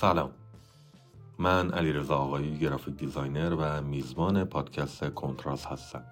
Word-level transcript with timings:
سلام. 0.00 0.30
من 1.38 1.70
علیرضا 1.70 2.16
آقایی 2.16 2.58
graphic 2.58 2.96
designer 2.96 3.56
و 3.58 3.82
میزبان 3.82 4.44
پادکست 4.44 5.10
کنتراست 5.10 5.66
هستم. 5.66 6.04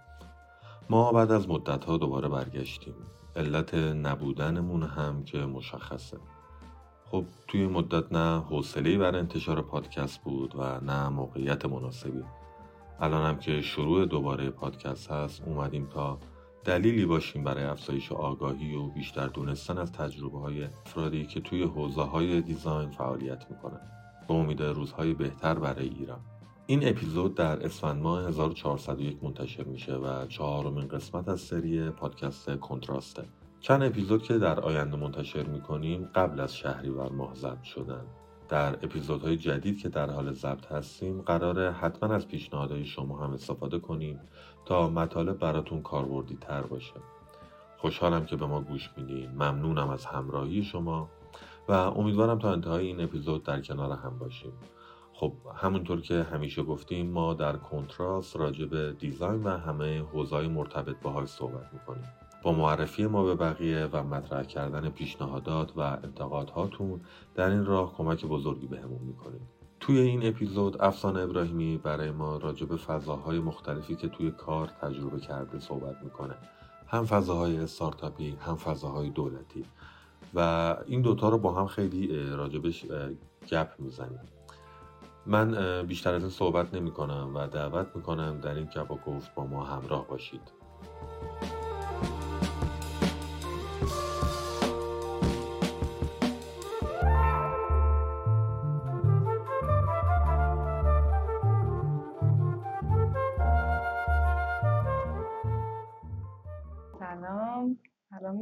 ما 0.91 1.13
بعد 1.13 1.33
از 1.33 1.49
مدت 1.49 1.85
ها 1.85 1.97
دوباره 1.97 2.29
برگشتیم. 2.29 2.95
علت 3.37 3.75
نبودنمون 3.75 4.83
هم 4.83 5.25
که 5.25 5.39
مشخصه. 5.39 6.19
خب 7.11 7.25
توی 7.49 7.67
مدت 7.67 8.13
نه 8.13 8.41
حوصله 8.41 8.99
بر 8.99 9.17
انتشار 9.17 9.63
پادکست 9.63 10.21
بود 10.23 10.55
و 10.57 10.81
نه 10.81 11.09
موقعیت 11.09 11.67
مناسبی. 11.67 12.25
الان 13.01 13.27
هم 13.27 13.39
که 13.39 13.63
شروع 13.63 14.07
دوباره 14.07 14.51
پادکست 14.51 15.11
هست 15.11 15.43
اومدیم 15.47 15.87
تا 15.87 16.19
دلیلی 16.65 17.07
باشیم 17.07 17.45
برای 17.45 17.65
افزایش 17.65 18.13
آگاهی 18.13 18.75
و 18.75 18.89
بیشتر 18.89 19.27
دونستن 19.27 19.79
از 19.79 19.93
تجربه 19.93 20.39
های 20.39 20.65
افرادی 20.87 21.27
که 21.27 21.41
توی 21.41 21.63
حوزه 21.63 22.03
های 22.03 22.41
design 22.41 22.91
فعالیت 22.91 23.51
می‌کنن. 23.51 23.81
به 24.29 24.35
امید 24.35 24.63
روزهای 24.63 25.15
بهتر 25.15 25.55
برای 25.55 25.89
ایران. 25.89 26.21
این 26.67 26.89
اپیزود 26.89 27.35
در 27.35 27.65
اسفند 27.65 28.03
ماه 28.03 28.29
1401 28.29 29.25
منتشر 29.25 29.65
میشه 29.65 29.95
و 29.95 30.27
چهارمین 30.27 30.89
قسمت 30.89 31.29
از 31.29 31.41
سری 31.41 31.91
پادکست 31.91 32.57
کنتراسته. 32.57 33.25
چند 33.61 33.83
اپیزود 33.83 34.23
که 34.23 34.39
در 34.39 34.61
آینده 34.61 34.97
منتشر 34.97 35.43
می‌کنیم 35.43 36.11
قبل 36.15 36.41
از 36.41 36.57
شهریور 36.57 37.13
ماه 37.13 37.35
ضبط 37.35 37.63
شدن. 37.63 38.05
در 38.49 38.73
اپیزودهای 38.73 39.37
جدید 39.37 39.79
که 39.79 39.89
در 39.89 40.11
حال 40.11 40.33
ضبط 40.33 40.67
هستیم 40.67 41.23
قراره 41.23 41.73
حتما 41.73 42.15
از 42.15 42.29
پیشنهادهای 42.29 42.85
شما 42.85 43.19
هم 43.25 43.33
استفاده 43.33 43.79
کنیم 43.79 44.21
تا 44.65 44.91
مطالب 44.91 45.39
براتون 45.39 45.83
کاربردی 45.83 46.39
تر 46.41 46.63
باشه. 46.63 46.95
خوشحالم 47.79 48.27
که 48.27 48.37
به 48.37 48.47
ما 48.47 48.61
گوش 48.61 48.91
میدین. 48.97 49.31
ممنونم 49.31 49.89
از 49.89 50.07
همراهی 50.07 50.63
شما 50.63 51.09
و 51.69 51.73
امیدوارم 51.73 52.39
تا 52.39 52.53
انتهای 52.53 52.87
این 52.87 53.01
اپیزود 53.01 53.43
در 53.43 53.61
کنار 53.61 53.93
هم 53.93 54.19
باشیم. 54.19 54.53
خب 55.13 55.33
همونطور 55.55 56.01
که 56.01 56.23
همیشه 56.23 56.63
گفتیم 56.63 57.11
ما 57.11 57.35
در 57.35 57.57
کنتراست 57.57 58.37
راجع 58.37 58.67
به 58.67 58.93
دیزاین 58.93 59.45
و 59.45 59.49
همه 59.49 60.03
حوزه‌های 60.03 60.49
مرتبط 60.49 60.97
باهاش 61.03 61.29
صحبت 61.29 61.73
می‌کنیم. 61.73 62.18
با 62.43 62.53
معرفی 62.53 63.07
ما 63.07 63.25
به 63.25 63.35
بقیه 63.35 63.89
و 63.93 64.03
مطرح 64.03 64.43
کردن 64.43 64.89
پیشنهادات 64.89 65.73
و 65.77 65.81
انتقادهاتون 65.81 67.01
در 67.35 67.51
این 67.51 67.65
راه 67.65 67.95
کمک 67.95 68.25
بزرگی 68.25 68.67
بهمون 68.67 69.01
می‌کنید. 69.03 69.41
توی 69.81 69.99
این 69.99 70.27
اپیزود 70.27 70.83
افسان 70.83 71.17
ابراهیمی 71.17 71.79
برای 71.79 72.11
ما 72.11 72.37
راجع 72.37 72.67
به 72.67 72.77
فضاهای 72.77 73.39
مختلفی 73.39 73.97
که 73.97 74.09
توی 74.09 74.31
کار 74.31 74.67
تجربه 74.67 75.21
کرده 75.21 75.59
صحبت 75.59 76.03
می‌کنه. 76.03 76.35
هم 76.87 77.05
فضاهای 77.05 77.57
استارتاپی 77.57 78.37
هم 78.41 78.57
فضاهای 78.57 79.11
دولتی. 79.11 79.65
و 80.35 80.77
این 80.87 81.03
دوتا 81.03 81.29
رو 81.29 81.39
با 81.39 81.53
هم 81.53 81.67
خیلی 81.67 82.31
راجبش 82.31 82.87
گپ 83.51 83.69
می‌زنیم. 83.79 84.21
من 85.27 85.83
بیشتر 85.83 86.15
از 86.15 86.23
این 86.23 86.31
صحبت 86.31 86.75
نمی 86.75 86.91
کنم 86.91 87.31
و 87.35 87.47
دعوت 87.47 87.87
می‌کنم 87.95 88.41
در 88.41 88.55
این 88.55 88.69
گپ 88.77 88.91
و 88.91 88.97
گفت 88.97 89.35
با 89.35 89.47
ما 89.47 89.65
همراه 89.65 90.09
باشید. 90.09 90.53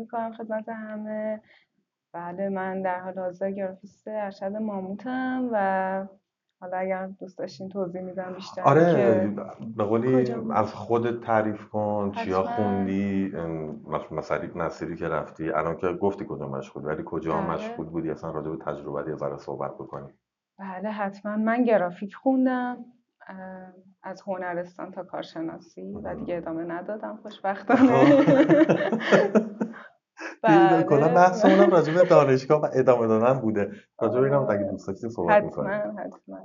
می‌کنم 0.06 0.32
خدمت 0.32 0.68
همه. 0.68 1.40
بله 2.12 2.48
من 2.48 2.82
در 2.82 3.00
حال 3.00 3.18
حاضر 3.18 3.50
گرافیست 3.50 4.08
ارشد 4.08 4.44
ماموتم 4.52 5.48
و 5.52 6.06
حالا 6.60 6.76
اگر 6.76 7.06
دوست 7.06 7.38
داشتین 7.38 7.68
توضیح 7.68 8.00
میدم 8.00 8.32
بیشتر 8.34 8.62
آره 8.62 9.26
به 9.76 9.84
قولی؟ 9.84 10.32
از 10.54 10.74
خودت 10.74 11.20
تعریف 11.20 11.68
کن 11.68 12.12
چیا. 12.12 12.42
خوندی 12.42 13.32
مثلا 14.10 14.40
مسیری 14.54 14.96
که 14.96 15.08
رفتی. 15.08 15.50
الان 15.50 15.76
که 15.76 15.88
گفتی 15.88 16.26
کجا 16.28 16.48
مشغول 16.48 16.84
ولی 16.84 17.02
کجا 17.06 17.32
بله. 17.32 17.50
مشغول 17.50 17.86
بودی 17.86 18.10
اصلا 18.10 18.30
راجع 18.30 18.50
به 18.50 18.56
تجربه 18.56 19.10
یه 19.10 19.16
ذره 19.16 19.36
صحبت 19.36 19.74
بکنی؟ 19.74 20.08
بله 20.58 20.90
حتما. 20.90 21.36
من 21.36 21.64
گرافیک 21.64 22.14
خوندم 22.14 22.76
از 24.02 24.22
هنرستان 24.26 24.90
تا 24.90 25.02
کارشناسی 25.04 25.92
و 25.92 26.14
دیگه 26.14 26.36
ادامه 26.36 26.64
ندادم. 26.64 27.18
خوشبختانه. 27.22 28.04
بله. 30.42 30.82
کلا 30.82 31.08
بحثمون 31.08 31.54
هم 31.54 31.70
راجع 31.70 31.94
به 31.94 32.04
دانشگاه 32.04 32.60
و 32.60 32.68
ادامه 32.74 33.06
دادن 33.06 33.40
بوده. 33.40 33.70
راجع 34.00 34.20
به 34.20 34.26
اینم 34.26 34.46
اگه 34.50 34.62
دوست 34.70 34.88
داشتی 34.88 35.08
صحبت 35.08 35.44
حتما 35.44 35.68
حتما. 35.68 36.38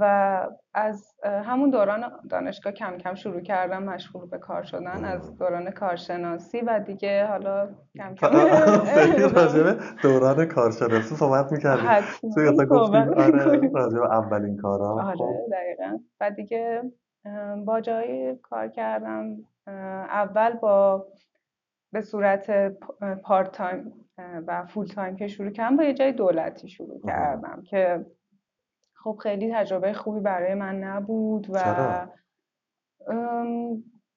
و 0.00 0.46
از 0.74 1.14
همون 1.24 1.70
دوران 1.70 2.12
دانشگاه 2.30 2.72
کم 2.72 2.98
کم 2.98 3.14
شروع 3.14 3.40
کردم 3.40 3.82
مشغول 3.82 4.26
به 4.26 4.38
کار 4.38 4.62
شدن 4.62 5.04
از 5.04 5.36
دوران 5.36 5.70
کارشناسی 5.70 6.60
و 6.60 6.80
دیگه 6.80 7.26
حالا 7.26 7.68
کم 7.96 8.14
کم 8.14 8.28
خیلی 8.94 9.22
راجع 9.36 9.62
به 9.62 9.76
دوران 10.02 10.44
کارشناسی 10.46 11.14
صحبت 11.14 11.52
می‌کردی 11.52 11.86
حتما 11.86 12.34
توی 12.34 12.48
اصلا 12.48 12.64
گفتی 12.64 12.86
صحبت 12.86 13.18
آره 13.18 14.12
اولین 14.12 14.56
کارا. 14.56 15.14
خب. 15.14 15.22
آره 15.22 15.46
دقیقا. 15.52 15.98
و 16.20 16.30
دیگه 16.30 16.82
با 17.64 17.80
جایی 17.80 18.36
کار 18.36 18.68
کردم. 18.68 19.36
اول 20.10 20.52
با 20.52 21.06
به 21.92 22.00
صورت 22.00 22.50
part 23.22 23.52
time 23.52 23.92
و 24.18 24.66
full 24.66 24.86
time 24.86 25.16
که 25.16 25.26
شروع 25.26 25.50
کردم 25.50 25.76
با 25.76 25.84
یه 25.84 25.94
جای 25.94 26.12
دولتی 26.12 26.68
شروع. 26.68 27.00
کردم 27.06 27.62
که 27.62 28.06
خب 28.94 29.18
خیلی 29.22 29.52
تجربه 29.54 29.92
خوبی 29.92 30.20
برای 30.20 30.54
من 30.54 30.78
نبود 30.78 31.46
و 31.50 32.06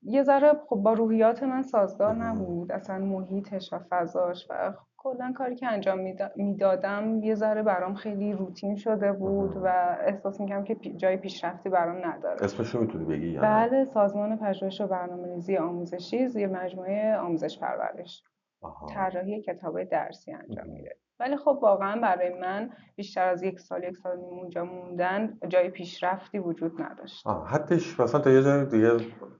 یه 0.01 0.23
ذره 0.23 0.53
خب 0.69 0.75
با 0.75 0.93
روحیات 0.93 1.43
من 1.43 1.63
سازگار. 1.63 2.15
نبود 2.15 2.71
اصلا 2.71 2.97
محیطش 2.97 3.73
و 3.73 3.79
فضاش 3.89 4.47
و 4.49 4.73
کلا 5.05 5.33
کاری 5.37 5.55
که 5.55 5.67
انجام 5.67 5.99
میدا- 5.99 6.31
می‌دادم 6.35 7.23
یه 7.23 7.35
ذره 7.35 7.63
برام 7.63 7.93
خیلی 7.93 8.33
روتین 8.33 8.75
شده 8.75 9.11
بود. 9.11 9.57
و 9.57 9.97
احساس 10.05 10.41
می‌کنم 10.41 10.63
که 10.63 10.75
جای 10.75 11.17
پیشرفتی 11.17 11.69
برام 11.69 12.05
نداره 12.05 12.43
اسمشو 12.43 12.79
می‌تونی 12.79 13.05
بگی 13.05 13.27
یا 13.27 13.41
نه؟ 13.41 13.47
بله 13.47 13.85
سازمان 13.85 14.37
پژوهش 14.37 14.81
و 14.81 14.87
برنامه‌ریزی 14.87 15.57
آموزشی 15.57 16.27
زیر 16.27 16.47
مجموعه 16.47 17.17
آموزش 17.17 17.59
پرورش. 17.59 18.23
طراحی 18.89 19.41
کتابای 19.41 19.85
درسی 19.85 20.31
انجام. 20.33 20.67
میده 20.69 20.95
ولی 21.19 21.37
خب 21.37 21.59
واقعا 21.61 22.01
برای 22.01 22.39
من 22.39 22.69
بیشتر 22.95 23.27
از 23.27 23.43
یک 23.43 23.59
سال 23.59 23.83
یک 23.83 23.97
سال 23.97 24.17
اونجا 24.17 24.63
موندن 24.65 25.37
جای 25.47 25.69
پیشرفتی 25.69 26.39
وجود 26.39 26.81
نداشت 26.81 27.27
آه، 27.27 27.47
حدش 27.49 27.99
مثلا 27.99 28.21
تا 28.21 28.29
یه 28.29 28.43
جای 28.43 28.65
دیگه 28.65 28.91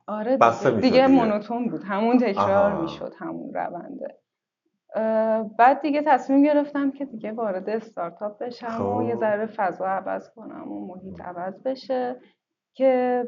آره 0.08 0.38
دیگه, 0.38 0.48
می‌شد 0.50 0.76
دیگه 0.82 0.82
دیگه. 0.82 1.08
مونوتون 1.08 1.70
بود 1.70 1.82
همون 1.84 2.18
تکرار. 2.18 2.82
می‌شد 2.82 3.14
همون 3.20 3.54
رونده 3.54 4.08
بعد 5.58 5.82
دیگه 5.82 6.02
تصمیم 6.08 6.44
گرفتم 6.44 6.92
که 6.92 7.06
دیگه 7.06 7.32
وارد 7.32 7.70
استارتاپ 7.70 8.38
بشم 8.44 8.86
و 8.98 9.04
یه 9.04 9.14
خب. 9.14 9.20
ذره 9.20 9.46
فضا 9.46 9.86
عوض 9.86 10.30
کنم 10.36 10.72
و 10.72 10.88
محیط 10.88 11.22
عوض 11.22 11.64
بشه 11.64 12.16
که 12.74 13.24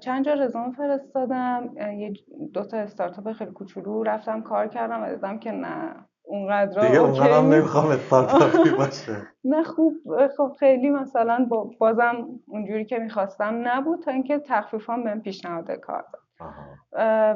چند 0.00 0.24
جا 0.24 0.34
رزومه 0.34 0.72
فرستادم. 0.72 1.70
یه 1.98 2.12
دو 2.54 2.64
تا 2.64 2.76
استارتاپ 2.76 3.32
خیلی 3.32 3.50
کوچولو 3.50 4.02
رفتم 4.02 4.42
کار 4.42 4.66
کردم 4.68 5.02
و 5.02 5.14
دیدم 5.14 5.38
که 5.38 5.52
نه 5.52 5.94
اونقدر 6.22 6.88
دیگه 6.88 7.00
اونقدرم 7.00 7.44
نیست. 7.44 7.56
نمی‌خوام 7.56 7.86
استارتاپی 7.86 8.70
باشه. 8.78 9.16
نه 9.44 9.62
خوب. 9.62 9.94
خب 10.36 10.52
خیلی 10.58 10.90
مثلا 10.90 11.46
با- 11.50 11.70
بازم 11.78 12.26
اونجوری 12.46 12.84
که 12.84 12.98
می‌خواستم 12.98 13.60
نبود 13.68 14.02
تا 14.02 14.10
اینکه 14.10 14.38
تخفیفان 14.38 15.04
بهم 15.04 15.20
پیشنهاد 15.20 15.70
کار 15.70 16.04
داد. 16.12 16.22
آها. 16.40 16.74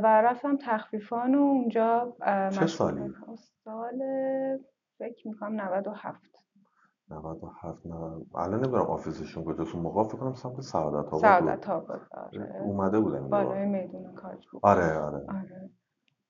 و 0.03 0.23
رفتم 0.23 0.57
تخفیفان 0.57 1.35
و 1.35 1.39
اونجا 1.39 2.17
چه 2.51 2.67
سالی؟ 2.67 3.15
سال 3.65 4.03
فکر 4.99 5.29
می‌کنم 5.29 5.61
97 5.61 6.21
97 7.11 7.87
نه. 7.87 7.95
الان 8.35 8.55
نمی‌دونم 8.61 8.83
آفیسشون 8.83 9.45
کجاست. 9.45 9.75
اون 9.75 9.83
موقع 9.83 10.05
فکر 10.05 10.17
کنم 10.19 10.35
سمت 10.35 10.61
سعادت 10.61 11.07
آباد 11.09 11.21
سعادت 11.21 11.71
آباد 11.71 12.01
آره. 12.11 12.61
اومده 12.63 13.01
بودم 13.01 13.29
بالای 13.29 13.67
میدون 13.67 14.15
کاج 14.15 14.47
بود. 14.53 14.61
آره 14.65 14.99
آره. 14.99 15.27
آره. 15.29 15.71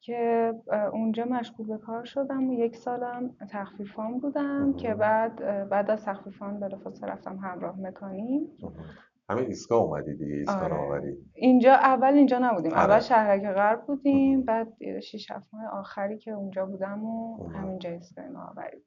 که 0.00 0.54
اونجا 0.92 1.24
مشغول 1.24 1.66
به 1.66 1.78
کار 1.78 2.04
شدم 2.04 2.48
و 2.50 2.52
یک 2.52 2.76
سالم 2.76 3.36
تخفیفان 3.50 4.18
بودم. 4.18 4.72
که 4.72 4.94
بعد 4.94 5.68
بعد 5.68 5.90
از 5.90 6.04
تخفیفان 6.04 6.60
بلافاصله 6.60 7.10
رفتم 7.10 7.36
همراه 7.36 7.80
مکانی 7.80 8.48
مهم. 8.62 8.72
همین 9.30 9.44
ایستگاه 9.46 9.82
اومدی 9.82 10.14
دیگه 10.14 10.34
ایستگاه 10.34 10.72
آره. 10.72 11.16
اینجا 11.34 11.72
اول 11.72 12.14
اینجا 12.14 12.38
نبودیم 12.38 12.72
آره. 12.72 12.82
اول 12.82 13.00
شهرک 13.00 13.42
غرب 13.42 13.86
بودیم 13.86 14.36
مهم. 14.36 14.44
بعد 14.44 15.00
شیش 15.00 15.30
هفت 15.30 15.46
ماه 15.52 15.66
آخری 15.66 16.18
که 16.18 16.30
اونجا 16.30 16.66
بودم 16.66 17.04
و. 17.04 17.48
همینجا 17.48 17.90
ایستگاه 17.90 18.24
نوآوری 18.24 18.82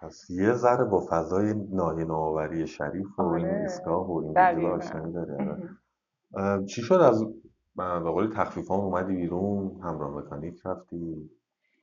پس 0.00 0.30
یه 0.30 0.52
ذره 0.52 0.84
با 0.84 1.06
فضای 1.10 1.54
ناهی 1.70 2.04
نوآوری 2.04 2.66
شریف 2.66 3.18
و 3.18 3.22
این 3.22 3.46
آره 3.46 3.60
ایستگاه 3.62 4.10
و 4.10 4.18
این 4.18 4.32
دقیقا 4.32 4.68
آشنایی. 4.68 5.14
اه، 6.34 6.64
چی 6.64 6.82
شد 6.82 6.94
از 6.94 7.24
به 7.76 8.10
قولی 8.10 8.28
تخفیف 8.28 8.68
ها 8.68 8.76
اومدی 8.76 9.14
بیرون 9.16 9.80
همراه 9.82 10.10
مکانیک 10.10 10.66
رفتی 10.66 11.30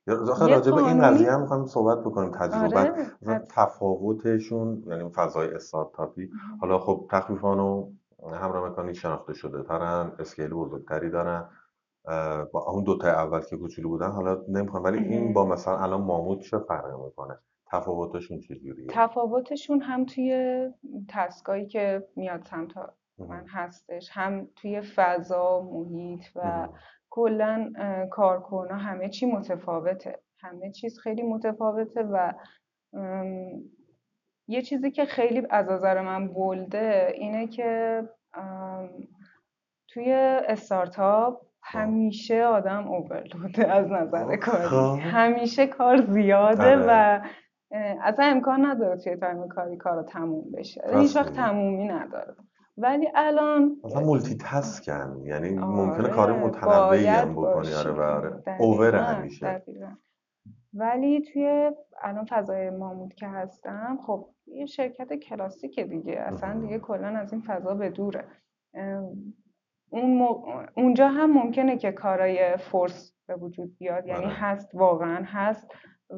آخه 0.08 0.48
راجع 0.48 0.72
به 0.72 0.78
این 0.78 1.02
قضیه 1.02 1.32
هم 1.32 1.42
می‌خوایم 1.42 1.66
صحبت 1.66 2.00
بکنیم 2.00 2.32
تجربه 2.32 2.80
آره 3.28 3.46
تفاوتشون 3.50 4.84
یعنی 4.88 5.10
فضای 5.10 5.54
استارتاپی. 5.54 6.30
حالا 6.62 6.80
خب 6.80 7.08
تخفیفانو 7.12 7.92
همراه 8.34 8.70
مکانیک 8.70 8.96
شناخته 8.96 9.34
شده 9.34 9.64
ترن 9.64 10.12
اسکیل 10.20 10.50
بزرگتری 10.50 11.10
دارن 11.10 11.50
با 12.52 12.66
اون 12.68 12.84
دوتا 12.84 13.08
اول 13.08 13.42
که 13.42 13.58
کوچولو 13.58 13.90
بودن 13.90 14.12
حالا 14.12 14.42
نمی‌خوام 14.48 14.84
ولی 14.84 14.98
این. 14.98 15.34
با 15.34 15.46
مثلا 15.46 15.78
الان 15.78 16.02
ماموت 16.02 16.40
چه 16.40 16.58
فرقی 16.60 17.04
می‌کنه 17.06 17.40
تفاوتشون 17.72 18.40
چجوریه 18.40 18.88
تفاوتشون 18.90 19.82
هم 19.82 20.06
توی 20.06 20.70
تسکایی 21.10 21.68
که 21.68 22.08
میاد 22.16 22.44
سمت 22.44 22.72
من 23.18 23.46
هستش 23.48 24.10
هم 24.12 24.48
توی 24.56 24.82
فضا 24.82 25.62
محیط 25.62 26.26
و. 26.36 26.68
کلا 27.16 27.72
کارکنا 28.12 28.78
همه 28.78 29.10
چی 29.10 29.26
متفاوته. 29.26 30.20
همه 30.40 30.72
چیز 30.72 31.00
خیلی 31.00 31.22
متفاوته 31.22 32.04
و 32.04 32.34
یه 34.48 34.62
چیزی 34.62 34.92
که 34.92 35.06
خیلی 35.06 35.48
از 35.50 35.70
نظر 35.70 36.02
من 36.02 36.28
بولده 36.28 37.14
اینه 37.16 37.48
که 37.48 38.04
توی 39.88 40.12
استارتاپ 40.48 41.42
همیشه 41.64 42.44
آدم 42.44 42.88
اوورلوده 42.88 43.72
از 43.72 43.92
نظر 43.92 44.36
کاری. 44.36 44.64
خب. 44.64 44.98
همیشه 45.02 45.68
کار 45.68 45.98
زیاده 46.02 46.76
آره 46.76 46.86
و 46.88 47.22
اصلا 48.02 48.26
امکان 48.26 48.66
نداره 48.66 48.98
توی 48.98 49.16
time 49.16 49.48
کاری 49.48 49.78
کارا 49.78 50.04
تموم 50.04 50.52
بشه. 50.52 50.82
هیچ 50.96 51.16
وقت 51.16 51.34
تمومی 51.34 51.88
نداره. 51.88 52.36
ولی 52.78 53.08
الان 53.16 53.78
مثلا 53.84 54.02
multitask 54.02 54.38
ان 54.38 55.22
یعنی 55.26 55.50
ممکنه 55.50 56.10
کار 56.10 56.32
آره 56.32 56.44
متنوعی 56.46 57.06
هم 57.06 57.32
بکنی 57.34 57.74
آره 57.74 58.04
آره 58.04 58.44
over 58.60 58.96
همیشه. 58.96 59.46
دقیقا. 59.46 59.92
ولی 60.74 61.22
توی 61.22 61.72
الان 62.02 62.26
فضای 62.26 62.70
ماموت 62.70 63.14
که 63.16 63.28
هستم 63.28 63.98
خب 64.08 64.30
یه 64.48 64.66
شرکت 64.66 65.14
کلاسیکه 65.14 65.84
دیگه 65.84 66.14
اصلا 66.20 66.60
دیگه. 66.60 66.80
کلا 66.80 67.08
از 67.08 67.34
این 67.34 67.42
فضا 67.42 67.74
به 67.74 67.90
دوره. 67.90 68.26
اون 69.90 70.18
مو- 70.18 70.46
اونجا 70.78 71.08
هم 71.08 71.32
ممکنه 71.32 71.78
که 71.78 71.92
کارای 71.92 72.58
force 72.58 73.14
به 73.28 73.36
وجود 73.36 73.78
بیاد 73.78 74.08
یعنی 74.08 74.26
آره. 74.26 74.34
هست 74.34 74.76
واقعا 74.76 75.24
هست. 75.26 75.68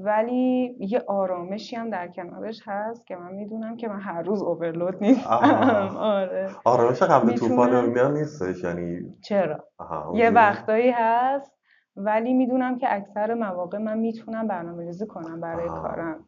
ولی 0.04 0.76
یه 0.80 1.04
آرامشی 1.08 1.76
هم 1.76 1.90
در 1.90 2.08
کنارش 2.08 2.62
هست 2.66 3.08
که 3.08 3.16
من 3.16 3.32
می‌دونم 3.32 3.78
که 3.78 3.88
من 3.88 4.00
هر 4.00 4.22
روز 4.22 4.42
اوورلود 4.42 4.96
نیستم. 5.02 5.98
آره. 5.98 6.50
آرامش 6.66 7.04
قبل 7.04 7.36
طوفان 7.36 7.76
اینا 7.76 8.10
نیستش 8.10 8.64
یعنی 8.64 9.16
چرا؟ 9.22 9.68
یه 10.14 10.30
وقتایی 10.30 10.92
هست 10.92 11.52
ولی 11.96 12.34
می‌دونم 12.34 12.78
که 12.78 12.94
اکثر 12.94 13.34
مواقع 13.34 13.78
من 13.78 13.98
می‌تونم 13.98 14.48
برنامه‌ریزی 14.48 15.08
کنم 15.08 15.42
برای 15.42 15.70
آها. 15.70 15.82
کارم. 15.82 16.26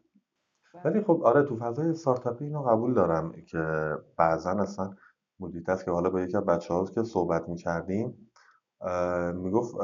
ولی 0.84 1.00
خب 1.00 1.22
آره 1.24 1.42
تو 1.42 1.56
فضای 1.56 1.90
استارتاپی 1.90 2.44
اینو 2.44 2.62
قبول 2.62 2.94
دارم 2.94 3.32
که 3.46 3.92
بعضا 4.18 4.50
اصلا 4.50 4.90
مدیریت 5.40 5.68
است 5.68 5.84
که 5.84 5.90
حالا 5.90 6.10
با 6.10 6.20
یکی 6.20 6.36
از 6.36 6.44
بچه 6.46 6.74
که 6.94 7.02
صحبت 7.02 7.48
می‌کردیم 7.48 8.30
می‌گفت 9.34 9.74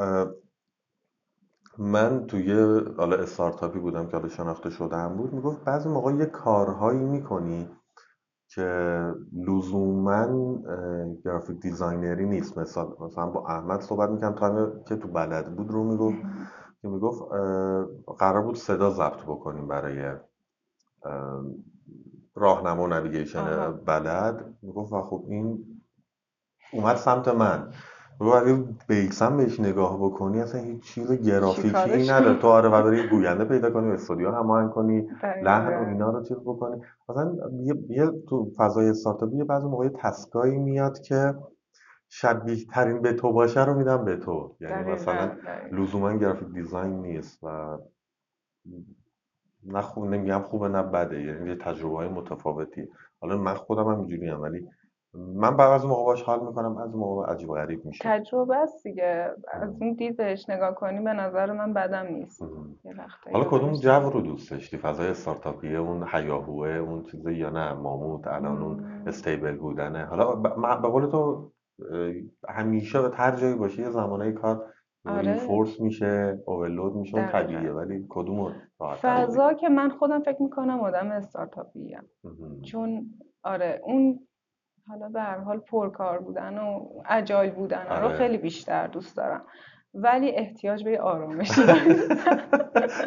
من 1.79 2.27
توی 2.27 2.53
حالا 2.97 3.17
استارتاپی 3.17 3.79
بودم 3.79 4.07
که 4.07 4.17
حالا 4.17 4.29
شناخته 4.29 4.71
شده 4.71 4.97
هم 4.97 5.17
بود 5.17 5.33
می‌گفت 5.33 5.65
بعضی 5.65 5.89
موقع 5.89 6.13
یه 6.15 6.27
کارهایی 6.27 7.05
می‌کنی 7.05 7.69
که 8.49 8.99
لزوما 9.33 10.59
graphic 11.25 11.61
designer 11.61 12.19
ی 12.19 12.27
نیست. 12.27 12.59
مثلا 12.59 12.89
مثلا 13.01 13.27
با 13.27 13.47
احمد 13.49 13.81
صحبت 13.81 14.11
می‌کنم 14.11 14.35
time 14.35 14.85
که 14.89 14.97
تو 14.97 15.09
بلد 15.09 15.57
بود 15.57 15.71
رو 15.71 15.85
می‌گفت. 15.85 16.19
که 16.83 16.89
می‌گفت 16.89 17.23
قرار 18.19 18.43
بود 18.43 18.57
صدا 18.57 18.91
ضبط 18.91 19.23
بکنیم 19.23 19.69
برای 19.69 20.05
اه، 21.05 21.45
راهنما 22.35 22.83
و 22.83 22.87
navigation 22.87 23.73
بلد. 23.73 24.55
می‌گفت 24.63 24.93
و 24.93 25.03
خب 25.03 25.25
این 25.29 25.81
اومد 26.73 26.97
سمت 26.97 27.29
من. 27.29 27.73
می‌گفت 28.21 28.43
اگه 28.43 28.65
بیسم 28.89 29.37
بهش 29.37 29.61
نگاه 29.61 29.99
بکنی 29.99 30.41
اصلا 30.41 30.61
هیچ 30.61 30.83
چیز 30.83 31.13
چی 31.13 31.19
گرافیکی 31.19 32.03
نداره. 32.11 32.39
تو 32.39 32.49
آره 32.49 32.69
و 32.69 32.83
بری 32.83 33.09
گوینده 33.09 33.45
پیدا 33.45 33.71
کنی 33.71 33.91
استودیو 33.91 34.31
هماهنگ 34.31 34.71
کنی 34.71 35.09
لحن 35.43 35.85
و 35.85 35.89
اینا 35.89 36.11
رو 36.11 36.23
چیز 36.23 36.37
بکنی. 36.37 36.83
مثلا 37.09 37.37
یه, 37.63 37.75
یه 37.89 38.11
تو 38.29 38.51
فضای 38.57 38.89
استارتاپی 38.89 39.37
یه 39.37 39.45
بعضی 39.45 39.67
موقع 39.67 39.89
تسکایی 39.89 40.59
میاد 40.59 41.01
که 41.01 41.35
شبیه 42.09 42.65
ترین 42.65 43.03
به 43.03 43.13
تو 43.13 43.33
باشه 43.33 43.65
رو 43.65 43.75
میدم 43.75 44.05
به 44.05 44.17
تو. 44.17 44.57
یعنی 44.61 44.93
مثلا 44.93 45.33
لزوما 45.73 46.13
گرافیک 46.13 46.49
دیزاین 46.49 47.03
نیست 47.03 47.39
و 47.45 47.79
نه 49.67 49.81
خوب 49.81 50.05
نمیگم 50.05 50.43
خوبه 50.43 50.69
نه 50.69 50.83
بده. 50.83 51.23
یعنی 51.23 51.49
یه 51.49 51.57
تجربه 51.57 51.97
های 51.97 52.09
متفاوتی. 52.09 52.89
حالا 53.21 53.37
من 53.37 53.55
خودم 53.55 53.83
هم 53.89 53.99
اینجوری 53.99 54.31
ولی 54.31 54.69
من 55.15 55.57
بعضی 55.57 55.87
موقع 55.87 56.05
باش 56.05 56.23
حال 56.23 56.47
می‌کنم 56.47 56.77
از 56.77 56.97
موقع 56.97 57.33
عجیب 57.33 57.51
و 57.51 57.55
غریب 57.55 57.85
میشه 57.85 58.05
تجربه 58.05 58.57
است 58.57 58.83
دیگه. 58.83 59.31
از 59.53 59.71
ام. 59.71 59.77
اون 59.81 59.93
دید 59.93 60.17
بهش 60.17 60.51
نگاه 60.51 60.75
کنی 60.75 61.01
به 61.01 61.13
نظر 61.13 61.53
من 61.53 61.73
بدم 61.73 62.07
نیست. 62.07 62.43
حالا 63.33 63.45
کدوم 63.45 63.73
جو 63.73 64.11
رو 64.11 64.21
دوست 64.21 64.51
داشتی؟ 64.51 64.77
فضای 64.77 65.09
استارتاپیه 65.09 65.79
اون 65.79 66.07
هیاهوه 66.13 66.69
اون 66.69 67.03
چیزه 67.03 67.35
یا 67.35 67.51
نه؟ 67.51 67.73
ماموت 67.73 68.27
الان 68.27 68.63
اون. 68.63 69.03
استیبل 69.07 69.57
بودنه. 69.57 70.05
حالا 70.05 70.35
به 70.83 70.89
قول 70.89 71.07
تو 71.07 71.51
همیشه 72.49 73.03
به 73.03 73.11
هر 73.15 73.37
جایی 73.37 73.55
باشه 73.55 73.83
یه 73.83 73.91
زمانه 73.91 74.33
کار 74.33 74.67
آره. 75.07 75.33
ریفورس 75.33 75.81
میشه 75.81 76.39
اوورلود 76.47 76.97
میشه 76.97 77.19
اون 77.19 77.27
طبیعیه. 77.27 77.73
ولی 77.73 78.07
کدوم 78.09 78.53
راحت 78.81 78.99
فضا 79.03 79.53
که 79.53 79.69
من 79.69 79.89
خودم 79.89 80.21
فکر 80.21 80.43
می‌کنم 80.43 80.81
آدم 80.81 81.11
استارتاپی 81.11 81.97
مهم. 82.25 82.63
چون 82.63 83.07
آره 83.43 83.81
اون 83.85 84.21
حالا 84.89 85.09
به 85.09 85.21
هر 85.21 85.39
حال 85.39 85.59
پرکار 85.59 86.19
بودن 86.19 86.59
و 86.59 86.89
اجایل 87.11 87.51
بودن 87.51 87.87
رو 87.87 87.93
آره. 88.07 88.17
خیلی 88.17 88.39
بیشتر 88.39 88.87
دوست 88.87 89.17
دارم. 89.17 89.43
ولی 89.95 90.31
احتیاج 90.31 90.85
به 90.85 90.97
دارم. 90.99 91.39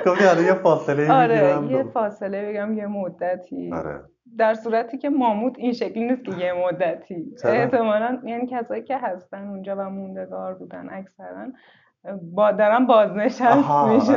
گفتی 0.05 0.25
آره 0.25 0.43
یه 0.43 0.53
فاصله 0.53 1.11
آره 1.13 1.71
یه 1.71 1.83
فاصله 1.83 2.49
بگم 2.51 2.73
یه 2.77 2.87
مدتی. 2.87 3.73
آره. 3.73 4.03
در 4.37 4.53
صورتی 4.53 4.97
که 4.97 5.09
ماموت 5.09 5.59
این 5.59 5.73
شکلی 5.73 6.05
نیست 6.05 6.23
که 6.23 6.37
یه 6.37 6.53
مدتی. 6.53 7.35
احتمالا 7.43 8.21
یعنی 8.23 8.47
کسایی 8.47 8.83
که 8.83 8.97
هستن 8.97 9.47
اونجا 9.47 9.75
و 9.75 9.89
موندگار 9.89 10.53
بودن 10.53 10.89
اکثرا 10.91 11.47
با 12.33 12.51
دارن 12.51 12.85
بازنشست 12.85 13.41
آره 13.69 13.93
میشن 13.93 14.13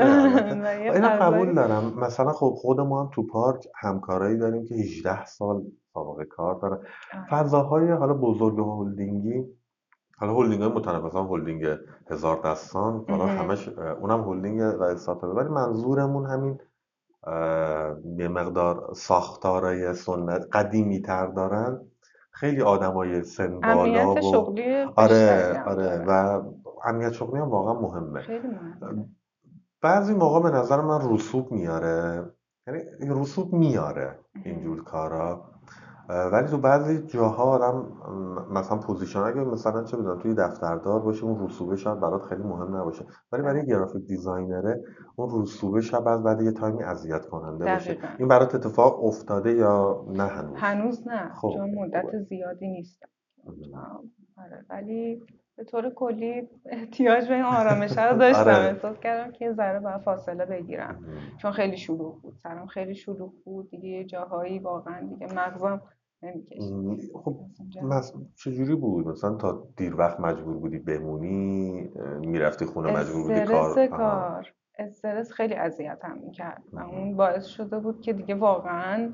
یه 0.85 0.93
اینو 0.93 1.09
قبول 1.09 1.55
دارم. 1.55 1.95
مثلا 2.01 2.33
خب 2.33 2.55
خود 2.57 2.81
ما 2.81 3.03
هم 3.03 3.11
تو 3.15 3.27
پارک 3.27 3.67
همکارایی 3.81 4.39
داریم 4.39 4.65
که 4.67 4.75
18 4.75 5.25
سال 5.25 5.63
سابقه 5.95 6.25
کار 6.25 6.55
دارن 6.55 6.79
آره 7.15 7.27
فضاهای 7.31 7.91
حالا 7.91 8.15
بزرگ 8.15 8.59
هلدینگی 8.59 9.45
حالا 10.19 10.35
هلدینگ 10.35 10.63
های 10.63 10.73
متنوع 10.73 11.07
مثلا 11.07 11.25
هلدینگ 11.25 11.67
هزار 12.11 12.41
دستان 12.45 13.05
حالا. 13.09 13.27
همش 13.27 13.69
اونم 13.69 14.29
هلدینگ 14.29 14.61
و 14.81 14.83
استارتاپه. 14.83 15.35
ولی 15.35 15.49
منظورمون 15.49 16.27
همین 16.27 16.59
یه 18.19 18.29
مقدار 18.29 18.93
ساختارای 18.95 19.95
سنتی 19.95 20.47
قدیمی 20.53 21.03
تر 21.03 21.27
دارن. 21.27 21.81
خیلی 22.33 22.63
آدمای 22.63 23.23
سن 23.23 23.61
بالا 23.61 24.15
و 24.15 24.21
شغلی 24.21 24.83
آره 24.97 25.63
آره 25.67 25.83
داره. 25.83 26.05
و 26.09 26.43
امنیت 26.85 27.13
شغلی 27.13 27.41
هم 27.41 27.51
واقعا 27.51 27.81
مهمه. 27.81 28.21
خیلی 28.21 28.49
مهمه. 28.49 29.09
بعضی 29.83 30.15
موقع 30.15 30.51
به 30.51 30.57
نظر 30.57 30.81
من 30.81 31.13
رسوب 31.13 31.53
میاره. 31.53 32.31
یعنی 32.67 32.81
رسوب 33.01 33.53
میاره. 33.53 34.19
اینجور 34.45 34.85
کارا. 34.85 35.50
ولی 36.33 36.49
تو 36.49 36.59
بعضی 36.59 37.07
جاها 37.07 37.43
آدم 37.43 37.87
مثلا 38.51 38.79
position 38.79 39.19
اگه 39.19 39.41
مثلا 39.41 39.85
چه 39.85 39.97
بدونم 39.97 40.19
توی 40.19 40.35
دفتردار 40.35 41.01
باشه 41.01 41.25
اون 41.25 41.47
رسوبه 41.47 41.77
شاید 41.77 42.01
برات 42.01 42.23
خیلی 42.23 42.43
مهم 42.43 42.77
نباشه. 42.77 43.05
ولی 43.33 43.43
برای 43.43 43.63
بله 43.63 43.69
graphic 43.69 44.07
designer 44.07 44.76
ه 44.76 44.85
اون 45.17 45.43
رسوبه 45.43 45.81
شاید 45.81 46.09
از 46.09 46.23
بعد 46.23 46.41
یه 46.41 46.53
time 46.53 46.77
ی 46.77 46.83
اذیت 46.83 47.27
کننده 47.27 47.65
باشه. 47.65 47.99
این 48.19 48.29
برات 48.29 48.55
اتفاق 48.55 49.05
افتاده 49.05 49.53
یا 49.53 50.05
نه 50.09 50.27
هنوز؟ 50.27 50.57
هنوز 50.57 51.09
نه. 51.09 51.35
خب 51.35 51.51
چون 51.55 51.75
مدت 51.75 52.19
زیادی. 52.29 52.87
آم، 53.75 54.11
آره. 54.39 54.65
ولی 54.71 55.23
به 55.57 55.65
طور 55.65 55.91
کلی 55.91 56.49
احتیاج 56.67 57.29
به 57.29 57.35
این 57.35 57.45
آرامشه 57.45 58.11
رو 58.11 58.19
داشتم. 58.19 58.41
آره. 58.41 58.57
احساس 58.57 58.99
کردم 58.99 59.33
که 59.33 59.45
یه 59.45 59.53
ذره 59.53 59.81
باید 59.81 60.01
فاصله 60.01 60.45
بگیرم. 60.47 61.05
چون 61.39 61.51
خیلی 61.51 61.77
شلوغ 61.77 62.23
بود. 62.23 62.35
سرم 62.43 62.67
خیلی 62.67 62.95
شلوغ 62.95 63.33
بود. 63.45 63.71
دیگه 63.71 64.05
جاهایی 64.05 64.59
واقعا 64.59 65.07
دیگه 65.09 65.27
مغزم 65.35 65.83
نمی‌کشید 66.23 67.11
خب. 67.25 67.37
چجوری 68.37 68.75
بود؟ 68.75 69.07
مثلا 69.09 69.35
تا 69.35 69.69
دیر 69.77 69.97
وقت 69.97 70.21
مجبور 70.21 70.57
بودی 70.57 70.79
بمونی 70.79 71.91
می‌رفتی 72.21 72.65
خونه 72.65 72.93
مجبور 72.93 73.23
بودی 73.23 73.45
کار؟ 73.45 73.87
کار. 73.87 74.47
استرس 74.79 75.33
خیلی 75.33 75.55
اذیتم 75.55 76.19
می‌کرد. 76.25 76.63
و 76.73 76.81
اون 76.81 77.17
باعث 77.17 77.45
شده 77.47 77.79
بود 77.79 78.01
که 78.01 78.13
دیگه 78.13 78.35
واقعا 78.35 79.13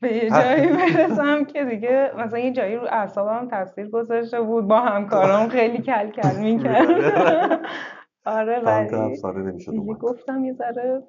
به 0.00 0.12
یه 0.12 0.30
جایی 0.30 0.66
برسم 0.66 1.44
که 1.44 1.64
دیگه 1.64 2.10
مثلا 2.18 2.38
یه 2.38 2.52
جایی 2.52 2.76
رو 2.76 2.86
اعصابم 2.90 3.48
تاثیر 3.48 3.90
گذاشته 3.90 4.40
بود 4.40 4.68
با 4.68 4.80
همکارام 4.80 5.48
خیلی 5.48 5.78
کل 5.78 6.10
کل 6.10 6.40
می‌کرد. 6.40 6.88
آره 8.26 8.60
ولی 8.60 9.16
دیگه 9.70 9.94
گفتم 9.94 10.44
یه 10.44 10.52
ذره 10.52 11.02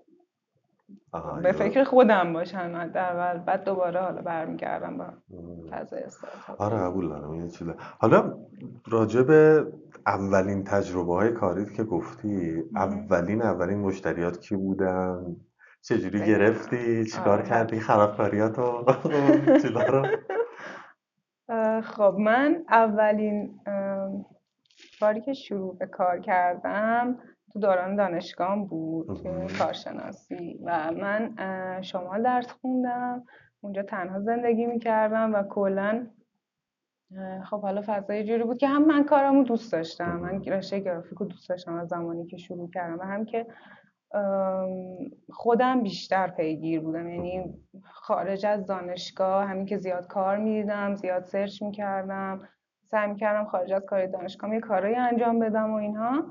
به 1.43 1.51
فکر 1.51 1.83
خودم 1.83 2.33
باشم 2.33 2.75
حداقل. 2.75 3.37
بعد 3.37 3.63
دوباره 3.63 4.01
حالا 4.01 4.21
برمیگردم 4.21 4.97
با 4.97 5.05
فضای 5.71 6.03
استارتاپ 6.03 6.61
آره 6.61 6.77
قبول 6.77 7.09
دارم. 7.09 7.31
این 7.31 7.47
چیزه. 7.47 7.75
حالا 7.99 8.37
راجع 8.87 9.21
به 9.21 9.67
اولین 10.07 10.63
تجربه 10.63 11.13
های 11.13 11.31
کاریت 11.31 11.73
که 11.73 11.83
گفتی 11.83 12.63
اولین 12.75 13.41
اولین 13.41 13.79
مشتریات 13.79 14.39
کی 14.39 14.55
بودن؟ 14.55 15.35
چجوری 15.81 16.19
گرفتی؟ 16.19 17.05
چیکار 17.05 17.39
آره. 17.39 17.49
کردی 17.49 17.79
خرابکاریاتو؟ 17.79 18.61
رو؟ 19.89 20.07
خب 21.81 22.15
من 22.19 22.65
اولین 22.69 23.59
باری 25.01 25.21
که 25.21 25.33
شروع 25.33 25.77
به 25.77 25.85
کار 25.85 26.19
کردم 26.19 27.17
تو 27.55 27.61
دوران 27.61 27.95
دانشگاه 27.95 28.67
بود 28.67 29.27
کارشناسی 29.59 30.59
و 30.65 30.91
من 30.91 31.33
شمال 31.81 32.23
درس 32.23 32.51
خوندم 32.51 33.23
اونجا 33.61 33.83
تنها 33.83 34.19
زندگی 34.19 34.65
می‌کردم 34.65 35.33
و 35.33 35.43
کلا 35.43 36.07
خب 37.49 37.61
حالا 37.61 37.83
فضای 37.85 38.23
جوری 38.23 38.43
بود 38.43 38.57
که 38.57 38.67
هم 38.67 38.85
من 38.85 39.03
کارمو 39.03 39.43
دوست 39.43 39.71
داشتم 39.71 40.19
من 40.19 40.43
رشته 40.43 40.79
گرافیک 40.79 41.17
رو 41.17 41.25
دوست 41.25 41.49
داشتم 41.49 41.75
از 41.75 41.87
زمانی 41.87 42.25
که 42.25 42.37
شروع 42.37 42.69
کردم 42.69 42.99
و 42.99 43.03
هم 43.03 43.25
که 43.25 43.45
خودم 45.29 45.83
بیشتر 45.83 46.27
پیگیر 46.27 46.81
بودم. 46.81 47.09
یعنی 47.09 47.53
خارج 47.83 48.45
از 48.45 48.65
دانشگاه 48.65 49.45
همین 49.45 49.65
که 49.65 49.77
زیاد 49.77 50.07
کار 50.07 50.37
می‌دیدم 50.37 50.95
زیاد 50.95 51.23
سرچ 51.23 51.61
می‌کردم 51.61 52.47
سعی 52.83 53.07
می‌کردم 53.07 53.45
خارج 53.45 53.73
از 53.73 53.81
کار 53.81 54.05
دانشگاه 54.05 54.53
یه 54.53 54.59
کارایی 54.59 54.95
انجام 54.95 55.39
بدم 55.39 55.73
و 55.73 55.75
اینها 55.75 56.23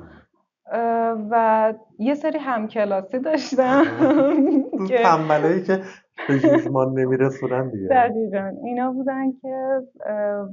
و 1.31 1.75
یه 1.99 2.15
سری 2.15 2.39
همکلاسی 2.39 3.19
داشتم 3.19 3.83
که 4.89 4.99
تنبلایی 4.99 5.63
که 5.63 5.81
به 6.29 6.39
جوشمان 6.39 6.89
نمیرسونن 6.99 7.71
دیگه. 7.71 7.89
دقیقا. 7.89 8.53
اینا 8.65 8.93
بودن 8.93 9.33
که 9.43 9.81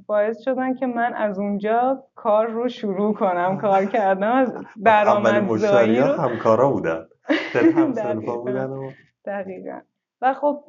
باعث 0.08 0.42
شدن 0.42 0.74
که 0.74 0.86
من 0.88 1.14
از 1.14 1.40
اونجا 1.40 2.04
کار 2.16 2.48
رو 2.48 2.70
شروع 2.70 3.14
کنم 3.14 3.58
کار 3.58 3.86
کردم 3.86 4.32
از 4.32 4.54
درآمدزایی 4.84 6.00
رو. 6.00 6.06
همکارا 6.06 6.70
بودن. 6.72 7.06
دقیقا. 9.26 9.80
و 10.22 10.34
خب 10.34 10.64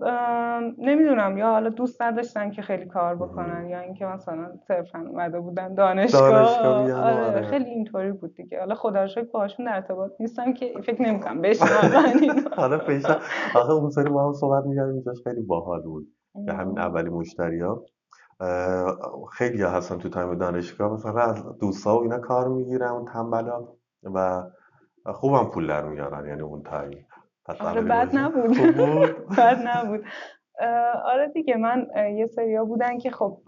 نمی‌دونم 0.78 1.38
یا 1.38 1.47
حالا 1.47 1.68
دوست 1.68 2.02
نداشتن 2.02 2.50
که 2.50 2.62
خیلی 2.62 2.87
کار 2.87 3.16
بکنن 3.16 3.68
یا 3.68 3.80
اینکه 3.80 4.06
مثلا 4.06 4.56
صرفا 4.68 4.99
اومده 4.99 5.40
بودن 5.40 5.75
دانشگاه, 5.75 6.59
آره،, 6.66 6.94
آره. 6.94 7.42
خیلی 7.42 7.64
اینطوری 7.64 8.12
بود 8.12 8.35
دیگه. 8.35 8.59
حالا 8.59 8.75
خدا 8.75 9.04
رو 9.04 9.23
باهاشون 9.32 9.66
در 9.66 9.75
ارتباط 9.75 10.12
نیستم 10.21 10.52
که 10.52 10.75
فکر 10.85 11.02
نمی‌کنم 11.02 11.40
بشنون. 11.40 12.38
حالا 12.56 12.78
پیشا 12.78 13.16
آخه 13.54 13.73
اون 13.73 13.90
سری 13.90 14.11
با 14.11 14.26
هم 14.26 14.32
صحبت 14.32 14.64
می‌کردیم 14.64 15.04
خیلی 15.25 15.42
باحال 15.42 15.82
بود. 15.82 16.06
که 16.47 16.52
همین 16.52 16.78
اولی 16.78 17.11
مشتریا 17.11 17.85
خیلی 19.32 19.62
هستن 19.62 19.99
تو 19.99 20.09
time 20.09 20.35
دانشگاه 20.35 20.92
مثلا 20.92 21.21
از 21.21 21.59
دوستا 21.59 21.99
و 21.99 22.02
اینا 22.02 22.18
کار 22.18 22.49
می‌گیرن 22.49 22.88
اون 22.88 23.04
تنبلا 23.04 23.68
و 24.02 24.42
خوبم 25.12 25.44
پول 25.44 25.66
در 25.66 25.85
میارن 25.88 26.28
یعنی 26.28 26.42
اون 26.42 26.62
time. 26.62 27.07
آره 27.61 27.81
بد 27.93 28.17
نبود. 28.17 28.51
بد 29.39 29.59
نبود. 29.65 30.05
آره 31.05 31.29
دیگه 31.35 31.57
من 31.57 31.87
یه 32.17 32.27
سریا 32.27 32.65
بودن 32.65 32.99
که 32.99 33.11
خب 33.11 33.39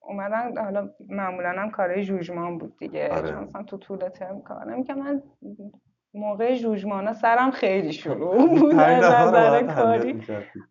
اومدن 0.00 0.64
حالا 0.64 0.90
معمولا 1.08 1.48
هم 1.50 1.70
کارهای 1.70 2.04
ژوژمان 2.04 2.58
بود 2.58 2.76
دیگه. 2.78 3.08
آره. 3.08 3.28
چون 3.30 3.38
مثلا 3.44 3.62
تو 3.62 3.76
طول 3.76 4.08
ترم 4.08 4.42
کار 4.42 4.82
که 4.82 4.94
من 4.94 5.22
موقع 6.14 6.54
ژوژمانا 6.54 7.12
سرم 7.12 7.50
خیلی 7.50 7.92
شلوغ 7.92 8.48
بود 8.60 8.74
نظر 8.74 9.62
کاری. 9.74 10.22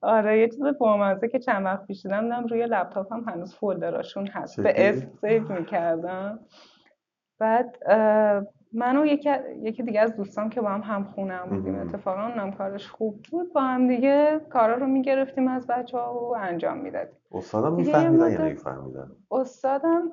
آره 0.01 0.39
یه 0.39 0.47
چیز 0.49 0.63
بامزه 0.79 1.27
که 1.27 1.39
چند 1.39 1.65
وقت 1.65 1.85
پیش 1.85 2.05
دیدم 2.05 2.47
روی 2.49 2.65
لپتاپم 2.65 3.23
هنوز 3.29 3.55
folder 3.55 3.99
اشون 3.99 4.27
هست. 4.27 4.61
به 4.61 4.89
اسم 4.89 5.05
save 5.21 5.53
می‌کردم. 5.53 6.39
بعد 7.39 7.77
من 8.73 8.97
و 8.97 9.05
یکی, 9.05 9.29
یکی 9.61 9.83
دیگه 9.83 9.99
از 9.99 10.15
دوستان 10.15 10.49
که 10.49 10.61
با 10.61 10.69
هم 10.69 10.81
هم 10.81 11.03
خونم 11.03 11.45
بودیم 11.49 11.79
اتفاقا 11.79 12.27
اونم 12.27 12.51
کارش 12.51 12.87
خوب 12.87 13.19
بود 13.31 13.53
با 13.53 13.61
هم 13.61 13.87
دیگه 13.87 14.41
کارا 14.49 14.75
رو 14.75 14.87
می‌گرفتیم 14.87 15.47
از 15.47 15.67
بچه 15.67 15.97
ها 15.97 16.19
و 16.19 16.35
انجام 16.35 16.77
می‌دادیم. 16.77 17.15
استادم 17.31 17.73
میفهمیدن 17.73 18.31
یا 18.31 18.41
نمیفهمیدن 18.41 19.11
استادم 19.31 20.11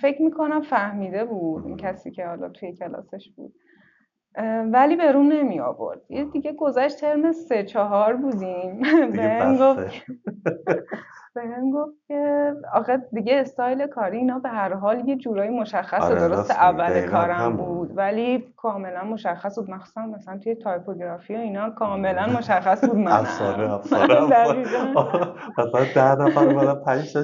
فکر 0.00 0.22
می‌کنم 0.22 0.60
فهمیده 0.60 1.24
بود 1.24 1.66
این 1.66 1.76
کسی 1.76 2.10
که 2.10 2.26
حالا 2.26 2.48
توی 2.48 2.72
کلاسش 2.72 3.30
بود. 3.36 3.54
ولی 4.72 4.96
به 4.96 5.12
روم 5.12 5.32
نمی 5.32 5.60
آورد. 5.60 6.00
یه 6.08 6.24
دیگه 6.24 6.52
گذشت 6.52 7.00
ترم 7.00 7.32
سه 7.32 7.62
چهار 7.62 8.16
بودیم. 8.16 8.80
به 9.16 9.56
گفت 9.60 9.80
بهم 11.36 11.70
گفت 11.70 11.94
که 12.08 12.52
آخه 12.72 12.96
دیگه 13.12 13.40
استایل 13.40 13.86
کاری 13.86 14.16
اینا 14.18 14.38
به 14.38 14.48
هر 14.48 14.74
حال 14.74 15.08
یه 15.08 15.16
جورایی 15.16 15.50
مشخص 15.50 16.02
آره 16.02 16.28
درست 16.28 16.50
اول 16.50 17.06
کارم 17.06 17.56
بود 17.56 17.96
ولی 17.96 18.52
کاملا 18.56 19.04
مشخص 19.04 19.58
بود. 19.58 19.70
مخصوصا 19.70 20.06
مثلا 20.06 20.38
توی 20.38 20.54
تایپوگرافی 20.54 21.34
و 21.34 21.38
اینا 21.38 21.70
کاملا 21.70 22.26
مشخص 22.26 22.84
بود 22.84 22.96
من 22.96 23.12
افسانه 23.12 23.72
افسانه. 23.72 24.20
مثلا 25.58 25.84
ده 25.94 26.22
نفر 26.22 26.40
اومدن 26.44 26.74
پنج 26.74 27.18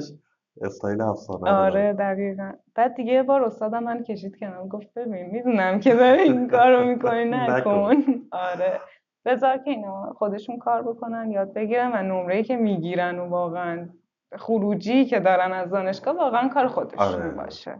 استایل 0.61 1.01
افسانه 1.01 1.51
آره 1.51 1.93
دقیقا. 1.93 2.51
بعد 2.75 2.95
دیگه 2.95 3.13
یه 3.13 3.23
بار 3.23 3.43
استادم 3.43 3.83
منو 3.83 4.03
کشید 4.03 4.39
کنار. 4.39 4.67
گفت 4.67 4.93
ببین 4.93 5.25
می‌دونم 5.25 5.79
که 5.79 5.95
داری 5.95 6.21
این 6.21 6.47
کارو 6.57 6.87
می‌کنی 6.87 7.25
نکن. 7.25 7.95
آره. 8.31 8.79
بذار 9.25 9.57
که 9.57 9.71
اینا 9.71 10.13
خودشون 10.17 10.57
کار 10.57 10.81
بکنن 10.81 11.31
یاد 11.31 11.53
بگیرن 11.53 11.91
و 11.93 12.03
نمره 12.03 12.43
که 12.43 12.55
می‌گیرن 12.57 13.19
و 13.19 13.25
واقعا. 13.29 13.89
خروجی 14.37 15.05
که 15.05 15.19
دارن 15.19 15.53
از 15.53 15.69
دانشگاه 15.69 16.17
واقعا 16.17 16.47
کار 16.47 16.67
خودشون 16.67 16.99
آره. 16.99 17.29
باشه. 17.29 17.75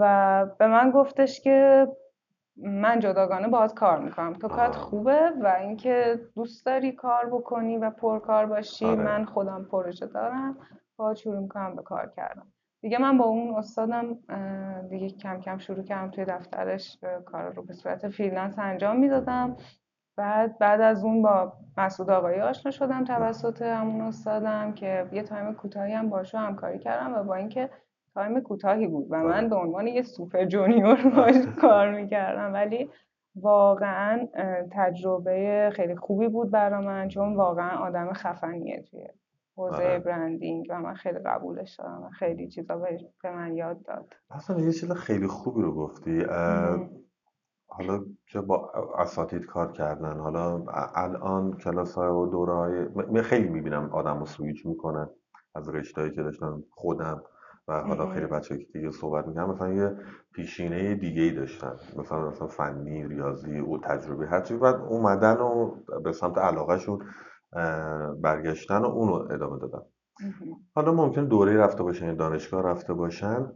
و 0.00 0.46
به 0.58 0.66
من 0.66 0.90
گفتش 0.90 1.40
که 1.40 1.88
من 2.56 3.00
جداگانه 3.00 3.48
باهات 3.48 3.74
کار 3.74 3.98
می‌کنم. 3.98 4.32
تو 4.32 4.48
کارت 4.48 4.74
خوبه 4.74 5.30
و 5.42 5.56
اینکه 5.60 6.20
دوست 6.34 6.66
داری 6.66 6.92
کار 6.92 7.26
بکنی 7.26 7.76
و 7.76 7.90
پرکار 7.90 8.46
باشی 8.46 8.86
آره. 8.86 9.02
من 9.02 9.24
خودم 9.24 9.64
پروژه 9.64 10.06
دارم 10.06 10.56
باهات 10.96 11.16
شروع 11.16 11.38
می‌کنم 11.38 11.76
به 11.76 11.82
کار 11.82 12.12
کردم 12.16 12.46
دیگه 12.80 12.98
من 12.98 13.18
با 13.18 13.24
اون 13.24 13.54
استادم 13.54 14.14
دیگه 14.88 15.10
کم 15.10 15.40
کم 15.40 15.58
شروع 15.58 15.82
کردم 15.82 16.10
توی 16.10 16.24
دفترش 16.24 16.98
کار 17.24 17.52
رو 17.52 17.62
به 17.62 17.72
صورت 17.72 18.08
freelance 18.08 18.58
انجام 18.58 18.98
می‌دادم. 18.98 19.56
بعد 20.16 20.58
بعد 20.58 20.80
از 20.80 21.04
اون 21.04 21.22
با 21.22 21.52
مسعود 21.76 22.10
آقایی 22.10 22.40
آشنا 22.40 22.72
شدم 22.72 23.04
توسط 23.04 23.62
همون 23.62 24.00
استادم 24.00 24.72
که 24.72 25.08
یه 25.12 25.22
time 25.22 25.54
کوتاهی 25.54 25.92
هم 25.92 26.10
باشو 26.10 26.38
همکاری 26.38 26.78
کردم 26.78 27.14
و 27.14 27.22
با 27.22 27.34
اینکه 27.34 27.70
time 28.14 28.40
کوتاهی 28.40 28.86
بود 28.86 29.06
و 29.10 29.16
من 29.16 29.48
به 29.48 29.56
عنوان 29.56 29.86
یه 29.86 30.02
super 30.02 30.44
junior 30.44 31.10
باش 31.16 31.34
کار 31.60 31.94
می‌کردم 31.94 32.52
ولی 32.52 32.90
واقعا 33.36 34.28
تجربه 34.72 35.70
خیلی 35.72 35.96
خوبی 35.96 36.28
بود 36.28 36.50
برای 36.50 36.86
من 36.86 37.08
چون 37.08 37.36
واقعا 37.36 37.78
آدم 37.78 38.12
خفنیه 38.12 38.82
توی 38.90 39.06
حوزه 39.56 39.76
آره. 39.76 39.98
branding 39.98 40.66
و 40.70 40.80
من 40.80 40.94
خیلی 40.94 41.18
قبولش 41.18 41.74
دارم 41.74 42.02
و 42.02 42.10
خیلی 42.10 42.48
چیزا 42.48 42.76
به 43.22 43.30
من 43.30 43.54
یاد 43.54 43.82
داد. 43.82 44.14
اصلا 44.30 44.60
یه 44.60 44.72
چیز 44.72 44.92
خیلی 44.92 45.26
خوبی 45.26 45.62
رو 45.62 45.74
گفتی 45.74 46.24
حالا 47.68 48.04
چه 48.26 48.40
با 48.40 48.72
اساتید 48.98 49.46
کار 49.46 49.72
کردن؟ 49.72 50.18
حالا 50.18 50.64
الان 50.94 51.56
کلاس 51.56 51.94
های 51.94 52.08
و 52.08 52.26
دوره 52.26 52.52
های 52.52 52.88
من 53.12 53.22
خیلی 53.22 53.48
می‌بینم 53.48 53.90
آدم 53.92 54.18
رو 54.18 54.26
سویچ 54.26 54.66
می‌کنن 54.66 55.08
از 55.54 55.68
رشته 55.68 56.10
که 56.10 56.22
داشتن 56.22 56.62
خودم 56.70 57.22
و 57.68 57.80
حالا 57.80 58.10
خیلی 58.10 58.26
بچه 58.26 58.58
که 58.58 58.64
دیگه 58.72 58.90
صحبت 58.90 59.26
می‌کنم 59.26 59.50
مثلا 59.50 59.72
یه 59.72 59.96
پیشینه 60.32 60.94
دیگه 60.94 61.22
ای 61.22 61.30
داشتن 61.30 61.76
مثلا 61.96 62.28
مثلا 62.28 62.46
فنی 62.46 63.08
ریاضی 63.08 63.58
و 63.58 63.78
تجربه 63.78 64.26
هرچی 64.26 64.56
بعد 64.56 64.74
اومدن 64.74 65.36
و 65.36 65.70
به 66.04 66.12
سمت 66.12 66.38
علاقهشون 66.38 66.98
برگشتن 68.22 68.82
و 68.82 68.86
اونو 68.86 69.12
ادامه 69.12 69.58
دادن. 69.58 69.82
حالا 70.74 70.92
ممکن 70.92 71.24
دوره 71.24 71.56
رفته 71.56 71.82
باشن 71.82 72.16
دانشگاه 72.16 72.62
رفته 72.62 72.94
باشن 72.94 73.46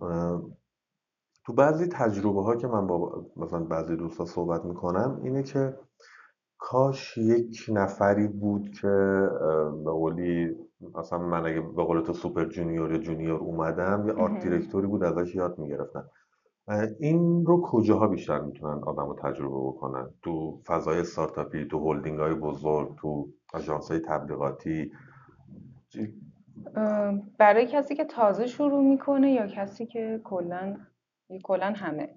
تو 1.50 1.56
بعضی 1.56 1.86
تجربه 1.86 2.42
ها 2.42 2.56
که 2.56 2.66
من 2.66 2.86
با 2.86 3.26
مثلا 3.36 3.64
بعضی 3.64 3.96
دوستا 3.96 4.24
صحبت 4.24 4.64
می‌کنم 4.64 5.20
اینه 5.22 5.42
که 5.42 5.74
کاش 6.58 7.18
یک 7.18 7.64
نفری 7.68 8.28
بود 8.28 8.70
که 8.70 8.88
به 9.84 9.90
قولی 9.90 10.56
مثلا 10.94 11.18
من 11.18 11.46
اگه 11.46 11.60
به 11.60 11.84
قول 11.84 12.00
تو 12.00 12.12
super 12.12 12.44
junior 12.44 12.92
یا 12.92 12.98
junior 12.98 13.40
اومدم 13.40 14.06
یه 14.06 14.12
art 14.12 14.42
director 14.42 14.81
ی 14.81 14.86
بود 14.86 15.04
ازش 15.04 15.34
یاد 15.34 15.58
می‌گرفتم. 15.58 16.04
این 17.00 17.46
رو 17.46 17.62
کجاها 17.62 18.06
بیشتر 18.06 18.40
می‌تونن 18.40 18.82
آدم 18.84 19.06
رو 19.06 19.16
تجربه 19.22 19.68
بکنن؟ 19.68 20.10
تو 20.22 20.60
فضای 20.66 21.00
استارتاپی 21.00 21.64
تو 21.64 21.78
هولدینگ 21.78 22.18
های 22.18 22.34
بزرگ 22.34 22.96
تو 22.96 23.28
آژانس 23.54 23.90
های 23.90 24.00
تبلیغاتی 24.00 24.92
برای 27.38 27.66
کسی 27.66 27.94
که 27.94 28.04
تازه 28.04 28.46
شروع 28.46 28.84
می‌کنه 28.84 29.32
یا 29.32 29.46
کسی 29.46 29.86
که 29.86 30.20
کلا 30.24 30.76
کلا 31.38 31.72
همه. 31.76 32.08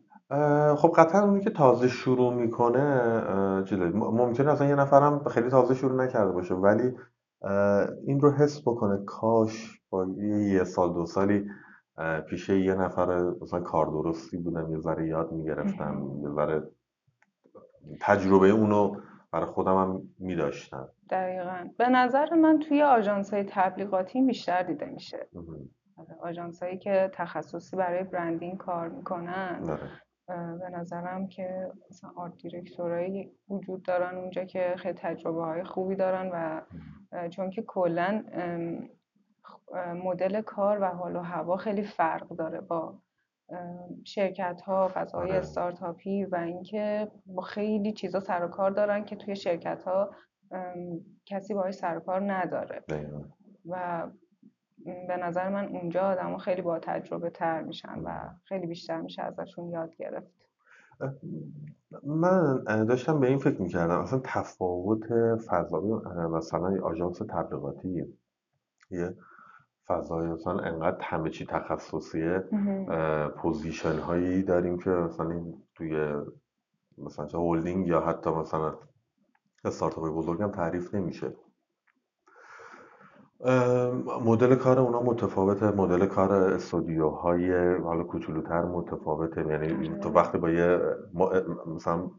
خب 0.76 0.94
قطعا 0.96 1.24
اونی 1.24 1.44
که 1.44 1.50
تازه 1.50 1.88
شروع 1.88 2.34
می‌کنه 2.34 3.02
ممکنه 3.94 4.52
اصلا 4.52 4.68
یه 4.68 4.76
نفرم 4.76 5.24
خیلی 5.24 5.50
تازه 5.50 5.74
شروع 5.76 6.04
نکرده 6.04 6.32
باشه 6.32 6.54
ولی 6.54 6.94
این 8.08 8.20
رو 8.20 8.32
حس 8.32 8.62
بکنه 8.62 9.06
کاش 9.06 9.82
با 9.90 10.08
یه 10.54 10.64
سال 10.64 10.94
دو 10.94 11.06
سالی 11.06 11.46
پیش 12.30 12.50
یه 12.50 12.76
نفر 12.76 13.34
مثلا 13.42 13.60
کار 13.60 13.86
درستی 13.86 14.38
بودم 14.38 14.72
یه 14.72 14.80
ذره 14.80 15.08
یاد 15.08 15.32
می‌گرفتم 15.32 16.12
یه 16.24 16.30
ذره 16.30 16.64
تجربه 18.02 18.50
اونو 18.50 18.96
برای 19.32 19.46
خودم 19.46 19.76
هم 19.76 20.02
میداشتم. 20.20 20.90
دقیقا. 21.10 21.68
به 21.78 21.90
نظر 21.90 22.34
من 22.34 22.60
توی 22.60 22.82
آژانس 22.82 23.34
های 23.34 23.46
تبلیغاتی 23.50 24.22
بیشتر 24.22 24.64
دیده 24.64 24.86
میشه. 24.86 25.28
آژانس 26.24 26.64
هایی 26.64 26.78
که 26.78 27.12
تخصصی 27.14 27.76
برای 27.76 28.04
برندینگ 28.04 28.58
کار 28.58 28.90
می‌کنن 28.90 29.70
آره. 29.70 29.90
به 30.60 30.70
نظرم 30.70 31.28
که 31.28 31.72
مثلا 31.90 32.10
آرت 32.16 32.38
دیرکتورایی 32.38 33.32
وجود 33.50 33.84
دارن 33.84 34.18
اونجا 34.18 34.44
که 34.44 34.74
خیلی 34.78 34.94
تجربه 34.94 35.44
های 35.46 35.64
خوبی 35.64 35.96
دارن 35.96 36.30
و 36.34 36.62
چون 37.30 37.50
که 37.50 37.62
کلا 37.62 38.24
مدل 40.04 40.42
کار 40.42 40.82
و 40.82 40.86
حال 40.86 41.16
و 41.16 41.20
هوا 41.20 41.58
خیلی 41.58 41.84
فرق 41.84 42.28
داره 42.28 42.62
با 42.62 43.00
شرکت 44.04 44.62
ها 44.62 44.92
فضای 44.94 45.30
آره. 45.30 45.40
استارتاپی 45.40 46.26
و 46.26 46.36
اینکه 46.36 47.12
با 47.26 47.42
خیلی 47.42 47.94
چیزا 47.94 48.20
سر 48.20 48.46
و 48.46 48.48
کار 48.48 48.72
دارن 48.72 49.06
که 49.06 49.16
توی 49.16 49.36
شرکت 49.36 49.84
ها 49.84 50.16
کسی 51.26 51.54
باهاش 51.54 51.74
سر 51.74 51.98
و 51.98 52.00
کار 52.00 52.34
نداره 52.34 52.84
و 53.66 54.08
به 54.86 55.18
نظر 55.18 55.50
من 55.50 55.68
اونجا 55.68 56.02
آدم 56.02 56.38
خیلی 56.38 56.62
با 56.62 56.80
تجربه 56.80 57.30
تر 57.30 57.62
میشن 57.62 58.00
و 58.04 58.30
خیلی 58.44 58.68
بیشتر 58.68 59.02
میشه 59.02 59.22
ازشون 59.22 59.70
یاد 59.70 59.96
گرفت. 59.96 60.50
من 62.04 62.64
داشتم 62.86 63.20
به 63.20 63.28
این 63.28 63.38
فکر 63.38 63.62
می‌کردم 63.62 64.00
اصلا 64.00 64.22
تفاوت 64.24 65.04
فضایی 65.48 65.94
مثلا 66.32 66.84
آژانس 66.84 67.18
تبلیغاتی. 67.18 68.18
یه 68.92 69.16
فضای 69.88 70.28
مثلا 70.28 70.60
انقدر 70.60 71.02
همه 71.02 71.30
چی 71.30 71.46
تخصصیه. 71.46 72.44
position 73.38 74.00
هایی 74.00 74.44
داریم 74.44 74.80
که 74.80 74.90
مثلا 74.90 75.44
توی 75.76 76.16
مثلا 76.98 77.26
هولدینگ 77.26 77.88
یا 77.88 78.02
حتی 78.02 78.30
مثلا 78.30 78.74
استارتاپ 79.66 80.04
بزرگ 80.04 80.42
هم 80.42 80.52
تعریف 80.52 80.96
نمیشه. 80.96 81.34
مدل 84.26 84.56
کار 84.56 84.80
اونا 84.80 85.02
متفاوته 85.02 85.72
مدل 85.72 86.06
کار 86.06 86.34
استودیوهای 86.34 87.76
حالا 87.76 88.04
کوچولوتر 88.04 88.62
متفاوته. 88.66 89.48
یعنی 89.48 90.00
تو. 90.00 90.10
وقتی 90.10 90.38
با 90.38 90.50
یه 90.50 90.80
مثلا 91.76 92.10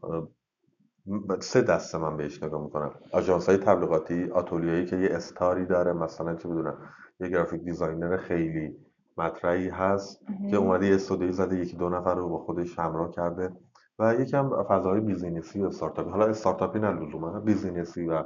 سه 1.39 1.61
دسته 1.61 1.97
من 1.97 2.17
بهش 2.17 2.43
نگاه 2.43 2.63
می‌کنم. 2.63 2.91
آژانس 3.11 3.49
های 3.49 3.57
تبلیغاتی 3.57 4.31
آتلیه‌هایی 4.31 4.85
که 4.85 4.95
یه 4.95 5.09
star 5.11 5.54
ی 5.54 5.65
داره 5.65 5.93
مثلا 5.93 6.35
چه 6.35 6.49
بدونم 6.49 6.77
یه 7.19 7.27
graphic 7.27 7.61
designer 7.61 8.17
خیلی 8.17 8.75
مطرحی 9.17 9.69
هست 9.69 10.21
که 10.49 10.57
اومده 10.57 10.85
یه 10.85 10.95
استودیوی 10.95 11.31
زده 11.31 11.55
یکی 11.55 11.77
دو 11.77 11.89
نفر 11.89 12.15
رو 12.15 12.29
با 12.29 12.39
خودش 12.39 12.79
همراه 12.79 13.11
کرده 13.11 13.51
و 13.99 14.15
یکم 14.15 14.63
فضای 14.63 14.99
business 14.99 15.54
ی 15.54 15.61
و 15.61 15.65
استارتاپی. 15.65 16.09
حالا 16.09 16.25
استارتاپی 16.25 16.79
نه 16.79 16.91
لزوما 16.91 17.39
business 17.39 17.99
ی 17.99 18.07
و 18.07 18.23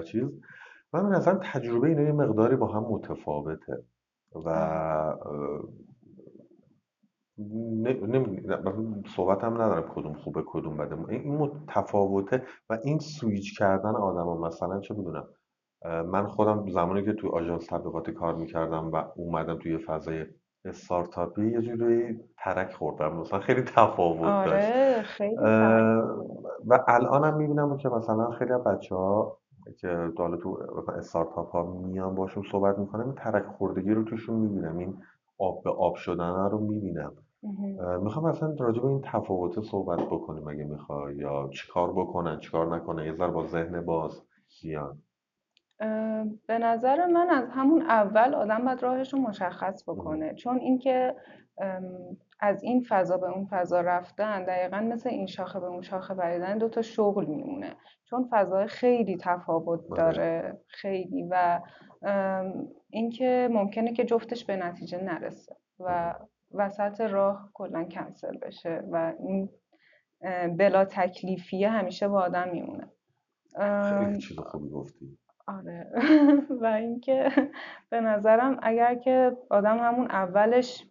چیز. 0.00 0.28
من 0.92 1.02
به 1.08 1.16
نظرم 1.16 1.40
تجربه 1.42 1.88
اینا 1.88 2.02
یه 2.02 2.12
مقداری 2.12 2.56
با 2.56 2.66
هم 2.66 2.82
متفاوته 2.82 3.84
و 4.44 4.48
صحبت 9.16 9.44
هم 9.44 9.54
ندارم 9.54 9.92
کدوم 9.94 10.14
خوبه 10.14 10.42
کدوم 10.46 10.76
بده. 10.76 11.08
این 11.08 11.36
متفاوته 11.36 12.42
و 12.70 12.78
این 12.84 12.98
سویچ 12.98 13.58
کردن 13.58 13.94
آدم 13.96 14.40
مثلا 14.40 14.80
چه 14.80 14.94
بدونم 14.94 15.28
من 15.84 16.26
خودم 16.26 16.70
زمانی 16.70 17.04
که 17.04 17.12
تو 17.12 17.28
آژانس 17.28 17.66
تبلیغاتی 17.66 18.12
کار 18.12 18.34
می‌کردم 18.34 18.90
و 18.92 19.04
اومدم 19.16 19.58
توی 19.58 19.78
فضای 19.78 20.26
استارتاپی 20.64 21.50
یه 21.50 21.60
جوری 21.62 22.20
ترک 22.38 22.72
خوردم 22.72 23.16
مثلا 23.16 23.38
خیلی 23.40 23.62
تفاوت 23.62 24.24
آره، 24.24 24.50
داشت 24.50 25.02
خیلی 25.02 25.36
و 26.66 26.84
الانم 26.88 27.36
می‌بینم 27.36 27.76
که 27.76 27.88
مثلا 27.88 28.30
خیلی 28.30 28.52
بچه 28.66 28.94
ها 28.94 29.41
که 29.78 30.12
حالا 30.18 30.36
تو 30.36 30.58
استارتاپ 30.98 31.50
ها 31.50 31.62
میان 31.62 32.14
باشون 32.14 32.44
صحبت 32.52 32.78
می‌کنم 32.78 33.04
این 33.04 33.14
ترک 33.14 33.46
خوردگی 33.46 33.90
رو 33.90 34.04
توشون 34.04 34.36
می‌بینم 34.36 34.78
این 34.78 34.96
آب 35.38 35.62
به 35.62 35.70
آب 35.70 35.94
شدن 35.94 36.50
رو 36.50 36.58
می‌بینم. 36.58 37.12
می‌خوام 38.02 38.24
اصلا 38.24 38.54
راجع 38.58 38.82
به 38.82 38.88
این 38.88 39.00
تفاوت 39.04 39.60
صحبت 39.60 40.00
بکنیم 40.00 40.48
اگه 40.48 40.64
می‌خوای 40.64 41.16
یا 41.16 41.50
چیکار 41.52 41.92
بکنن 41.92 42.38
چیکار 42.38 42.76
نکنن 42.76 43.04
یه 43.04 43.12
ذره 43.12 43.30
با 43.30 43.46
ذهن 43.46 43.80
باز 43.80 44.22
بیان 44.62 44.98
به 46.46 46.58
نظر 46.58 47.06
من 47.06 47.30
از 47.30 47.48
همون 47.50 47.82
اول 47.82 48.34
آدم 48.34 48.64
باید 48.64 48.82
راهش 48.82 49.12
رو 49.12 49.20
مشخص 49.20 49.88
بکنه. 49.88 50.34
چون 50.34 50.58
اینکه 50.58 51.14
از 52.42 52.62
این 52.62 52.86
فضا 52.88 53.16
به 53.16 53.26
اون 53.26 53.46
فضا 53.50 53.80
رفتن 53.80 54.44
دقیقا 54.44 54.80
مثل 54.80 55.08
این 55.08 55.26
شاخه 55.26 55.60
به 55.60 55.66
اون 55.66 55.82
شاخه 55.82 56.14
بریدن 56.14 56.58
دو 56.58 56.68
تا 56.68 56.82
شغل 56.82 57.24
میمونه. 57.24 57.76
چون 58.04 58.28
فضای 58.30 58.66
خیلی 58.66 59.16
تفاوت 59.16 59.80
بله. 59.80 59.96
داره 59.96 60.60
خیلی. 60.66 61.28
و 61.30 61.60
اینکه 62.90 63.48
ممکنه 63.52 63.92
که 63.92 64.04
جفتش 64.04 64.44
به 64.44 64.56
نتیجه 64.56 65.04
نرسه 65.04 65.56
و 65.80 66.14
وسط 66.54 67.00
راه 67.00 67.50
کلا 67.54 67.84
کنسل 67.84 68.36
بشه 68.38 68.84
و 68.90 69.12
این 69.18 69.48
بلا 70.56 70.84
تکلیفیه 70.84 71.70
همیشه 71.70 72.08
با 72.08 72.22
آدم 72.22 72.48
میمونه. 72.48 72.88
خیلی 73.82 74.18
چیز 74.18 74.38
خوبی 74.38 74.68
گفتی. 74.68 75.18
آره. 75.46 75.92
و 76.62 76.66
اینکه 76.66 77.28
به 77.90 78.00
نظرم 78.00 78.58
اگر 78.62 78.94
که 78.94 79.36
آدم 79.50 79.78
همون 79.78 80.10
اولش 80.10 80.86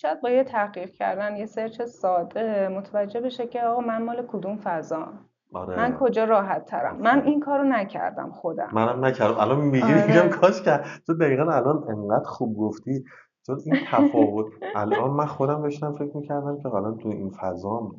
شاید 0.00 0.20
با 0.20 0.30
یه 0.30 0.44
تحقیق 0.44 0.90
کردن 0.90 1.36
یه 1.36 1.46
سرچ 1.46 1.82
ساده 1.82 2.68
متوجه 2.68 3.20
بشه 3.20 3.46
که 3.46 3.62
آقا 3.62 3.80
من 3.80 4.02
مال 4.02 4.26
کدوم 4.26 4.56
فضا 4.56 5.08
آره. 5.52 5.76
من 5.76 5.96
کجا 5.96 6.24
راحت 6.24 6.64
ترم؟ 6.64 6.96
من 6.96 7.22
این 7.22 7.40
کارو 7.40 7.64
نکردم 7.64 8.30
خودم. 8.30 8.68
منم 8.72 9.04
نکردم. 9.04 9.38
الان 9.38 9.60
میگی 9.60 9.84
آره. 9.84 10.06
میگم 10.06 10.28
کاش 10.28 10.62
کرد 10.62 10.86
تو 11.06 11.14
دقیقا 11.14 11.42
الان 11.42 11.84
انقدر 11.88 12.24
خوب 12.24 12.56
گفتی. 12.56 13.04
چون 13.46 13.60
این 13.64 13.76
تفاوت 13.86 14.46
الان 14.74 15.10
من 15.10 15.26
خودم 15.26 15.62
داشتم 15.62 15.94
فکر 15.94 16.16
می‌کردم 16.16 16.58
که 16.62 16.74
الان 16.74 16.98
تو 16.98 17.08
این 17.08 17.30
فضا 17.30 17.90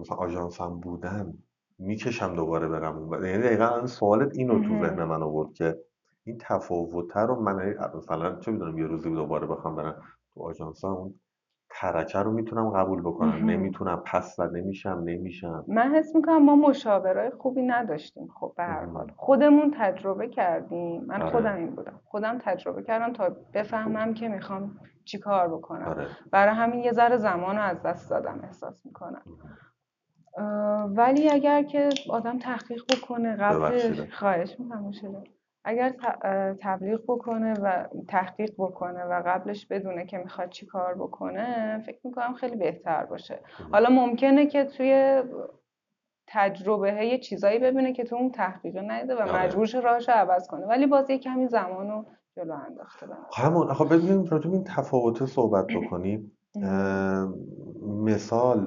مثلا 0.00 0.16
آژانسم 0.16 0.80
بودن 0.80 1.34
می‌کشم 1.78 2.34
دوباره 2.34 2.68
برم 2.68 3.24
یعنی 3.24 3.42
دقیقا 3.42 3.64
الان 3.64 3.86
سوالت 3.86 4.36
اینو 4.36 4.54
تو 4.54 4.86
ذهن 4.86 5.04
من 5.04 5.22
آورد 5.22 5.52
که 5.52 5.78
این 6.24 6.38
تفاوت 6.40 7.16
رو 7.16 7.40
من 7.42 7.74
مثلا 7.94 8.40
چه 8.40 8.50
می‌دونم 8.50 8.78
یه 8.78 8.86
روزی 8.86 9.10
دوباره 9.10 9.46
بخوام 9.46 9.76
برم 9.76 10.02
تو 10.38 10.44
آژانس 10.44 10.84
اون 10.84 11.14
ترکه 11.70 12.18
رو 12.18 12.32
می‌تونم 12.32 12.70
قبول 12.70 13.00
بکنم. 13.00 13.50
نمی‌تونم 13.50 14.02
پس 14.06 14.36
و 14.38 14.46
نمیشم 14.46 15.02
نمیشم. 15.04 15.64
من 15.68 15.94
حس 15.94 16.14
می‌کنم 16.14 16.44
ما 16.44 16.56
مشاورای 16.56 17.30
خوبی 17.30 17.62
نداشتیم. 17.62 18.28
خب 18.40 18.52
به 18.56 18.62
هر 18.62 18.84
حال. 18.84 19.12
خودمون 19.16 19.74
تجربه 19.78 20.28
کردیم. 20.28 21.04
من 21.04 21.22
آره. 21.22 21.30
خودم 21.30 21.56
این 21.56 21.74
بودم. 21.74 22.00
خودم 22.04 22.38
تجربه 22.38 22.82
کردم 22.82 23.12
تا 23.12 23.36
بفهمم 23.54 24.14
که 24.14 24.28
می‌خوام 24.28 24.78
چیکار 25.04 25.48
بکنم. 25.48 25.88
آره. 25.88 26.06
برای 26.30 26.54
همین 26.54 26.84
یه 26.84 26.92
ذره 26.92 27.16
زمان 27.16 27.56
رو 27.56 27.62
از 27.62 27.82
دست 27.82 28.10
دادم 28.10 28.40
احساس 28.42 28.86
می‌کنم. 28.86 29.22
ولی 30.96 31.30
اگر 31.30 31.62
که 31.62 31.88
آدم 32.10 32.38
تحقیق 32.38 32.82
بکنه 32.84 33.36
قبل 33.36 34.06
خواهش 34.10 34.60
می‌کنم 34.60 34.92
اگر 35.68 35.94
تبلیغ 36.60 37.02
بکنه 37.02 37.54
و 37.54 37.86
تحقیق 38.08 38.54
بکنه 38.58 39.04
و 39.04 39.22
قبلش 39.26 39.66
بدونه 39.66 40.06
که 40.06 40.18
می‌خواد 40.18 40.48
چی 40.48 40.66
کار 40.66 40.94
بکنه 40.94 41.78
فکر 41.86 41.98
می‌کنم 42.04 42.34
خیلی 42.34 42.56
بهتر 42.56 43.04
باشه. 43.04 43.40
حالا 43.72 43.90
ممکنه 43.90 44.46
که 44.46 44.64
توی 44.64 45.22
تجربه 46.28 47.06
یه 47.06 47.18
چیزایی 47.18 47.58
ببینه 47.58 47.92
که 47.92 48.04
تو 48.04 48.16
اون 48.16 48.30
تحقیق 48.30 48.76
نیده 48.76 49.14
و 49.14 49.18
آره. 49.18 49.44
مجبورش 49.44 49.74
راهش 49.74 50.08
عوض 50.08 50.48
کنه 50.48 50.66
ولی 50.66 50.86
باز 50.86 51.10
یه 51.10 51.18
کمی 51.18 51.48
زمان 51.48 51.88
رو 51.88 52.04
جلو 52.36 52.54
انداخته 52.54 53.06
همون 53.36 53.74
خب 53.74 53.94
ببینیم 53.94 54.24
راجع 54.24 54.50
این 54.50 54.64
تفاوته 54.64 55.26
صحبت 55.26 55.66
بکنیم. 55.66 56.32
مثال 58.08 58.58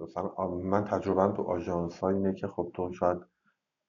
مثلا 0.00 0.48
من 0.48 0.84
تجربه 0.84 1.36
تو 1.36 1.42
آژانس 1.42 2.04
اینه 2.04 2.34
که 2.34 2.46
خب 2.46 2.70
تو 2.74 2.92
شاید 2.92 3.18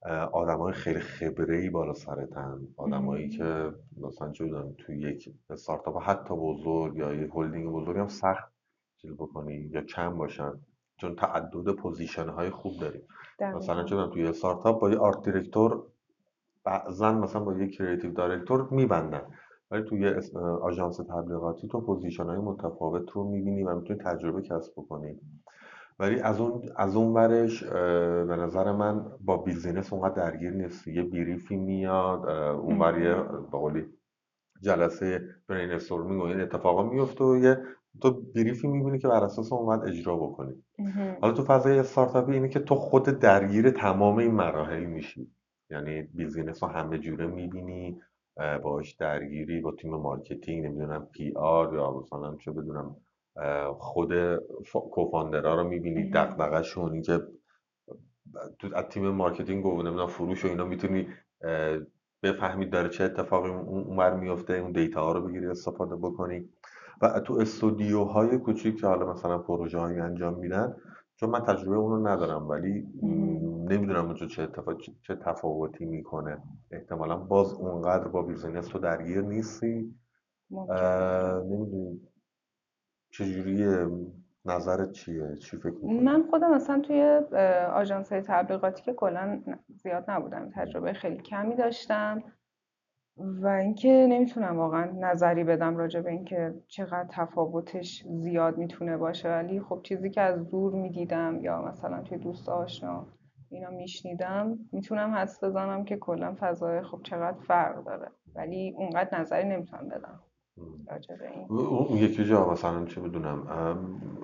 های 0.04 0.74
خیلی 0.74 1.00
خبره 1.00 1.58
ای 1.58 1.70
بالا 1.70 1.94
سرتن. 1.94 2.68
آدمایی 2.78 3.30
که 3.30 3.74
مثلا 4.02 4.32
چه 4.32 4.46
تو 4.78 4.94
یک 4.94 5.36
استارتاپ 5.50 6.02
حتی 6.02 6.34
بزرگ 6.36 6.98
یا 6.98 7.14
یک 7.14 7.32
هلدینگ 7.36 7.72
بزرگ 7.72 7.98
هم 7.98 8.08
سخت 8.08 8.52
چیز 8.98 9.12
بکنی 9.12 9.54
یا 9.54 9.82
کم 9.82 10.18
باشن. 10.18 10.52
چون 10.98 11.16
تعدد 11.16 11.72
position 11.72 12.30
های 12.30 12.50
خوب 12.50 12.74
داریم. 12.82 13.02
مثلا 13.56 13.84
چون 13.84 14.10
توی 14.10 14.28
استارتاپ 14.28 14.82
با 14.82 14.90
یه 14.90 14.98
art 14.98 15.26
director 15.26 15.84
بعضا 16.64 17.12
مثلا 17.12 17.44
با 17.44 17.54
یه 17.54 17.68
creative 17.68 18.14
director 18.14 18.68
میبندن. 18.72 19.22
ولی 19.72 19.84
توی 19.84 20.14
آژانس 20.62 20.98
تبلیغاتی 20.98 21.68
تو 21.68 21.82
position 21.82 22.26
های 22.26 22.38
متفاوت 22.38 23.12
رو 23.12 23.24
می‌بینی 23.24 23.64
و 23.64 23.76
می‌تونی 23.76 24.00
تجربه 24.00 24.42
کسب 24.42 24.74
بکنی. 24.78 25.20
ولی 26.02 26.20
از 26.20 26.40
اون 26.40 26.62
از 26.76 26.96
اون 26.96 27.14
ورش 27.14 27.64
به 27.64 28.36
نظر 28.36 28.72
من 28.72 29.06
با 29.22 29.38
business 29.38 29.94
اونقدر 29.94 30.16
درگیر 30.16 30.52
نیست. 30.52 30.88
یه 30.88 31.04
brief 31.04 31.47
ی 31.47 31.56
میاد 31.56 32.30
اون 32.30 32.80
وریه 32.80 33.16
به 33.52 33.58
قولی 33.58 33.86
جلسه 34.62 35.22
brainstorming 35.48 36.22
و 36.22 36.26
این 36.26 36.42
اتفاقا 36.42 36.84
میفته 36.84 37.24
و 37.24 37.38
یه 37.38 37.58
تو 38.02 38.22
brief 38.36 38.63
ی 38.63 38.68
می‌بینی 38.68 39.00
که 39.00 39.08
بر 39.08 39.24
اساس 39.24 39.54
اون 39.54 39.88
اجرا 39.88 40.18
بکنی. 40.18 40.64
حالا 41.22 41.34
تو 41.34 41.44
فضای 41.44 41.80
استارتاپی 41.80 42.34
اینه 42.34 42.50
که 42.50 42.60
تو 42.60 42.76
خود 42.76 43.04
درگیر 43.04 43.72
تمام 43.72 44.18
این 44.18 44.32
مراحل 44.32 44.86
میشی. 44.86 45.32
یعنی 45.70 46.02
business 46.02 46.64
رو 46.64 46.70
همه 46.70 46.98
جوره 46.98 47.28
می‌بینی 47.28 48.02
باش 48.64 48.94
درگیری 48.94 49.62
با 49.62 49.72
تیم 49.72 49.92
marketing 49.92 50.66
نمی‌دونم 50.66 51.08
PR 51.12 51.74
یا 51.74 51.92
مثلا 51.92 52.36
چه 52.36 52.52
بدونم 52.52 52.96
خود 53.78 54.36
co-founder 54.72 55.48
ها 55.48 55.56
رو 55.56 55.64
می‌بینی 55.64 56.10
دغدغه‌شون 56.10 56.94
این 56.94 57.02
که 57.02 57.20
تو 58.60 58.68
از 58.76 58.86
تیم 58.86 59.10
marketing 59.10 59.66
و 59.66 59.84
نمی‌دونم 59.84 60.08
فروش 60.08 60.46
و 60.46 60.48
اینا 60.48 60.66
می‌تونی 60.66 61.08
بفهمید 62.24 62.70
داره 62.70 62.90
چه 62.90 63.04
اتفاقی 63.04 63.50
اونور 63.50 64.14
میفته 64.16 64.54
اون 64.54 64.72
data 64.72 65.04
ها 65.04 65.12
رو 65.12 65.22
بگیری 65.28 65.48
استفاده 65.48 65.96
بکنی. 65.96 66.50
و 67.02 67.20
تو 67.20 67.34
استودیوهای 67.34 68.38
کوچیک 68.38 68.80
که 68.82 68.88
حالا 68.88 69.14
مثلا 69.14 69.38
پروژه 69.38 69.80
هایی 69.80 70.00
انجام 70.00 70.40
میدن 70.40 70.76
چون 71.16 71.30
من 71.30 71.40
تجربه 71.40 71.76
اونو 71.76 72.08
ندارم 72.08 72.50
ولی 72.50 72.88
نمی‌دونم 73.70 74.06
اونجا 74.06 74.26
چه, 74.26 74.48
چه 75.02 75.16
تفاوتی 75.16 75.86
می‌کنه. 75.86 76.38
احتمالا 76.72 77.18
باز 77.18 77.54
اونقدر 77.54 78.08
با 78.08 78.22
بیزینس 78.22 78.68
تو 78.68 78.80
درگیر 78.80 79.22
نیستی. 79.22 79.96
نمی‌دونی. 81.46 82.02
چجوریه 83.12 83.88
نظرت 84.46 84.92
چیه؟ 84.92 85.36
چی 85.36 85.58
فکر 85.58 85.74
می‌کنی؟ 85.74 86.00
من 86.00 86.24
خودم 86.30 86.52
مثلا 86.52 86.80
توی 86.80 87.02
آژانس 87.74 88.12
های 88.12 88.22
تبلیغاتی 88.22 88.84
که 88.84 88.94
کلا 88.94 89.42
زیاد 89.76 90.12
نبودم 90.12 90.50
تجربه 90.56 90.94
خیلی 90.94 91.18
کمی 91.18 91.56
داشتم 91.56 92.24
و 93.18 93.48
اینکه 93.48 94.08
نمی‌تونم 94.10 94.58
واقعا 94.58 94.92
نظری 95.00 95.44
بدم 95.44 95.78
راجع 95.78 96.02
به 96.02 96.12
اینکه 96.12 96.54
چقدر 96.68 97.08
تفاوتش 97.10 98.04
زیاد 98.08 98.58
می‌تونه 98.58 98.98
باشه. 98.98 99.30
ولی 99.30 99.60
خب 99.60 99.80
چیزی 99.84 100.10
که 100.10 100.22
از 100.22 100.50
دور 100.50 100.74
می‌دیدم 100.74 101.40
یا 101.42 101.62
مثلا 101.62 102.02
توی 102.02 102.18
دوست 102.18 102.50
آشنا 102.50 103.08
اینا 103.50 103.70
میشنیدم 103.70 104.60
می‌تونم 104.72 105.16
حس 105.16 105.44
بزنم 105.44 105.86
که 105.86 105.98
کلا 105.98 106.36
فضای 106.40 106.82
خب 106.82 107.00
چقدر 107.04 107.38
فرق 107.38 107.84
داره. 107.84 108.12
ولی 108.36 108.74
اونقدر 108.78 109.20
نظری 109.20 109.48
نمی‌تونم 109.50 109.88
بدم. 109.88 110.20
اون 111.50 111.98
یکی 111.98 112.26
جا 112.26 112.50
مثلا 112.52 112.86
چه 112.86 113.02
بدونم. 113.02 113.48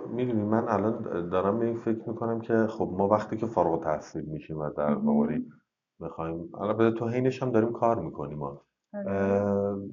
می‌دونی 0.10 0.44
من 0.44 0.68
الان 0.68 1.30
دارم 1.30 1.60
به 1.60 1.66
این 1.66 1.78
فکر 1.78 2.10
می‌کنم 2.10 2.42
که 2.42 2.68
خب 2.68 2.94
ما 2.98 3.08
وقتی 3.08 3.38
که 3.38 3.46
فارغ 3.46 3.84
تحصیل 3.84 4.26
میشیم 4.26 4.58
و 4.60 4.70
در 4.70 4.94
واقعی 4.94 5.46
می‌خوایم 6.00 6.50
الان 6.62 6.94
تو 6.94 7.08
حینش 7.08 7.44
هم 7.44 7.52
داریم 7.52 7.74
کار 7.74 8.00
می‌کنیم 8.00 8.38
ما 8.38 8.62
آره. 8.94 9.90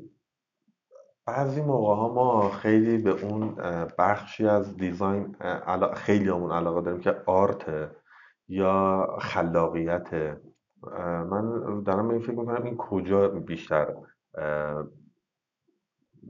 بعضی 1.27 1.63
موقع 1.63 1.95
ها 1.95 2.15
ما 2.15 2.49
خیلی 2.49 2.99
به 2.99 3.25
اون 3.25 3.55
بخشی 3.99 4.47
از 4.47 4.77
دیزاین 4.77 5.37
خیلی 5.95 6.29
همون 6.29 6.53
علاقه 6.53 6.81
داریم 6.81 7.01
که 7.01 7.17
art 7.27 7.91
یا 8.49 9.07
خلاقیت. 9.21 10.15
من 11.31 11.83
دارم 11.83 12.09
به 12.09 12.15
این 12.15 12.23
فکر 12.23 12.39
می‌کنم 12.39 12.63
این 12.63 12.77
کجا 12.77 13.29
بیشتر 13.29 13.95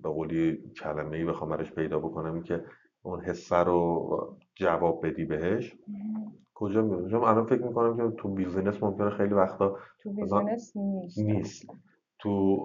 به 0.03 0.09
قولی 0.09 0.59
کلمه 0.77 1.17
ای 1.17 1.25
بخوام 1.25 1.51
برش 1.51 1.73
پیدا 1.73 1.99
بکنم 1.99 2.43
که 2.43 2.65
اون 3.03 3.21
حسه 3.21 3.57
رو 3.57 4.37
جواب 4.55 5.07
بدی 5.07 5.25
بهش. 5.25 5.77
کجا 6.55 6.83
میاد 6.83 7.11
چون 7.11 7.25
الان 7.25 7.47
فکر 7.47 7.63
می‌کنم 7.63 7.97
که 8.11 8.17
تو 8.17 8.29
business 8.29 8.83
ممکنه 8.83 9.11
خیلی 9.11 9.35
وقتا 9.35 9.77
تو 9.99 10.13
business 10.13 10.77
نیست. 10.77 11.19
نیست. 11.19 11.67
تو 12.19 12.57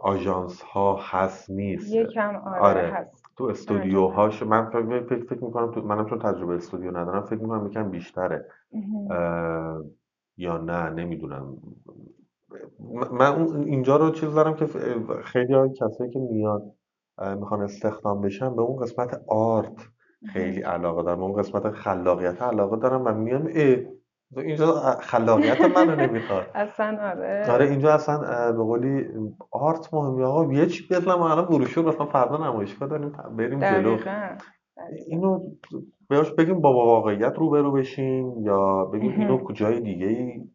آژانس 0.00 0.62
ها 0.62 0.98
هست 1.02 1.50
نیست. 1.50 1.94
یکم 1.94 2.36
آره, 2.36 2.60
آره. 2.60 2.88
هست. 2.92 3.24
تو 3.36 3.44
استودیو 3.44 4.06
هاش 4.06 4.42
من 4.42 4.70
فکر, 4.70 5.24
فکر 5.24 5.44
می‌کنم 5.44 5.70
تو 5.72 5.82
منم 5.82 6.06
چون 6.06 6.18
تجربه 6.18 6.54
استودیو 6.54 6.90
ندارم 6.96 7.22
فکر 7.22 7.40
می‌کنم 7.40 7.66
یکم 7.66 7.90
بیشتره. 7.90 8.46
یا 10.36 10.58
نه 10.58 10.90
نمی‌دونم. 10.90 11.56
من 13.12 13.64
اینجا 13.66 13.96
رو 13.96 14.10
چیز 14.10 14.34
دارم 14.34 14.54
که 14.54 14.66
خیلی 15.24 15.54
های 15.54 15.70
کسایی 15.70 16.10
که 16.10 16.18
میاد 16.18 16.62
می‌خوان 17.38 17.62
استخدام 17.62 18.20
بشن 18.20 18.56
به 18.56 18.62
اون 18.62 18.82
قسمت 18.82 19.22
آرت 19.28 19.88
خیلی 20.32 20.60
علاقه 20.60 21.02
دارم 21.02 21.22
اون 21.22 21.42
قسمت 21.42 21.70
خلاقیت 21.70 22.42
علاقه 22.42 22.76
دارم 22.76 23.02
و 23.06 23.12
میان 23.12 23.46
ای 23.46 23.86
اینجا 24.36 24.72
خلاقیت 25.00 25.60
منو 25.60 25.96
نمی‌خواد. 25.96 26.46
اصلا 26.54 26.98
آره. 27.02 27.50
آره 27.50 27.70
اینجا 27.70 27.94
اصلا 27.94 28.52
به 28.52 28.58
قولی 28.58 29.06
آرت 29.50 29.94
مهمی 29.94 30.24
آقا. 30.24 30.52
یه 30.52 30.66
چی 30.66 30.86
بیاد 30.88 31.08
ما 31.08 31.30
الان 31.30 31.44
بروشور 31.46 31.84
مثلا 31.84 32.06
فردا 32.06 32.36
نمایشگاه 32.36 32.88
داریم 32.88 33.12
بریم 33.36 33.60
جلو. 33.60 33.98
اینو 35.06 35.40
بهش 36.08 36.30
بگیم 36.30 36.60
با 36.60 36.72
واقعیت 36.72 37.34
روبرو 37.36 37.72
بشیم 37.72 38.44
یا 38.44 38.84
بگیم 38.84 39.10
اینو 39.10 39.38
کجای 39.38 39.80
دیگه 39.80 40.06
ای 40.06 40.48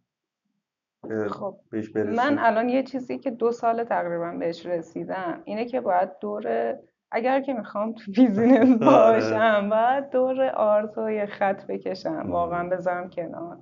خب 1.29 1.59
من 1.95 2.39
الان 2.39 2.69
یه 2.69 2.83
چیزی 2.83 3.17
که 3.17 3.31
دو 3.31 3.51
سال 3.51 3.83
تقریبا 3.83 4.31
بهش 4.31 4.65
رسیدم 4.65 5.41
اینه 5.45 5.65
که 5.65 5.81
باید 5.81 6.09
دور 6.21 6.75
اگر 7.11 7.41
که 7.41 7.53
می‌خوام 7.53 7.93
تو 7.93 8.11
business 8.11 8.81
آره. 8.81 9.19
باشم 9.19 9.69
باید 9.69 10.09
دور 10.09 10.49
art 10.49 10.97
و 10.97 11.11
یه 11.11 11.25
خط 11.25 11.67
بکشم 11.67 12.31
واقعا 12.31 12.69
بذارم 12.69 13.09
کنار 13.09 13.57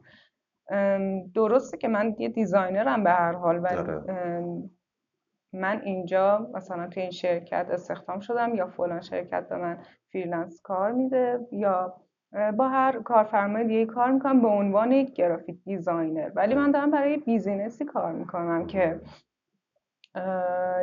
درسته 1.36 1.78
که 1.78 1.88
من 1.88 2.16
یه 2.20 2.30
designer 2.30 2.96
م 2.96 3.04
به 3.04 3.10
هر 3.10 3.32
حال 3.32 3.64
ولی 3.64 3.78
آره. 3.78 4.44
من 5.54 5.82
اینجا 5.84 6.50
مثلا 6.54 6.88
تو 6.88 7.00
این 7.00 7.12
شرکت 7.12 7.68
استخدام 7.72 8.20
شدم 8.20 8.56
یا 8.56 8.68
فلان 8.68 9.02
شرکت 9.02 9.50
به 9.50 9.56
من 9.56 9.78
freelance 10.12 10.62
کار 10.62 10.92
میده 10.92 11.40
یا 11.52 12.02
با 12.58 12.70
هر 12.70 13.00
کارفرمای 13.00 13.68
دیگه 13.68 13.86
کار 13.86 14.12
می‌کنم 14.12 14.42
به 14.42 14.48
عنوان 14.48 14.92
یک 14.92 15.14
graphic 15.14 15.64
designer. 15.64 16.32
ولی 16.36 16.56
من 16.56 16.72
دارم 16.72 16.92
برای 16.92 17.18
business 17.18 17.78
ی 17.78 17.86
کار 17.86 18.12
می‌کنم 18.12 18.68
که 18.68 19.00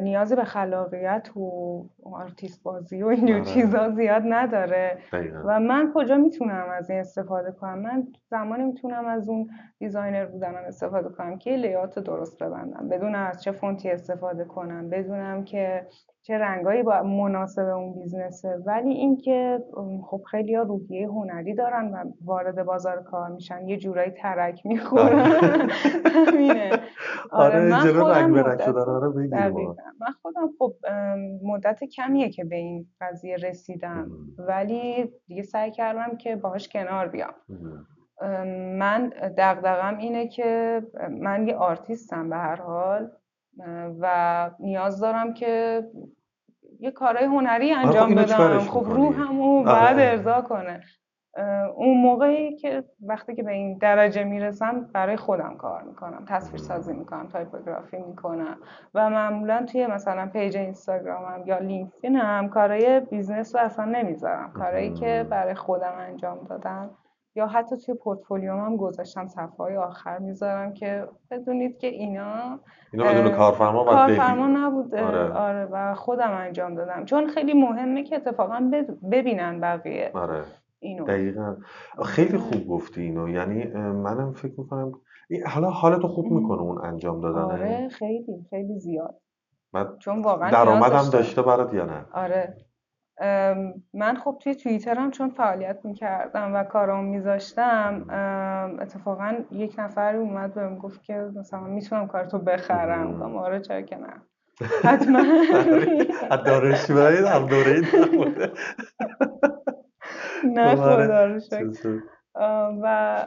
نیازی 0.03 0.35
به 0.37 0.45
خلاقیت 0.45 1.37
و 1.37 1.83
آرتیست 2.13 2.63
بازی 2.63 3.03
و 3.03 3.07
اینجور 3.07 3.37
آره. 3.37 3.45
چیزا 3.45 3.91
زیاد 3.91 4.23
نداره. 4.29 4.99
و 5.45 5.61
من 5.61 5.93
کجا 5.95 6.17
می‌تونم 6.17 6.69
از 6.69 6.91
این 6.91 7.01
استفاده 7.01 7.53
کنم؟ 7.53 7.79
من 7.79 8.07
زمانی 8.31 8.65
می‌تونم 8.65 9.07
از 9.07 9.29
اون 9.29 9.51
designer 9.79 10.27
بودنم 10.27 10.63
استفاده 10.67 11.09
کنم 11.09 11.39
که 11.39 11.51
layout 11.51 11.99
درست 11.99 12.43
ببندم 12.43 12.89
بدون 12.89 13.15
از 13.15 13.43
چه 13.43 13.53
فونتی 13.53 13.91
استفاده 13.91 14.45
کنم 14.45 14.91
بدونم 14.91 15.45
که 15.45 15.87
چه 16.27 16.39
رنگایی 16.39 16.83
با 16.83 17.03
مناسب 17.03 17.63
اون 17.63 17.95
بیزنسه. 17.95 18.63
ولی 18.67 18.91
اینکه 18.91 19.65
خب 20.11 20.23
خیلی 20.31 20.55
ها 20.55 20.63
روحیه 20.63 21.09
هنری 21.09 21.55
دارن 21.55 21.91
و 21.91 22.05
وارد 22.25 22.65
بازار 22.65 23.03
کار 23.03 23.29
میشن. 23.31 23.69
یه 23.69 23.77
جورایی 23.77 24.11
ترک 24.11 24.67
می‌خورن. 24.67 25.19
همینه. 26.15 26.71
آره, 27.31 27.55
آره 27.55 27.71
من 27.71 27.97
رنگ 28.11 28.37
آره 28.37 29.09
من 30.01 30.13
خودم 30.23 30.51
خب 30.59 30.75
مدت 31.43 31.85
کمیه 31.85 32.31
که 32.31 32.45
به 32.45 32.57
این 32.57 32.87
قضیه 33.01 33.37
رسیدم. 33.37 34.11
ولی 34.39 35.13
دیگه 35.27 35.43
سعی 35.43 35.71
کردم 35.71 36.17
که 36.17 36.37
باهاش 36.37 36.69
کنار 36.69 37.09
بیام. 37.09 37.35
من 38.79 39.09
دقدقم 39.39 39.99
اینه 39.99 40.29
که 40.29 40.83
من 41.11 41.49
یه 41.49 41.55
آرتیستم 41.57 42.31
به 42.31 42.37
هر 42.37 42.57
حال. 42.57 43.11
و 44.01 44.51
نیاز 44.61 45.01
دارم 45.01 45.35
که 45.35 45.85
یه 46.81 46.91
کارهای 46.91 47.27
هنری 47.27 47.75
آره، 47.75 47.87
انجام 47.87 48.15
بدم 48.15 48.59
خب 48.59 48.85
روحمو 48.89 49.65
بعد 49.65 49.95
آره. 49.95 50.09
ارضا 50.09 50.41
کنه. 50.41 50.81
اون 51.77 51.99
موقعی 51.99 52.57
که 52.57 52.85
وقتی 53.07 53.35
که 53.35 53.43
به 53.43 53.53
این 53.53 53.79
درجه 53.79 54.25
می‌رسم 54.25 54.91
برای 54.93 55.17
خودم 55.17 55.57
کار 55.59 55.83
می‌کنم. 55.83 56.25
تصویر 56.29 56.63
سازی 56.63 56.93
می‌کنم 56.93 57.29
تایپوگرافی 57.29 57.97
می‌کنم 57.97 58.57
و 58.95 59.11
معمولا 59.11 59.67
توی 59.73 59.87
مثلا 59.87 60.27
page 60.27 60.57
اینستاگرامم 60.57 61.43
یا 61.47 61.59
لینکدینم 61.59 62.49
کارهای 62.49 63.01
business 63.01 63.57
رو 63.57 63.61
اصلا 63.63 63.85
نمی‌ذارم. 63.85 64.53
کارهایی 64.53 64.93
که 64.93 65.27
برای 65.31 65.55
خودم 65.55 65.95
انجام 65.99 66.39
دادم. 66.49 66.91
یا 67.37 67.47
حتی 67.47 67.77
توی 67.77 67.95
پورتفولیوم 67.95 68.59
هم 68.59 68.77
گذاشتم 68.77 69.27
صفحه 69.27 69.79
آخر 69.79 70.19
می‌ذارم 70.19 70.73
که 70.73 71.09
بدونید 71.31 71.79
که 71.79 71.87
اینا 71.87 72.59
اینا 72.93 73.05
بدون 73.05 73.31
کارفرما 73.31 73.85
کارفرما 73.85 74.47
نبود 74.47 74.95
آره. 74.95 75.33
آره 75.33 75.65
و 75.65 75.95
خودم 75.95 76.31
انجام 76.31 76.75
دادم. 76.75 77.05
چون 77.05 77.27
خیلی 77.27 77.55
مهمه 77.55 78.03
که 78.03 78.17
اتفاقا 78.17 78.71
ببینن 79.13 79.61
بقیه 79.61 80.11
آره. 80.15 80.45
اینو. 80.79 81.05
دقیقا. 81.05 81.57
خیلی 82.05 82.39
خوب 82.39 82.69
گفتی 82.69 83.03
اینو. 83.03 83.29
یعنی 83.29 83.65
منم 83.77 84.33
فکر 84.33 84.55
می‌کنم 84.61 84.93
حالا 85.47 85.71
حالتو 85.71 86.09
خوب 86.09 86.27
می‌کنه 86.27 86.61
اون 86.61 86.85
انجام 86.85 87.21
دادن. 87.21 87.39
آره 87.41 87.89
خیلی 87.89 88.47
خیلی 88.51 88.79
زیاد. 88.79 89.15
چون 89.99 90.23
واقعا 90.23 90.51
درآمدم 90.51 91.11
داشته 91.13 91.43
برات 91.43 91.75
یا 91.75 91.85
نه؟ 91.85 92.05
آره. 92.13 92.57
من 93.95 94.15
خب 94.25 94.39
توی 94.43 94.55
توییترم 94.55 95.11
چون 95.11 95.31
فعالیت 95.31 95.79
می‌کردم 95.85 96.55
و 96.55 96.65
کارام 96.65 97.05
میذاشتم 97.05 98.07
اتفاقا 98.81 99.35
یک 99.51 99.75
نفر 99.79 100.17
اومد 100.17 100.55
بهم 100.55 100.79
گفت 100.79 101.03
که 101.03 101.15
مثلا 101.15 101.61
می‌تونم 101.61 102.07
کارتو 102.07 102.39
بخرم. 102.39 103.13
گفتم 103.13 103.37
آره 103.37 103.61
چرا 103.61 103.83
که 103.83 103.97
نه. 103.97 104.23
حتما. 104.85 105.19
از 106.31 106.45
دانشجویی 106.45 107.27
هم 107.27 107.47
دوره 107.47 107.81
نه 110.55 110.77
خدا 110.77 111.27
رو 111.27 111.41
و 112.83 113.27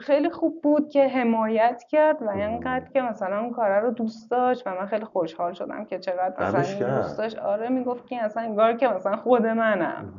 خیلی 0.00 0.30
خوب 0.30 0.62
بود 0.62 0.88
که 0.88 1.08
حمایت 1.08 1.82
کرد 1.90 2.22
و 2.22 2.30
اینقدر 2.30 2.88
که 2.92 3.02
مثلا 3.02 3.40
اون 3.40 3.50
کاره 3.50 3.80
رو 3.80 3.90
دوست 3.90 4.30
داشت 4.30 4.66
و 4.66 4.70
من 4.70 4.86
خیلی 4.86 5.04
خوشحال 5.04 5.52
شدم 5.52 5.84
که 5.84 5.98
چقدر 5.98 6.34
مثلا 6.38 6.96
دوست 6.96 7.18
داشت. 7.18 7.38
آره 7.38 7.68
می‌گفت 7.68 8.06
که 8.06 8.22
اصلا 8.22 8.42
انگار 8.42 8.72
که 8.72 8.88
مثلا 8.88 9.16
خود 9.16 9.46
منم. 9.46 10.12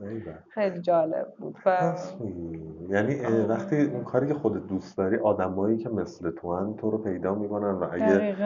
آره. 0.00 0.38
خیلی 0.48 0.80
جالب 0.80 1.34
بود 1.38 1.56
و 1.66 1.94
یعنی 2.88 3.14
وقتی 3.48 3.82
اون 3.82 4.04
کاری 4.04 4.28
که 4.28 4.34
خودت 4.34 4.66
دوست 4.66 4.98
داری 4.98 5.16
آدمایی 5.16 5.78
که 5.78 5.88
مثل 5.88 6.30
تو 6.30 6.56
هن 6.56 6.76
تو 6.76 6.90
رو 6.90 6.98
پیدا 6.98 7.34
می‌کنن 7.34 7.70
و 7.70 7.86
اگه 7.92 8.36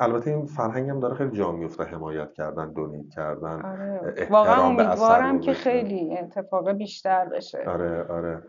البته 0.00 0.30
این 0.30 0.46
فرهنگ 0.46 0.90
هم 0.90 1.00
داره 1.00 1.14
خیلی 1.14 1.30
جا 1.30 1.52
میفته 1.52 1.84
حمایت 1.84 2.32
کردن 2.32 2.72
دونیت 2.72 3.08
کردن 3.08 3.62
آره. 3.62 4.26
واقعا 4.30 4.62
امیدوارم 4.62 5.40
که 5.40 5.52
خیلی 5.52 6.18
اتفاق 6.18 6.72
بیشتر 6.72 7.24
بشه. 7.24 7.58
آره 7.66 8.04
آره. 8.04 8.42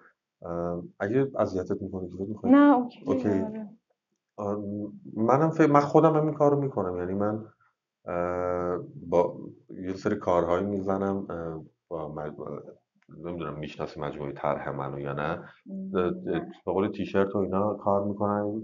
اگه 0.99 1.31
اذیتت 1.37 1.81
می‌کنه 1.81 2.07
که 2.09 2.15
می‌خوای. 2.27 2.53
نه 2.53 2.75
اوکی, 2.75 3.03
اوکی. 3.05 3.29
آره. 3.29 3.69
منم 5.15 5.49
فکر 5.49 5.71
من 5.71 5.79
خودم 5.79 6.15
هم 6.15 6.25
این 6.25 6.33
کارو 6.33 6.61
می‌کنم. 6.61 6.97
یعنی 6.97 7.13
من 7.13 7.45
با 9.09 9.37
یه 9.69 9.93
سری 9.93 10.15
کارهایی 10.15 10.65
می‌زنم 10.65 11.27
با 11.87 12.13
نمی‌دونم 13.25 13.59
می‌شناسی 13.59 13.99
مجموعه 13.99 14.31
طرح 14.31 14.69
منو 14.71 14.99
یا 14.99 15.13
نه. 15.13 15.43
به 15.91 16.45
قول 16.65 16.87
تیشرت 16.91 17.35
و 17.35 17.37
اینا 17.37 17.73
کار 17.73 18.03
می‌کنن 18.03 18.59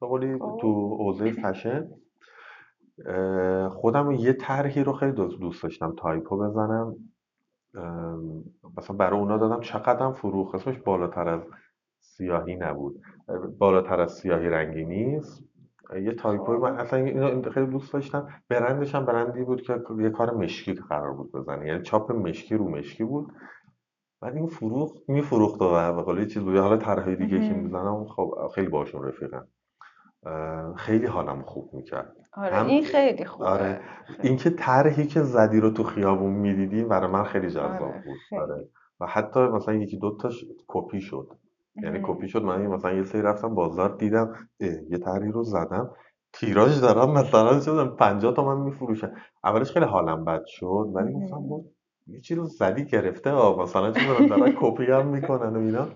به 0.00 0.06
قولی 0.06 0.38
خب. 0.38 0.58
تو 0.60 0.96
حوزه 0.96 1.32
فشن. 1.32 1.88
خودم 3.70 4.10
یه 4.10 4.32
طرحی 4.32 4.84
رو 4.84 4.92
خیلی 4.92 5.12
دوست 5.12 5.62
داشتم 5.62 5.94
تایپو 5.98 6.38
بزنم. 6.38 6.96
مثلا 8.78 8.96
برای 8.96 9.20
اونا 9.20 9.36
دادم 9.36 9.60
چقدر 9.60 10.12
فروخ 10.12 10.54
اسمش 10.54 10.78
بالاتر 10.78 11.28
از 11.28 11.40
سیاهی 12.00 12.56
نبود. 12.56 13.02
بالاتر 13.58 14.00
از 14.00 14.12
سیاهی 14.12 14.48
رنگی 14.48 14.84
نیست. 14.84 15.44
یه 16.02 16.12
تایپوی 16.12 16.56
من 16.56 16.78
اصلا 16.78 16.98
اینو 16.98 17.50
خیلی 17.50 17.66
دوست 17.66 17.92
داشتم. 17.92 18.28
برندش 18.48 18.94
هم 18.94 19.06
برندی 19.06 19.44
بود 19.44 19.62
که 19.62 19.80
یه 19.98 20.10
کار 20.10 20.34
مشکی 20.34 20.74
قرار 20.74 21.12
بود 21.12 21.32
بزنه. 21.32 21.66
یعنی 21.66 21.82
چاپ 21.82 22.12
مشکی 22.12 22.56
رو 22.56 22.68
مشکی 22.68 23.04
بود. 23.04 23.32
بعد 24.20 24.36
این 24.36 24.46
فروخ 24.46 24.92
میفروخت 25.08 25.62
و 25.62 25.92
به 25.92 26.02
قول 26.02 26.26
چیز 26.26 26.42
بود. 26.42 26.56
حالا 26.56 26.76
طرحهای 26.76 27.16
دیگه 27.16 27.48
که 27.48 27.54
می‌زنم 27.54 28.04
خب 28.04 28.50
خیلی 28.54 28.68
باشون 28.68 29.04
رفیقم. 29.04 29.46
خیلی 30.76 31.06
حالم 31.06 31.42
خوب 31.42 31.74
می‌کرد. 31.74 32.16
آره 32.36 32.66
این 32.66 32.84
خیلی 32.84 33.24
خوبه. 33.24 33.44
آره. 33.44 33.80
اینکه 34.22 34.50
طرحی 34.50 35.06
که 35.06 35.22
زدی 35.22 35.60
رو 35.60 35.70
تو 35.70 35.82
خیابون 35.82 36.32
می‌دیدی 36.32 36.84
برای 36.84 37.10
من 37.10 37.24
خیلی 37.24 37.50
جذاب 37.50 37.82
آره. 37.82 38.02
بود 38.06 38.40
آره. 38.40 38.68
و 39.00 39.06
حتی 39.06 39.40
مثلا 39.40 39.74
یکی 39.74 39.96
دو 39.98 40.16
تاش 40.16 40.44
کپی 40.66 41.00
شد. 41.00 41.28
یعنی 41.82 42.00
کپی 42.02 42.28
شد. 42.28 42.42
من 42.42 42.66
مثلا 42.66 42.92
یه 42.92 43.02
سری 43.02 43.22
رفتم 43.22 43.54
بازار 43.54 43.96
دیدم 43.96 44.48
یه 44.60 44.98
طرحی 45.04 45.30
رو 45.30 45.42
زدم. 45.42 45.90
تیراژ 46.32 46.80
دارم 46.80 47.10
مثلا 47.10 47.60
شدم 47.60 47.96
50 47.96 48.34
تا 48.34 48.44
من 48.44 48.64
میفروشم. 48.64 49.12
اولش 49.44 49.70
خیلی 49.70 49.84
حالم 49.84 50.24
بد 50.24 50.42
شد 50.46 50.90
ولی 50.94 51.12
گفتم 51.12 51.40
بود 51.40 51.64
یه 52.06 52.20
چیزی 52.20 52.40
رو 52.40 52.46
زدی 52.46 52.84
گرفته 52.84 53.30
ها 53.30 53.56
مثلا 53.62 53.92
چون 53.92 54.26
دارن 54.26 54.52
کپی 54.60 54.84
هم 54.84 55.06
می‌کنن 55.06 55.56
و 55.56 55.58
اینا. 55.58 55.88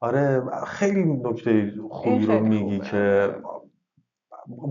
آره 0.00 0.42
خیلی 0.66 1.04
نکته 1.04 1.72
خوبی 1.90 2.26
رو 2.26 2.40
میگی 2.40 2.78
که 2.78 3.34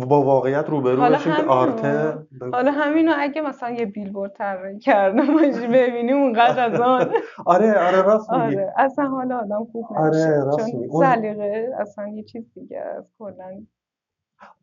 با 0.07 0.21
واقعیت 0.21 0.65
روبرو 0.69 1.01
بشیم 1.01 1.35
که 1.35 1.43
آرته. 1.43 2.17
حالا 2.53 2.71
همینو 2.71 3.11
اگه 3.17 3.41
مثلا 3.41 3.69
یه 3.69 3.85
بیلبورد 3.85 4.31
طراحی 4.33 4.79
کردم 4.79 5.33
باشی 5.33 5.67
ببینیم 5.67 6.17
اونقدر 6.17 6.73
از 6.73 6.79
آن. 6.81 7.11
آره 7.45 7.79
آره 7.87 8.01
راست 8.01 8.31
میگی. 8.31 8.43
آره 8.43 8.73
اصلا 8.77 9.05
حالا 9.07 9.37
آدم 9.37 9.65
خوب 9.71 9.85
آره 9.97 10.43
راست 10.43 10.59
چون 10.71 10.87
سلیقه 10.99 11.69
اصلا 11.79 12.07
یه 12.07 12.23
چیز 12.23 12.53
دیگه 12.53 12.79
از 12.79 13.05
کلا. 13.19 13.61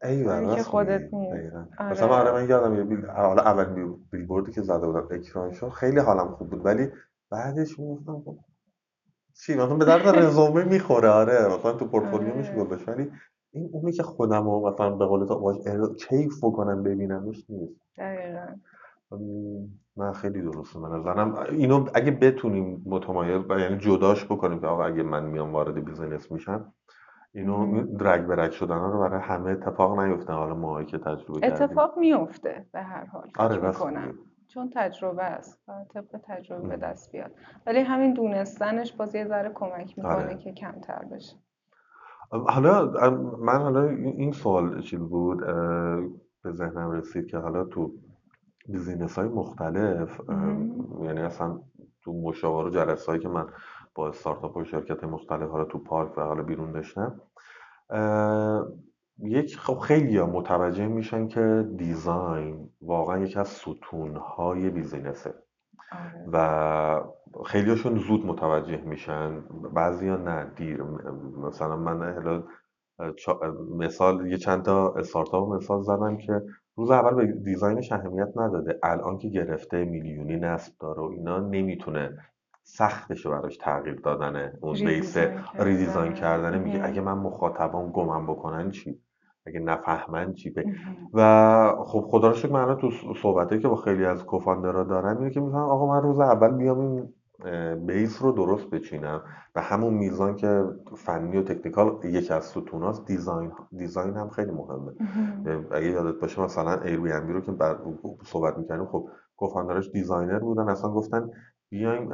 ایوه 0.02 0.40
راست 0.40 0.68
خودت 0.68 1.14
نیست. 1.14 1.54
آره. 1.78 1.90
مثلا 1.90 2.08
آره 2.08 2.32
من 2.32 2.48
یادم 2.48 2.76
یه 2.76 2.84
بیل 2.84 3.06
حالا 3.06 3.42
اول 3.42 3.94
بیلبوردی 4.12 4.52
که 4.52 4.62
زده 4.62 4.86
بودم 4.86 5.08
اکران 5.10 5.52
شد 5.52 5.68
خیلی 5.68 6.00
حالم 6.00 6.28
خوب 6.34 6.50
بود. 6.50 6.66
ولی 6.66 6.88
بعدش 7.30 7.78
می‌گفتم 7.78 8.22
خب 8.24 8.38
چی؟ 9.34 9.54
مثلا 9.54 9.74
به 9.76 9.84
درد 9.84 10.08
رزومه 10.18 10.64
می‌خوره. 10.64 11.08
آره 11.08 11.46
مثلا 11.58 11.72
تو 11.72 11.86
پورتفولیو 11.88 12.34
میشه 12.34 12.52
آره. 12.52 12.64
گذاشت 12.64 12.88
ولی 12.88 13.12
این 13.52 13.70
اونی 13.72 13.92
که 13.92 14.02
خودم 14.02 14.44
رو 14.44 14.68
مثلا 14.68 14.90
به 14.90 15.06
قول 15.06 15.26
تو 15.26 15.94
کیف 15.94 16.44
بکنم 16.44 16.82
ببینمش 16.82 17.44
نیست. 17.48 17.80
دقیقا. 17.98 18.46
من 19.96 20.12
خیلی 20.12 20.42
درسته. 20.42 20.78
من 20.78 20.98
نظرم 20.98 21.34
اینو 21.34 21.88
اگه 21.94 22.10
بتونیم 22.10 22.82
متمایز 22.86 23.42
یعنی 23.50 23.78
جداش 23.78 24.24
بکنیم 24.24 24.60
که 24.60 24.66
آقا 24.66 24.84
اگه 24.84 25.02
من 25.02 25.24
میام 25.24 25.52
وارد 25.52 25.84
business 25.84 26.32
میشم 26.32 26.72
اینو 27.32 27.82
درگ 27.96 28.26
برگ 28.26 28.50
شدن 28.50 28.78
رو 28.78 29.00
برای 29.00 29.20
همه 29.20 29.50
اتفاق 29.50 30.00
نیفته 30.00 30.32
حالا 30.32 30.54
ما 30.54 30.84
که 30.84 30.98
تجربه 30.98 31.40
کردیم. 31.40 31.52
اتفاق 31.52 31.98
میفته 31.98 32.66
به 32.72 32.82
هر 32.82 33.04
حال. 33.04 33.30
آره 33.38 34.14
چون 34.48 34.70
تجربه 34.74 35.22
است 35.22 35.60
طبق 35.94 36.20
تجربه 36.24 36.68
به 36.68 36.76
دست 36.76 37.12
بیاد. 37.12 37.30
ولی 37.66 37.80
همین 37.80 38.14
دونستنش 38.14 38.92
باز 38.92 39.14
یه 39.14 39.24
ذره 39.24 39.50
کمک 39.54 39.98
می‌کنه 39.98 40.14
آره. 40.14 40.36
که 40.36 40.52
کمتر 40.52 41.04
بشه. 41.12 41.36
حالا 42.30 42.90
من 43.38 43.62
حالا 43.62 43.88
این 43.88 44.32
سوال 44.32 44.82
چیز 44.82 45.00
بود 45.00 45.46
به 46.42 46.52
ذهنم 46.52 46.90
رسید 46.90 47.26
که 47.26 47.38
حالا 47.38 47.64
تو 47.64 47.92
بیزینس 48.68 49.18
های 49.18 49.28
مختلف 49.28 50.20
یعنی 51.02 51.20
اصلا 51.20 51.60
تو 52.02 52.12
مشاور 52.12 52.66
و 52.66 52.70
جلسه 52.70 53.06
هایی 53.06 53.22
که 53.22 53.28
من 53.28 53.46
با 53.94 54.08
استارتاپ 54.08 54.56
و 54.56 54.64
شرکت 54.64 55.04
مختلف 55.04 55.50
حالا 55.50 55.64
تو 55.64 55.78
پارک 55.78 56.18
و 56.18 56.20
حالا 56.20 56.42
بیرون 56.42 56.72
داشتم 56.72 57.20
یک 59.18 59.58
خب 59.58 59.78
خیلی 59.78 60.16
ها 60.16 60.26
متوجه 60.26 60.86
میشن 60.86 61.28
که 61.28 61.68
دیزاین 61.76 62.70
واقعا 62.82 63.18
یکی 63.18 63.38
از 63.38 63.48
ستون 63.48 64.16
های 64.16 64.70
بیزینسه 64.70 65.34
آره. 65.92 66.26
و 66.32 67.00
خیلیاشون 67.46 67.98
زود 67.98 68.26
متوجه 68.26 68.80
میشن 68.80 69.40
بعضیا 69.74 70.16
نه 70.16 70.52
دیر. 70.56 70.82
مثلا 71.42 71.76
من 71.76 72.42
مثال 73.78 74.26
یه 74.26 74.36
چند 74.36 74.62
تا 74.62 74.94
استارتاپ 74.94 75.52
مثال 75.52 75.82
زدم 75.82 76.16
که 76.16 76.42
روز 76.76 76.90
اول 76.90 77.14
به 77.14 77.32
دیزاینش 77.32 77.92
اهمیت 77.92 78.28
نداده. 78.36 78.78
الان 78.82 79.18
که 79.18 79.28
گرفته 79.28 79.84
میلیونی 79.84 80.36
نصب 80.36 80.72
داره 80.80 81.02
و 81.02 81.04
اینا 81.04 81.38
نمی‌تونه 81.38 82.18
سختش 82.62 83.26
براش 83.26 83.56
تغییر 83.56 84.00
دادنه. 84.00 84.52
اون 84.60 84.74
base 84.74 85.16
redesign 85.58 86.12
کردنه 86.12 86.58
میگه 86.58 86.84
اگه 86.84 87.00
من 87.00 87.12
مخاطبام 87.12 87.92
گمم 87.92 88.26
بکنن 88.26 88.70
چی؟ 88.70 89.00
اگه 89.46 89.60
نفهمن 89.60 90.32
چی؟ 90.32 90.50
به 90.50 90.64
و 91.14 91.72
خب 91.86 92.00
خدا 92.00 92.28
رو 92.28 92.34
شکر 92.34 92.52
من 92.52 92.76
تو 92.76 92.90
صحبته 93.22 93.58
که 93.58 93.68
با 93.68 93.76
خیلی 93.76 94.04
از 94.04 94.24
co-founder 94.24 94.79
ا 94.79 94.84
دارم 94.84 95.18
اینه 95.18 95.30
که 95.30 95.40
میگم 95.40 95.56
آقا 95.56 95.86
من 95.86 96.02
روز 96.02 96.20
اول 96.20 96.50
بیام 96.56 96.80
این 96.80 97.14
base 97.86 98.22
رو 98.22 98.32
درست 98.32 98.70
بچینم 98.70 99.22
و 99.54 99.60
همون 99.60 99.94
میزان 99.94 100.36
که 100.36 100.64
فنی 100.96 101.36
و 101.36 101.42
technical 101.42 102.00
یکی 102.04 102.32
از 102.32 102.44
ستوناست 102.44 103.06
design 103.06 103.52
design 103.78 104.16
هم 104.16 104.30
خیلی 104.30 104.50
مهمه. 104.50 104.92
اگه 105.70 105.86
یادت 105.86 106.20
باشه 106.20 106.42
مثلا 106.42 106.80
Airbnb 106.80 107.28
رو 107.28 107.40
که 107.40 107.52
بعد 107.52 107.78
صحبت 108.24 108.58
می‌کنیم 108.58 108.86
خب 108.86 109.08
co-founder 109.36 109.81
اش 109.81 109.90
designer 109.90 110.38
بودن 110.38 110.68
اصلا 110.68 110.90
گفتن 110.90 111.30
بیایم 111.68 112.12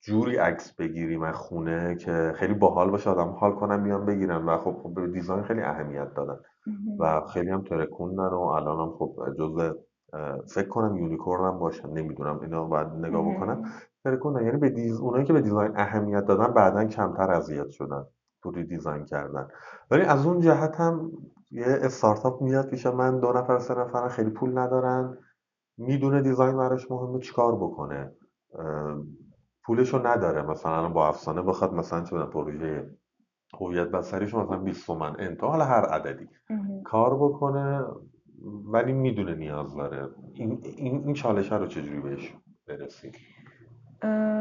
جوری 0.00 0.36
عکس 0.36 0.74
بگیریم 0.74 1.22
از 1.22 1.34
خونه 1.34 1.96
که 1.96 2.32
خیلی 2.36 2.54
باحال 2.54 2.90
باشه 2.90 3.10
آدم 3.10 3.28
حال 3.28 3.52
کنم 3.52 3.82
بیان 3.82 4.06
بگیرن. 4.06 4.44
و 4.44 4.58
خب, 4.58 4.76
خب 4.82 4.94
به 4.94 5.06
design 5.06 5.42
خیلی 5.42 5.62
اهمیت 5.62 6.14
دادن. 6.14 6.40
و 6.98 7.20
خیلی 7.20 7.50
هم 7.50 7.62
ترکوندن 7.62 8.28
و 8.28 8.40
الان 8.40 8.88
هم 8.88 8.94
خب 8.98 9.16
جزء 9.38 9.72
فکر 10.54 10.68
کنم 10.68 10.96
unicorn 10.96 11.52
هم 11.52 11.58
باشن 11.58 11.90
نمی‌دونم 11.90 12.40
اینا 12.40 12.64
باید 12.64 12.88
نگاه 12.88 13.34
بکنم. 13.34 13.64
فکر 14.04 14.16
کنم 14.16 14.46
یعنی 14.46 14.58
به 14.58 14.70
des... 14.70 15.00
اونایی 15.00 15.24
که 15.24 15.32
به 15.32 15.40
design 15.40 15.72
اهمیت 15.76 16.24
دادن 16.24 16.54
بعدا 16.54 16.84
کمتر 16.84 17.30
اذیت 17.30 17.70
شدن 17.70 18.04
تو 18.42 18.50
design 18.52 19.04
کردن. 19.04 19.48
ولی 19.90 20.02
از 20.02 20.26
اون 20.26 20.40
جهت 20.40 20.80
هم 20.80 21.12
یه 21.50 21.64
استارتاپ 21.66 22.42
میاد 22.42 22.66
پیش 22.66 22.86
من 22.86 23.20
دو 23.20 23.32
نفر 23.32 23.58
سه 23.58 23.74
نفر 23.74 24.08
خیلی 24.08 24.30
پول 24.30 24.58
ندارن 24.58 25.18
می‌دونه 25.78 26.22
design 26.22 26.56
براش 26.56 26.90
مهمه 26.90 27.18
چیکار 27.18 27.56
بکنه؟ 27.56 28.12
پولشو 29.64 30.06
نداره. 30.06 30.42
مثلا 30.42 30.88
با 30.88 31.08
افسانه 31.08 31.42
بخواد 31.42 31.74
مثلا 31.74 32.04
چه 32.04 32.16
پروژه 32.16 32.90
هویت 33.60 33.88
بصریش 33.88 34.34
مثلا 34.34 34.56
20 34.56 34.86
تومن 34.86 35.16
n 35.18 35.33
تا 35.33 35.48
حالا 35.48 35.64
هر 35.64 35.84
عددی. 35.84 36.28
کار 36.84 37.14
بکنه 37.14 37.84
ولی 38.44 38.92
می‌دونه 38.92 39.34
نیاز 39.34 39.76
داره 39.76 40.08
این, 40.34 40.62
این, 40.76 41.02
این 41.04 41.14
چالش 41.14 41.52
رو 41.52 41.66
چجوری 41.66 42.00
بهش 42.00 42.34
برسید 42.66 43.16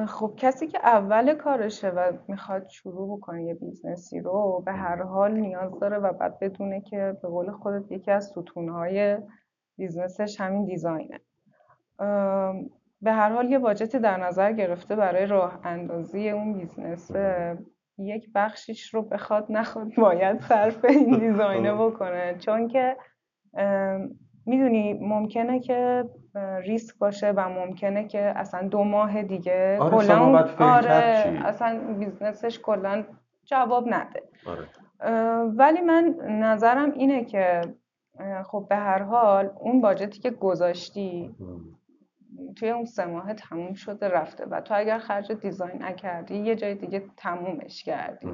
خب 0.07 0.33
کسی 0.37 0.67
که 0.67 0.79
اول 0.83 1.33
کارشه 1.33 1.89
و 1.89 2.11
می‌خواد 2.27 2.67
شروع 2.67 3.17
بکنه 3.17 3.43
یه 3.43 3.53
business 3.53 4.12
ی 4.12 4.19
رو 4.19 4.63
به 4.65 4.71
هر 4.71 5.03
حال 5.03 5.33
نیاز 5.33 5.79
داره 5.79 5.97
و 5.97 6.13
بعد 6.13 6.39
بدونه 6.39 6.81
که 6.81 7.17
به 7.21 7.27
قول 7.27 7.51
خودت 7.51 7.91
یکی 7.91 8.11
از 8.11 8.25
ستونهای 8.25 9.17
business 9.77 10.28
ش 10.28 10.41
همین 10.41 10.65
design 10.65 11.06
ه. 11.06 11.19
به 13.01 13.11
هر 13.11 13.29
حال 13.29 13.51
یه 13.51 13.57
واجتی 13.57 13.99
در 13.99 14.17
نظر 14.17 14.51
گرفته 14.51 14.95
برای 14.95 15.25
راه 15.25 15.59
اندازی 15.63 16.29
اون 16.29 16.53
business 16.53 17.11
یک 17.97 18.29
بخشیش 18.35 18.93
رو 18.93 19.01
بخواد 19.01 19.45
نخواد 19.49 19.87
باید 19.97 20.41
صرف 20.41 20.85
این 20.85 21.17
design 21.19 21.65
ه 21.65 21.73
بکنه. 21.73 22.35
چون 22.39 22.67
که 22.67 22.97
می‌دونی 24.45 24.93
ممکنه 24.93 25.59
که 25.59 26.05
ریسک 26.61 26.97
باشه 26.97 27.31
و 27.31 27.49
ممکنه 27.49 28.07
که 28.07 28.19
اصلا 28.19 28.67
دو 28.67 28.83
ماه 28.83 29.23
دیگه 29.23 29.77
آره 29.79 29.97
کلا 29.97 30.45
آره 30.59 31.41
اصلا 31.45 31.95
business 31.99 32.47
ش 32.47 32.59
کلا 32.59 33.03
جواب 33.45 33.87
نده. 33.87 34.23
آره. 34.45 34.67
ولی 35.45 35.81
من 35.81 36.15
نظرم 36.29 36.91
اینه 36.91 37.25
که 37.25 37.61
خب 38.45 38.65
به 38.69 38.75
هر 38.75 39.03
حال 39.03 39.49
اون 39.59 39.81
budget 39.81 40.14
ی 40.14 40.19
که 40.19 40.29
گذاشتی 40.29 41.35
توی 42.55 42.69
اون 42.69 42.85
سه 42.85 43.05
ماه 43.05 43.33
تموم 43.33 43.73
شده 43.73 44.09
رفته. 44.09 44.45
و 44.45 44.61
تو 44.61 44.73
اگر 44.77 44.97
خرج 44.97 45.31
design 45.31 45.83
نکردی 45.83 46.37
یه 46.37 46.55
جای 46.55 46.75
دیگه 46.75 47.03
تمومش 47.17 47.83
کردی. 47.83 48.27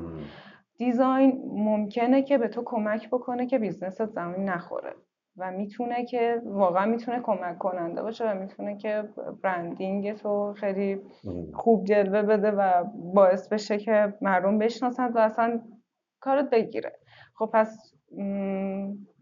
design 0.77 1.41
ممکنه 1.45 2.21
که 2.21 2.37
به 2.37 2.47
تو 2.47 2.61
کمک 2.65 3.09
بکنه 3.09 3.45
که 3.45 3.59
business 3.59 4.00
ت 4.00 4.05
زمین 4.05 4.49
نخوره. 4.49 4.93
و 5.37 5.51
می‌تونه 5.51 6.05
که 6.05 6.41
واقعا 6.45 6.85
می‌تونه 6.85 7.19
کمک 7.19 7.57
کننده 7.57 8.01
باشه 8.01 8.31
و 8.31 8.33
می‌تونه 8.39 8.77
که 8.77 9.03
branding 9.41 10.13
تو 10.13 10.53
خیلی 10.53 11.01
خوب 11.53 11.85
جلوه 11.85 12.21
بده 12.21 12.51
و 12.51 12.83
باعث 13.13 13.47
بشه 13.47 13.77
که 13.77 14.13
مردم 14.21 14.57
بشناسند 14.57 15.15
و 15.15 15.19
اصلا 15.19 15.61
کارت 16.19 16.49
بگیره. 16.49 16.99
خب 17.35 17.49
پس 17.53 17.93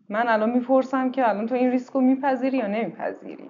من 0.10 0.28
الان 0.28 0.50
می‌پرسم 0.50 1.12
که 1.12 1.30
الان 1.30 1.46
تو 1.48 1.56
این 1.56 1.72
ریسک 1.72 1.94
رو 1.94 2.02
میپذیری 2.02 2.58
یا 2.58 2.68
نمیپذیری؟ 2.68 3.50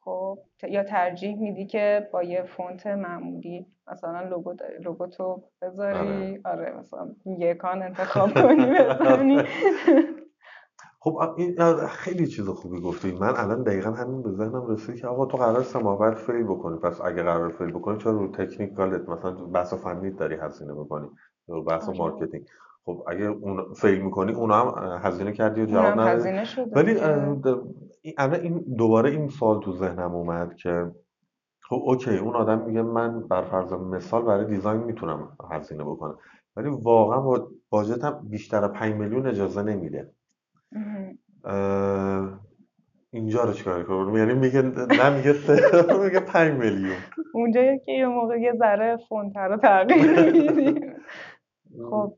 خب 0.00 0.38
یا 0.68 0.82
ترجیح 0.82 1.38
میدی 1.38 1.66
که 1.66 2.08
با 2.12 2.22
یه 2.22 2.42
فونت 2.42 2.86
معمولی 2.86 3.66
مثلا 3.92 4.20
لوگو 4.20 4.54
لوگو 4.80 5.06
تو 5.06 5.42
بذاری؟ 5.62 5.98
آره, 5.98 6.40
آره 6.44 6.78
مثلا 6.78 7.08
یکان 7.38 7.82
انتخاب 7.82 8.34
کنی 8.34 8.66
بزنی. 9.00 9.42
خب 11.02 11.34
این 11.36 11.56
خیلی 11.86 12.26
چیز 12.26 12.48
خوبی 12.48 12.80
گفتی. 12.80 13.12
من 13.12 13.32
الان 13.36 13.62
دقیقا 13.62 13.90
همین 13.90 14.22
به 14.22 14.30
ذهنم 14.30 14.66
رسید 14.66 14.96
که 14.96 15.06
آقا 15.06 15.26
تو 15.26 15.36
قرار 15.36 15.62
سماوت 15.62 16.18
fail 16.18 16.42
بکنی. 16.42 16.78
پس 16.78 17.00
اگه 17.00 17.22
قرار 17.22 17.48
فیل 17.48 17.72
بکنی 17.72 17.98
چرا 17.98 18.12
رو 18.12 18.28
technical 18.28 19.00
ت 19.00 19.08
مثلا 19.08 19.30
بحث 19.32 19.74
فنی 19.74 20.10
داری 20.10 20.36
هزینه 20.36 20.74
بکنی 20.74 21.08
رو 21.48 21.64
بحث 21.64 21.88
آره. 21.88 21.98
marketing. 21.98 22.46
خب 22.84 23.04
اگه 23.06 23.24
اون 23.24 23.74
fail 23.74 24.00
می‌کنی 24.00 24.32
اونا 24.32 24.54
هم 24.54 24.98
هزینه 25.02 25.32
کردی 25.32 25.62
و 25.62 25.66
جواب 25.66 26.00
ندادی. 26.00 26.38
ولی 26.72 27.00
الان 27.00 28.40
این 28.40 28.64
دوباره 28.76 29.10
این 29.10 29.28
سوال 29.28 29.60
تو 29.60 29.72
ذهنم 29.72 30.14
اومد 30.14 30.54
که 30.54 30.90
خب 31.62 31.82
okay 31.84 32.16
اون 32.16 32.36
آدم 32.36 32.58
میگه 32.58 32.82
من 32.82 33.20
بر 33.20 33.42
فرض 33.42 33.72
مثال 33.72 34.22
برای 34.22 34.44
design 34.44 34.80
می‌تونم 34.80 35.36
هزینه 35.50 35.84
بکنم. 35.84 36.18
ولی 36.56 36.68
واقعا 36.82 37.20
با 37.20 37.48
budget 37.70 38.13
م 38.13 38.20
بیشتر 38.30 38.64
از 38.64 38.72
5 38.72 38.94
میلیون 38.94 39.26
اجازه 39.26 39.62
نمیده. 39.62 40.12
اینجا 43.10 43.44
رو 43.44 43.52
چیکار 43.52 43.84
کنم؟ 43.84 44.16
یعنی 44.16 44.34
میگه 44.34 44.62
نه 44.62 45.16
میگه 45.16 45.32
میگه 46.04 46.20
5 46.20 46.52
میلیون. 46.52 46.96
اونجا 47.34 47.76
که 47.76 47.92
یه 47.92 48.06
موقع 48.06 48.40
یه 48.40 48.52
ذره 48.58 48.96
فونت 49.08 49.36
رو 49.36 49.56
تغییر 49.56 50.32
میدیم. 50.32 50.94
خب 51.90 52.14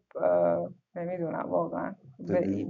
نمی‌دونم 0.96 1.46
واقعا. 1.48 1.94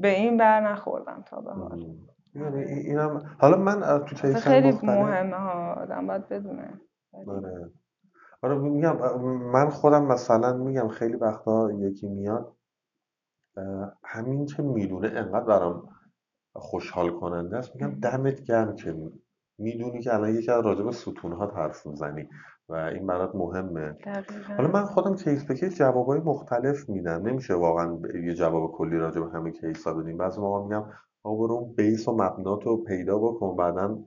به 0.01 0.09
این 0.09 0.37
بر 0.37 0.61
نخوردم 0.61 1.25
تا 1.27 1.40
به 1.40 1.53
حال. 1.53 1.87
یعنی 2.35 2.62
اینم 2.62 3.37
حالا 3.38 3.57
من 3.57 4.05
تو 4.05 4.14
کیس 4.14 4.37
خیلی 4.37 4.79
مهمه 4.83 5.37
ها 5.37 5.73
آدم 5.73 6.07
باید 6.07 6.29
بدونه. 6.29 6.81
آره. 7.29 7.71
آره 8.42 8.59
میگم 8.59 8.97
من 9.53 9.68
خودم 9.68 10.05
مثلا 10.05 10.57
میگم 10.57 10.88
خیلی 10.88 11.16
وقتا 11.16 11.73
یکی 11.73 12.09
میاد 12.09 12.57
همین 14.05 14.47
که 14.47 14.62
می‌دونه 14.62 15.09
انقدر 15.09 15.45
برام 15.45 15.88
خوشحال 16.55 17.11
کننده 17.11 17.57
است 17.57 17.75
میگم 17.77 18.01
دمت 18.01 18.43
گرم 18.43 18.75
که 18.75 18.95
می‌دونی 19.59 20.01
که 20.01 20.15
الان 20.15 20.35
یکی 20.35 20.51
از 20.51 20.65
راجع 20.64 20.80
به 20.80 20.90
ستونها 20.91 21.47
حرف 21.47 21.87
می‌زنی 21.87 22.29
و 22.69 22.75
این 22.75 23.07
برات 23.07 23.35
مهمه. 23.35 23.97
حالا 24.57 24.69
من 24.69 24.85
خودم 24.85 25.17
case 25.16 25.45
به 25.45 25.55
case 25.55 25.79
جوابای 25.79 26.21
مختلف 26.21 26.88
میدم. 26.88 27.29
نمیشه 27.29 27.55
واقعا 27.55 27.99
یه 28.25 28.35
جواب 28.35 28.73
کلی 28.73 28.97
راجع 28.97 29.21
به 29.21 29.31
همه 29.31 29.51
case 29.51 29.87
ها 29.87 29.95
بدیم. 29.95 30.17
بعضی 30.17 30.41
موقع 30.41 30.65
میگم 30.65 30.85
آقا 31.25 31.37
برو 31.37 31.75
base 31.77 32.09
و 32.09 32.12
مبنات 32.12 32.67
رو 32.67 32.77
پیدا 32.77 33.19
بکن. 33.19 33.57
بعدا 33.57 33.99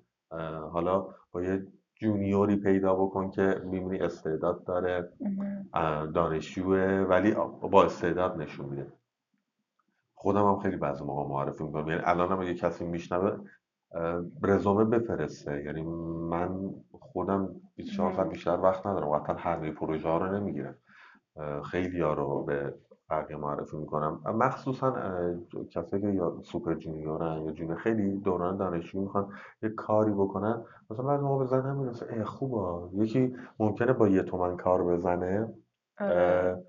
حالا 0.71 1.08
با 1.31 1.43
یه 1.43 1.67
junior 1.95 2.47
ی 2.47 2.55
پیدا 2.55 2.95
بکن 2.95 3.29
که 3.29 3.62
می‌بینی 3.65 3.99
استعداد 3.99 4.63
داره 4.63 5.10
دانشجوه 6.13 7.05
ولی 7.10 7.36
با 7.71 7.84
استعداد 7.84 8.38
نشون 8.38 8.69
میده. 8.69 8.88
خودم 10.25 10.47
هم 10.47 10.59
خیلی 10.59 10.77
بعضی 10.77 11.03
موقع 11.03 11.29
معرفی 11.29 11.63
می‌کنم. 11.63 11.88
یعنی 11.88 12.01
الان 12.05 12.29
هم 12.31 12.39
اگه 12.39 12.53
کسی 12.53 12.85
میشنوه 12.85 13.38
رزومه 14.43 14.83
بفرسته. 14.85 15.63
یعنی 15.63 15.83
من 16.29 16.59
خودم 16.99 17.49
24 17.75 18.13
ساعت 18.13 18.29
بیشتر 18.29 18.59
وقت 18.59 18.88
ندارم. 18.88 19.09
قطعا 19.09 19.35
همه 19.35 19.71
پروژه 19.71 20.09
ها 20.09 20.17
رو 20.17 20.39
نمی‌گیرم. 20.39 20.75
خیلی 21.71 22.01
ها 22.01 22.13
رو 22.13 22.43
به 22.43 22.73
بقیه 23.09 23.38
معرفی 23.38 23.77
می‌کنم. 23.77 24.21
مخصوصا 24.25 24.95
کسایی 25.69 26.03
که 26.03 26.09
یا 26.09 26.41
سوپر 26.43 26.73
جونیورن 26.73 27.41
یا 27.41 27.51
جون 27.51 27.75
خیلی 27.75 28.17
دوران 28.17 28.57
دانشجو 28.57 29.01
می‌خوان 29.01 29.29
یه 29.63 29.69
کاری 29.69 30.11
بکنن. 30.11 30.63
مثلا 30.89 31.05
بعد 31.05 31.19
موقع 31.19 31.43
بزنم 31.43 31.77
می‌رسه 31.77 32.13
ای 32.13 32.23
خوبه 32.23 33.03
یکی 33.03 33.35
ممکنه 33.59 33.93
با 33.93 34.07
یه 34.07 34.23
تومن 34.23 34.57
کار 34.57 34.83
بزنه. 34.83 35.53
آره. 35.99 36.63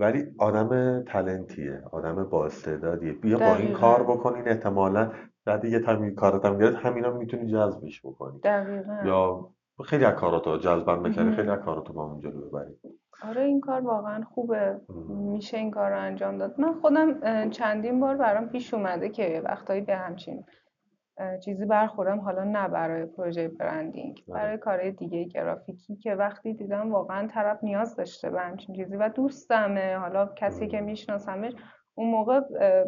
ولی 0.00 0.24
آدم 0.38 1.02
تلنتیه 1.04 1.82
آدم 1.92 2.24
با 2.24 2.46
استعدادیه 2.46 3.12
بیا 3.12 3.38
با 3.38 3.54
این 3.56 3.72
کار 3.72 4.02
بکنین 4.02 4.48
احتمالا 4.48 5.12
بعد 5.44 5.64
یه 5.64 5.80
تمی 5.80 6.14
کارت 6.14 6.44
هم 6.44 6.58
گرفت 6.58 6.76
همینا 6.76 7.10
می‌تونی 7.10 7.46
جذبش 7.52 8.00
بکنی. 8.06 8.40
دقیقا. 8.40 9.02
یا 9.04 9.48
خیلی 9.84 10.04
از 10.04 10.14
کاراتو 10.14 10.56
جذبن 10.58 11.02
بکنی 11.02 11.36
خیلی 11.36 11.48
از 11.50 11.58
کاراتو 11.58 11.92
با 11.92 12.04
اونجا 12.04 12.30
ببری 12.30 12.76
آره 13.22 13.42
این 13.42 13.60
کار 13.60 13.80
واقعا 13.80 14.24
خوبه. 14.24 14.80
میشه 15.08 15.56
این 15.56 15.70
کار 15.70 15.90
رو 15.90 15.98
انجام 16.00 16.38
داد. 16.38 16.60
من 16.60 16.72
خودم 16.80 17.20
چندین 17.50 18.00
بار 18.00 18.16
برام 18.16 18.48
پیش 18.48 18.74
اومده 18.74 19.08
که 19.08 19.42
وقتایی 19.44 19.80
به 19.80 19.96
همچین 19.96 20.44
چیزی 21.44 21.66
برخورم 21.66 22.20
حالا 22.20 22.44
نه 22.44 22.68
برای 22.68 23.06
پروژه 23.06 23.48
برندینگ 23.48 24.24
آره. 24.28 24.42
برای 24.42 24.58
کارهای 24.58 24.90
دیگه 24.90 25.24
گرافیکی 25.24 25.96
که 25.96 26.14
وقتی 26.14 26.54
دیدم 26.54 26.92
واقعا 26.92 27.28
طرف 27.28 27.64
نیاز 27.64 27.96
داشته 27.96 28.30
به 28.30 28.40
همچین 28.40 28.74
چیزی 28.74 28.96
و 28.96 29.08
دوستمه 29.08 29.96
حالا 29.96 30.26
کسی 30.26 30.66
که 30.66 30.80
میشناسمش 30.80 31.52
اون 31.94 32.10
موقع 32.10 32.40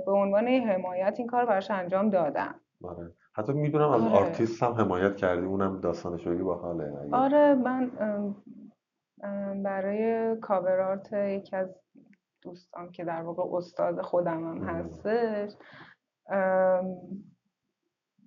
به 0.06 0.12
عنوان 0.12 0.48
حمایت 0.48 1.14
این 1.18 1.26
کار 1.26 1.46
براش 1.46 1.70
انجام 1.70 2.10
دادم 2.10 2.60
آره. 2.84 3.12
حتی 3.34 3.52
می‌دونم 3.52 3.90
از 3.90 4.02
آره. 4.02 4.12
آرتیست 4.12 4.62
هم 4.62 4.72
حمایت 4.72 5.16
کردی 5.16 5.46
اونم 5.46 5.80
داستانش 5.80 6.28
با 6.28 6.54
حاله 6.54 6.92
آره 7.12 7.54
من 7.54 7.90
برای 9.62 10.36
cover 10.36 10.80
art 10.80 11.12
یکی 11.12 11.56
از 11.56 11.74
دوستان 12.42 12.90
که 12.90 13.04
در 13.04 13.22
واقع 13.22 13.56
استاد 13.56 14.00
خودم 14.00 14.44
هم 14.44 14.68
هستش 14.68 15.52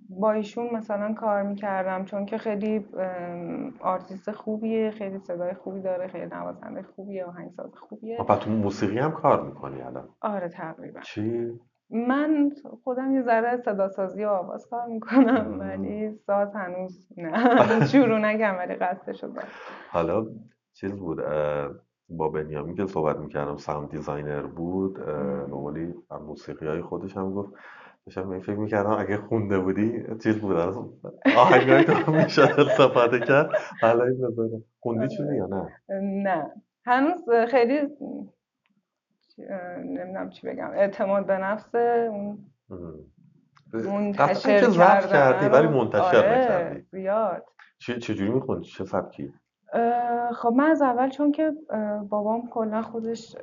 با 0.10 0.32
ایشون 0.32 0.70
مثلا 0.74 1.14
کار 1.14 1.44
می‌کردم 1.44 2.06
چون 2.06 2.26
که 2.26 2.38
خیلی 2.38 2.86
آرتیست 3.80 4.32
خوبیه 4.32 4.92
خیلی 4.92 5.20
صدای 5.20 5.54
خوبی 5.54 5.82
داره 5.82 6.08
خیلی 6.08 6.26
نوازنده 6.26 6.82
خوبیه 6.96 7.26
آهنگساز 7.26 7.76
خوبیه. 7.76 8.18
بعد 8.30 8.40
تو 8.40 8.50
موسیقی 8.50 9.00
هم 9.00 9.12
کار 9.12 9.44
می‌کنی 9.44 9.82
الان؟ 9.82 10.10
آره 10.22 10.50
تقریبا. 10.50 11.00
چی؟ 11.00 11.60
من 11.90 12.52
خودم 12.84 13.16
یه 13.16 13.22
ذره 13.22 13.58
صدا 13.58 13.90
سازی 13.90 14.26
و 14.26 14.28
آواز 14.28 14.68
کار 14.70 14.86
می‌کنم 14.86 15.60
ولی 15.60 16.12
ساز 16.12 16.56
هنوز 16.56 17.08
نه. 17.18 17.86
شروع 17.86 18.20
نکردم 18.20 18.58
ولی 18.58 18.76
قصدش 18.76 19.22
شده 19.22 19.42
حالا 19.92 20.26
چیز 20.74 20.92
بود 20.92 21.22
با 22.10 22.30
بنیامین 22.30 22.76
که 22.76 22.86
صحبت 22.86 23.18
می‌کردم 23.18 23.58
sound 23.58 23.90
designer 23.90 24.42
بود 24.42 25.00
قولی 25.50 25.94
موسیقی 26.28 26.68
های 26.68 26.82
خودش 26.82 27.18
هم 27.18 27.34
گفت. 27.34 27.54
داشتم 28.06 28.40
فکر 28.40 28.56
می‌کردم 28.56 28.90
اگه 28.90 29.18
خونده 29.18 29.60
بودی 29.60 30.04
چیز 30.24 30.38
بود 30.40 30.56
از 30.56 30.76
آهنگای 31.38 31.84
تو 31.84 32.12
می‌شد 32.12 32.42
استفاده 32.42 33.20
کرد. 33.20 33.50
حالا 33.82 34.04
این 34.04 34.22
بذاره 34.32 34.64
خوندی 34.80 35.08
چیزی 35.08 35.36
یا 35.36 35.46
نه؟ 35.46 35.82
نه. 36.02 36.52
هنوز 36.86 37.30
خیلی 37.52 37.80
نمی‌دونم 39.78 40.30
چی 40.30 40.48
بگم 40.48 40.70
اعتماد 40.72 41.26
به 41.26 41.38
نفس 41.38 41.76
اون 41.76 42.38
منتشر 43.74 45.02
کردی 45.02 45.46
ولی 45.46 45.68
منتشر 45.68 46.18
آره، 46.18 46.40
نکردی. 46.40 46.82
زیاد. 46.92 47.46
چجوری 47.80 48.32
میخوندی؟ 48.32 48.68
چه 48.68 48.86
سبکی؟ 48.86 49.34
خب 50.36 50.54
من 50.56 50.70
از 50.70 50.82
اول 50.82 51.10
چون 51.10 51.32
که 51.32 51.52
بابام 52.10 52.50
کلا 52.50 52.82
خودش 52.82 53.36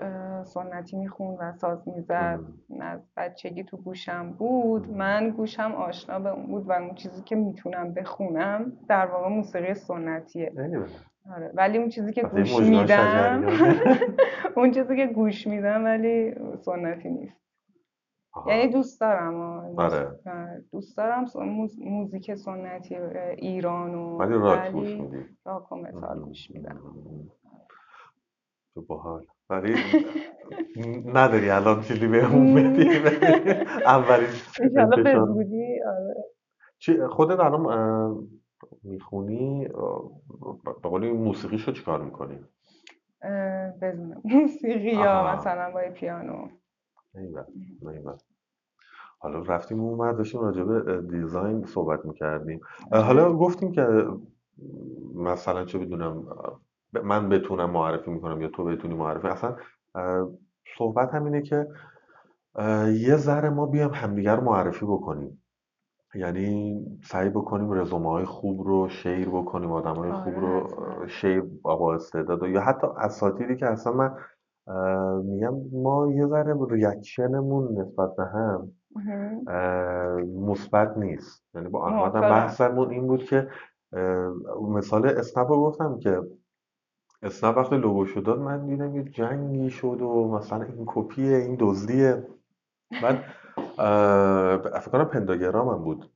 سنتی 0.45 0.97
میخون 0.97 1.35
و 1.35 1.53
ساز 1.53 1.89
می‌زد 1.89 2.41
از 2.81 3.01
بچگی 3.17 3.65
تو 3.65 3.77
گوشم 3.77 4.31
بود 4.33 4.91
من 4.91 5.31
گوشم 5.31 5.73
آشنا 5.75 6.19
به 6.19 6.29
اون 6.29 6.47
بود 6.47 6.69
و 6.69 6.73
اون 6.73 6.95
چیزی 6.95 7.23
که 7.23 7.37
می‌تونم 7.37 7.95
بخونم 7.95 8.73
در 8.89 9.07
واقع 9.07 9.29
موسیقی 9.29 9.75
سنتیه. 9.75 10.53
آره 11.37 11.51
ولی 11.55 11.79
اون 11.79 11.89
چیزی 11.89 12.13
که 12.13 12.23
گوش 12.23 12.61
میدم 12.61 13.47
اون 14.57 14.71
چیزی 14.71 14.97
که 14.97 15.07
گوش 15.07 15.47
میدم 15.47 15.85
ولی 15.85 16.35
سنتی 16.61 17.11
نیست. 17.11 17.52
یعنی 18.47 18.69
دوست 18.69 19.01
دارم 19.01 19.35
آره. 19.77 20.19
دوست 20.73 20.97
دارم 20.97 21.25
موزیک 21.79 22.35
سنتی 22.35 22.97
ایران 23.37 23.95
و 23.95 24.17
ولی 24.19 24.35
راک 24.35 24.73
گوش 24.73 24.89
میدی. 24.89 25.25
راک 25.45 25.73
و 25.73 25.77
متال 25.77 26.21
گوش 26.21 26.51
میدم. 26.51 26.81
تو 28.75 28.83
باحال. 28.83 29.27
ولی 29.51 29.75
نداری 31.07 31.51
الان 31.51 31.83
چیزی 31.83 32.07
به 32.07 32.33
اون 32.33 32.55
بدی. 32.55 32.89
اولین 33.87 34.29
انشالله 34.61 35.03
به 35.03 35.27
زودی 35.27 35.81
آره. 35.83 37.09
خودت 37.09 37.41
الان 37.41 38.29
می‌خونی؟ 38.83 39.69
به 40.65 40.89
قولی 40.89 41.13
موسیقی 41.13 41.59
شو 41.59 41.73
چیکار 41.73 42.05
می‌کنی؟ 42.05 42.45
بدون 43.83 44.23
موسیقی 44.25 44.91
یا 44.91 45.35
مثلا 45.35 45.71
با 45.71 45.81
پیانو. 45.95 46.49
ایوه 47.15 47.45
حالا 49.19 49.43
رفتیم 49.43 49.81
اون 49.81 50.13
داشتیم 50.13 50.41
راجع 50.41 50.63
به 50.63 51.03
دیزاین 51.03 51.65
صحبت 51.65 52.05
می‌کردیم. 52.05 52.61
حالا 52.93 53.33
گفتیم 53.33 53.73
که 53.73 54.07
مثلا 55.15 55.65
چه 55.65 55.79
بدونم 55.79 56.27
من 57.05 57.29
بتونم 57.29 57.71
معرفی 57.71 58.11
می‌کنم 58.11 58.41
یا 58.41 58.49
تو 58.49 58.65
بتونی 58.65 58.95
معرفی. 58.95 59.29
اصلا 59.29 59.57
صحبت 60.79 61.15
همینه 61.15 61.43
که 61.43 61.69
یه 62.87 63.17
ذره 63.17 63.51
ما 63.51 63.67
بیام 63.67 63.91
همدیگر 63.91 64.37
رو 64.37 64.45
معرفی 64.45 64.87
بکنیم. 64.87 65.43
یعنی 66.15 66.81
سعی 67.05 67.29
بکنیم 67.29 67.73
رزومه 67.73 68.11
های 68.11 68.25
خوب 68.25 68.63
رو 68.63 68.89
شیر 68.89 69.29
بکنیم 69.29 69.73
آدم 69.73 69.95
های 69.95 70.13
خوب 70.13 70.35
رو 70.35 70.75
آره، 70.83 71.09
شیر 71.09 71.41
با 71.63 71.95
استعداد 71.95 72.43
یا 72.43 72.61
حتی 72.61 72.87
اساتیدی 72.97 73.57
که 73.57 73.67
اصلا 73.67 73.93
من 73.93 74.17
میگم 75.25 75.55
ما 75.73 76.13
یه 76.13 76.27
ذره 76.27 76.57
ریاکشنمون 76.71 77.79
نسبت 77.79 78.17
به 78.17 78.25
هم 78.25 78.73
مثبت 80.27 80.97
نیست. 80.97 81.45
یعنی 81.55 81.69
با 81.69 81.89
احمد 81.89 82.13
بحثمون 82.13 82.91
این 82.91 83.07
بود 83.07 83.25
که 83.25 83.49
مثال 84.63 85.07
اسنپ 85.07 85.51
رو 85.51 85.61
گفتم 85.61 85.99
که 85.99 86.23
اسنپ 87.23 87.57
وقتی 87.57 87.77
لوگو 87.77 88.07
شد 88.07 88.23
داد 88.23 88.39
من 88.39 88.67
دیدم 88.67 88.97
یه 88.97 89.05
جنگی 89.05 89.71
شد 89.71 90.03
و 90.03 90.29
مثلا 90.29 90.63
این 90.63 90.85
کپیه 90.87 91.37
این 91.37 91.57
دزدیه. 91.61 92.27
بعد 93.03 93.25
فکر 94.81 94.91
کنم 94.91 95.05
پنداگرام 95.05 95.69
هم 95.69 95.85
بود 95.85 96.11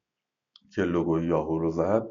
که 0.75 0.83
لوگو 0.83 1.21
یاهو 1.21 1.59
رو 1.59 1.71
زد. 1.71 2.07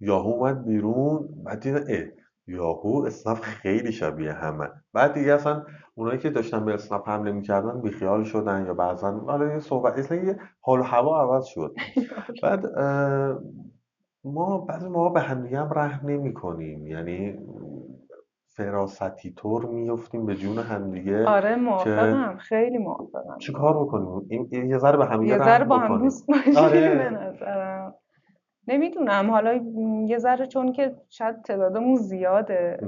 یاهو 0.00 0.28
اومد 0.28 0.64
بیرون 0.64 1.28
بعد 1.44 1.60
دیدم 1.60 2.12
یاهو 2.46 3.04
اسنپ 3.06 3.36
خیلی 3.36 3.92
شبیه 3.92 4.32
همه. 4.32 4.68
بعد 4.92 5.14
دیگه 5.14 5.32
اصلا 5.32 5.62
اونایی 5.94 6.18
که 6.18 6.30
داشتن 6.30 6.64
به 6.64 6.74
اسنپ 6.74 7.08
حمله 7.08 7.32
می‌کردن 7.32 7.80
بیخیال 7.80 8.24
شدن 8.24 8.66
یا 8.66 8.74
بعضا 8.74 9.10
حالا 9.10 9.46
یه 9.52 9.60
صحبت 9.60 9.98
اصلا 9.98 10.18
یه 10.18 10.38
حال 10.60 10.80
و 10.80 10.82
هوا 10.82 11.20
عوض 11.20 11.44
شد. 11.44 11.74
بعد 12.42 12.66
ما 14.24 14.58
بعضی 14.58 14.88
ما 14.88 15.08
به 15.08 15.20
همدیگه 15.20 15.58
هم 15.58 15.70
رحم 15.74 16.08
نمی 16.08 16.34
کنیم 16.34 16.86
یعنی 16.86 17.38
فراستی 18.48 19.32
طور 19.32 19.66
میفتیم 19.66 20.26
به 20.26 20.34
جون 20.34 20.58
همدیگه 20.58 21.26
آره 21.26 21.56
موافقم. 21.56 22.36
خیلی 22.36 22.78
موافقم. 22.78 23.38
چی 23.38 23.52
کار 23.52 23.84
بکنیم؟ 23.84 24.26
این 24.50 24.70
یه 24.70 24.78
ذره 24.78 24.96
به 24.96 25.06
همدیگه 25.06 25.32
یه 25.32 25.38
ذره 25.38 25.64
با 25.64 25.78
هم 25.78 25.98
دوست 25.98 26.26
باشیم 26.26 26.56
آره. 26.56 27.94
نمی‌دونم. 28.68 29.30
حالا 29.30 29.54
یه 30.06 30.18
ذره 30.18 30.46
چون 30.46 30.72
که 30.72 30.94
شاید 31.08 31.42
تعدادمون 31.42 31.96
زیاده 31.96 32.78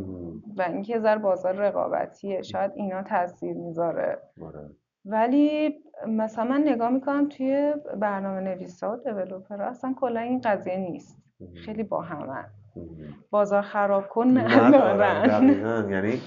و 0.57 0.63
اینکه 0.63 0.93
یه 0.93 0.99
ذره 0.99 1.19
بازار 1.19 1.55
رقابتیه 1.55 2.43
شاید 2.43 2.73
اینا 2.75 3.03
تاثیر 3.03 3.57
می‌ذاره. 3.57 4.19
آره. 4.43 4.71
ولی 5.05 5.75
مثلا 6.09 6.45
من 6.45 6.61
نگاه 6.61 6.91
می‌کنم 6.91 7.29
توی 7.29 7.75
برنامه 8.01 8.41
نویسا 8.41 8.93
و 8.93 8.97
دیولوپرها 8.97 9.67
اصلا 9.67 9.95
کلا 10.01 10.21
این 10.21 10.41
قضیه 10.41 10.77
نیست. 10.77 11.23
خیلی 11.55 11.83
با 11.83 12.01
همه. 12.01 12.45
بازار 13.31 13.63
خراب 13.63 14.09
کن 14.09 14.39
ندارن. 14.39 15.49
یعنی 15.91 16.21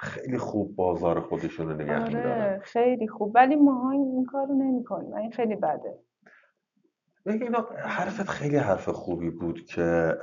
خیلی 0.00 0.38
خوب 0.38 0.76
بازار 0.76 1.20
خودشون 1.20 1.68
رو 1.68 1.74
نگه 1.74 2.00
آره 2.00 2.60
خیلی 2.62 3.08
خوب. 3.08 3.32
ولی 3.34 3.56
ما 3.56 3.90
این 3.90 4.24
کار 4.24 4.46
رو 4.46 4.54
نمی 4.54 4.84
کنیم 4.84 5.14
این 5.14 5.30
خیلی 5.30 5.56
بده. 5.56 5.98
اینا 7.26 7.68
حرفت 7.78 8.28
خیلی 8.28 8.56
حرف 8.56 8.88
خوبی 8.88 9.30
بود 9.30 9.64
که 9.64 10.16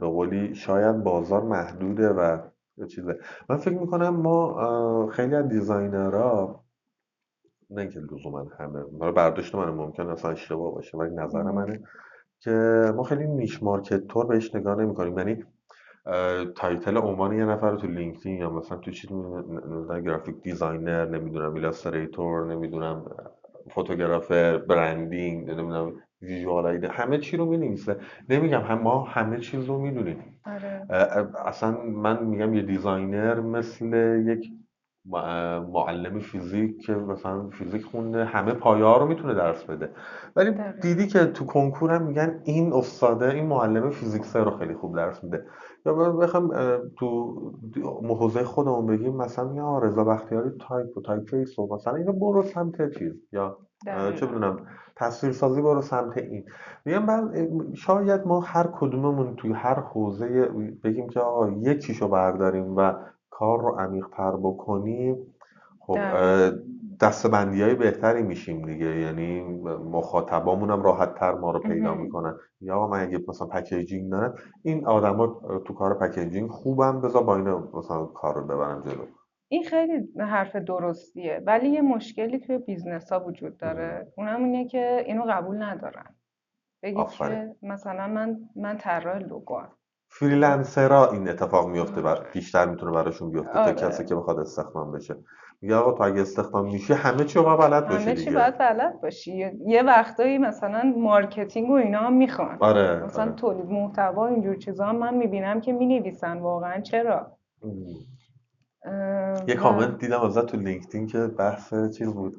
به 0.00 0.06
قولی 0.06 0.54
شاید 0.54 1.04
بازار 1.04 1.42
محدوده 1.42 2.08
و 2.08 2.38
چیزه. 2.88 3.18
من 3.48 3.56
فکر 3.56 3.74
می‌کنم 3.78 4.08
ما 4.16 5.06
خیلی 5.06 5.34
از 5.34 5.48
دیزاینرها 5.48 6.64
نه 7.70 7.80
اینکه 7.80 8.00
لزوما 8.00 8.46
همه 8.58 8.82
برداشت 9.12 9.54
من 9.54 9.70
ممکن 9.70 10.06
اصلا 10.08 10.30
اشتباه 10.30 10.74
باشه 10.74 10.98
ولی 10.98 11.14
نظر 11.14 11.42
منه 11.42 11.82
که 12.40 12.50
ما 12.96 13.02
خیلی 13.02 13.26
niche 13.26 13.62
market 13.62 14.06
طور 14.06 14.26
بهش 14.26 14.54
نگاه 14.54 14.74
نمی 14.80 14.94
کنیم 14.94 15.18
یعنی 15.18 15.44
title 16.56 16.96
عنوان 16.96 17.32
یه 17.32 17.44
نفر 17.44 17.70
رو 17.70 17.76
تو 17.76 17.86
لینکدین 17.86 18.36
یا 18.36 18.50
مثلا 18.50 18.78
تو 18.78 18.90
چیز 18.90 19.10
graphic 20.04 20.42
designer 20.42 21.06
نمی‌دونم 21.08 21.54
illustrator 21.54 22.46
نمی‌دونم 22.46 23.10
photographer 23.70 24.58
branding 24.58 25.50
نمی‌دونم 25.50 25.92
visual 26.22 26.84
همه 26.84 27.18
چی 27.18 27.36
رو 27.36 27.46
می‌نویسه. 27.46 27.96
نمیگم 28.28 28.60
هم 28.60 28.78
ما 28.78 29.02
همه 29.02 29.38
چیز 29.38 29.64
رو 29.64 29.78
می‌دونیم. 29.78 30.40
آره. 30.46 30.86
اصلا 31.46 31.70
من 31.82 32.24
میگم 32.24 32.54
یه 32.54 32.62
designer 32.62 33.40
مثل 33.40 33.86
یک 34.26 34.50
معلم 35.72 36.18
فیزیک 36.18 36.86
که 36.86 36.94
مثلا 36.94 37.48
فیزیک 37.48 37.84
خونده 37.84 38.24
همه 38.24 38.52
پایه 38.52 38.84
ها 38.84 38.96
رو 38.96 39.06
می‌تونه 39.06 39.34
درس 39.34 39.64
بده. 39.64 39.90
ولی 40.36 40.54
دیدی 40.82 41.06
که 41.06 41.26
تو 41.26 41.44
کنکور 41.44 41.90
هم 41.92 42.02
میگن 42.02 42.40
این 42.44 42.72
استاده 42.72 43.30
این 43.30 43.46
معلم 43.46 43.90
فیزیک 43.90 44.24
سه 44.24 44.38
رو 44.38 44.50
خیلی 44.50 44.74
خوب 44.74 44.96
درس 44.96 45.24
میده. 45.24 45.44
یا 45.86 45.94
بخوام 45.94 46.50
تو 46.98 47.34
حوزه 48.08 48.44
خودمون 48.44 48.86
بگیم 48.86 49.16
مثلا 49.16 49.54
یا 49.54 49.78
رضا 49.78 50.04
بختیاری 50.04 50.50
تایپ 50.60 50.98
و 50.98 51.00
typeface 51.00 51.58
و 51.58 51.74
مثلا 51.74 51.94
اینو 51.94 52.12
برو 52.12 52.42
سمت 52.42 52.98
چیز 52.98 53.12
یا 53.32 53.58
چه 53.86 54.26
بدونم 54.26 54.66
تصویرسازی 54.96 55.62
برو 55.62 55.82
سمت 55.82 56.18
این. 56.18 56.44
میگم 56.84 57.02
من 57.04 57.32
شاید 57.74 58.26
ما 58.26 58.40
هر 58.40 58.66
کدوممون 58.72 59.36
توی 59.36 59.52
هر 59.52 59.80
حوزه 59.80 60.48
بگیم 60.84 61.08
که 61.08 61.20
آقا 61.20 61.50
یکیشو 61.50 62.08
برداریم 62.08 62.76
و 62.76 62.92
کار 63.30 63.60
رو 63.60 63.68
عمیق‌تر 63.68 64.30
بکنیم 64.30 65.16
خب 65.80 65.98
دسته‌بندی 67.00 67.62
های 67.62 67.74
بهتری 67.74 68.22
میشیم 68.22 68.66
دیگه. 68.66 69.00
یعنی 69.00 69.42
مخاطبامون 69.92 70.70
هم 70.70 70.82
راحت 70.82 71.14
تر 71.14 71.34
ما 71.34 71.50
رو 71.50 71.58
پیدا 71.60 71.94
می‌کنن. 71.94 72.34
یا 72.60 72.86
من 72.86 73.02
اگه 73.02 73.24
مثلا 73.28 73.46
packaging 73.46 74.10
دارم 74.10 74.34
این 74.62 74.86
آدما 74.86 75.26
تو 75.64 75.74
کار 75.74 75.94
packaging 75.94 76.50
خوبم 76.50 77.00
بذار 77.00 77.22
با 77.22 77.36
اینا 77.36 77.68
مثلا 77.74 78.04
کار 78.04 78.34
رو 78.34 78.46
ببرم 78.46 78.82
جلو. 78.82 79.04
این 79.48 79.64
خیلی 79.64 80.08
حرف 80.18 80.56
درستیه 80.56 81.42
ولی 81.46 81.68
یه 81.68 81.80
مشکلی 81.80 82.38
توی 82.38 82.58
business 82.58 83.12
ها 83.12 83.20
وجود 83.20 83.56
داره. 83.58 84.12
اونم 84.16 84.44
اینه 84.44 84.68
که 84.68 85.04
اینو 85.06 85.24
قبول 85.28 85.62
ندارن. 85.62 86.14
بگی 86.82 87.04
که 87.18 87.54
مثلا 87.62 88.06
من 88.06 88.40
من 88.56 88.78
طراح 88.78 89.18
لوگو 89.18 89.62
freelancer 90.10 91.01
ها 91.01 91.10
این 91.10 91.28
اتفاق 91.28 91.68
میفته 91.68 92.00
و 92.00 92.16
بیشتر 92.32 92.66
می‌تونه 92.66 92.92
براشون 92.92 93.30
بیفته 93.30 93.52
تا 93.52 93.60
آره. 93.60 93.72
کسی 93.72 94.04
که 94.04 94.14
بخواد 94.14 94.38
استخدام 94.38 94.92
بشه. 94.92 95.16
میگه 95.60 95.76
آقا 95.76 95.92
تو 95.92 96.02
اگه 96.02 96.20
استخدام 96.20 96.64
میشی 96.64 96.92
همه 96.92 97.24
چی 97.24 97.38
رو 97.38 97.56
بلد 97.56 97.88
باشی 97.88 98.04
همه 98.04 98.14
چی 98.14 98.30
باید 98.30 98.58
بلد 98.58 99.00
باشی. 99.00 99.50
یه 99.66 99.82
وقتایی 99.82 100.38
مثلا 100.38 100.94
marketing 100.96 101.70
و 101.70 101.72
اینا 101.72 101.98
هم 101.98 102.12
می‌خوان. 102.12 102.56
آره 102.60 103.04
مثلا 103.04 103.22
آره. 103.22 103.32
تولید 103.32 103.66
محتوا 103.66 104.26
اینجور 104.26 104.56
چیزا 104.56 104.86
هم 104.86 104.96
من 104.96 105.14
می‌بینم 105.14 105.60
که 105.60 105.72
می‌نویسن 105.72 106.38
واقعا. 106.38 106.80
چرا؟ 106.80 107.38
ام. 107.62 107.70
یه 109.48 109.54
کامنت 109.54 109.98
دیدم 109.98 110.20
ازت 110.20 110.46
تو 110.46 110.56
لینکدین 110.56 111.06
که 111.06 111.18
بحث 111.26 111.74
چیز 111.98 112.08
بود؟ 112.08 112.36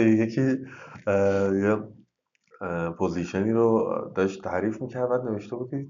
یکی 0.00 0.58
یه 1.62 1.78
position 2.98 3.46
ی 3.46 3.52
رو 3.52 3.94
داشت 4.14 4.44
تعریف 4.44 4.82
می‌کرد 4.82 5.08
بعد 5.08 5.20
نوشته 5.20 5.56
بود 5.56 5.70
که 5.70 5.86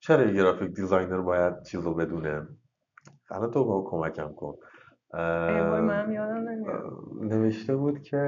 چرا 0.00 0.22
یه 0.26 0.32
graphic 0.32 0.74
designer 0.74 1.20
باید 1.20 1.62
چیز 1.62 1.80
رو 1.80 1.94
بدونه؟ 1.94 2.48
الان 3.30 3.50
تو 3.50 3.64
با 3.64 3.90
کمکم 3.90 4.32
کن. 4.34 4.54
یادم 5.14 5.90
نوشته 7.20 7.76
بود 7.76 8.02
که 8.02 8.22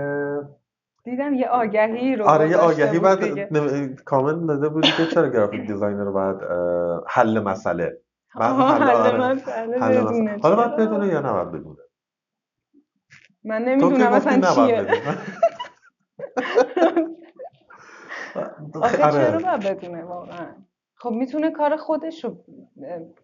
دیدم 1.05 1.35
یه 1.35 1.49
آگهی 1.49 2.17
رو 2.17 2.25
آره 2.25 2.51
یه 2.51 2.57
آگهی 2.57 2.99
بود 2.99 3.09
بعد 3.09 4.03
کامنت 4.05 4.47
داده 4.47 4.69
بودی 4.69 4.89
که 4.97 5.07
چرا 5.07 5.29
گرافیک 5.29 5.67
دیزاینر 5.67 6.11
باید 6.11 6.37
اه، 6.43 7.05
حل 7.09 7.41
مسئله. 7.41 7.99
آره. 8.35 8.55
حالا 10.43 10.57
باید 10.57 10.77
چرا؟ 10.77 10.77
بدونه 10.77 11.07
یا 11.07 11.21
نباید 11.21 11.53
بدونه؟ 11.53 11.81
من 13.45 13.63
نمی‌دونم 13.63 14.15
نباید 14.15 14.45
چیه. 14.45 14.87
آخه 18.83 18.97
چرا 18.97 19.07
آره 19.07 19.39
باید 19.39 19.61
بدونه 19.61 20.05
واقعا؟ 20.05 20.47
خب 21.03 21.11
می‌تونه 21.11 21.51
کار 21.51 21.77
خودش 21.77 22.25
رو 22.25 22.37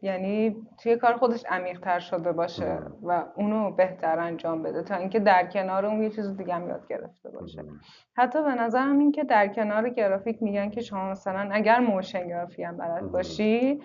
یعنی 0.02 0.56
توی 0.82 0.96
کار 0.96 1.16
خودش 1.16 1.44
عمیق‌تر 1.48 1.98
شده 1.98 2.32
باشه. 2.32 2.78
و 3.02 3.24
اونو 3.36 3.70
بهتر 3.70 4.18
انجام 4.18 4.62
بده 4.62 4.82
تا 4.82 4.94
اینکه 4.94 5.20
در 5.20 5.46
کنار 5.46 5.86
اون 5.86 6.02
یه 6.02 6.10
چیز 6.10 6.36
دیگه 6.36 6.54
هم 6.54 6.68
یاد 6.68 6.86
گرفته 6.88 7.30
باشه. 7.30 7.64
حتی 8.16 8.42
به 8.42 8.54
نظرم 8.54 8.98
این 8.98 9.12
که 9.12 9.24
در 9.24 9.48
کنار 9.48 9.88
گرافیک 9.88 10.42
میگن 10.42 10.70
که 10.70 10.80
شما 10.80 11.10
مثلا 11.10 11.48
اگر 11.52 11.80
motion 11.80 12.28
graphic 12.28 12.60
هم 12.60 12.76
بلد. 12.76 13.10
باشی 13.10 13.80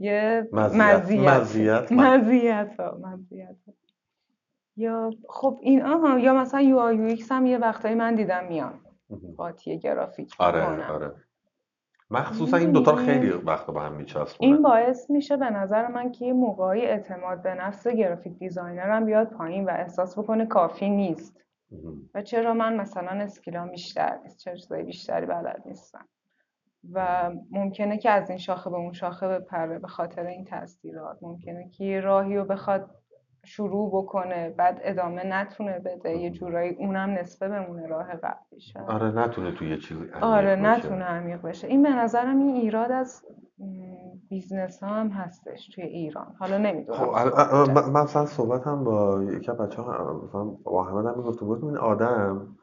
یه 0.00 0.48
مزیت. 0.52 0.80
مزیت. 0.80 1.92
مزیت. 2.02 2.70
یا 4.76 5.10
خب 5.28 5.58
این 5.62 5.82
آها 5.82 6.18
یا 6.18 6.34
مثلا 6.34 6.60
UI 6.60 6.78
UX 6.78 7.32
هم 7.32 7.46
یه 7.46 7.58
وقتایی 7.58 7.94
من 7.94 8.14
دیدم 8.14 8.44
میان. 8.48 8.80
قاطی 9.36 9.78
گرافیک 9.78 10.34
آره 10.38 10.90
آره. 10.92 11.12
مخصوصا 12.10 12.56
این 12.56 12.72
دوتا؟ 12.72 12.96
خیلی 12.96 13.30
وقت 13.30 13.66
با 13.66 13.80
هم 13.80 13.92
میچسبونه. 13.92 14.52
این 14.52 14.62
باعث 14.62 15.10
میشه 15.10 15.36
به 15.36 15.50
نظر 15.50 15.86
من 15.86 16.12
که 16.12 16.24
یه 16.24 16.32
موقعی 16.32 16.80
اعتماد 16.80 17.42
به 17.42 17.54
نفس 17.54 17.88
graphic 17.88 18.38
designer 18.38 18.90
هم 18.90 19.04
بیاد 19.04 19.30
پایین 19.30 19.64
و 19.64 19.70
احساس 19.70 20.18
بکنه 20.18 20.46
کافی 20.46 20.90
نیست. 20.90 21.44
و 22.14 22.22
چرا 22.22 22.54
من 22.54 22.76
مثلا 22.76 23.10
skill 23.10 23.60
ام 23.60 23.70
بیشتر 23.70 24.18
نیست 24.22 24.38
چرا 24.38 24.54
چیزای 24.54 24.82
بیشتری 24.82 25.26
بلد 25.26 25.62
نیستم. 25.66 26.08
و 26.92 27.30
ممکنه 27.50 27.98
که 27.98 28.10
از 28.10 28.30
این 28.30 28.38
شاخه 28.38 28.70
به 28.70 28.76
اون 28.76 28.92
شاخه 28.92 29.28
بپره 29.28 29.78
به 29.78 29.88
خاطر 29.88 30.26
این 30.26 30.44
تاثیرات. 30.44 31.18
ممکنه 31.22 31.68
که 31.68 31.84
یه 31.84 32.00
راهی 32.00 32.36
رو 32.36 32.44
بخواد 32.44 32.90
شروع 33.48 33.90
بکنه 34.02 34.50
بعد 34.50 34.80
ادامه 34.82 35.26
نتونه 35.26 35.78
بده 35.78 36.16
یه 36.16 36.30
جورایی 36.30 36.74
اونم 36.74 37.10
نصفه 37.10 37.48
بمونه 37.48 37.86
راه 37.86 38.06
قبلیش 38.14 38.76
آره 38.76 39.06
نتونه 39.06 39.52
توی 39.52 39.70
یه 39.70 39.76
چیزی 39.78 40.00
عمیق 40.00 40.24
آره 40.24 40.56
بشه. 40.56 40.62
نتونه 40.62 41.04
عمیق 41.04 41.42
بشه 41.42 41.66
این 41.66 41.82
به 41.82 41.90
نظرم 41.90 42.38
این 42.38 42.56
ایراد 42.56 42.92
از 42.92 43.24
business 44.28 44.82
ها 44.82 44.88
هم 44.88 45.08
هستش 45.08 45.68
توی 45.68 45.84
ایران. 45.84 46.34
حالا 46.38 46.58
نمی‌دونم. 46.58 46.98
خب 46.98 47.70
من 47.70 48.02
مثلا 48.02 48.26
صحبت 48.26 48.66
هم 48.66 48.84
با 48.84 49.22
یکی 49.22 49.52
بچه 49.52 49.82
ها 49.82 50.22
مثلا 50.24 50.44
با 50.44 50.86
احمد 50.86 51.06
هم 51.06 51.18
می‌گفتم 51.18 51.46
گفتم 51.46 51.66
این 51.66 51.76
آدم 51.76 52.56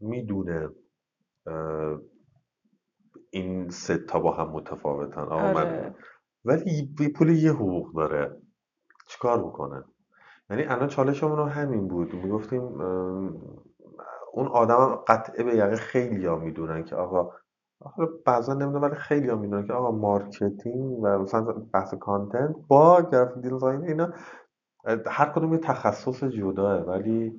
می‌دونه 0.00 0.68
این 3.30 3.68
سه 3.68 3.98
تا 3.98 4.20
با 4.20 4.32
هم 4.32 4.48
متفاوتن. 4.50 5.20
آقا 5.20 5.52
من 5.52 5.66
آره. 5.66 5.94
ولی 6.44 6.94
پول 7.16 7.28
یه 7.28 7.52
حقوق 7.52 7.94
داره. 7.94 8.36
چیکار 9.08 9.44
بکنه؟ 9.44 9.84
یعنی 10.50 10.64
الان 10.64 10.88
چالشمون 10.88 11.36
رو 11.36 11.44
همین 11.44 11.88
بود 11.88 12.14
می‌گفتیم 12.14 12.62
اون 14.32 14.46
آدم 14.48 14.76
هم 14.76 14.96
قطعه 15.08 15.44
به 15.44 15.56
یقه 15.56 15.76
خیلی 15.76 16.26
ها 16.26 16.36
می‌دونن 16.36 16.84
که 16.84 16.96
آقا 16.96 17.30
حالا 17.84 18.08
بعضا 18.26 18.54
نمی‌دونم 18.54 18.82
ولی 18.82 18.94
خیلی 18.94 19.28
ها 19.28 19.36
می‌دونن 19.36 19.66
که 19.66 19.72
آقا 19.72 19.90
marketing 19.90 20.98
و 21.02 21.18
مثلا 21.18 21.42
بحث 21.74 21.94
content 21.94 22.56
با 22.68 23.02
graphic 23.12 23.42
design 23.42 23.84
اینا 23.84 24.12
هر 25.06 25.26
کدوم 25.30 25.52
یه 25.52 25.58
تخصص 25.58 26.24
جداه 26.24 26.80
ولی. 26.82 27.32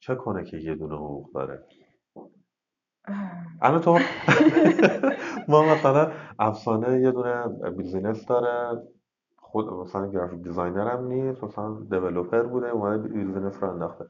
چه 0.00 0.14
کنه 0.14 0.44
که 0.44 0.56
یه 0.56 0.74
دونه 0.74 0.94
حقوق 0.96 1.32
داره. 1.34 1.64
الان 3.62 3.80
تو 3.80 3.98
ما 5.48 5.62
مثلا 5.74 6.12
افسانه 6.38 7.00
یه 7.02 7.10
دونه 7.12 7.48
business 7.78 8.26
داره 8.26 8.82
خود 9.52 9.72
مثلا 9.72 10.06
graphic 10.06 10.42
designer 10.42 10.88
هم 10.88 11.06
نیست 11.06 11.44
مثلا 11.44 11.74
developer 11.90 12.42
بوده 12.42 12.70
اومده 12.70 13.08
business 13.08 13.62
رو 13.62 13.70
انداخته. 13.70 14.04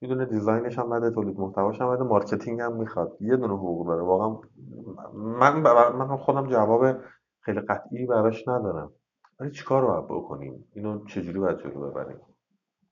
یه 0.00 0.08
دونه 0.08 0.24
design 0.24 0.64
ش 0.64 0.78
هم 0.78 0.90
بده 0.90 1.10
تولید 1.10 1.38
محتواش 1.38 1.80
هم 1.80 1.94
بده 1.94 2.04
marketing 2.04 2.60
هم 2.60 2.76
می‌خواد. 2.76 3.16
یه 3.20 3.36
دونه 3.36 3.54
حقوق 3.54 3.86
داره. 3.86 4.02
واقعا 4.02 4.40
من 5.14 5.60
من 5.90 6.16
خودم 6.16 6.46
جواب 6.46 6.96
خیلی 7.40 7.60
قطعی 7.60 8.06
براش 8.06 8.48
ندارم. 8.48 8.92
ولی 9.40 9.50
چیکار 9.50 9.82
رو 9.82 9.88
باید 9.88 10.04
بکنیم؟ 10.04 10.64
اینو 10.74 11.04
چجوری 11.04 11.38
باید 11.38 11.58
جلو 11.58 11.90
ببریم؟ 11.90 12.20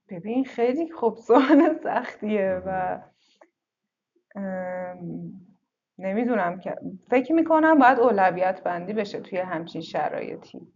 ببین 0.08 0.44
خیلی 0.44 0.92
خوب 0.92 1.16
سوال 1.16 1.78
سختیه 1.84 2.62
و 2.66 3.00
ام، 4.36 5.32
نمی‌دونم 5.98 6.58
که 6.58 6.76
فکر 7.10 7.32
می‌کنم 7.32 7.78
باید 7.78 8.00
اولویت 8.00 8.62
بندی 8.64 8.92
بشه 8.92 9.20
توی 9.20 9.38
همچین 9.38 9.80
شرایطی. 9.80 10.72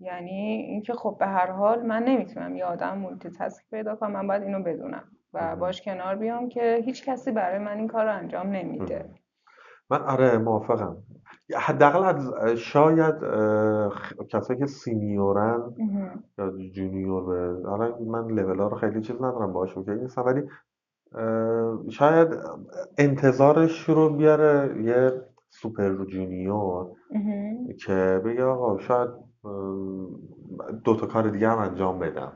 یعنی 0.00 0.40
اینکه 0.68 0.92
خب 0.94 1.16
به 1.20 1.26
هر 1.26 1.50
حال 1.50 1.82
من 1.86 2.02
نمی‌تونم 2.04 2.56
یه 2.56 2.64
آدم 2.64 2.98
multitask 2.98 3.64
پیدا 3.70 3.96
کنم 3.96 4.12
من 4.12 4.26
باید 4.26 4.42
اینو 4.42 4.62
بدونم 4.62 5.04
و. 5.34 5.56
باش 5.56 5.82
کنار 5.82 6.16
بیام 6.16 6.48
که 6.48 6.82
هیچ 6.84 7.04
کسی 7.04 7.32
برای 7.32 7.58
من 7.58 7.76
این 7.78 7.88
کار 7.88 8.04
رو 8.04 8.14
انجام 8.16 8.46
نمیده 8.46 9.10
من 9.90 10.02
آره 10.02 10.38
موافقم 10.38 10.96
حداقل 11.56 12.04
از 12.04 12.32
شاید 12.58 13.14
کسایی 14.30 14.58
که 14.60 14.66
سینیورن. 14.66 15.74
یا 16.38 16.52
junior 16.74 17.24
به 17.26 17.68
حالا 17.68 17.98
من 17.98 18.28
لول 18.28 18.60
ها 18.60 18.68
رو 18.68 18.76
خیلی 18.76 19.00
چیز 19.00 19.16
ندارم 19.16 19.52
باهاش 19.52 19.76
okay 19.76 19.90
نیستم 19.94 20.24
ولی 20.26 20.42
شاید 21.90 22.28
انتظارش 22.98 23.88
رو 23.88 24.10
بیاره 24.16 24.82
یه 24.84 25.22
super 25.50 26.04
junior. 26.04 26.86
که 27.86 28.22
بگه 28.24 28.44
آقا 28.44 28.78
شاید 28.78 29.10
دو 30.84 30.96
تا 30.96 31.06
کار 31.06 31.28
دیگه 31.28 31.48
هم 31.50 31.58
انجام 31.58 31.98
بدم 31.98 32.32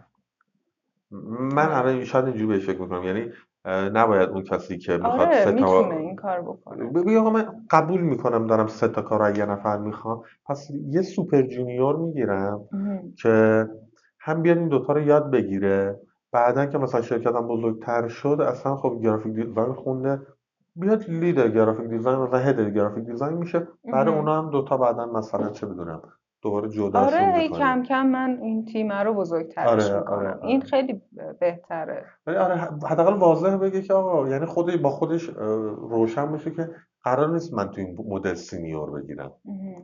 من 1.11 1.67
آره. 1.67 1.77
الان 1.77 2.05
شاید 2.05 2.25
اینجوری 2.25 2.47
بهش 2.47 2.67
فکر 2.67 2.81
می‌کنم 2.81 3.05
یعنی 3.05 3.33
نباید 3.67 4.29
اون 4.29 4.43
کسی 4.43 4.79
که 4.79 4.97
می‌خواد 4.97 5.19
آره 5.19 5.45
سه 5.45 5.53
تا 5.53 5.91
این 5.91 6.17
کار 6.17 6.43
بکنه 6.43 6.85
بگی 6.85 7.17
آقا 7.17 7.31
من 7.31 7.47
قبول 7.71 8.01
می‌کنم 8.01 8.47
دارم 8.47 8.67
سه 8.67 8.89
تا 8.89 9.03
کار 9.03 9.39
یه 9.39 9.47
نفر 9.47 9.79
می‌خوام 9.79 10.23
پس 10.47 10.69
یه 10.89 11.03
super 11.03 11.43
junior 11.43 11.97
می‌گیرم 11.97 12.61
مهم. 12.73 13.13
که 13.23 13.67
هم 14.21 14.43
بیاد 14.43 14.59
این 14.59 14.69
دوتا 14.69 14.93
رو 14.93 15.01
یاد 15.01 15.31
بگیره 15.31 16.01
بعدا 16.33 16.67
که 16.67 16.79
مثلا 16.79 17.03
شرکتم 17.03 17.49
بزرگتر 17.49 18.09
شد 18.09 18.41
اصلا 18.41 18.77
خب 18.77 19.01
graphic 19.03 19.35
design 19.35 19.73
خونده 19.73 20.27
بیاد 20.77 21.11
lead 21.11 21.39
graphic 21.39 21.87
design 21.87 22.18
مثلا 22.19 22.39
head 22.39 22.61
graphic 22.75 23.05
design 23.05 23.39
میشه 23.39 23.69
برای. 23.85 24.15
اونا 24.15 24.43
هم 24.43 24.51
دوتا 24.51 24.77
بعدا 24.77 25.07
مثلا 25.07 25.51
چه 25.51 25.67
بدونم 25.67 26.03
دوباره 26.43 26.68
جداشون 26.68 27.18
آره 27.18 27.49
کم 27.49 27.82
کم 27.82 28.07
من 28.07 28.38
این 28.43 28.64
تیمه 28.64 29.03
رو 29.03 29.14
بزرگترش 29.14 29.68
آره 29.68 29.99
می‌کنم. 29.99 30.18
آره. 30.18 30.45
این 30.45 30.61
آره 30.61 30.68
خیلی 30.68 31.03
بهتره. 31.41 32.05
ولی 32.26 32.36
آره 32.36 32.57
حداقل 32.88 33.14
واضح 33.14 33.57
بگه 33.57 33.82
که 33.82 33.95
آقا 33.95 34.28
یعنی 34.28 34.47
خودش 34.47 34.76
با 34.76 34.91
خودش 34.91 35.22
روشن 35.76 36.32
بشه 36.32 36.51
که 36.51 36.70
قرار 37.05 37.32
نیست 37.32 37.55
من 37.55 37.70
تو 37.70 37.80
این 37.80 37.97
مدل 38.09 38.34
senior 38.35 38.91
بگیرم. 38.91 39.32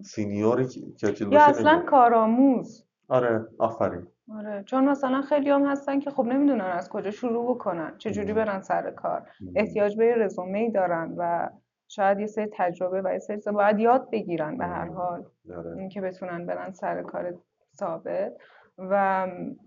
senior 0.04 0.57
ی 0.57 0.66
که 0.66 1.14
یا 1.30 1.44
اصلا 1.44 1.82
کارآموز. 1.86 2.86
آره 3.08 3.46
آفرین. 3.58 4.06
آره 4.38 4.62
چون 4.66 4.88
مثلا 4.88 5.22
خیلی 5.22 5.50
هم 5.50 5.66
هستن 5.66 6.00
که 6.00 6.10
خب 6.10 6.24
نمی‌دونن 6.24 6.60
از 6.64 6.88
کجا 6.88 7.10
شروع 7.10 7.54
بکنن 7.54 7.92
چجوری. 7.98 8.32
برن 8.32 8.60
سر 8.60 8.90
کار. 8.90 9.22
احتیاج 9.56 9.96
به 9.96 10.14
رزومه 10.16 10.58
ای 10.58 10.70
دارن 10.70 11.14
و 11.16 11.48
شاید 11.88 12.20
یه 12.20 12.26
سری 12.26 12.48
تجربه 12.52 13.02
و 13.04 13.12
یه 13.12 13.18
سری 13.18 13.40
باید 13.54 13.78
یاد 13.78 14.10
بگیرن 14.10 14.58
به 14.58 14.66
هر. 14.66 14.88
حال. 14.88 15.24
آره. 15.56 15.76
اینکه 15.78 16.00
بتونن 16.00 16.46
برن 16.46 16.72
سر 16.72 17.02
کار 17.02 17.34
ثابت. 17.76 18.32
و 18.78 19.26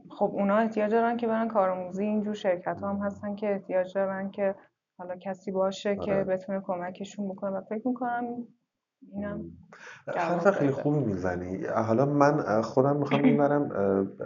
خب 0.10 0.32
اونا 0.34 0.58
احتیاج 0.58 0.92
دارن 0.92 1.18
که 1.18 1.28
برن 1.28 1.48
کارآموزی. 1.48 2.04
اینجور 2.04 2.34
شرکت 2.34 2.82
ها 2.82 2.90
هم 2.90 3.06
هستن 3.06 3.36
که 3.36 3.52
احتیاج 3.52 3.94
دارن 3.96 4.32
که 4.32 4.56
حالا 4.98 5.16
کسی 5.16 5.52
باشه 5.52 5.96
که 5.96 6.14
آره. 6.14 6.24
بتونه 6.24 6.62
کمکشون 6.62 7.30
بکنه. 7.30 7.58
و 7.58 7.62
فکر 7.62 7.88
می‌کنم 7.88 8.24
اینم 9.12 9.52
حرف 10.08 10.52
خیلی 10.52 10.72
خوبی 10.72 11.00
می‌زنی. 11.00 11.66
حالا 11.66 12.06
من 12.06 12.62
خودم 12.62 12.96
می‌خوام 12.96 13.24
این 13.24 13.38
برم 13.38 13.70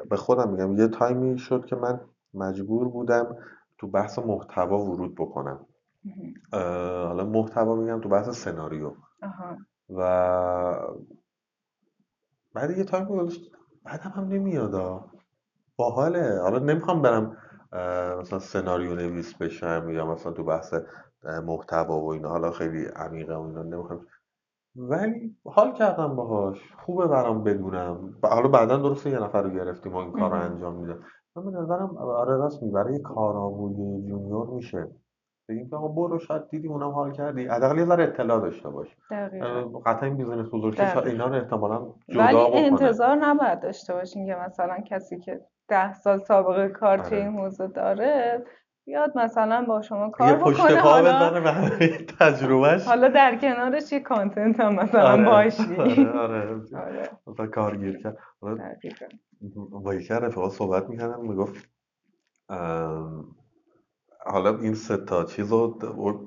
به 0.10 0.16
خودم 0.16 0.50
میگم. 0.50 0.78
یه 0.78 0.88
تایمی 0.88 1.38
شد 1.38 1.66
که 1.66 1.76
من 1.76 2.00
مجبور 2.34 2.90
بودم 2.90 3.38
تو 3.78 3.88
بحث 3.88 4.20
محتوا 4.20 4.86
ورود 4.86 5.16
بکنم. 5.16 5.66
حالا 6.52 7.26
محتوا 7.26 7.76
میگم 7.76 8.02
تو 8.02 8.10
بحث 8.10 8.30
سناریو. 8.30 8.92
و 9.90 10.02
بعد 12.54 12.78
یه 12.78 12.84
تایم 12.84 13.06
گذاشت 13.06 13.52
بعدم 13.84 14.10
هم 14.16 14.28
نمیاد 14.28 15.04
باحاله. 15.76 16.42
حالا 16.42 16.60
نمی‌خوام 16.60 17.02
برم 17.02 17.38
مثلا 18.20 18.40
سناریو 18.40 18.96
نویس 18.96 19.38
بشم 19.38 19.90
یا 19.90 20.06
مثلا 20.06 20.32
تو 20.32 20.44
بحث 20.44 20.74
محتوا 21.24 22.02
و 22.02 22.12
اینا. 22.12 22.30
حالا 22.30 22.52
خیلی 22.52 22.86
عمیقه 22.86 23.36
و 23.36 23.42
اینا 23.42 23.64
نمی‌خوام. 23.64 24.06
ولی 24.76 25.36
حال 25.46 25.74
کردم 25.74 26.16
باهاش. 26.16 26.74
خوبه 26.86 27.08
برام 27.08 27.44
بدونم. 27.44 28.20
حالا 28.24 28.48
بعدا 28.48 28.78
درسته 28.78 29.10
یه 29.10 29.20
نفر 29.20 29.42
رو 29.42 29.50
گرفتیم 29.50 29.94
و 29.94 29.98
این 29.98 30.12
کار 30.12 30.32
رو 30.32 30.36
انجام 30.36 30.76
میده 30.76 31.00
من 31.36 31.46
به 31.46 31.52
نظرم 31.52 31.98
آره 31.98 32.38
راست 32.38 32.64
برای 32.64 33.00
کارآموزی 33.00 34.08
junior 34.08 34.48
میشه. 34.48 34.88
بگیم 35.50 35.70
که 35.70 35.76
آقا 35.76 35.88
برو 35.88 36.20
شاید 36.20 36.50
دیدی 36.50 36.68
اونم 36.68 36.90
حال 36.90 37.12
کردی. 37.12 37.48
حداقل 37.48 37.78
یه 37.78 37.86
ذره 37.86 38.04
اطلاع 38.04 38.40
داشته 38.42 38.70
باش. 38.70 38.88
قطعا 39.86 40.10
این 40.10 40.18
business 40.18 40.48
بزرگتر 40.54 41.00
اینا 41.00 41.28
رو 41.28 41.36
احتمالا 41.36 41.86
جدا 42.10 42.24
ولی 42.24 42.38
انتظار 42.54 43.16
نباید 43.16 43.60
داشته 43.60 43.94
باشین 43.94 44.26
که 44.26 44.36
مثلا 44.36 44.78
کسی 44.80 45.20
که 45.20 45.42
ده 45.68 45.94
سال 45.94 46.20
سابقه 46.20 46.68
کار 46.70 46.98
توی 46.98 47.18
آره. 47.18 47.28
این 47.28 47.38
حوزه 47.40 47.68
داره 47.68 48.44
بیاد 48.86 49.18
مثلا 49.18 49.66
با 49.68 49.82
شما 49.82 50.10
کار 50.10 50.36
بکنه. 50.36 50.80
حالا 50.80 51.42
بزنه 51.42 51.98
تجربهش. 52.20 52.88
حالا 52.88 53.08
در 53.08 53.36
کنارش 53.36 53.92
یه 53.94 54.00
content 54.00 54.60
هم 54.60 54.76
مثلا 54.76 55.12
آره. 55.12 55.26
باشی؟ 55.26 55.76
آره 55.80 56.10
آره, 56.20 56.60
آره. 56.76 57.10
مثلا 57.28 57.48
کارگیر 57.48 57.98
کرد 58.04 58.18
با 59.84 59.94
یکی 59.96 60.14
رفقا 60.14 60.50
صحبت 60.50 60.90
می‌کردم 60.90 61.22
می‌گفت 61.22 61.70
حالا 64.26 64.58
این 64.58 64.74
سه 64.74 64.98
تا 64.98 65.24
چیز 65.24 65.52
رو 65.52 65.68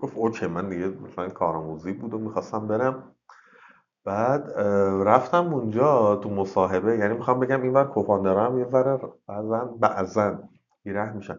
گفت 0.02 0.16
اوکی 0.16 0.46
من 0.46 0.68
دیگه 0.68 0.88
مثلا 0.88 1.28
کارآموزی 1.28 1.92
بود 1.92 2.14
و 2.14 2.18
می‌خواستم 2.18 2.66
برم. 2.68 3.12
بعد 4.04 4.50
رفتم 5.06 5.54
اونجا 5.54 6.16
تو 6.16 6.30
مصاحبه 6.30 6.96
یعنی 6.96 7.14
می‌خوام 7.14 7.40
بگم 7.40 7.62
این 7.62 7.72
بر 7.72 7.84
کوفاندرم 7.84 8.58
یه 8.58 8.64
ذره 8.64 9.00
بعضا 9.28 9.64
بعضا 9.80 10.38
بیره 10.84 11.12
میشن. 11.12 11.38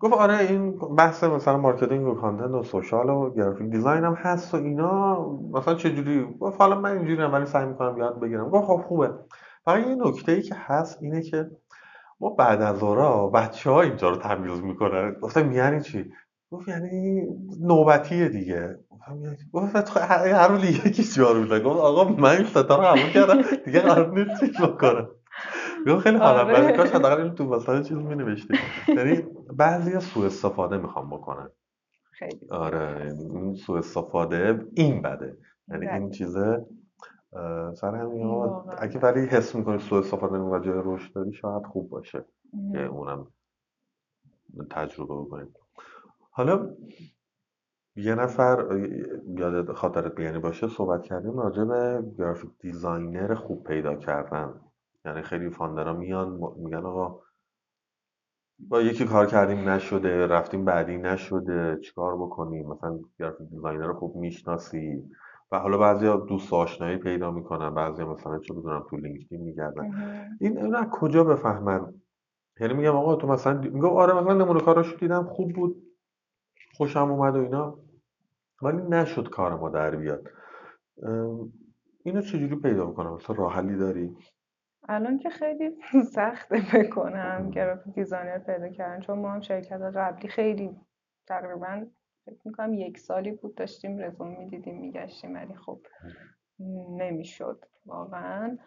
گفت 0.00 0.14
آره 0.14 0.38
این 0.38 0.78
بحث 0.78 1.24
مثلا 1.24 1.56
مارکتینگ 1.56 2.06
و 2.06 2.14
کانتنت 2.14 2.50
و 2.50 2.62
سوشال 2.62 3.10
و 3.10 3.30
گرافیک 3.30 3.70
دیزاین 3.70 4.04
هم 4.04 4.14
هست 4.14 4.54
و 4.54 4.56
اینا. 4.56 5.26
مثلا 5.52 5.74
چه 5.74 5.94
جوری 5.94 6.34
گفت 6.40 6.60
حالا 6.60 6.80
من 6.80 6.92
اینجوری 6.92 7.22
ولی 7.22 7.46
سعی 7.46 7.66
می‌کنم 7.66 7.98
یاد 7.98 8.20
بگیرم. 8.20 8.50
گفت 8.50 8.66
خب 8.66 8.76
خوبه. 8.88 9.10
فقط 9.64 9.86
یه 9.86 9.94
نکته 9.94 10.32
ای 10.32 10.42
که 10.42 10.54
هست 10.58 11.02
اینه 11.02 11.22
که 11.22 11.50
ما 12.22 12.30
بعد 12.30 12.62
از 12.62 12.82
اورا 12.82 13.26
بچه 13.26 13.70
ها 13.70 13.82
اینجا 13.82 14.10
رو 14.10 14.16
تمیز 14.16 14.60
می‌کنن. 14.60 15.16
گفتم 15.22 15.52
یعنی 15.52 15.80
چی؟ 15.80 16.12
گفت 16.50 16.68
یعنی 16.68 17.22
نوبتیه 17.60 18.28
دیگه. 18.28 18.78
گفت 19.52 19.96
هر 19.96 20.48
روز 20.48 20.64
یکی 20.64 21.02
جارو 21.02 21.42
میده 21.42 21.60
گفت 21.60 21.80
آقا 21.80 22.04
من 22.04 22.36
این 22.36 22.44
ستا 22.44 22.76
رو 22.76 22.82
قبول 22.82 23.10
کردم. 23.10 23.42
دیگه 23.64 23.80
قرار 23.80 24.18
نیست 24.18 24.40
چیز 24.40 24.56
بکنم. 24.56 25.08
گفت 25.86 25.98
خیلی 25.98 26.16
حالم 26.16 26.46
آره. 26.46 26.54
بعد 26.54 26.76
کاش 26.76 26.90
حداقل 26.90 27.28
تو 27.28 27.44
مثلا 27.44 27.82
چیز 27.82 27.96
می 27.96 28.36
یعنی 28.88 29.22
بعضی 29.56 30.00
سوء 30.00 30.26
استفاده 30.26 30.76
می‌خوام 30.76 31.10
بکنن 31.10 31.48
خیلی. 32.12 32.50
آره. 32.50 33.14
این 33.30 33.54
سوء 33.54 33.78
استفاده 33.78 34.60
این 34.74 35.02
بده. 35.02 35.36
یعنی 35.68 35.88
این 35.88 36.10
چیزه 36.10 36.66
سر 37.74 37.94
همین 37.94 38.26
اگه 38.78 39.00
ولی 39.00 39.26
حس 39.26 39.54
می‌کنی 39.54 39.78
سوء 39.78 39.98
استفاده 39.98 40.38
و 40.38 40.58
جای 40.58 40.82
رشد 40.84 41.12
داری 41.12 41.32
شاید 41.32 41.66
خوب 41.66 41.88
باشه 41.88 42.24
که 42.72 42.86
اونم 42.86 43.26
تجربه 44.70 45.14
بکنیم. 45.14 45.54
حالا 46.30 46.76
یه 47.96 48.14
نفر 48.14 48.78
یاد 49.36 49.72
خاطرت 49.72 50.14
بیانی 50.14 50.38
باشه 50.38 50.68
صحبت 50.68 51.02
کردیم 51.02 51.38
راجع 51.38 51.64
به 51.64 52.02
graphic 52.18 52.50
designer 52.60 53.34
خوب 53.34 53.64
پیدا 53.64 53.94
کردن. 53.94 54.60
یعنی 55.04 55.22
خیلی 55.22 55.50
founder 55.50 55.87
ا 55.87 55.92
میان 55.92 56.28
میگن 56.56 56.86
آقا 56.86 57.20
با 58.58 58.80
یکی 58.80 59.04
کار 59.04 59.26
کردیم 59.26 59.68
نشده 59.68 60.26
رفتیم 60.26 60.64
بعدی 60.64 60.96
نشده 60.96 61.78
چیکار 61.84 62.16
بکنیم؟ 62.16 62.68
مثلا 62.68 63.00
graphic 63.18 63.48
designer 63.48 63.92
خوب 63.92 64.16
می‌شناسی. 64.16 65.10
و 65.52 65.58
حالا 65.58 65.78
بعضی 65.78 66.06
دوست 66.28 66.52
آشنایی 66.52 66.96
پیدا 66.96 67.30
می‌کنن 67.30 67.74
بعضی 67.74 68.04
مثلا 68.04 68.38
چه 68.38 68.54
بدونم 68.54 68.86
تو 68.90 68.96
LinkedIn 68.96 69.40
میگردن. 69.40 69.90
این 70.40 70.58
اون 70.58 70.74
از 70.74 70.86
کجا 70.90 71.24
بفهمن؟ 71.24 71.94
یعنی 72.60 72.74
میگم 72.74 72.96
آقا 72.96 73.16
تو 73.16 73.26
مثلا 73.26 73.58
میگم 73.58 73.84
آره 73.84 74.12
مثلا 74.14 74.34
نمونه 74.34 74.60
کاراشو 74.60 74.96
دیدم 74.96 75.24
خوب 75.24 75.52
بود 75.52 75.82
خوشم 76.74 77.10
اومد 77.10 77.36
و 77.36 77.40
اینا. 77.40 77.78
ولی 78.62 78.82
نشد 78.82 79.30
کار 79.30 79.56
ما 79.56 79.68
در 79.68 79.96
بیاد. 79.96 80.28
اینو 82.04 82.20
چجوری 82.20 82.56
پیدا 82.56 82.86
می‌کنم 82.86 83.14
مثلا 83.14 83.36
راه 83.36 83.54
حلی 83.54 83.76
داری؟ 83.76 84.16
الان 84.88 85.18
که 85.18 85.30
خیلی 85.30 85.70
سخته 86.14 86.62
بکنم 86.74 87.50
graphic 87.50 87.94
designer 87.94 88.38
پیدا 88.38 88.68
کردن 88.68 89.00
چون 89.00 89.18
ما 89.18 89.30
هم 89.30 89.40
شرکت 89.40 89.80
قبلی 89.80 90.28
خیلی 90.28 90.76
تقریبا 91.28 91.86
فکر 92.26 92.40
می‌کنم 92.44 92.74
یک 92.74 92.98
سالی 92.98 93.30
بود 93.30 93.54
داشتیم 93.54 93.98
رزومه 93.98 94.38
می‌دیدیم 94.38 94.80
میگشتیم 94.80 95.34
ولی 95.34 95.54
خب 95.54 95.78
نمی‌شد 96.98 97.64
واقعا. 97.86 98.58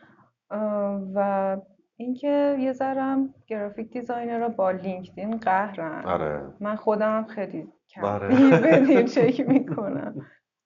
و 1.16 1.58
اینکه 1.97 2.58
یه 2.60 2.74
ذرم 2.74 3.34
graphic 3.47 3.91
designer 3.91 4.39
رو 4.39 4.49
با 4.49 4.72
LinkedIn 4.72 5.38
قهرن. 5.38 6.06
آره. 6.06 6.43
من 6.60 6.76
خودم 6.76 7.24
خیلی 7.24 7.68
کم 7.89 8.03
آره. 8.03 9.03
چک 9.16 9.41
می‌کنم. 9.47 10.16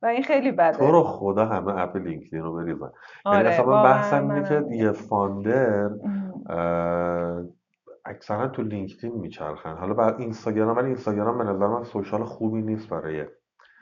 و 0.01 0.05
این 0.05 0.23
خیلی 0.23 0.51
بده. 0.51 0.77
تو 0.77 0.91
رو 0.91 1.03
خدا 1.03 1.45
همه 1.45 1.81
اپ 1.81 1.95
لینکدین 1.95 2.41
رو 2.41 2.53
بریزن. 2.55 2.91
یعنی 3.25 3.37
آره 3.37 3.51
یعنی 3.51 3.65
من 3.65 3.83
بحثم 3.83 4.31
اینه 4.31 4.49
که 4.49 4.65
یه 4.75 4.91
founder 4.91 5.89
اکثرا 8.05 8.47
تو 8.47 8.61
لینکدین 8.61 9.13
میچرخن. 9.13 9.73
حالا 9.77 9.93
بر 9.93 10.15
اینستاگرام 10.17 10.77
ولی 10.77 10.87
اینستاگرام 10.87 11.37
به 11.37 11.43
نظر 11.43 11.67
من 11.67 11.83
social 11.83 12.23
خوبی 12.23 12.61
نیست 12.61 12.89
برای 12.89 13.25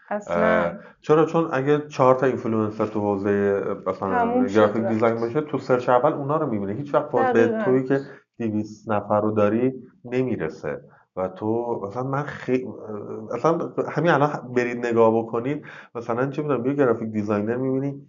اصلا. 0.09 0.79
چرا؟ 1.01 1.25
چون 1.25 1.49
اگه 1.51 1.87
چهار 1.87 2.15
تا 2.15 2.25
اینفلوئنسر 2.25 2.85
تو 2.85 2.99
حوزه 2.99 3.63
مثلا 3.87 4.45
graphic 4.45 4.83
design 4.83 5.15
باشه 5.15 5.41
تو 5.41 5.57
search 5.57 5.89
اول 5.89 6.13
اونا 6.13 6.37
رو 6.37 6.47
می‌بینه 6.47 6.73
هیچ 6.73 6.93
وقت 6.93 7.11
به 7.33 7.63
تویی 7.65 7.83
که 7.83 7.99
200 8.39 8.91
نفر 8.91 9.21
رو 9.21 9.31
داری 9.31 9.73
نمی‌رسه. 10.05 10.81
و 11.15 11.27
تو 11.27 11.81
مثلا 11.87 12.03
من 12.03 12.23
خیلی 12.23 12.67
اصلا 13.33 13.73
همین 13.89 14.11
الان 14.11 14.53
برید 14.55 14.85
نگاه 14.85 15.17
بکنید. 15.17 15.65
مثلا 15.95 16.29
چه 16.29 16.41
می‌دونم 16.41 16.65
یه 16.65 16.73
graphic 16.73 17.09
designer 17.09 17.55
می‌بینی 17.55 18.07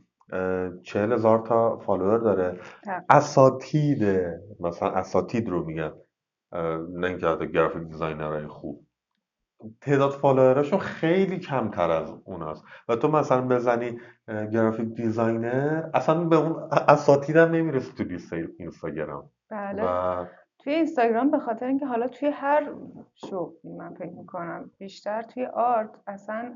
چهل 0.83 1.13
هزار 1.13 1.39
تا 1.39 1.79
follower 1.79 2.19
داره. 2.19 2.61
اساتید 3.11 4.05
مثلا 4.61 4.91
اساتید 4.91 5.49
رو 5.49 5.65
میگن 5.65 5.93
نه 6.93 7.07
اینکه 7.07 7.47
graphic 7.47 7.83
designer 7.83 8.34
های 8.34 8.47
خوب. 8.47 8.85
تعداد 9.81 10.11
follower 10.11 10.56
اشون 10.56 10.79
خیلی 10.79 11.39
کمتر 11.39 11.91
از 11.91 12.15
اوناست. 12.25 12.65
و 12.89 12.97
تو 12.97 13.09
مثلا 13.09 13.49
بزنی 13.49 13.99
graphic 14.29 14.89
designer 14.89 15.91
اصلا 15.95 16.25
به 16.25 16.37
اون 16.37 16.69
اساتید 16.73 17.37
هم 17.37 17.51
نمی‌رسی 17.51 17.93
تو 17.93 18.05
لیست 18.05 18.33
اینستاگرام. 18.59 19.31
بله. 19.51 19.85
و... 19.85 20.25
توی 20.59 20.73
اینستاگرام 20.73 21.31
به 21.31 21.39
خاطر 21.39 21.67
اینکه 21.67 21.87
حالا 21.87 22.09
توی 22.09 22.29
هر 22.29 22.73
شغلی 23.15 23.73
من 23.79 23.95
فکر 23.95 24.13
می‌کنم 24.13 24.71
بیشتر 24.79 25.23
توی 25.23 25.47
art 25.47 25.91
اصلا 26.07 26.55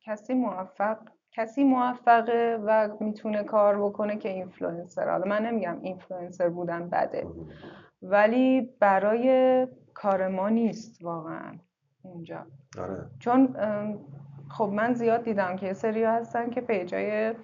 کسی 0.00 0.34
موفق 0.34 0.98
کسی 1.32 1.64
موفقه 1.64 2.58
و 2.66 2.88
می‌تونه 3.00 3.44
کار 3.44 3.78
بکنه 3.82 4.16
که 4.16 4.28
اینفلوئنسر 4.28 5.10
حالا 5.10 5.24
من 5.24 5.46
نمیگم 5.46 5.78
اینفلوئنسر 5.82 6.48
بودن 6.48 6.88
بده 6.88 7.26
ولی 8.02 8.68
برای 8.80 9.66
کار 9.94 10.28
ما 10.28 10.48
نیست 10.48 11.04
واقعا 11.04 11.52
اونجا 12.02 12.46
آره. 12.78 13.06
چون 13.18 13.56
خب 14.50 14.64
من 14.64 14.92
زیاد 14.92 15.24
دیدم 15.24 15.56
که 15.56 15.66
یه 15.66 15.72
سری 15.72 16.04
هستن 16.04 16.50
که 16.50 16.60
page 16.60 17.19
ای 17.19 17.34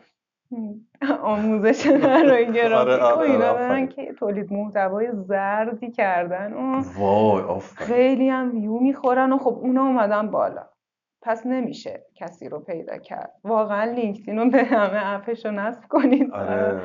آموزش 1.23 1.87
گرافیک 1.87 2.73
آره، 2.73 2.97
و 2.97 3.05
آره، 3.05 3.31
اینا 3.31 3.53
دارن 3.53 3.87
که 3.87 4.13
تولید 4.13 4.53
محتوای 4.53 5.13
زردی 5.13 5.91
کردن. 5.91 6.53
و 6.53 6.83
وای 6.99 7.61
خیلی 7.77 8.29
هم 8.29 8.51
ویو 8.51 8.79
می‌خورن 8.79 9.33
و 9.33 9.39
خب 9.39 9.59
اونا 9.63 9.83
اومدن 9.85 10.31
بالا. 10.31 10.63
پس 11.23 11.47
نمیشه 11.47 12.05
کسی 12.15 12.49
رو 12.49 12.59
پیدا 12.59 12.99
کرد. 12.99 13.33
واقعا 13.45 13.85
لینکدین 13.93 14.39
رو 14.39 14.51
به 14.51 14.65
همه 14.65 15.15
اپش 15.15 15.47
رو 15.47 15.53
نصب 15.53 15.83
کنید. 15.89 16.31
آره. 16.31 16.83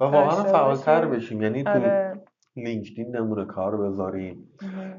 و 0.00 0.04
واقعا 0.04 0.42
فعالتر 0.44 1.06
بشیم. 1.06 1.42
یعنی 1.42 1.64
تو 1.64 1.80
لینکدین 2.56 3.16
نمونه 3.16 3.44
کار 3.44 3.76
بذاریم. 3.76 4.48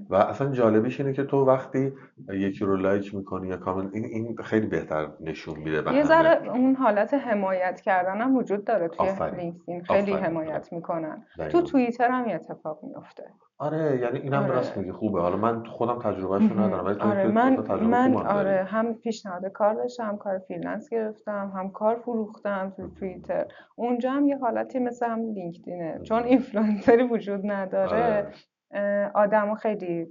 و 0.10 0.16
اصلا 0.16 0.52
جالبیش 0.52 1.00
اینه 1.00 1.14
که 1.14 1.24
تو 1.24 1.46
وقتی 1.46 1.94
یکی 2.30 2.66
رو 2.66 2.78
لایک 2.78 3.16
می‌کنی 3.16 3.48
یا 3.48 3.58
کامنت 3.58 3.94
این, 3.94 4.06
این 4.06 4.36
خیلی 4.44 4.68
بهتر 4.68 5.08
نشون 5.20 5.60
میده 5.60 5.94
یه 5.94 6.04
ذره 6.04 6.50
اون 6.50 6.76
حالت 6.76 7.14
حمایت 7.14 7.82
کردن 7.82 8.22
هم 8.22 8.36
وجود 8.36 8.66
داره 8.66 8.88
توی 8.88 9.08
لینکدین. 9.38 9.84
خیلی 9.84 10.14
حمایت 10.14 10.74
می‌کنن. 10.74 11.26
تو 11.52 11.62
توییتر 11.62 12.10
هم 12.10 12.30
اتفاق 12.30 12.80
میفته 12.84 13.24
آره 13.58 14.00
یعنی 14.02 14.20
اینم 14.20 14.44
آره. 14.44 14.52
راست 14.54 14.78
میگه 14.78 14.94
خوبه. 14.94 15.22
حالا 15.22 15.38
من 15.38 15.66
خودم 15.66 16.00
تجربهشو 16.00 16.60
ندارم 16.60 16.86
ولی 16.86 17.00
آره 17.00 17.28
من 17.28 17.58
من 17.82 18.16
آره 18.16 18.64
هم 18.64 18.94
پیشنهاد 18.94 19.46
کار 19.46 19.74
داشتم 19.74 20.04
هم 20.04 20.18
کار 20.18 20.38
freelance 20.38 20.90
گرفتم 20.90 21.52
هم 21.56 21.70
کار 21.70 21.96
فروختم 21.96 22.74
تو 22.78 22.90
توییتر. 22.90 23.46
اونجا 23.76 24.12
هم 24.12 24.28
یه 24.28 24.38
حالتی 24.38 24.80
مثل 24.80 25.06
هم 25.06 25.20
لینکدینه 25.20 26.00
چون 26.04 26.24
اینفلوئنسری 26.24 27.04
وجود 27.04 27.42
نداره 27.44 28.32
آره. 28.72 29.12
آدما 29.14 29.56
خیلی 29.56 30.08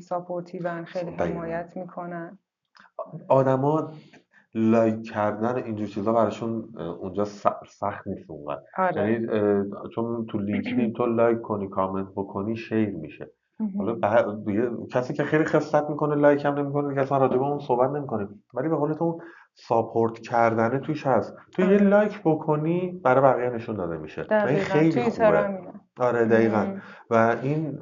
supportive 0.00 0.76
ان 0.76 0.84
خیلی 0.84 1.10
حمایت 1.10 1.76
می‌کنن. 1.76 2.38
آدما 3.28 3.92
لایک 4.54 5.02
کردن 5.02 5.56
اینجور 5.56 5.86
چیزا 5.86 6.12
براشون 6.12 6.68
اونجا 7.00 7.24
سخت 7.24 8.06
نیست 8.06 8.30
اونقدر. 8.30 8.62
آره. 8.78 9.12
یعنی 9.12 9.26
چون 9.94 10.26
تو 10.26 10.38
لینکدین 10.38 10.92
تو 10.92 11.06
لایک 11.06 11.40
کنی 11.40 11.68
کامنت 11.68 12.08
بکنی 12.16 12.56
share 12.56 12.90
میشه. 12.90 13.30
حالا 13.78 13.98
کسی 14.90 15.14
که 15.14 15.24
خیلی 15.24 15.44
خست 15.44 15.90
می‌کنه 15.90 16.14
لایک 16.14 16.44
هم 16.44 16.54
نمی‌کنه 16.54 17.00
اصلا 17.00 17.18
راجع 17.18 17.36
به 17.36 17.44
اون 17.44 17.58
صحبت 17.58 17.90
نمی‌کنیم 17.90 18.44
ولی 18.54 18.68
به 18.68 18.76
قول 18.76 18.92
تو 18.92 19.20
support 19.54 20.18
کردنه 20.18 20.78
توش 20.78 21.06
هست. 21.06 21.36
تو 21.52 21.62
یه 21.62 21.78
لایک 21.78 22.12
آره. 22.12 22.36
بکنی 22.36 23.00
برای 23.04 23.22
بقیه 23.22 23.50
نشون 23.50 23.76
داده 23.76 23.96
میشه. 23.96 24.22
خیلی 24.58 25.02
خوبه. 25.02 25.58
آره 26.00 26.24
دقیقا. 26.24 26.66
و 27.10 27.36
این 27.42 27.78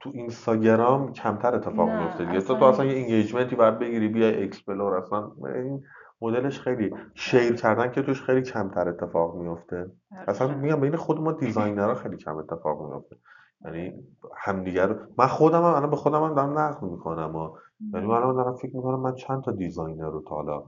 تو 0.00 0.10
اینستاگرام 0.14 1.12
کمتر 1.12 1.54
اتفاق 1.54 1.88
میفته 1.90 2.24
دیگه. 2.24 2.40
تو 2.40 2.64
اصلا 2.64 2.84
یه 2.84 2.96
engagement 3.00 3.51
ی 3.51 3.56
باید 3.56 3.78
بگیری 3.78 4.08
بیا 4.08 4.28
explore 4.28 4.94
اصلا 4.94 5.32
این 5.54 5.84
مدلش 6.20 6.60
خیلی 6.60 6.94
share 7.14 7.54
کردن 7.54 7.92
که 7.92 8.02
توش 8.02 8.22
خیلی 8.22 8.42
کمتر 8.42 8.88
اتفاق 8.88 9.34
میفته 9.36 9.90
اصلا 10.28 10.54
میگم 10.54 10.80
بین 10.80 10.96
خود 10.96 11.20
ما 11.20 11.32
designer 11.32 11.87
ها 11.87 11.94
خیلی 11.94 12.16
کم 12.16 12.36
اتفاق 12.36 12.92
میفته 12.92 13.16
یعنی 13.64 13.92
همدیگر 14.36 14.96
من 15.18 15.26
خودم 15.26 15.58
هم 15.58 15.64
الان 15.64 15.90
به 15.90 15.96
خودم 15.96 16.22
هم 16.22 16.34
دارم 16.34 16.58
نقد 16.58 16.82
می‌کنم 16.82 17.36
و 17.36 17.56
یعنی 17.94 18.06
من 18.06 18.20
دارم 18.20 18.56
فکر 18.56 18.76
می‌کنم 18.76 19.00
من 19.00 19.14
چند 19.14 19.42
تا 19.42 19.52
designer 19.52 20.10
رو 20.10 20.22
تا 20.22 20.34
حالا 20.34 20.64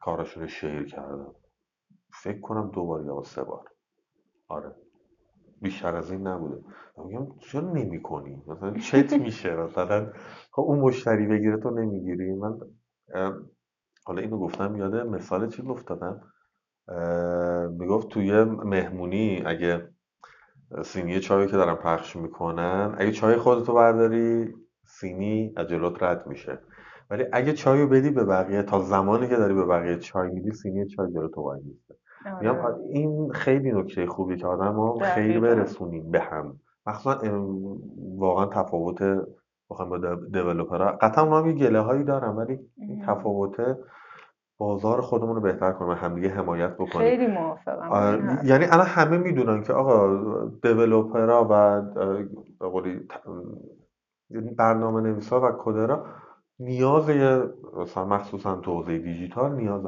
کارشون 0.00 0.42
رو 0.42 0.48
share 0.48 0.84
کردم. 0.84 1.34
فکر 2.12 2.40
کنم 2.40 2.70
دو 2.70 2.86
بار 2.86 3.04
یا 3.04 3.22
سه 3.22 3.44
بار. 3.44 3.64
آره. 4.48 4.74
بیشتر 5.62 5.96
از 5.96 6.10
این 6.10 6.26
نبوده. 6.26 6.64
میگم 7.04 7.26
چرا 7.38 7.60
نمی 7.60 8.02
کنی 8.02 8.42
مثلا 8.46 8.74
چت 8.74 9.12
میشه 9.12 9.56
مثلا 9.56 10.12
خب 10.52 10.62
اون 10.62 10.78
مشتری 10.78 11.26
بگیره 11.26 11.56
تو 11.56 11.70
نمی‌گیری. 11.70 12.32
من 12.32 12.58
حالا 14.04 14.22
اینو 14.22 14.38
گفتم 14.38 14.76
یاده 14.76 15.02
مثال 15.02 15.48
چی 15.48 15.62
گفتادم 15.62 16.20
می‌گفت 17.78 18.08
توی 18.08 18.44
مهمونی 18.44 19.42
اگه 19.46 19.88
سینی 20.84 21.20
چای 21.20 21.46
که 21.46 21.56
دارن 21.56 21.74
پخش 21.74 22.16
می‌کنن 22.16 22.94
اگه 22.98 23.12
چای 23.12 23.36
خودتو 23.36 23.74
برداری 23.74 24.54
سینی 24.86 25.52
از 25.56 25.66
جلوت 25.66 26.02
رد 26.02 26.26
میشه. 26.26 26.58
ولی 27.10 27.24
اگه 27.32 27.52
چای 27.52 27.82
رو 27.82 27.88
بدی 27.88 28.10
به 28.10 28.24
بقیه 28.24 28.62
تا 28.62 28.80
زمانی 28.80 29.28
که 29.28 29.36
داری 29.36 29.54
به 29.54 29.64
بقیه 29.64 29.98
چای 29.98 30.30
میدی 30.30 30.52
سینی 30.52 30.86
چای 30.86 31.12
جلو 31.12 31.28
تو 31.28 31.60
میسته 31.64 31.94
آره. 32.26 32.74
این 32.90 33.32
خیلی 33.32 33.72
نکته 33.72 34.06
خوبی 34.06 34.36
که 34.36 34.46
آدم 34.46 34.74
ها 34.74 34.98
خیلی 34.98 35.40
برسونیم 35.40 36.10
به 36.10 36.20
هم. 36.20 36.60
مخصوصا 36.86 37.18
واقعا 38.18 38.46
تفاوت 38.46 38.98
بخوایم 39.70 39.90
با 39.90 40.14
دیولوپرها 40.14 40.92
قطعا 41.00 41.24
اونا 41.24 41.38
هم 41.38 41.52
گله 41.52 41.80
هایی 41.80 42.04
دارم 42.04 42.36
ولی 42.36 42.58
این 42.76 43.02
تفاوت 43.06 43.76
بازار 44.58 45.00
خودمون 45.00 45.34
رو 45.34 45.40
بهتر 45.40 45.72
کنیم 45.72 45.92
همدیگه 45.92 46.28
حمایت 46.28 46.74
بکنیم. 46.74 47.08
خیلی 47.08 47.26
موافقم. 47.26 48.38
یعنی 48.44 48.64
الان 48.64 48.86
همه 48.86 49.18
می‌دونن 49.18 49.62
که 49.62 49.72
آقا 49.72 50.24
دیولوپرها 50.62 51.48
و 51.50 51.82
قولی 52.60 53.08
برنامه 54.56 55.00
نویسا 55.00 55.40
و 55.40 55.52
کدرا 55.58 56.04
نیاز 56.58 57.10
مثلا 57.76 58.04
مخصوصا 58.04 58.56
تو 58.56 58.74
حوزه 58.74 58.98
دیجیتال 58.98 59.54
نیاز 59.54 59.82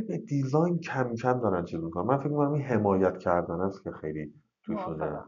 به 0.00 0.18
design 0.18 0.78
کم 0.78 1.14
کم 1.14 1.40
دارن 1.40 1.64
چیز 1.64 1.80
می‌کنن. 1.80 2.06
من 2.06 2.18
فکر 2.18 2.28
می‌کنم 2.28 2.52
این 2.52 2.62
حمایت 2.62 3.18
کردن 3.18 3.60
است 3.60 3.84
که 3.84 3.90
خیلی 3.90 4.32
توشونه 4.64 5.18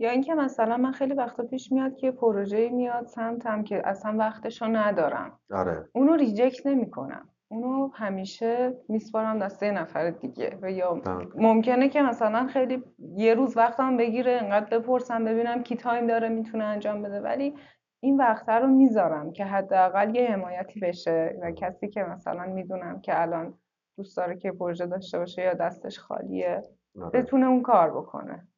یا 0.00 0.10
اینکه 0.10 0.34
مثلا 0.34 0.76
من 0.76 0.92
خیلی 0.92 1.14
وقتا 1.14 1.42
پیش 1.42 1.72
میاد 1.72 1.96
که 1.96 2.10
پروژه 2.10 2.68
میاد 2.68 3.06
سمتم 3.06 3.62
که 3.62 3.88
اصلا 3.88 4.16
وقتشو 4.18 4.66
ندارم. 4.66 5.40
آره. 5.50 5.88
اونو 5.92 6.16
reject 6.16 6.66
نمی‌کنم. 6.66 7.28
اونو 7.48 7.90
همیشه 7.94 8.76
میسپارم 8.88 9.38
دست 9.38 9.62
یه 9.62 9.70
نفر 9.70 10.10
دیگه. 10.10 10.58
و 10.62 10.70
یا 10.70 11.02
ممکنه 11.34 11.88
که 11.88 12.02
مثلا 12.02 12.46
خیلی 12.46 12.82
یه 13.16 13.34
روز 13.34 13.56
وقتم 13.56 13.96
بگیره 13.96 14.32
انقدر 14.42 14.78
بپرسم 14.78 15.24
ببینم 15.24 15.62
کی 15.62 15.76
time 15.76 16.06
داره 16.06 16.28
می‌تونه 16.28 16.64
انجام 16.64 17.02
بده. 17.02 17.20
ولی 17.20 17.54
این 18.00 18.16
وقته 18.16 18.52
رو 18.52 18.66
می‌ذارم 18.66 19.32
که 19.32 19.44
حداقل 19.44 20.14
یه 20.14 20.30
حمایتی 20.30 20.80
بشه 20.80 21.38
و 21.42 21.50
کسی 21.50 21.88
که 21.88 22.02
مثلا 22.02 22.46
می‌دونم 22.46 23.00
که 23.00 23.22
الان 23.22 23.54
دوست 23.96 24.16
داره 24.16 24.36
که 24.36 24.52
پروژه 24.52 24.86
داشته 24.86 25.18
باشه 25.18 25.42
یا 25.42 25.54
دستش 25.54 25.98
خالیه 25.98 26.62
آره. 27.02 27.22
بتونه 27.22 27.46
اون 27.46 27.62
کار 27.62 27.90
بکنه. 27.90 28.48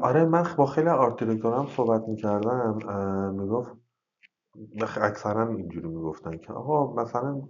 آره 0.00 0.24
من 0.24 0.44
با 0.56 0.66
خیلی 0.66 0.88
art 0.88 1.22
هم 1.22 1.66
صحبت 1.66 2.08
می‌کردم 2.08 2.78
می‌گفت 3.34 3.76
اکثرا 5.02 5.48
اینجوری 5.48 5.88
می‌گفتن 5.88 6.38
که 6.38 6.52
آقا 6.52 7.02
مثلا 7.02 7.42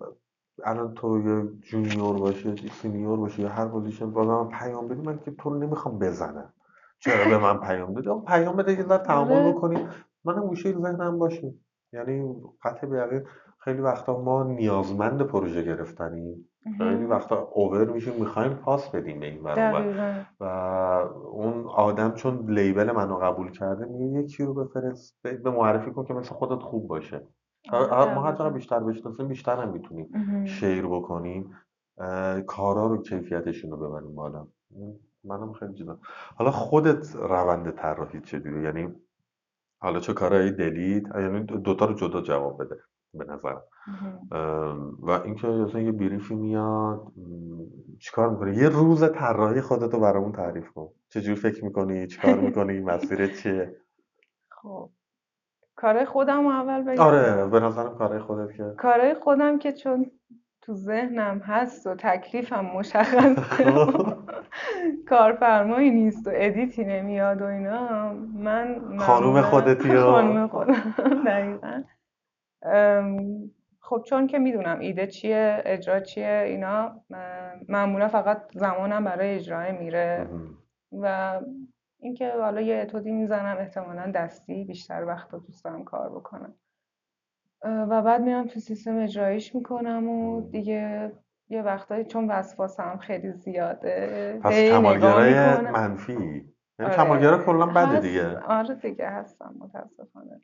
الان 0.64 0.95
تو 0.95 1.19
یه 1.19 1.45
junior 1.61 2.18
باشه 2.19 2.57
senior 2.57 3.18
باشه 3.19 3.43
یا 3.43 3.49
هر 3.49 3.69
position 3.68 4.11
با 4.11 4.45
من 4.45 4.59
پیام 4.59 4.89
بدی 4.89 5.01
من 5.01 5.19
که 5.19 5.31
تو 5.31 5.55
نمی‌خوام 5.55 5.99
بزنم. 5.99 6.53
چرا 6.99 7.25
به 7.25 7.39
من 7.39 7.61
پیام 7.61 7.95
دادی 7.95 8.27
پیام 8.27 8.57
بده 8.57 8.73
یه 8.73 8.83
ذره 8.83 9.05
تعامل 9.07 9.33
آره. 9.33 9.89
منم 10.27 10.47
گوشه 10.47 10.72
ذهنم 10.72 11.18
باشه. 11.18 11.55
یعنی 11.93 12.35
قطع 12.62 12.87
به 12.87 13.24
خیلی 13.59 13.81
وقتا 13.81 14.22
ما 14.22 14.43
نیازمند 14.43 15.22
پروژه 15.22 15.62
گرفتنیم 15.62 16.49
خیلی 16.79 17.05
وقتا 17.05 17.49
اوور 17.53 17.85
میشیم 17.85 18.14
می‌خوایم 18.14 18.55
پاس 18.55 18.91
بدیم 18.91 19.20
به 19.20 19.27
این 19.27 19.43
و 20.41 20.45
اون 21.33 21.66
آدم 21.66 22.11
چون 22.11 22.51
لیبل 22.51 22.93
منو 22.93 23.16
قبول 23.16 23.51
کرده 23.51 23.85
میگه 23.85 24.20
یکی 24.20 24.45
رو 24.45 24.55
بفرست 24.55 25.18
به 25.22 25.51
معرفی 25.51 25.91
کن 25.91 26.05
که 26.05 26.14
مثل 26.14 26.35
خودت 26.35 26.62
خوب 26.62 26.89
باشه. 26.89 27.27
ما 27.72 28.22
هر 28.22 28.51
بیشتر 28.51 28.81
بشناسیم 28.81 29.29
بیشتر 29.29 29.57
هم 29.57 29.72
می‌تونیم 29.72 30.09
شیر 30.45 30.87
بکنیم. 30.87 31.51
کارا 32.47 32.87
رو 32.87 33.03
کیفیتشون 33.03 33.70
رو 33.70 33.77
ببریم 33.77 34.14
بالا. 34.14 34.47
منم 35.24 35.53
خیلی 35.53 35.74
جدا 35.74 35.99
حالا 36.37 36.51
خودت 36.51 37.16
روند 37.16 37.70
طراحی 37.70 38.20
چجوری؟ 38.20 38.62
یعنی 38.62 38.95
حالا 39.79 40.01
چه 40.01 40.12
کارهای 40.12 40.51
دلیت 40.51 41.03
یعنی 41.14 41.45
دوتا 41.45 41.87
رو 41.87 41.95
جدا 41.95 42.20
جواب 42.20 42.62
بده 42.64 42.77
به 43.14 43.24
نظرم. 43.24 43.62
و 45.03 45.11
اینکه 45.11 45.47
مثلا 45.47 45.81
یه 45.81 45.93
بریفی 45.93 46.35
میاد 46.35 47.12
چیکار 48.01 48.31
می‌کنی؟ 48.31 48.57
یه 48.57 48.68
روز 48.68 49.12
طراحی 49.12 49.61
خودتو 49.61 50.01
برامون 50.01 50.33
تعریف 50.33 50.70
کن. 50.70 50.89
چجوری 51.09 51.37
فکر 51.37 51.64
می‌کنی؟ 51.64 52.07
چیکار 52.07 52.35
می‌کنی؟ 52.35 52.81
مسیر 52.91 53.27
چیه؟ 53.27 53.77
خب. 54.49 54.91
کارهای 55.77 56.05
خودم 56.05 56.47
اول 56.47 56.83
بگم. 56.83 57.03
آره 57.03 57.47
به 57.47 57.61
نظرم 57.61 57.99
کارهای 57.99 58.20
خودت 58.20 58.57
که 58.57 58.74
کارهای 58.79 59.14
خودم 59.14 59.59
که 59.59 59.72
چون 59.72 60.11
تو 60.67 60.75
ذهنم 60.75 61.39
هست 61.39 61.87
و 61.87 61.95
تکلیفم 61.95 62.64
مشخص 62.64 63.61
کارفرمایی 65.11 65.91
نیست 65.91 66.27
و 66.27 66.31
ادیتی 66.35 66.85
نمیاد 66.85 67.43
و 67.43 67.45
اینا. 67.45 68.12
من 68.35 68.99
خانوم 68.99 69.43
خودتی 69.43 69.97
خانوم 69.97 70.49
خودم 70.49 70.95
دقیقا. 71.27 71.83
خب 73.81 74.03
چون 74.07 74.27
که 74.27 74.39
می‌دونم 74.39 74.79
ایده 74.79 75.07
چیه 75.07 75.62
اجرا 75.64 76.01
چیه 76.01 76.45
اینا 76.47 77.01
معمولا 77.69 78.09
فقط 78.09 78.43
زمانم 78.55 79.05
برای 79.05 79.35
اجرای 79.35 79.73
میره. 79.73 80.29
و 80.93 81.41
اینکه 82.01 82.33
حالا 82.33 82.61
یه 82.61 82.77
اتودی 82.77 83.12
می‌زنم 83.12 83.57
احتمالا 83.59 84.11
دستی 84.14 84.64
بیشتر 84.64 85.05
وقت 85.05 85.31
دوست 85.31 85.64
دارم 85.64 85.85
کار 85.85 86.09
بکنم. 86.09 86.55
و 87.67 88.03
بعد 88.03 88.23
میام 88.23 88.47
تو 88.47 88.61
سیستم 88.61 88.99
اجرایش 88.99 89.55
می‌کنم 89.55 90.09
و 90.09 90.41
دیگه 90.51 91.12
یه 91.49 91.62
وقتایی 91.62 92.05
چون 92.05 92.31
وسواسم 92.31 92.97
خیلی 92.97 93.33
زیاده 93.33 94.39
پس 94.43 94.53
کمالگرای 94.53 95.61
منفی. 95.61 96.12
یعنی 96.12 96.93
آره. 96.93 96.97
کمالگرا 96.97 97.39
کلا 97.39 97.67
بده 97.67 98.01
دیگه. 98.01 98.39
آره 98.39 98.75
دیگه 98.75 99.09
هستم 99.09 99.55
متاسفانه. 99.59 100.41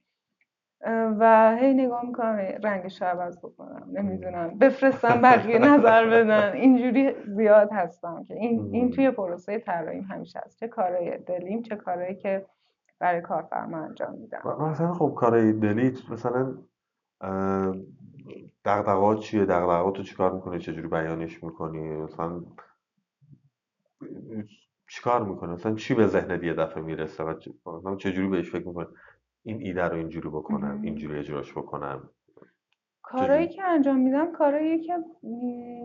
و 1.18 1.57
هی 1.61 1.75
نگاه 1.75 2.07
می‌کنم 2.07 2.37
رنگش 2.62 3.03
رو 3.03 3.09
عوض 3.09 3.39
بکنم 3.39 3.87
نمی‌دونم. 3.93 4.59
بفرستم 4.59 5.20
بقیه 5.23 5.59
نظر 5.59 6.07
بدن. 6.07 6.53
اینجوری 6.53 7.14
زیاد 7.27 7.68
هستم 7.73 8.25
که 8.25 8.35
این, 8.35 8.68
این 8.73 8.91
توی 8.91 9.11
پروسه 9.11 9.59
طراحیم 9.59 10.03
همیشه 10.03 10.41
هست. 10.47 10.61
چه 10.61 10.68
کارهای 10.68 11.18
دلیم 11.18 11.62
چه 11.62 11.77
کارهایی 11.77 12.14
که 12.16 12.47
برای 12.99 13.20
کارفرما 13.20 13.79
انجام 13.79 14.14
میدم. 14.14 14.57
مثلا 14.61 14.93
خب 14.93 15.14
کارهای 15.16 15.53
دلی 15.53 15.95
مثلا 16.11 16.55
دغدغه‌ات 18.64 19.20
چیه؟ 19.20 19.45
دغدغه‌ات 19.45 19.99
رو 19.99 20.05
چیکار 20.05 20.33
می‌کنی؟ 20.33 20.59
چجوری 20.59 20.89
بیانش 20.89 21.45
می‌کنی؟ 21.45 21.81
مثلا 21.81 22.43
چیکار 24.89 25.25
می‌کنه 25.25 25.53
مثلا 25.53 25.75
چی 25.75 25.95
به 25.95 26.07
ذهنت 26.07 26.43
یه 26.43 26.55
دفعه 26.55 26.83
می‌رسه 26.83 27.25
و 27.25 27.97
چجوری 27.97 28.29
بهش 28.29 28.51
فکر 28.51 28.68
می‌کنی؟ 28.68 28.87
این 29.43 29.61
ایده 29.61 29.85
رو 29.85 29.97
اینجوری 29.97 30.29
بکنم 30.29 30.81
اینجوری 30.83 31.18
اجراش 31.18 31.53
بکنم. 31.53 32.09
کارهایی 33.03 33.49
که 33.49 33.64
انجام 33.64 33.97
میدم 33.97 34.33
کارهایی 34.33 34.81
که 34.81 34.99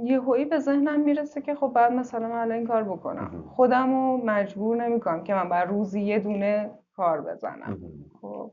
یهویی 0.04 0.46
به 0.46 0.60
ذهنم 0.60 1.00
می‌رسه 1.00 1.42
که 1.42 1.56
خب 1.56 1.72
بعد 1.76 1.92
مثلا 1.92 2.28
من 2.28 2.52
این 2.52 2.68
کار 2.68 2.84
بکنم. 2.84 3.44
خودم 3.48 3.90
رو 3.90 4.26
مجبور 4.26 4.78
نمی‌کنم 4.78 5.24
که 5.24 5.34
من 5.34 5.50
بر 5.50 5.66
روزی 5.66 6.02
یه 6.02 6.20
دونه 6.20 6.72
کار 6.96 7.22
بزنم. 7.22 7.78
خب. 8.22 8.52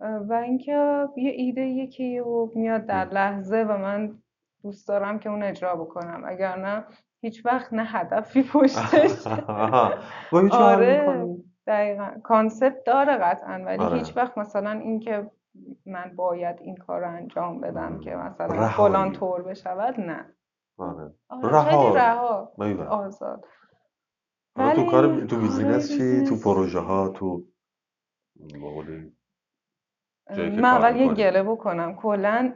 و 0.00 0.32
اینکه 0.32 1.08
یه 1.16 1.30
ایده 1.30 1.60
یکی 1.60 2.22
میاد 2.54 2.86
در 2.86 3.04
لحظه 3.04 3.56
و 3.56 3.78
من 3.78 4.18
دوست 4.62 4.88
دارم 4.88 5.18
که 5.18 5.30
اون 5.30 5.42
اجرا 5.42 5.76
بکنم. 5.76 6.22
اگر 6.26 6.56
نه 6.56 6.84
هیچ 7.20 7.46
وقت 7.46 7.72
نه 7.72 7.84
هدفی 7.84 8.42
پشتش. 8.42 9.26
آره 10.52 11.26
دقیقا. 11.66 12.10
کانسپت 12.22 12.84
داره 12.84 13.16
قطعا 13.16 13.62
ولی 13.66 13.84
آره. 13.84 13.98
هیچ 13.98 14.16
وقت 14.16 14.38
مثلا 14.38 14.70
اینکه 14.70 15.30
من 15.86 16.12
باید 16.16 16.56
این 16.60 16.76
کار 16.76 17.00
رو 17.00 17.16
انجام 17.16 17.60
بدم 17.60 18.00
که 18.00 18.10
مثلا 18.10 18.68
فلان 18.68 19.12
طور 19.12 19.42
بشود 19.42 20.00
نه. 20.00 20.26
آره. 20.78 21.14
آره 21.28 21.62
خیلی 21.62 21.94
رها. 21.94 22.52
آزاد. 22.88 23.44
تو 24.56 24.84
کار 24.90 25.26
تو 25.26 25.36
business 25.36 25.92
چی؟ 25.92 26.24
تو 26.24 26.36
پروژه 26.44 26.78
ها 26.80 27.08
تو 27.08 27.44
من 30.36 30.64
اول 30.64 30.96
یه 30.96 31.14
گله 31.14 31.42
بکنم. 31.42 31.96
کلا 31.96 32.52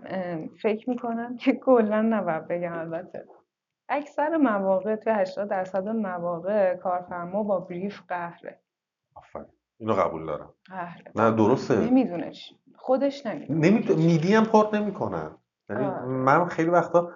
فکر 0.62 0.90
می‌کنم 0.90 1.36
که 1.36 1.52
کلا 1.52 2.02
نباید 2.02 2.48
بگم 2.48 2.78
البته. 2.78 3.24
اکثر 3.88 4.36
مواقع 4.36 4.96
توی 4.96 5.12
80 5.12 5.48
درصد 5.50 5.88
مواقع 5.88 6.74
کارفرما 6.74 7.42
با 7.42 7.60
brief 7.60 8.02
قهره. 8.08 8.60
آفرین. 9.14 9.46
اینو 9.80 9.92
قبول 9.92 10.26
دارم. 10.26 10.54
قهره. 10.64 11.12
نه 11.16 11.30
درسته. 11.30 11.80
نمی‌دونه 11.80 12.32
خودش 12.76 13.26
نمی‌دونه. 13.26 13.70
نمی... 13.70 13.94
میدی 13.94 14.34
هم 14.34 14.44
پر 14.44 14.74
نمی‌کنن. 14.74 15.30
یعنی 15.70 15.86
من 16.06 16.44
خیلی 16.44 16.70
وقتا 16.70 17.10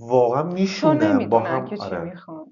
واقعا 0.00 0.42
میشونم 0.42 1.28
با 1.28 1.40
هم 1.40 1.64
که 1.64 1.76
چی 1.76 1.82
آره. 1.82 2.04
می‌خوان. 2.04 2.46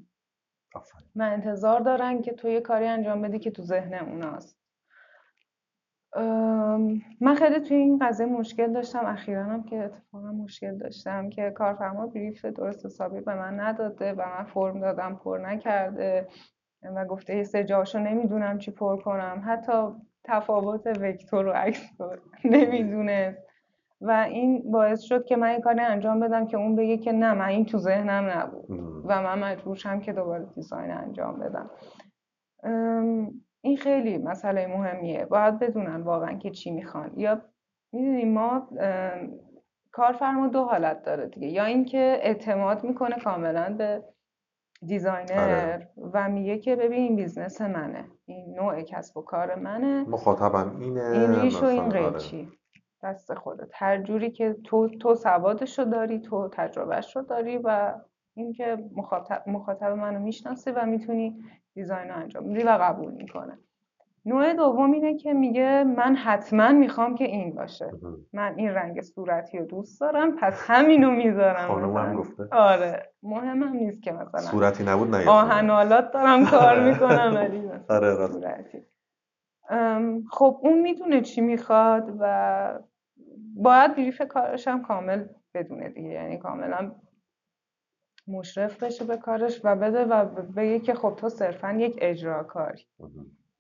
من 1.15 1.33
انتظار 1.33 1.81
دارن 1.81 2.23
که 2.23 2.33
تو 2.33 2.49
یه 2.49 2.61
کاری 2.61 2.87
انجام 2.87 3.23
بدی 3.23 3.39
که 3.39 3.51
تو 3.51 3.63
ذهن 3.63 3.95
اوناست 3.95 4.60
من 7.21 7.35
خیلی 7.35 7.61
توی 7.61 7.77
این 7.77 7.99
قضیه 7.99 8.27
مشکل 8.27 8.73
داشتم. 8.73 9.07
اخیرا 9.07 9.45
هم 9.45 9.63
که 9.63 9.85
اتفاقا 9.85 10.33
مشکل 10.33 10.79
داشتم 10.79 11.31
که 11.31 11.51
کارفرما 11.51 12.07
بریف 12.07 12.45
درست 12.45 12.87
حسابی 12.87 13.21
به 13.21 13.35
من 13.35 13.61
نداده 13.61 14.13
و 14.13 14.23
من 14.39 14.45
فرم 14.45 14.81
دادم 14.81 15.21
پر 15.25 15.39
نکرده 15.39 16.29
و 16.83 17.05
گفته 17.05 17.37
یه 17.37 17.43
سه 17.43 17.65
جاشو 17.65 17.99
نمی‌دونم 17.99 18.59
چی 18.59 18.71
پر 18.71 18.97
کنم. 18.97 19.43
حتی 19.47 19.73
تفاوت 20.25 20.87
وکتور 20.87 21.47
و 21.47 21.51
عکس 21.51 21.91
نمی‌دونست. 22.45 23.39
و 24.01 24.11
این 24.11 24.71
باعث 24.71 25.01
شد 25.01 25.25
که 25.25 25.37
من 25.37 25.47
این 25.47 25.61
کاری 25.61 25.81
انجام 25.81 26.21
بدم 26.21 26.47
که 26.47 26.57
اون 26.57 26.77
بگه 26.77 26.97
که 26.97 27.13
نه 27.13 27.35
من 27.35 27.49
این 27.49 27.65
تو 27.65 27.79
ذهنم 27.79 28.31
نبود. 28.31 28.71
و 29.05 29.23
من 29.23 29.39
مجبور 29.39 29.77
شم 29.77 30.01
که 30.01 30.13
دوباره 30.13 30.47
design 30.55 30.91
انجام 30.91 31.39
بدم. 31.39 31.71
این 33.61 33.77
خیلی 33.77 34.19
مسئله 34.19 34.67
مهمیه. 34.67 35.25
باید 35.25 35.59
بدونن 35.59 36.01
واقعا 36.01 36.35
که 36.35 36.51
چی 36.51 36.71
می‌خوان. 36.71 37.13
یا 37.17 37.41
می‌دونیم 37.93 38.33
ما 38.33 38.69
کارفرما 39.93 40.49
دو 40.49 40.65
حالت 40.65 41.03
داره 41.03 41.27
دیگه. 41.27 41.49
یا 41.49 41.65
اینکه 41.65 42.19
اعتماد 42.23 42.85
می‌کنه 42.85 43.17
کاملا 43.19 43.75
به 43.79 44.05
designer 44.87 45.33
آره. 45.33 45.89
و 46.13 46.29
میگه 46.29 46.59
که 46.59 46.77
ببین 46.77 46.99
این 46.99 47.17
business 47.16 47.61
منه. 47.61 48.05
این 48.27 48.55
نوع 48.55 48.83
کسب 48.83 49.17
و 49.17 49.23
کار 49.23 49.55
منه. 49.55 50.05
مخاطبم 50.09 50.81
اینه 50.81 51.05
این 51.05 51.41
ریش 51.41 51.63
و 51.63 51.67
این 51.67 51.89
قیچی 51.89 52.39
آره. 52.41 52.49
دست 53.03 53.35
خودت. 53.35 53.71
هر 53.75 54.03
جوری 54.03 54.31
که 54.31 54.57
تو 54.65 54.89
تو 54.89 55.15
سوادش 55.15 55.79
رو 55.79 55.85
داری 55.85 56.19
تو 56.19 56.49
تجربهش 56.49 57.17
رو 57.17 57.23
داری 57.23 57.59
و 57.59 57.95
اینکه 58.37 58.85
مخاطب 58.97 59.43
مخاطب 59.47 59.93
منو 59.93 60.19
می‌شناسی 60.19 60.71
و 60.71 60.87
می‌تونی 60.87 61.45
دیزاین 61.75 62.09
رو 62.09 62.16
انجام 62.16 62.45
میدی 62.45 62.62
و 62.62 62.79
قبول 62.81 63.12
می‌کنه. 63.12 63.59
نوع 64.27 64.55
دوم 64.55 64.93
اینه 64.93 65.16
که 65.16 65.33
میگه 65.33 65.85
من 65.85 66.16
حتما 66.16 66.68
می‌خوام 66.73 67.14
که 67.14 67.25
این 67.25 67.55
باشه. 67.55 67.91
من 68.33 68.55
این 68.57 68.71
رنگ 68.71 69.01
صورتی 69.01 69.59
رو 69.59 69.64
دوست 69.64 70.01
دارم 70.01 70.37
پس 70.37 70.64
همینو 70.66 71.11
می‌ذارم 71.11 71.68
خانومم 71.68 72.16
گفته. 72.16 72.49
آره 72.53 73.12
مهمم 73.23 73.73
نیست 73.77 74.03
که 74.03 74.12
مثلا 74.12 74.41
صورتی 74.41 74.85
نبود 74.85 75.14
نه 75.14 75.29
آهنالات 75.29 76.11
دارم 76.11 76.47
کار 76.47 76.91
می‌کنم 76.91 77.33
ولی 77.35 77.62
آره 77.97 78.27
صورتی. 78.27 78.83
خب 80.31 80.61
اون 80.62 80.81
می‌دونه 80.81 81.21
چی 81.21 81.41
می‌خواد 81.41 82.16
و 82.21 82.79
باید 83.57 83.95
بریف 83.97 84.23
کارش 84.23 84.68
هم 84.68 84.83
کامل 84.83 85.25
بدونه 85.55 85.89
دیگه. 85.89 86.09
یعنی 86.09 86.39
کاملا 86.39 86.93
مشرف 88.29 88.83
بشه 88.83 89.05
به 89.05 89.16
کارش 89.16 89.61
و 89.64 89.77
بده 89.77 90.05
و 90.05 90.25
بگه 90.57 90.81
که 90.81 90.95
خب 90.95 91.14
تو 91.16 91.29
صرفا 91.29 91.73
یک 91.73 91.99
اجرا 91.99 92.43
کاری. 92.43 92.87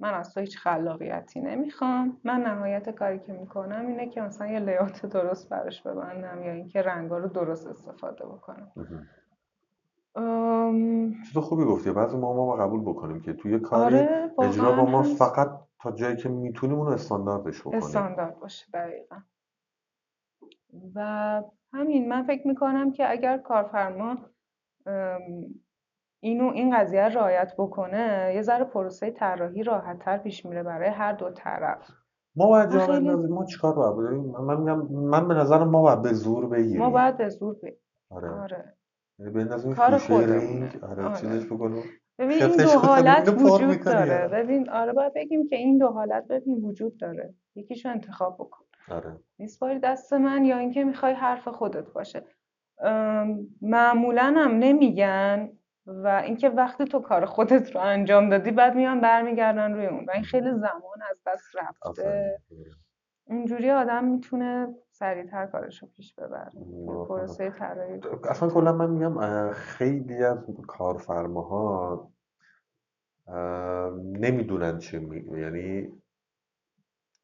من 0.00 0.14
از 0.14 0.34
تو 0.34 0.40
هیچ 0.40 0.58
خلاقیتی 0.58 1.40
نمی‌خوام. 1.40 2.16
من 2.24 2.40
نهایت 2.40 2.90
کاری 2.90 3.18
که 3.18 3.32
می‌کنم 3.32 3.86
اینه 3.86 4.08
که 4.08 4.20
مثلا 4.20 4.46
یه 4.46 4.58
لیات 4.58 5.06
درست 5.06 5.48
براش 5.48 5.82
ببندم 5.82 6.42
یا 6.42 6.52
اینکه 6.52 6.82
رنگا 6.82 7.18
رو 7.18 7.28
درست 7.28 7.66
استفاده 7.66 8.24
بکنم. 8.26 8.72
چیز 11.26 11.38
خوبی 11.38 11.64
گفتی. 11.64 11.90
بعضی 11.90 12.16
ما 12.16 12.34
ما 12.34 12.56
قبول 12.56 12.80
بکنیم 12.80 13.20
که 13.20 13.32
توی 13.32 13.58
کاری 13.58 13.96
آره 13.96 14.30
اجرا 14.42 14.72
با 14.72 14.84
ما 14.84 15.02
فقط 15.02 15.50
تا 15.80 15.92
جایی 15.92 16.16
که 16.16 16.28
می‌تونیم 16.28 16.78
اونو 16.78 16.90
استانداردش 16.90 17.60
بکنیم. 17.60 17.76
استاندارد 17.76 18.38
باشه 18.38 18.66
دقیقا. 18.74 19.16
و 20.94 21.42
همین 21.72 22.08
من 22.08 22.22
فکر 22.22 22.48
می‌کنم 22.48 22.92
که 22.92 23.10
اگر 23.10 23.38
کارفرما 23.38 24.16
اینو 26.22 26.52
این 26.54 26.76
قضیه 26.76 27.02
رعایت 27.02 27.52
بکنه 27.58 28.32
یه 28.34 28.42
ذره 28.42 28.64
پروسه 28.64 29.10
طراحی 29.10 29.62
راحتتر 29.62 30.18
پیش 30.18 30.46
میره 30.46 30.62
برای 30.62 30.88
هر 30.88 31.12
دو 31.12 31.30
طرف. 31.30 31.90
ما 32.36 32.48
باید 32.48 32.70
جا 32.70 32.86
خیلی... 32.86 33.10
ما 33.10 33.44
چیکار 33.44 33.74
باید 33.74 34.14
من 34.40 34.60
میگم 34.60 34.78
من 34.92 35.28
به 35.28 35.34
نظرم 35.34 35.68
ما 35.68 35.82
باید 35.82 36.02
به 36.02 36.12
زور 36.12 36.48
بگیریم. 36.48 36.78
ما 36.78 36.90
باید 36.90 37.16
به 37.16 37.28
زور 37.28 37.54
بگیریم. 37.54 37.80
آره, 38.10 38.30
آره. 38.30 38.74
یعنی 39.18 39.32
به 39.32 39.74
کار 39.74 40.00
رینگ. 40.08 40.78
آره, 40.82 41.04
آره. 41.04 41.20
چیزش 41.20 41.46
بکنیم. 41.46 41.82
ببین 42.18 42.42
این 42.42 42.56
دو 42.56 42.78
حالت 42.78 43.28
وجود 43.28 43.84
داره. 43.84 44.28
ببین 44.28 44.70
آره 44.70 44.92
باید 44.92 45.14
بگیم 45.14 45.48
که 45.48 45.56
این 45.56 45.78
دو 45.78 45.88
حالت 45.88 46.26
ببین 46.28 46.64
وجود 46.64 46.96
داره. 46.96 47.34
یکیشو 47.54 47.88
انتخاب 47.88 48.34
بکن. 48.34 48.64
آره. 48.90 49.16
میسپاری 49.38 49.78
دست 49.78 50.12
من 50.12 50.44
یا 50.44 50.58
اینکه 50.58 50.84
می‌خوای 50.84 51.12
حرف 51.12 51.48
خودت 51.48 51.92
باشه. 51.92 52.24
معمولا 53.62 54.34
هم 54.36 54.50
نمیگن 54.50 55.48
و 55.86 56.06
اینکه 56.06 56.48
وقتی 56.48 56.84
تو 56.84 57.00
کار 57.00 57.24
خودت 57.24 57.74
رو 57.74 57.80
انجام 57.80 58.28
دادی 58.28 58.50
بعد 58.50 58.74
میان 58.74 59.00
برمیگردن 59.00 59.72
روی 59.72 59.86
اون. 59.86 60.04
و 60.04 60.10
این 60.14 60.22
خیلی 60.22 60.50
زمان 60.50 61.02
از 61.10 61.16
دست 61.26 61.56
رفته. 61.56 62.38
اونجوری 63.24 63.70
آدم 63.70 64.04
می‌تونه 64.04 64.74
سریعتر 64.90 65.46
کارش 65.46 65.82
رو 65.82 65.88
پیش 65.96 66.14
ببره. 66.14 66.50
پروسه 67.08 67.50
طراحی 67.50 68.00
اصلا 68.28 68.48
کلا 68.48 68.72
من 68.72 68.90
میگم 68.90 69.52
خیلی 69.52 70.24
از 70.24 70.38
کارفرماها 70.66 72.10
نمی‌دونن 73.96 74.78
چی 74.78 74.98
می... 74.98 75.40
یعنی 75.40 75.92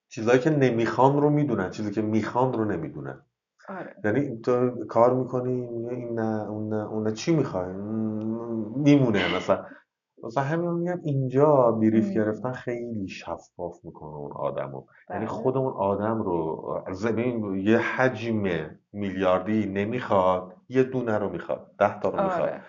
چیزایی 0.08 0.40
که 0.40 0.50
نمی‌خوان 0.50 1.20
رو 1.20 1.30
می‌دونن 1.30 1.70
چیزی 1.70 1.90
که 1.90 2.02
می‌خوان 2.02 2.52
رو 2.52 2.64
نمی‌دونن. 2.64 3.25
آره. 3.68 3.96
یعنی 4.04 4.38
تو 4.38 4.84
کار 4.88 5.14
می‌کنی 5.14 5.62
این 5.90 6.20
نه 6.20 6.50
اون 6.50 6.68
نه 6.68 6.88
اون 6.88 7.06
نه 7.06 7.12
چی 7.12 7.36
می‌خوای 7.36 7.72
میمونه 8.76 9.36
مثلا 9.36 9.64
مثلا 10.24 10.44
همین 10.44 10.70
میگم 10.70 11.00
اینجا 11.04 11.72
بریف 11.72 12.10
گرفتن 12.10 12.52
خیلی 12.52 13.08
شفاف 13.08 13.84
می‌کنه 13.84 14.14
اون 14.14 14.32
آدمو 14.32 14.82
یعنی 15.10 15.20
بله. 15.24 15.34
خود 15.34 15.56
اون 15.56 15.72
آدم 15.72 16.22
رو 16.22 16.84
زمین 16.92 17.54
یه 17.54 17.78
حجم 17.78 18.42
میلیاردی 18.92 19.66
نمی‌خواد 19.66 20.52
یه 20.68 20.82
دونه 20.82 21.18
رو 21.18 21.28
می‌خواد 21.28 21.70
ده 21.78 22.00
تا 22.00 22.08
رو 22.08 22.22
می‌خواد 22.24 22.48
آره. 22.48 22.60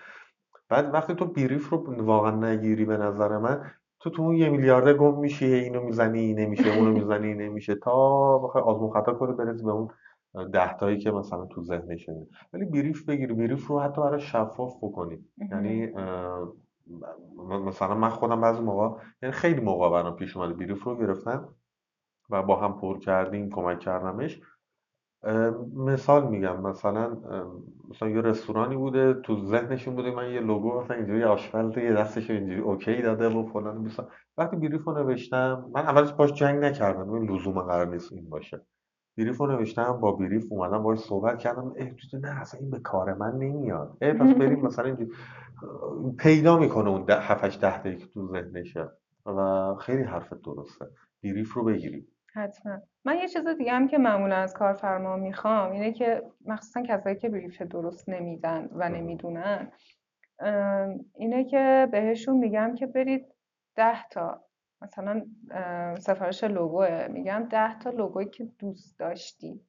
بعد 0.68 0.94
وقتی 0.94 1.14
تو 1.14 1.24
بریف 1.26 1.68
رو 1.68 2.04
واقعا 2.04 2.30
نگیری 2.30 2.84
به 2.84 2.96
نظر 2.96 3.38
من 3.38 3.70
تو 4.00 4.10
تو 4.10 4.22
اون 4.22 4.36
یه 4.36 4.48
میلیارده 4.48 4.94
گم 4.94 5.18
میشی 5.18 5.46
اینو 5.46 5.82
می‌زنی 5.82 6.34
نمیشه 6.34 6.76
اونو 6.76 6.92
می‌زنی 6.92 7.34
نمیشه 7.34 7.74
تا 7.74 8.38
بخوای 8.38 8.64
آزمون 8.64 8.90
خطا 8.90 9.12
کنی 9.14 9.32
برسی 9.32 9.64
به 9.64 9.70
اون 9.70 9.88
ده 10.44 10.76
تایی 10.76 10.98
که 10.98 11.10
مثلا 11.10 11.46
تو 11.46 11.62
ذهنشه 11.62 12.26
ولی 12.52 12.64
بریف 12.64 13.04
بگیری 13.04 13.34
بریف 13.34 13.66
رو 13.66 13.80
حتی 13.80 14.00
برای 14.00 14.20
شفاف 14.20 14.76
بکنی. 14.82 15.24
یعنی 15.50 15.92
مثلا 17.66 17.94
من 17.94 18.08
خودم 18.08 18.40
بعضی 18.40 18.62
موقع 18.62 19.02
یعنی 19.22 19.32
خیلی 19.32 19.60
موقع 19.60 19.90
برام 19.90 20.16
پیش 20.16 20.36
اومده 20.36 20.54
بریف 20.54 20.82
رو 20.82 20.98
گرفتم 20.98 21.54
و 22.30 22.42
با 22.42 22.56
هم 22.56 22.80
پر 22.80 22.98
کردیم 22.98 23.50
کمک 23.50 23.80
کردمش. 23.80 24.40
مثال 25.76 26.28
میگم 26.28 26.60
مثلا 26.60 27.16
مثلا 27.90 28.08
یه 28.08 28.20
رستورانی 28.20 28.76
بوده 28.76 29.14
تو 29.14 29.36
ذهنشون 29.46 29.94
بوده 29.94 30.10
من 30.10 30.30
یه 30.30 30.40
لوگو 30.40 30.80
مثلا 30.80 30.96
اینجوری 30.96 31.24
آشپز 31.24 31.76
یه 31.76 31.92
دستش 31.92 32.30
اینجوری 32.30 32.60
OK 32.60 33.02
داده 33.02 33.28
و 33.28 33.46
فلان 33.46 33.82
بیسار 33.82 34.08
وقتی 34.36 34.56
brief 34.56 34.84
رو 34.84 34.98
نوشتم 34.98 35.70
من 35.74 35.80
اولش 35.80 36.12
باش 36.12 36.32
جنگ 36.32 36.64
نکردم 36.64 37.10
این 37.10 37.30
لزوم 37.30 37.60
قرار 37.60 37.86
نیست 37.86 38.12
این 38.12 38.28
باشه. 38.28 38.66
brief 39.18 39.38
رو 39.38 39.46
نوشتم 39.46 40.00
با 40.00 40.12
brief 40.12 40.44
اومدم 40.50 40.82
باش 40.82 40.98
صحبت 40.98 41.38
کردم. 41.38 41.74
اه 41.76 41.88
نه 42.22 42.40
اصلا 42.40 42.60
این 42.60 42.70
به 42.70 42.78
کار 42.78 43.14
من 43.14 43.32
نمیاد. 43.38 43.96
اه 44.00 44.12
پس 44.12 44.34
بریم 44.34 44.60
مثلا 44.60 44.84
اینجوری. 44.84 45.10
پیدا 46.18 46.58
می‌کنه 46.58 46.88
اون 46.90 47.10
7 47.10 47.60
ده 47.60 47.96
که 47.96 48.06
تو 48.06 48.28
ذهنشه 48.28 48.88
و 49.26 49.74
خیلی 49.74 50.02
حرفت 50.02 50.42
درسته. 50.42 50.86
brief 51.24 51.52
رو 51.52 51.64
بگیریم. 51.64 52.06
حتما. 52.34 52.78
من 53.04 53.16
یه 53.16 53.28
چیز 53.28 53.46
دیگه 53.46 53.72
هم 53.72 53.88
که 53.88 53.98
معمولا 53.98 54.36
از 54.36 54.54
کارفرما 54.54 55.16
می‌خوام 55.16 55.72
اینه 55.72 55.92
که 55.92 56.22
مخصوصا 56.46 56.82
کسایی 56.82 57.16
که 57.16 57.28
brief 57.28 57.62
درست 57.62 58.08
نمیدن 58.08 58.68
و 58.72 58.88
نمی‌دونن 58.88 59.72
اینه 61.14 61.44
که 61.44 61.88
بهشون 61.92 62.38
میگم 62.38 62.74
که 62.74 62.86
برید 62.86 63.26
ده 63.76 64.08
تا 64.10 64.44
مثلا 64.82 65.26
سفارش 65.98 66.44
لوگوه 66.44 67.08
میگم 67.08 67.46
ده 67.50 67.78
تا 67.78 67.90
لوگویی 67.90 68.28
که 68.28 68.44
دوست 68.58 68.98
داشتی. 68.98 69.60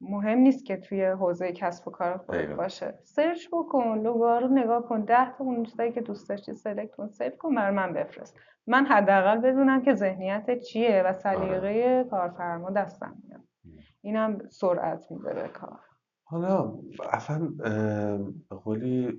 مهم 0.00 0.38
نیست 0.38 0.66
که 0.66 0.76
توی 0.76 1.04
حوزه 1.04 1.52
کسب 1.52 1.88
و 1.88 1.90
کار 1.90 2.16
خودت 2.16 2.48
باشه. 2.48 2.98
search 3.04 3.48
بکن 3.52 3.98
لوگوها 3.98 4.38
رو 4.38 4.48
نگاه 4.48 4.88
کن. 4.88 5.00
ده 5.00 5.32
تا 5.32 5.44
اون 5.44 5.64
چیزایی 5.64 5.92
که 5.92 6.00
دوست 6.00 6.28
داشتی 6.28 6.54
select 6.54 6.94
کن 6.94 7.08
save 7.08 7.30
کن 7.30 7.54
بر 7.54 7.70
من 7.70 7.92
بفرست. 7.92 8.36
من 8.66 8.86
حداقل 8.86 9.38
بدونم 9.38 9.82
که 9.82 9.94
ذهنیت 9.94 10.58
چیه 10.58 11.02
و 11.06 11.12
سلیقه 11.12 11.68
آره. 11.68 12.04
کارفرما 12.10 12.70
دستم 12.70 13.22
میاد. 13.24 13.40
اینم 14.00 14.48
سرعت 14.48 15.10
میده 15.10 15.34
به 15.34 15.48
کار. 15.48 15.80
حالا 16.24 16.74
اصلا 17.12 17.48
به 18.48 18.56
قولی 18.56 19.18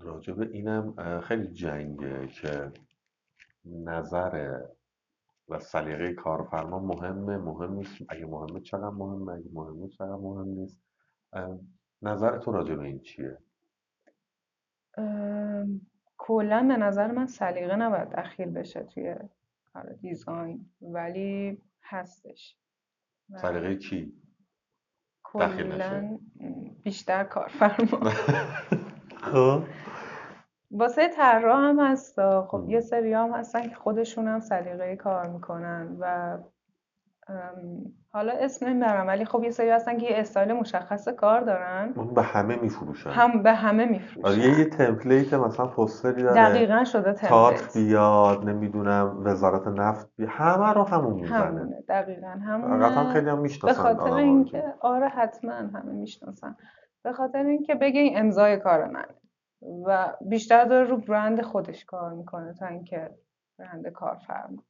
راجب 0.00 0.40
اینم 0.40 1.20
خیلی 1.20 1.46
جنگه 1.46 2.26
که 2.26 2.72
نظر 3.64 4.60
و 5.48 5.58
سلیقه 5.58 6.14
کارفرما 6.14 6.78
مهمه. 6.78 7.38
مهم 7.38 7.72
نیست 7.72 7.94
اگه 8.08 8.26
مهمه 8.26 8.60
چقدر 8.60 8.88
مهمه 8.90 9.32
اگه 9.32 9.50
مهمه 9.52 9.88
چقدر 9.88 10.16
مهم 10.16 10.48
نیست. 10.48 10.80
نظر 12.02 12.38
تو 12.38 12.52
راجع 12.52 12.74
به 12.74 12.82
این 12.84 13.00
چیه؟ 13.00 13.38
کلا 16.18 16.66
به 16.68 16.76
نظر 16.76 17.10
من 17.12 17.26
سلیقه 17.26 17.76
نباید 17.76 18.08
دخیل 18.10 18.50
بشه 18.50 18.82
توی 18.82 19.14
کار 19.64 19.92
دیزاین. 19.92 20.70
ولی 20.82 21.62
هستش. 21.82 22.56
سلیقه 23.36 23.76
کی؟ 23.76 24.12
کلا 25.22 26.18
بیشتر 26.84 27.24
کارفرما. 27.24 28.10
خب. 29.32 29.62
واسه 30.70 31.08
طراح 31.08 31.58
هم 31.58 31.80
هست 31.80 32.40
خب 32.40 32.64
یه 32.68 32.80
سری 32.80 33.12
هم 33.12 33.30
هستن 33.30 33.68
که 33.68 33.74
خودشون 33.74 34.28
هم 34.28 34.40
سلیقه 34.40 34.96
کار 34.96 35.28
می‌کنن 35.28 35.96
و 36.00 36.38
حالا 38.12 38.32
اسم 38.32 38.66
نمی‌برم 38.66 39.06
ولی 39.06 39.24
خب 39.24 39.44
یه 39.44 39.50
سری 39.50 39.70
هستن 39.70 39.98
که 39.98 40.06
یه 40.06 40.16
استایل 40.16 40.52
مشخص 40.52 41.08
کار 41.08 41.40
دارن. 41.40 41.92
اون 41.96 42.14
به 42.14 42.22
همه 42.22 42.56
میفروشن. 42.56 43.10
هم 43.10 43.42
به 43.42 43.52
همه 43.52 43.84
میفروشن. 43.84 44.28
آره 44.28 44.38
یه, 44.38 44.58
یه 44.58 44.64
تمپلیت 44.64 45.34
مثلا 45.34 45.66
پوستری 45.66 46.22
داره. 46.22 46.34
دقیقا 46.34 46.84
شده 46.84 47.12
تمپلیت. 47.12 47.74
بیاد 47.74 48.44
نمی‌دونم 48.44 49.22
وزارت 49.24 49.66
نفت 49.66 50.08
بیاد 50.16 50.30
همه 50.30 50.72
رو 50.72 50.82
همون 50.82 51.12
می‌زنه. 51.12 51.38
همونه 51.38 51.84
دقیقا 51.88 52.26
همونه. 52.46 53.12
خیلی 53.12 53.30
هم 53.30 53.38
می‌شناسن 53.38 53.82
به 53.82 53.94
خاطر 53.94 54.14
اینکه 54.14 54.74
آره 54.80 55.08
حتما 55.08 55.52
همه 55.52 55.92
می‌شناسن. 55.92 56.56
به 57.02 57.12
خاطر 57.12 57.44
اینکه 57.44 57.74
بگه 57.74 58.00
این 58.00 58.18
امضای 58.18 58.56
کار 58.56 58.86
منه. 58.86 59.19
و 59.62 60.12
بیشتر 60.20 60.64
داره 60.64 60.88
رو 60.88 60.96
برند 60.96 61.42
خودش 61.42 61.84
کار 61.84 62.12
می‌کنه 62.12 62.54
تا 62.54 62.66
اینکه 62.66 63.10
برند 63.58 63.88
کارفرما. 63.88 64.62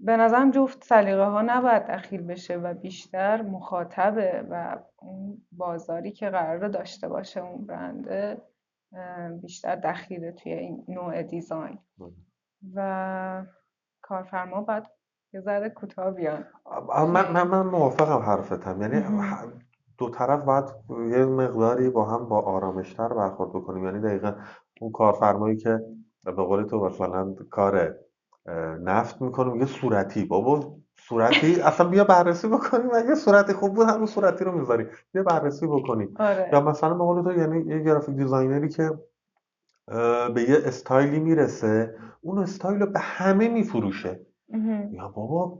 به 0.00 0.16
نظرم 0.16 0.50
جفت 0.50 0.84
سلیقه 0.84 1.24
ها 1.24 1.42
نباید 1.42 1.86
دخیل 1.86 2.22
بشه 2.22 2.56
و 2.56 2.74
بیشتر 2.74 3.42
مخاطبه 3.42 4.46
و 4.50 4.78
اون 4.96 5.42
بازاری 5.52 6.12
که 6.12 6.30
قرار 6.30 6.68
داشته 6.68 7.08
باشه 7.08 7.40
اون 7.40 7.66
برنده 7.66 8.42
بیشتر 9.42 9.76
دخیله 9.76 10.32
توی 10.32 10.52
این 10.52 10.84
نوع 10.88 11.22
دیزاین. 11.22 11.78
و 12.74 13.44
کارفرما 14.02 14.60
باید 14.60 14.84
یه 15.32 15.40
ذره 15.40 15.70
کوتاه 15.70 16.10
بیان. 16.10 16.44
من, 16.88 17.32
من, 17.32 17.42
من 17.42 17.66
موافقم 17.66 18.22
حرفتم. 18.22 18.82
یعنی 18.82 18.96
دو 19.98 20.08
طرف 20.08 20.42
باید 20.44 20.64
یه 20.90 21.24
مقداری 21.24 21.90
با 21.90 22.04
هم 22.04 22.28
با 22.28 22.40
آرامشتر 22.40 23.08
برخورد 23.08 23.50
بکنیم. 23.50 23.84
یعنی 23.84 24.00
دقیقا 24.00 24.32
اون 24.80 24.92
کارفرمایی 24.92 25.56
که 25.56 25.80
به 26.24 26.32
قول 26.32 26.62
تو 26.62 26.84
مثلا 26.84 27.34
کار 27.50 27.94
نفت 28.80 29.22
می‌کنه 29.22 29.52
میگه 29.52 29.66
صورتی. 29.66 30.24
بابا 30.24 30.74
صورتی؟ 31.08 31.60
اصلا 31.60 31.88
بیا 31.88 32.04
بررسی 32.04 32.48
بکنیم. 32.48 32.90
اگه 32.94 33.14
صورتی 33.14 33.52
خوب 33.52 33.74
بود 33.74 33.86
همون 33.86 34.06
صورتی 34.06 34.44
رو 34.44 34.58
می‌ذاری 34.58 34.86
بیا 35.12 35.22
بررسی 35.22 35.66
بکنیم. 35.66 36.14
آره. 36.18 36.50
یا 36.52 36.60
مثلا 36.60 36.94
به 36.94 37.04
قول 37.04 37.22
تو 37.22 37.32
یعنی 37.32 37.64
یه 37.66 37.78
graphic 37.78 38.16
designer 38.16 38.62
ی 38.62 38.68
که 38.68 38.90
به 40.34 40.42
یه 40.48 40.56
استایلی 40.64 41.20
می‌رسه 41.20 41.94
اون 42.20 42.38
استایل 42.38 42.80
رو 42.80 42.86
به 42.86 42.98
همه 42.98 43.48
میفروشه. 43.48 44.20
یا 44.92 45.08
بابا 45.08 45.58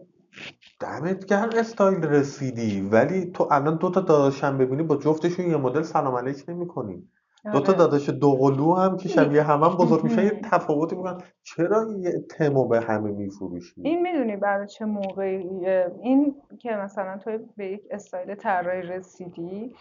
دمت 0.81 1.27
گرم 1.27 1.51
استایل 1.57 2.05
رسیدی. 2.05 2.81
ولی 2.81 3.31
تو 3.31 3.49
الان 3.51 3.77
دو 3.77 3.91
تا 3.91 4.01
داداشم 4.01 4.59
ببینی 4.59 4.83
با 4.83 4.97
جفتشون 4.97 5.51
یه 5.51 5.57
مدل 5.57 5.83
سلام 5.83 6.15
علیک 6.15 6.45
نمی‌کنی. 6.49 7.09
دو 7.53 7.61
تا 7.61 7.73
آره. 7.73 7.79
داداش 7.79 8.09
دوقلو 8.09 8.75
هم 8.75 8.97
که 8.97 9.09
شبیه 9.09 9.43
هم, 9.43 9.63
هم 9.63 9.77
بزرگ 9.77 10.05
میشن 10.05 10.23
یه 10.25 10.41
تفاوتی 10.53 10.97
می‌کنن. 10.97 11.19
چرا 11.43 11.87
یه 11.99 12.25
تمو 12.31 12.69
به 12.69 12.81
همه 12.81 13.11
میفروشی؟ 13.11 13.81
این 13.85 14.03
می‌دونی 14.03 14.37
برای 14.37 14.67
چه 14.67 14.85
موقعی؟ 14.85 15.67
این 16.03 16.35
که 16.59 16.71
مثلا 16.73 17.19
تو 17.19 17.39
به 17.57 17.67
یک 17.67 17.83
استایل 17.91 18.35
طراحی 18.35 18.83
رسیدی 18.83 19.75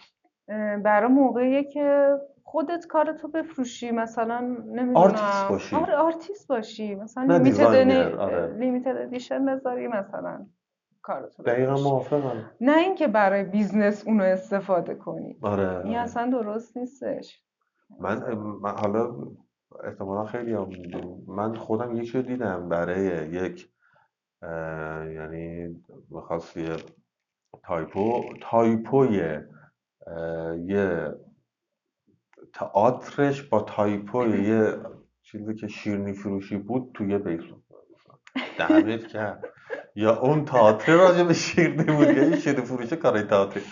برای 0.84 1.08
موقعیه 1.08 1.64
که 1.64 2.14
خودت 2.50 2.86
کارتو 2.86 3.28
بفروشی 3.28 3.90
مثلا 3.90 4.40
نمی‌دونم. 4.40 4.96
آرتیست 4.96 5.48
باشی. 5.48 5.76
آره 5.76 5.96
آرتیست 5.96 6.48
باشی. 6.48 6.94
مثلا 6.94 7.36
limited 8.58 8.96
edition 8.96 9.44
بذاری 9.46 9.88
مثلا 9.88 10.46
کارتو 11.02 11.42
دقیقا 11.42 11.74
موافقم. 11.74 12.50
نه 12.60 12.78
اینکه 12.78 13.08
برای 13.08 13.44
business 13.44 14.06
اونو 14.06 14.24
استفاده 14.24 14.94
کنی. 14.94 15.38
آره 15.42 15.68
این 15.68 15.78
آره. 15.78 15.98
اصلا 15.98 16.30
درست 16.30 16.76
نیستش. 16.76 17.42
من, 18.00 18.34
من 18.34 18.70
حالا 18.70 19.16
احتمالا 19.84 20.24
خیلی 20.24 20.52
هم 20.52 20.68
من 21.26 21.54
خودم 21.54 21.96
یکی 21.96 22.12
رو 22.18 22.22
دیدم 22.22 22.68
برای 22.68 23.28
یک 23.30 23.68
یعنی 25.14 25.76
بخواستی 26.12 26.68
تایپو 27.62 28.22
تایپوی 28.40 29.38
یه 30.66 31.14
تئاترش 32.58 33.42
با 33.42 33.60
تایپوی 33.62 34.44
یه 34.44 34.76
چیزی 35.22 35.54
که 35.54 35.68
شیرنی 35.68 36.12
فروشی 36.12 36.56
بود 36.56 36.90
توی 36.94 37.18
بیسون 37.18 37.62
دمت 38.58 39.06
کرد. 39.14 39.44
یا 39.96 40.20
اون 40.20 40.44
تئاتر 40.44 40.96
راجع 40.96 41.22
به 41.24 41.34
شیرنی 41.34 41.84
بود؟ 41.84 42.16
یا 42.16 42.36
شیرنی 42.36 42.66
فروشی 42.66 42.96
کارای 42.96 43.22
تئاتری 43.22 43.62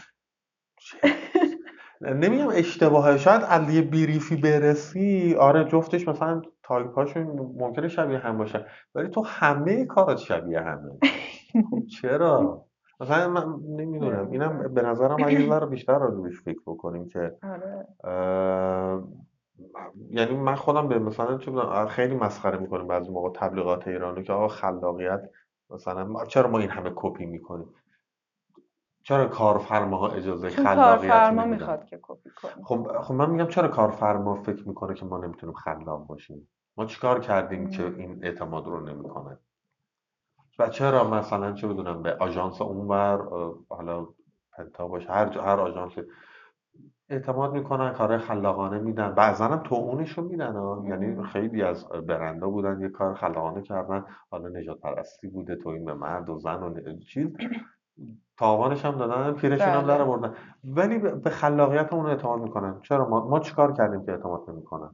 نمیگم 2.01 2.49
اشتباهه. 2.49 3.19
شاید 3.19 3.43
علی 3.43 3.83
بیریفی 3.83 4.37
برسی 4.37 5.35
آره 5.35 5.65
جفتش 5.65 6.09
مثلا 6.09 6.43
تایپاشون 6.63 7.23
ممکنه 7.59 7.89
شبیه 7.89 8.19
هم 8.19 8.39
باشه. 8.39 8.67
ولی 8.95 9.09
تو 9.09 9.23
همه 9.25 9.87
کارات 9.87 10.19
شبیه 10.19 10.61
همه. 10.61 10.99
چرا؟ 12.03 12.67
مثلا 13.01 13.29
من 13.29 13.61
نمی‌دونم. 13.69 14.31
اینم 14.31 14.75
به 14.75 14.83
نظرم 14.83 15.17
اگه 15.25 15.59
رو 15.59 15.67
بیشتر 15.67 15.99
راجبش 15.99 16.41
فکر 16.41 16.61
بکنیم 16.67 17.09
که 17.09 17.37
آره. 17.43 17.87
یعنی 20.11 20.37
من 20.37 20.55
خودم 20.55 20.89
به 20.89 20.99
مثلا 20.99 21.39
چه 21.39 21.53
خیلی 21.89 22.15
مسخره 22.15 22.59
می‌کنیم 22.59 22.87
بعضی 22.87 23.11
موقع 23.11 23.31
تبلیغات 23.31 23.89
ایرانی 23.89 24.23
که 24.23 24.33
آقا 24.33 24.49
خلاقیت 24.49 25.31
مثلا 25.71 26.25
چرا 26.25 26.51
ما 26.51 26.59
این 26.59 26.71
همه 26.71 26.93
کپی 26.95 27.27
می‌کنیم؟ 27.27 27.69
چرا 29.03 29.27
کارفرماها 29.27 30.09
اجازه 30.09 30.51
خلاقیت 30.51 31.11
کارفرما 31.11 31.45
می‌خواد 31.45 31.85
که 31.85 31.99
کپی 32.03 32.31
کنه. 32.31 32.65
خب 32.65 33.01
خب 33.03 33.15
من 33.15 33.31
میگم 33.31 33.47
چرا 33.47 33.69
کارفرما 33.69 34.35
فکر 34.35 34.69
می‌کنه 34.69 34.95
که 34.95 35.05
ما 35.05 35.19
نمی‌تونیم 35.19 35.55
خلاق 35.55 36.07
باشیم؟ 36.07 36.49
ما 36.77 36.85
چیکار 36.85 37.21
کردیم 37.21 37.69
که 37.69 37.95
این 37.99 38.25
اعتماد 38.25 38.67
رو 38.67 38.81
نمی‌کنه؟ 38.81 39.39
و 40.59 40.69
چرا 40.69 41.11
مثلا 41.11 41.53
چه 41.53 41.69
بدونم 41.69 42.03
به 42.03 42.17
آژانس 42.21 42.63
اونور 42.63 43.29
حالا 43.69 44.07
پنتا 44.53 44.89
باشه 44.89 45.13
هر 45.13 45.39
هر 45.39 45.61
آژانس 45.61 45.93
اعتماد 47.09 47.53
می‌کنن 47.53 47.93
کار 47.93 48.19
خلاقانه 48.19 48.79
میدن. 48.79 49.15
بعضا 49.15 49.45
هم 49.45 49.59
توونش 49.59 50.19
رو 50.19 50.25
میدن 50.25 50.55
یعنی 50.85 51.23
خیلی 51.23 51.63
از 51.63 51.89
برندا 51.89 52.49
بودن 52.49 52.81
یه 52.81 52.89
کار 52.89 53.15
خلاقانه 53.15 53.63
کردن. 53.63 54.05
حالا 54.31 54.49
نجات 54.49 54.81
پرستی 54.81 55.29
بوده 55.29 55.57
توین 55.57 55.85
به 55.85 55.95
مرد 55.95 56.31
و 56.31 56.39
زن 56.39 56.63
و 56.63 56.99
چیز. 56.99 57.37
تاوانش 58.37 58.85
هم 58.85 58.99
دادن 58.99 59.33
پیرشون 59.33 59.69
هم 59.69 59.87
در 59.87 60.05
بله. 60.05 60.31
ولی 60.65 60.99
به 60.99 61.31
خلاقیت 61.31 61.93
اون 61.93 62.07
اعتماد 62.07 62.41
می‌کنن. 62.41 62.81
چرا؟ 62.83 63.09
ما, 63.09 63.29
ما 63.29 63.41
چیکار 63.41 63.73
کردیم 63.73 64.07
که 64.07 64.13
اعتماد 64.13 64.51
نمی‌کنن؟ 64.51 64.91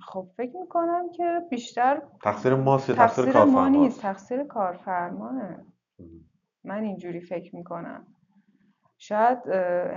خب 0.00 0.28
فکر 0.36 0.56
می‌کنم 0.56 1.10
که 1.10 1.40
بیشتر 1.50 2.02
تقصیر 2.22 2.54
ماست 2.54 2.92
تقصیر, 2.92 3.24
تقصیر 3.24 3.44
ما 3.44 3.68
نیست 3.68 4.02
تقصیر 4.02 4.44
کارفرماه 4.44 5.32
من 6.64 6.82
اینجوری 6.82 7.20
فکر 7.20 7.56
می‌کنم. 7.56 8.06
شاید 8.98 9.48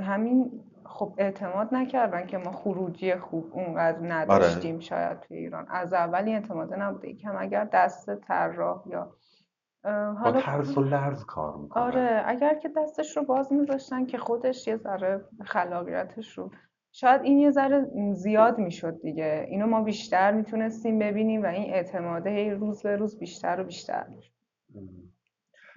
همین 0.01 0.63
خب 0.85 1.13
اعتماد 1.17 1.73
نکردن 1.73 2.25
که 2.25 2.37
ما 2.37 2.51
خروجی 2.51 3.15
خوب 3.15 3.51
اونقدر 3.53 4.11
نداشتیم 4.11 4.75
آره. 4.75 4.83
شاید 4.83 5.19
توی 5.19 5.37
ایران. 5.37 5.67
از 5.69 5.93
اولی 5.93 6.33
اعتماد 6.33 6.73
نبوده. 6.73 7.09
یکم 7.09 7.35
اگر 7.37 7.65
دست 7.65 8.15
طراح 8.15 8.83
یا 8.87 9.15
با 10.23 10.31
ترس 10.31 10.77
و 10.77 10.83
لرز 10.83 11.25
کار 11.25 11.57
می‌کنه 11.57 11.83
آره 11.83 12.23
اگر 12.25 12.55
که 12.55 12.69
دستش 12.77 13.17
رو 13.17 13.23
باز 13.23 13.53
میذاشتن 13.53 14.05
که 14.05 14.17
خودش 14.17 14.67
یه 14.67 14.77
ذره 14.77 15.25
خلاقیتش 15.45 16.37
رو 16.37 16.51
شاید 16.95 17.21
این 17.21 17.37
یه 17.37 17.51
ذره 17.51 17.87
زیاد 18.13 18.57
می‌شد 18.57 19.01
دیگه. 19.01 19.45
اینو 19.49 19.67
ما 19.67 19.81
بیشتر 19.81 20.31
می‌تونستیم 20.31 20.99
ببینیم 20.99 21.43
و 21.43 21.45
این 21.45 21.73
اعتماده 21.73 22.53
روز 22.53 22.83
به 22.83 22.95
روز 22.95 23.19
بیشتر 23.19 23.61
و 23.61 23.63
بیشتر 23.63 24.07
می‌شد. 24.07 24.33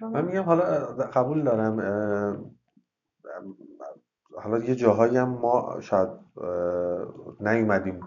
من 0.01 0.25
میگم 0.25 0.43
حالا 0.43 0.63
قبول 1.13 1.43
دارم 1.43 1.79
حالا 4.35 4.59
یه 4.59 4.75
جاهایی 4.75 5.17
هم 5.17 5.29
ما 5.29 5.77
شاید 5.81 6.09
نیومدیم 7.39 7.99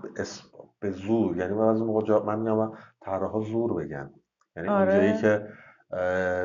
به 0.80 0.90
زور. 0.90 1.36
یعنی 1.36 1.54
من 1.54 1.68
از 1.68 1.82
موقع 1.82 2.24
من 2.24 2.38
میگم 2.38 2.72
طراحا 3.00 3.40
زور 3.40 3.84
بگن 3.84 4.10
یعنی 4.56 4.68
آره. 4.68 4.92
اونجایی 4.92 5.20
که 5.20 5.48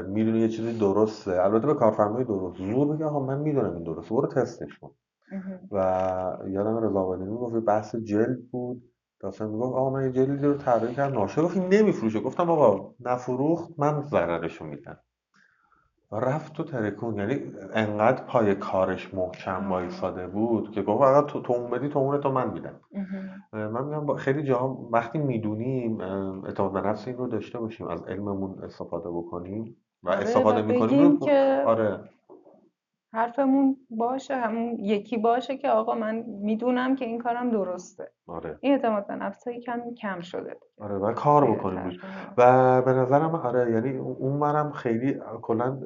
می‌دونی 0.07 0.39
یه 0.39 0.49
چیزی 0.49 0.79
درسته. 0.79 1.43
البته 1.43 1.67
به 1.67 1.73
کارفرمای 1.73 2.23
درست. 2.23 2.57
زور 2.57 2.95
بگه 2.95 3.05
آقا 3.05 3.19
من 3.19 3.39
می‌دونم 3.39 3.73
این 3.73 3.83
درسته. 3.83 4.15
برو 4.15 4.27
تستش 4.27 4.79
کن. 4.79 4.91
و 5.71 5.77
یادم 6.47 6.77
رضا 6.77 6.99
آبادانی 7.01 7.31
می‌گفت 7.31 7.55
بحث 7.55 7.95
جلد 7.95 8.47
بود. 8.51 8.83
داستان 9.19 9.49
می‌گفت 9.49 9.75
آقا 9.75 9.89
من 9.89 10.03
یه 10.03 10.11
جلدی 10.11 10.45
رو 10.45 10.53
طراحی 10.53 10.95
کردم. 10.95 11.19
ناشر 11.19 11.41
گفت 11.41 11.57
این 11.57 11.73
نمیفروشه. 11.73 12.19
گفتم 12.19 12.49
آقا 12.49 12.93
نفروخت 12.99 13.69
من 13.77 14.01
ضررشو 14.01 14.65
میدم. 14.65 14.97
رفت 16.11 16.59
و 16.59 16.63
ترکون. 16.63 17.15
یعنی 17.15 17.41
انقدر 17.73 18.23
پای 18.23 18.55
کارش 18.55 19.13
محکم 19.13 19.71
وایساده 19.71 20.27
بود 20.27 20.71
که 20.71 20.81
گفت 20.81 21.03
فقط 21.03 21.25
تو 21.25 21.53
اون 21.53 21.69
بدی 21.69 21.89
تو 21.89 21.99
اون 21.99 22.17
تو 22.21 22.31
من 22.31 22.53
میدم. 22.53 22.79
من 23.53 23.85
میگم 23.85 24.15
خیلی 24.15 24.43
جاها 24.43 24.87
وقتی 24.91 25.17
می‌دونیم 25.17 26.01
اعتماد 26.45 26.73
به 26.73 26.81
نفس 26.81 27.07
این 27.07 27.17
رو 27.17 27.27
داشته 27.27 27.59
باشیم 27.59 27.87
از 27.87 28.03
علممون 28.03 28.63
استفاده 28.63 29.09
بکنیم 29.09 29.75
و 30.03 30.09
آره 30.09 30.19
استفاده 30.19 30.61
می‌کنیم 30.61 31.19
که 31.19 31.63
آره. 31.67 31.99
حرفمون 33.15 33.77
باشه 33.89 34.35
همون 34.35 34.79
یکی 34.79 35.17
باشه 35.17 35.57
که 35.57 35.69
آقا 35.69 35.95
من 35.95 36.15
می‌دونم 36.27 36.95
که 36.95 37.05
این 37.05 37.19
کارم 37.19 37.49
درسته. 37.49 38.11
آره. 38.27 38.57
این 38.61 38.73
اعتماد 38.73 39.07
به 39.07 39.15
نفس 39.15 39.47
کم 39.65 39.81
کم 40.01 40.21
شده. 40.21 40.57
آره 40.81 40.95
و 40.95 41.13
کار 41.13 41.51
بکنیم 41.51 41.99
و 42.37 42.81
به 42.81 42.93
نظرم 42.93 43.35
آره 43.35 43.71
یعنی 43.71 43.97
اون 43.97 44.37
منم 44.37 44.71
خیلی 44.71 45.19
کلا 45.41 45.77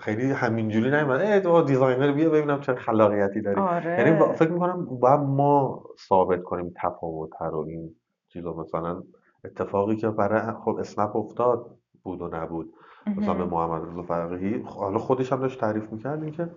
خیلی 0.00 0.30
همینجوری 0.30 0.90
نمیاد 0.90 1.20
ای 1.20 1.64
designer 1.64 2.12
بیا 2.12 2.30
ببینم 2.30 2.60
چه 2.60 2.74
خلاقیتی 2.74 3.40
داری. 3.40 3.60
آره. 3.60 3.98
یعنی 3.98 4.34
فکر 4.34 4.50
می‌کنم 4.50 4.84
باید 4.84 5.20
ما 5.20 5.82
ثابت 6.08 6.42
کنیم 6.42 6.74
تفاوت 6.82 7.30
رو 7.40 7.58
این 7.68 7.94
چیزا 8.28 8.52
مثلا. 8.52 9.02
اتفاقی 9.44 9.96
که 9.96 10.08
برای 10.08 10.52
خب 10.64 10.76
اسنپ 10.80 11.16
افتاد 11.16 11.76
بود 12.02 12.22
و 12.22 12.28
نبود. 12.28 12.72
مثلا 13.06 13.34
به 13.34 13.44
محمد 13.44 13.88
رضا 13.88 14.02
فقیهی 14.02 14.62
حالا 14.62 14.98
خودش 14.98 15.32
هم 15.32 15.40
داشت 15.40 15.60
تعریف 15.60 15.92
می‌کرد 15.92 16.32
که 16.32 16.50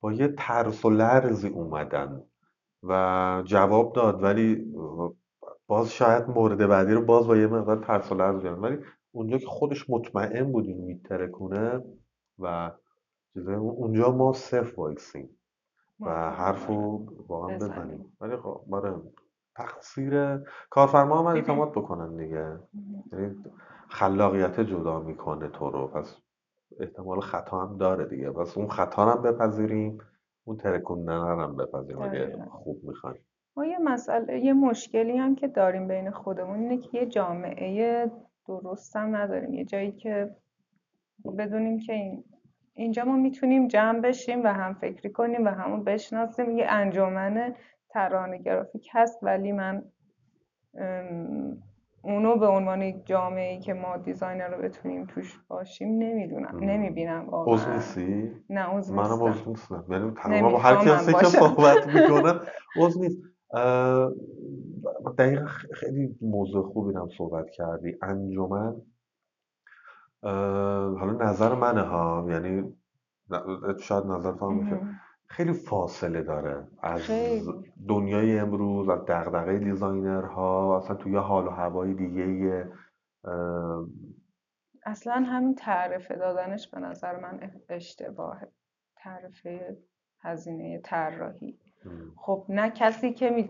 با 0.00 0.12
یه 0.12 0.34
ترس 0.38 0.84
و 0.84 0.90
لرزی 0.90 1.48
اومدن 1.48 2.22
و 2.82 3.42
جواب 3.46 3.92
داد 3.92 4.22
ولی 4.22 4.74
باز 5.66 5.90
شاید 5.92 6.28
مورد 6.28 6.66
بعدی 6.68 6.92
رو 6.92 7.04
باز 7.04 7.26
با 7.26 7.36
یه 7.36 7.46
مقدار 7.46 7.84
ترس 7.84 8.12
و 8.12 8.14
لرز 8.14 8.42
بیارن 8.42 8.58
ولی 8.60 8.78
اونجا 9.12 9.38
که 9.38 9.46
خودش 9.46 9.90
مطمئن 9.90 10.52
بود 10.52 10.66
این 10.66 10.84
میترکونه 10.84 11.80
و 12.38 12.70
اونجا 13.46 14.10
ما 14.12 14.32
صفر 14.32 14.80
وایسیم 14.80 15.38
و 16.00 16.30
حرف 16.30 16.66
رو 16.66 17.06
واقعا 17.28 17.56
بزنیم. 17.56 18.16
ولی 18.20 18.36
خب 18.36 18.64
آره 18.72 19.02
تقصیر 19.56 20.38
کارفرما 20.70 21.18
هم 21.20 21.26
اعتماد 21.26 21.72
بکنن 21.72 22.16
دیگه. 22.16 22.58
خلاقیت 23.94 24.60
جدا 24.60 25.00
می‌کنه 25.00 25.48
تو 25.48 25.70
رو. 25.70 25.86
پس 25.86 26.16
احتمال 26.80 27.20
خطا 27.20 27.66
هم 27.66 27.76
داره 27.78 28.04
دیگه. 28.04 28.30
پس 28.30 28.58
اون 28.58 28.68
خطا 28.68 29.12
هم 29.12 29.22
بپذیریم 29.22 29.98
اون 30.44 30.56
ترکوندن 30.56 31.18
هم 31.18 31.56
بپذیریم 31.56 32.02
اگه 32.02 32.44
خوب 32.50 32.84
می‌خوایم. 32.84 33.26
ما 33.56 33.66
یه 33.66 33.78
مسئله 33.78 34.40
یه 34.40 34.52
مشکلی 34.52 35.16
هم 35.16 35.34
که 35.34 35.48
داریم 35.48 35.88
بین 35.88 36.10
خودمون 36.10 36.58
اینه 36.58 36.78
که 36.78 36.98
یه 36.98 37.06
جامعه 37.06 38.10
درست 38.46 38.96
هم 38.96 39.16
نداریم. 39.16 39.54
یه 39.54 39.64
جایی 39.64 39.92
که 39.92 40.36
بدونیم 41.38 41.78
که 41.78 41.92
این 41.92 42.24
اینجا 42.72 43.04
ما 43.04 43.16
می‌تونیم 43.16 43.68
جمع 43.68 44.00
بشیم 44.00 44.44
و 44.44 44.46
هم 44.46 44.74
فکری 44.74 45.10
کنیم 45.12 45.44
و 45.44 45.48
همون 45.48 45.84
بشناسیم. 45.84 46.58
یه 46.58 46.66
انجمن 46.68 47.54
ترانه 47.88 48.38
گرافیک 48.38 48.88
هست 48.92 49.18
ولی 49.22 49.52
من 49.52 49.84
اونو 52.04 52.36
به 52.38 52.46
عنوان 52.46 52.82
یک 52.82 53.06
جامعه 53.06 53.52
ای 53.52 53.60
که 53.60 53.74
ما 53.74 53.96
دیزاینر 53.96 54.48
رو 54.48 54.62
بتونیم 54.62 55.06
توش 55.06 55.38
باشیم 55.48 55.88
نمی‌دونم 55.88 56.58
نمی‌بینم 56.60 57.28
واقعا. 57.28 57.54
عضو 57.54 57.70
نیستی؟ 57.72 58.32
نه 58.50 58.60
عضو 58.60 58.94
منم 58.94 59.22
عضو 59.22 59.50
نیستم. 59.50 59.84
یعنی 59.90 60.10
تمام 60.10 60.52
با 60.52 60.58
هر 60.58 60.76
کسی 60.76 61.12
که 61.12 61.24
صحبت 61.24 61.86
می‌کنم 61.94 62.40
عضو 62.76 63.00
نیست. 63.00 63.18
دقیقا 65.18 65.46
خیلی 65.74 66.16
موضوع 66.20 66.72
خوبی 66.72 66.94
هم 66.94 67.08
صحبت 67.18 67.50
کردی. 67.50 67.96
انجمن 68.02 68.74
حالا 70.98 71.12
نظر 71.12 71.54
منه 71.54 71.82
ها. 71.82 72.26
یعنی 72.30 72.74
شاید 73.80 74.04
نظر 74.06 74.32
تو 74.32 74.50
میشه. 74.50 74.80
خیلی 75.26 75.52
فاصله 75.52 76.22
داره. 76.22 76.66
از 76.82 77.10
دنیای 77.88 78.38
امروز 78.38 78.88
از 78.88 79.04
دغدغه 79.06 79.58
دیزاینرها 79.58 80.78
اصلا 80.78 80.96
توی 80.96 81.16
حال 81.16 81.46
و 81.46 81.50
هوای 81.50 81.94
دیگه 81.94 82.68
اصلا 84.86 85.14
همین 85.14 85.54
تعرفه 85.54 86.16
دادنش 86.16 86.68
به 86.68 86.80
نظر 86.80 87.20
من 87.20 87.50
اشتباهه 87.68 88.48
تعرفه 88.96 89.76
هزینه 90.20 90.80
طراحی. 90.84 91.58
خب 92.16 92.46
نه 92.48 92.70
کسی 92.70 93.12
که 93.12 93.48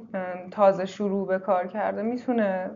تازه 0.51 0.85
شروع 0.87 1.27
به 1.27 1.39
کار 1.39 1.67
کرده 1.67 2.03
می‌تونه 2.03 2.71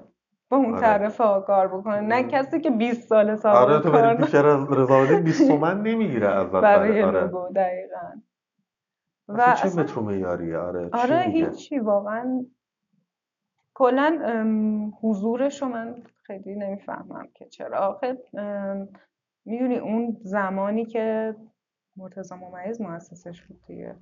با 0.51 0.57
اون 0.57 0.85
آره. 0.85 1.09
ها 1.09 1.41
کار 1.41 1.69
بکنه. 1.69 2.01
نه 2.01 2.23
کسی 2.23 2.61
که 2.61 2.71
20 2.71 3.09
سال 3.09 3.37
سابقه 3.37 3.59
آره 3.59 3.81
تو 3.83 3.91
بری 3.91 4.17
پیش 4.17 4.35
رضاوردی 4.35 5.17
20 5.17 5.49
تومن 5.49 5.83
نمی‌گیره 5.83 6.29
ازت. 6.29 6.53
برای 6.53 7.03
آره. 7.03 7.21
لوگو 7.21 7.49
دقیقاً. 7.57 8.21
و 9.29 9.55
چه 9.63 9.69
مترو 9.69 10.03
معیاریه 10.03 10.59
آره 10.59 10.91
آره 10.93 11.21
هیچی 11.21 11.79
واقعا. 11.79 12.47
کلا 13.75 14.21
حضورش 15.01 15.63
رو 15.63 15.69
من 15.69 16.03
خیلی 16.23 16.55
نمی‌فهمم 16.55 17.29
که 17.35 17.47
چرا. 17.47 17.79
آخه 17.79 18.19
می‌دونی 19.45 19.79
اون 19.79 20.17
زمانی 20.23 20.85
که 20.85 21.35
مرتضی 21.97 22.35
ممیز 22.35 22.81
مؤسسش 22.81 23.43
بود 23.43 23.61
دیگه 23.67 23.97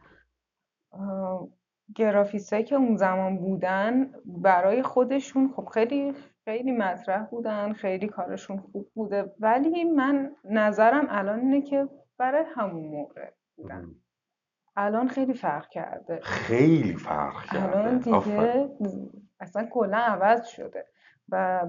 گرافیستایی 1.94 2.64
که 2.64 2.74
اون 2.74 2.96
زمان 2.96 3.38
بودن 3.38 4.12
برای 4.24 4.82
خودشون 4.82 5.52
خب 5.56 5.64
خیلی 5.64 6.14
خیلی 6.44 6.72
مطرح 6.72 7.24
بودن 7.24 7.72
خیلی 7.72 8.06
کارشون 8.08 8.58
خوب 8.58 8.90
بوده. 8.94 9.34
ولی 9.40 9.84
من 9.84 10.36
نظرم 10.44 11.06
الان 11.08 11.38
اینه 11.40 11.62
که 11.62 11.88
برای 12.18 12.44
همون 12.54 12.86
موقع 12.86 13.30
بودن. 13.56 13.94
الان 14.76 15.08
خیلی 15.08 15.34
فرق 15.34 15.68
کرده. 15.68 16.20
خیلی 16.22 16.94
فرق 16.96 17.42
کرده. 17.52 17.78
الان 17.78 17.98
دیگه 17.98 18.68
اصلا 19.40 19.66
کلا 19.72 19.98
عوض 19.98 20.46
شده 20.46 20.84
و 21.28 21.62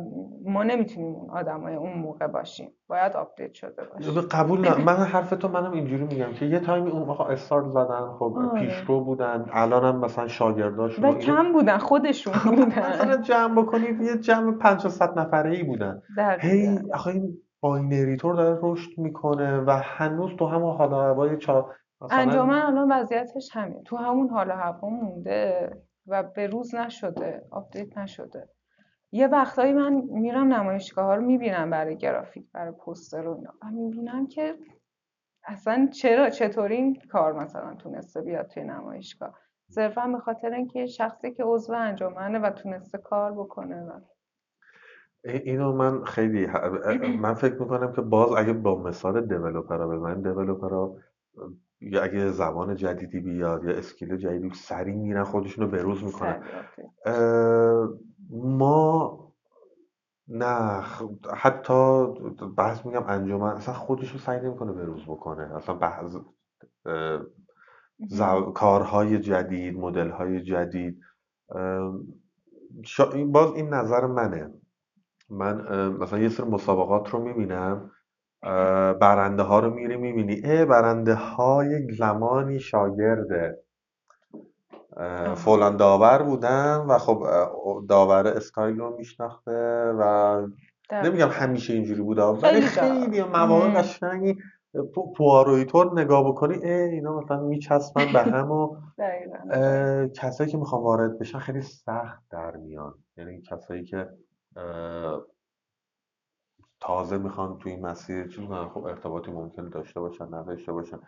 ما 0.45 0.63
نمی‌تونیم 0.63 1.15
اون 1.15 1.29
آدمای 1.29 1.75
اون 1.75 1.93
موقع 1.93 2.27
باشیم. 2.27 2.71
باید 2.88 3.13
update 3.14 3.53
شده 3.53 3.84
باشیم. 3.84 4.21
قبول 4.21 4.61
نه. 4.69 4.84
من 4.84 4.95
حرف 4.95 5.29
تو 5.29 5.47
منم 5.47 5.71
اینجوری 5.71 6.03
میگم 6.03 6.34
که 6.34 6.45
یه 6.45 6.59
time 6.59 6.85
ی 6.85 6.91
اون 6.91 7.09
آقا 7.09 7.25
استارت 7.25 7.65
زدن 7.69 8.11
خب 8.19 8.34
آره. 8.38 8.59
پیشرو 8.59 9.03
بودن 9.03 9.45
الانم 9.51 9.99
مثلا 9.99 10.27
شاگرداشون 10.27 11.05
و 11.05 11.13
کم 11.17 11.53
بودن 11.53 11.77
خودشون 11.77 12.34
بودن. 12.55 12.89
مثلا 12.89 13.17
جمع 13.17 13.61
بکنید 13.61 14.01
یه 14.01 14.17
جمع 14.17 14.57
500 14.57 15.19
نفره 15.19 15.51
ای 15.51 15.63
بودن. 15.63 16.01
هی. 16.39 16.79
آخه 16.93 17.07
این 17.11 17.38
باینریتور 17.61 18.35
داره 18.35 18.59
رشد 18.63 18.89
می‌کنه 18.97 19.57
و 19.59 19.71
هنوز 19.84 20.31
تو 20.39 20.47
همون 20.47 20.77
حال 20.77 20.93
و 20.93 20.95
هوای 20.95 21.38
چا 21.38 21.69
انجمن 22.02 22.61
الان 22.61 22.91
وضعیتش 22.91 23.49
همین 23.53 23.84
تو 23.84 23.98
همون 23.98 24.30
حال 24.30 24.49
و 24.49 24.53
هوا 24.53 24.90
مونده 24.90 25.72
و 26.07 26.24
به 26.24 26.48
روز 26.48 26.76
نشده 26.76 27.45
آپدیت 27.52 27.98
نشده. 27.98 28.49
یه 29.11 29.28
وقتایی 29.28 29.74
من 29.74 29.94
میرم 29.94 30.53
نمایشگاه 30.53 31.06
ها 31.06 31.15
رو 31.15 31.22
می‌بینم 31.22 31.69
برای 31.69 31.98
گرافیک 31.98 32.52
برای 32.52 32.72
پوستر 32.72 33.28
و 33.28 33.36
اینا. 33.36 33.53
و 33.61 33.65
می‌بینم 33.72 34.28
که 34.28 34.56
اصلا 35.44 35.90
چرا 35.94 36.30
چطوری 36.30 36.76
این 36.76 37.02
کار 37.11 37.34
مثلا 37.34 37.74
تونسته 37.76 38.22
بیاد 38.22 38.48
توی 38.48 38.64
نمایشگاه؟ 38.64 39.40
صرفا 39.69 40.07
به 40.07 40.19
خاطر 40.19 40.53
اینکه 40.53 40.86
شخصی 40.86 41.34
که 41.34 41.44
عضو 41.44 41.74
انجمنه 41.74 42.40
و 42.40 42.49
تونسته 42.49 42.98
کار 42.98 43.32
بکنه 43.32 43.84
و 43.84 43.91
ای- 45.24 45.41
اینو 45.41 45.74
من 45.74 46.03
خیلی 46.03 46.48
من 47.19 47.34
فکر 47.34 47.61
می‌کنم 47.61 47.94
که 47.94 48.02
باز 48.02 48.32
اگه 48.32 48.53
با 48.53 48.84
مثال 48.84 49.26
دیولوپرا 49.28 49.88
بزنیم 49.88 50.22
دیولوپرا 50.22 50.95
یا 51.81 52.03
اگه 52.03 52.31
زبان 52.31 52.75
جدیدی 52.75 53.19
بیاد 53.19 53.63
یا 53.63 53.71
اسکیل 53.71 54.17
جدیدی 54.17 54.49
سریع 54.55 54.95
میرن 54.95 55.23
خودشون 55.23 55.65
رو 55.65 55.71
بروز 55.71 56.03
می‌کنن. 56.03 56.43
ما 58.31 59.19
نه 60.27 60.81
حتی 61.35 62.05
بحث 62.57 62.85
میگم 62.85 63.03
انجمن 63.07 63.51
اصلا 63.51 63.73
خودش 63.75 64.11
رو 64.11 64.19
سعی 64.19 64.41
نمی‌کنه 64.41 64.71
بروز 64.73 65.03
بکنه. 65.05 65.55
اصلا 65.55 65.75
بحث 65.75 66.15
اه، 66.85 67.21
ز- 68.09 68.21
کارهای 68.55 69.19
جدید 69.19 69.77
مدل‌های 69.77 70.41
جدید 70.41 70.99
شا- 72.85 73.13
این- 73.15 73.31
باز 73.31 73.53
این 73.53 73.69
نظر 73.69 74.05
منه. 74.07 74.53
من 75.29 75.55
مثلا 75.89 76.19
یه 76.19 76.29
سری 76.29 76.47
مسابقات 76.47 77.09
رو 77.09 77.23
می‌بینم. 77.23 77.91
برنده 79.01 79.43
ها 79.43 79.59
رو 79.59 79.69
میری 79.73 79.97
می‌بینی 79.97 80.41
اه 80.43 80.65
برنده 80.65 81.14
ها 81.15 81.65
یک 81.65 81.91
زمانی 81.91 82.59
شاگرد. 82.59 83.57
فلان 85.35 85.77
داور 85.77 86.23
بودن 86.23 86.77
و 86.77 86.97
خب 86.97 87.23
داور 87.89 88.27
اسکایل 88.27 88.77
رو 88.77 88.97
میشناخته 88.97 89.51
و 89.99 90.41
نمیگم. 90.91 91.30
همیشه 91.31 91.73
اینجوری 91.73 92.01
بوده 92.01 92.23
ولی 92.23 92.61
خیلی 92.61 93.23
مواقع. 93.23 93.73
قشنگی 93.81 94.38
پو- 94.95 95.14
پواروی 95.14 95.65
طور 95.65 95.99
نگاه 96.01 96.27
بکنی 96.27 96.55
اه 96.64 96.89
اینا 96.89 97.19
مثلا 97.19 97.39
میچسبن 97.41 98.14
به 98.14 98.19
هم 98.22 98.51
و 98.51 98.76
کسایی 100.22 100.49
که 100.51 100.57
می‌خوان 100.57 100.81
وارد 100.84 101.19
بشن 101.19 101.39
خیلی 101.39 101.61
سخت 101.61 102.23
در 102.31 102.55
میان 102.57 102.93
یعنی 103.18 103.41
کسایی 103.41 103.84
که 103.84 104.07
تازه 106.79 107.17
می‌خوان 107.17 107.57
توی 107.57 107.71
این 107.71 107.85
مسیر 107.85 108.27
چیز 108.27 108.45
کنن 108.45 108.69
خب 108.69 108.85
ارتباطی 108.85 109.31
ممکنه 109.31 109.69
داشته 109.69 109.99
باشن 109.99 110.33
نداشته 110.33 110.71
باشن. 110.71 110.99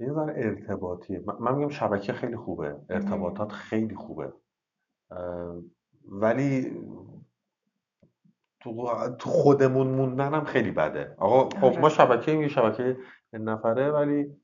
یه 0.00 0.12
ذره 0.12 0.34
ارتباطیه. 0.36 1.24
من 1.40 1.54
میگم 1.54 1.68
شبکه 1.68 2.12
خیلی 2.12 2.36
خوبه. 2.36 2.76
ارتباطات 2.90 3.52
خیلی 3.52 3.94
خوبه. 3.94 4.32
ولی 6.08 6.80
تو 9.18 9.30
خودمون 9.30 9.86
موندن 9.86 10.34
هم 10.34 10.44
خیلی 10.44 10.70
بده. 10.70 11.14
آقا 11.18 11.48
خب 11.60 11.78
ما 11.78 11.84
آره. 11.84 11.88
شبکه 11.88 12.32
یه 12.32 12.48
شبکه 12.48 12.96
نفره 13.32 13.90
ولی 13.90 14.36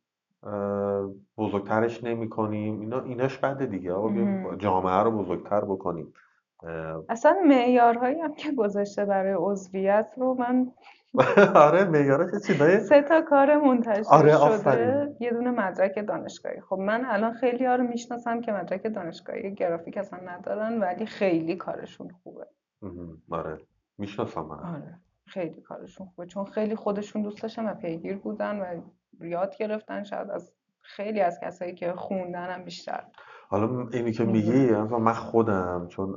بزرگترش 1.39 2.05
نمی 2.05 2.29
کنیم 2.29 2.81
اینا 2.81 3.01
ایناش 3.01 3.39
بده 3.39 3.67
دیگه. 3.67 3.93
آقا. 3.93 4.57
جامعه 4.57 5.03
رو 5.03 5.11
بزرگتر 5.11 5.61
بکنیم. 5.61 6.13
اصلا 7.09 7.37
معیارهایی 7.45 8.21
هم 8.21 8.35
که 8.35 8.53
گذاشته 8.53 9.05
برای 9.05 9.35
عضویت 9.39 10.15
رو 10.17 10.35
من 10.35 10.73
آره 11.55 11.85
معیارش 11.85 12.47
چیزای 12.47 12.81
سه 12.81 13.03
تا 13.03 13.21
کار 13.21 13.57
منتشر 13.57 14.09
آره، 14.11 14.59
شده. 14.59 15.17
یه 15.21 15.31
دونه 15.31 15.51
مدرک 15.51 16.07
دانشگاهی. 16.07 16.61
خب 16.61 16.79
من 16.79 17.05
الان 17.05 17.33
خیلی 17.33 17.67
ها 17.67 17.75
رو 17.75 17.85
می‌شناسم 17.85 18.41
که 18.41 18.53
مدرک 18.53 18.95
دانشگاهی 18.95 19.55
گرافیک 19.55 19.97
اصلا 19.97 20.19
ندارن 20.19 20.81
ولی 20.81 21.07
خیلی 21.07 21.57
کارشون 21.57 22.11
خوبه. 22.23 22.47
آره. 23.31 23.59
می‌شناسم 23.99 24.41
من. 24.43 24.75
آره. 24.75 24.99
خیلی 25.27 25.61
کارشون 25.61 26.07
خوبه. 26.07 26.27
چون 26.27 26.45
خیلی 26.45 26.75
خودشون 26.75 27.23
دوست 27.23 27.43
داشتن 27.43 27.67
و 27.67 27.75
پیگیر 27.75 28.17
بودن 28.17 28.61
و 28.61 28.81
یاد 29.27 29.57
گرفتن. 29.57 30.03
شاید 30.03 30.31
از 30.31 30.53
خیلی 30.81 31.21
از 31.21 31.41
کسایی 31.43 31.75
که 31.75 31.93
خوندن 31.93 32.51
هم 32.51 32.65
بیشتر 32.65 33.05
حالا 33.51 33.89
اینی 33.93 34.13
که. 34.13 34.25
میگی 34.25 34.71
من 34.73 35.13
خودم 35.13 35.87
چون 35.89 36.17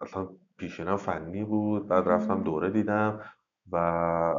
اصلا 0.00 0.28
پیشینم 0.58 0.96
فنی 0.96 1.44
بود 1.44 1.88
بعد 1.88 2.08
رفتم. 2.08 2.42
دوره 2.42 2.70
دیدم 2.70 3.20
و 3.72 4.34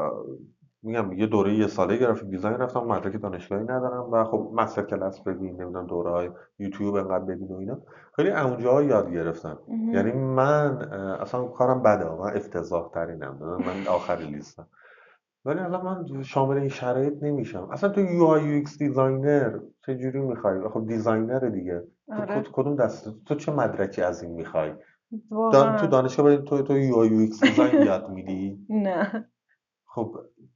میگم 0.84 1.14
یه 1.14 1.28
دوره 1.28 1.54
یه 1.54 1.68
ساله 1.68 1.98
گرافیک 1.98 2.30
دیزاین 2.30 2.58
رفتم 2.58 2.80
مدرک 2.80 3.22
دانشگاهی 3.22 3.64
ندارم 3.64 4.12
و 4.12 4.24
خب 4.24 4.52
مستر 4.54 4.82
کلاس 4.82 5.22
ببین 5.22 5.62
نمی‌دونم 5.62 5.88
دوره 5.88 6.12
های 6.12 6.30
یوتیوب 6.60 6.96
انقدر 6.96 7.26
ببین 7.26 7.48
و 7.48 7.58
اینا 7.58 7.78
خیلی 8.16 8.32
اونجا 8.32 8.84
یاد 8.84 9.12
گرفتم. 9.12 9.60
یعنی 9.94 10.12
من 10.12 10.78
اصلا 11.22 11.46
کارم 11.46 11.82
بده 11.84 12.10
من 12.10 12.36
افتضاح 12.36 12.90
ترینم 12.94 13.38
من 13.42 13.88
آخری 13.88 14.26
لیستم 14.26 14.68
ولی 15.46 15.60
الان 15.60 15.86
من 15.86 16.24
شامل 16.24 16.58
این 16.58 16.70
شرایط 16.70 17.14
نمیشم. 17.24 17.70
اصلا 17.72 17.90
تو 17.90 18.02
UI 18.02 18.24
UX 18.26 18.78
designer 18.78 19.60
چجوری 19.86 20.20
می‌خوای؟ 20.20 20.70
خب 20.74 20.88
designer 20.88 21.40
دیگه. 21.40 21.84
تو 22.08 22.14
آره. 22.14 22.42
کد- 22.42 22.52
کدوم 22.52 22.76
دسته؟ 22.76 23.12
تو 23.26 23.36
چه 23.36 23.52
مدرکی 23.52 24.02
از 24.02 24.24
این 24.24 24.32
می‌خوای؟ 24.32 24.74
دان 25.54 25.76
تو 25.78 25.88
دانشگاه 25.88 26.38
تو 26.38 26.62
تو 26.62 26.78
UI 26.78 26.96
UX 26.96 27.44
design 27.44 27.82
یاد 27.82 28.10
میدی؟ 28.10 28.66
نه. 28.70 29.26
خب 29.86 30.16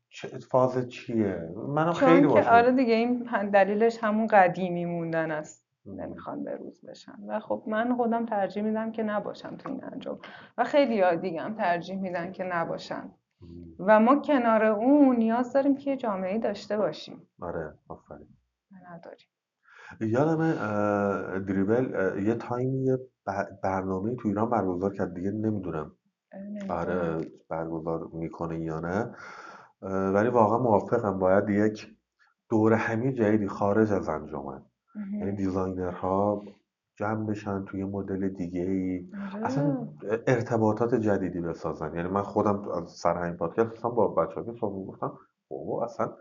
چه 0.10 0.28
فاز 0.28 0.90
چیه؟ 0.90 1.50
منم 1.68 1.94
خیلی 1.94 2.28
باشم 2.28 2.50
آره 2.50 2.72
دیگه 2.72 2.94
این 2.94 3.24
دلیلش 3.54 3.98
همون 4.04 4.28
قدیمی 4.28 4.86
موندن 4.86 5.32
است. 5.32 5.66
نمی‌خوان 5.86 6.44
بروز 6.44 6.86
بشن. 6.86 7.20
و 7.28 7.40
خب 7.40 7.64
من 7.68 7.96
خودم 7.96 8.26
ترجیح 8.26 8.64
میدم 8.64 8.92
که 8.92 9.04
نباشم 9.04 9.56
تو 9.56 9.70
این 9.70 9.84
انجام. 9.84 10.20
و 10.58 10.64
خیلی 10.64 11.18
دیگه 11.18 11.42
هم 11.42 11.56
ترجیح 11.56 11.96
میدن 12.00 12.32
که 12.32 12.44
نباشن. 12.44 13.12
و 13.80 14.00
ما 14.00 14.16
کنار 14.16 14.64
اون 14.64 15.16
نیاز 15.16 15.54
داریم 15.54 15.76
که 15.76 15.90
یه 15.92 15.98
جامعه 15.98 16.40
داشته 16.40 16.78
باشیم. 16.78 17.28
آره 17.42 17.74
آفرین. 17.88 18.28
نداریم. 18.92 19.28
یادمه 20.02 20.56
اه، 20.62 21.40
دریبل 21.40 21.86
یه 22.24 22.36
تایمی 22.36 22.84
یه 22.86 22.98
برنامه 23.64 24.16
تو 24.16 24.28
ایران 24.28 24.50
برگزار 24.50 24.94
کرد 24.94 25.14
دیگه 25.14 25.32
نمی‌دونم. 25.32 25.92
آره 26.70 27.18
برگزار 27.50 28.10
می‌کنه 28.14 28.60
یا 28.60 28.80
نه. 28.80 29.16
ولی 30.12 30.30
واقعا 30.30 30.58
موافقم. 30.58 31.20
باید 31.20 31.50
یک 31.50 31.88
دور 32.50 32.74
همی 32.74 33.14
جدیدی 33.14 33.48
خارج 33.48 33.92
از 33.92 34.10
انجمن 34.10 34.62
یعنی 35.12 35.32
دیزاینرها 35.32 36.44
جمع 36.96 37.26
بشن 37.26 37.66
توی 37.66 37.84
مدل 37.84 38.30
دیگه 38.30 38.62
ای. 38.62 39.08
اصلا 39.44 39.64
آره 39.64 40.24
ارتباطات 40.28 40.96
جدیدی 40.96 41.42
بسازن. 41.42 41.96
یعنی 41.96 42.10
من 42.10 42.22
خودم 42.22 42.70
از 42.70 42.92
سر 42.92 43.18
همین 43.18 43.38
پادکست 43.38 43.72
اصلا 43.72 43.92
با 43.92 44.08
بچه 44.08 44.44
که 44.44 44.52
صحبت 44.60 44.76
می‌گفتم. 44.76 45.12
بابا 45.50 45.84
اصلا 45.84 46.14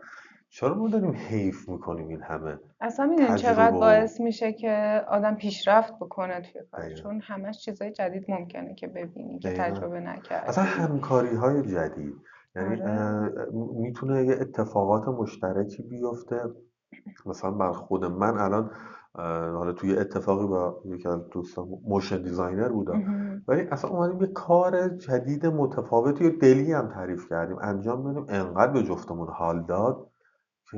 چرا 0.49 0.73
ما 0.75 0.89
داریم 0.89 1.11
حیف 1.11 1.69
می‌کنیم 1.69 2.07
این 2.07 2.21
همه 2.21 2.59
اصلا 2.81 3.05
می‌دونی 3.05 3.37
چقدر 3.37 3.71
باعث 3.71 4.19
میشه 4.19 4.53
که 4.53 5.01
آدم 5.07 5.35
پیشرفت 5.35 5.95
بکنه 5.95 6.41
توی 6.41 6.61
کار؟ 6.71 6.93
چون 6.93 7.21
همش 7.23 7.65
چیزای 7.65 7.91
جدید 7.91 8.31
ممکنه 8.31 8.75
که 8.75 8.87
ببینی 8.87 9.39
که 9.39 9.53
تجربه 9.53 9.97
اصلا 9.97 10.13
نکردی. 10.13 10.59
همکاری 10.61 11.35
های 11.35 11.61
جدید. 11.61 12.13
یعنی 12.55 12.81
آره. 12.81 13.31
می‌تونه 13.75 14.25
یه 14.25 14.35
اتفاقات 14.41 15.07
مشترکی 15.07 15.83
بیفته. 15.83 16.41
مثلا 17.25 17.51
بر 17.51 17.71
خود 17.71 18.05
من 18.05 18.37
الان 18.37 18.71
حالا 19.57 19.73
توی 19.73 19.97
اتفاقی 19.97 20.47
با 20.47 20.81
یکی 20.85 21.07
از 21.07 21.29
دوستان 21.29 21.67
motion 21.83 22.21
designer 22.21 22.69
بودم. 22.69 23.01
ولی 23.47 23.61
اصلا 23.61 23.89
اومدیم 23.89 24.21
یه 24.21 24.27
کار 24.27 24.89
جدید 24.89 25.45
متفاوتی 25.45 26.27
و 26.27 26.37
دلی 26.37 26.73
هم 26.73 26.87
تعریف 26.87 27.29
کردیم. 27.29 27.57
انجام 27.61 28.03
دادیم. 28.03 28.25
انقدر 28.29 28.71
به 28.71 28.83
جفتمون 28.83 29.27
حال 29.27 29.65
داد 29.65 30.09
که 30.71 30.77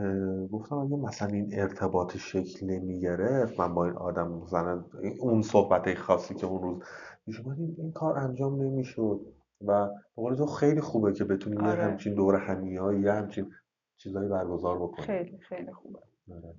گفتم 0.51 0.75
اگه 0.75 0.95
مثلا 0.95 1.27
این 1.27 1.49
ارتباط 1.53 2.17
شکل 2.17 2.65
نمی 2.65 2.99
گرفت 2.99 3.59
من 3.59 3.73
با 3.73 3.85
این 3.85 3.93
آدم 3.93 4.31
مثلا 4.31 4.83
اون 5.19 5.41
صحبت 5.41 5.97
خاصی 5.97 6.35
که 6.35 6.47
اون 6.47 6.61
روز 6.61 6.83
میشه 7.27 7.43
این, 7.77 7.91
کار 7.91 8.17
انجام 8.17 8.61
نمی‌شد. 8.61 9.21
و 9.67 9.89
به 10.17 10.35
تو 10.35 10.45
خیلی 10.45 10.81
خوبه 10.81 11.13
که 11.13 11.23
بتونیم 11.23 11.61
یه 11.61 11.67
آره. 11.67 11.83
همچین 11.83 12.13
دور 12.13 12.35
همیایی 12.35 13.01
یه 13.01 13.11
همچین 13.11 13.51
چیزایی 13.97 14.29
برگزار 14.29 14.77
بکنیم. 14.77 15.07
خیلی 15.07 15.37
خیلی 15.37 15.73
خوبه. 15.73 15.99
آره. 16.31 16.55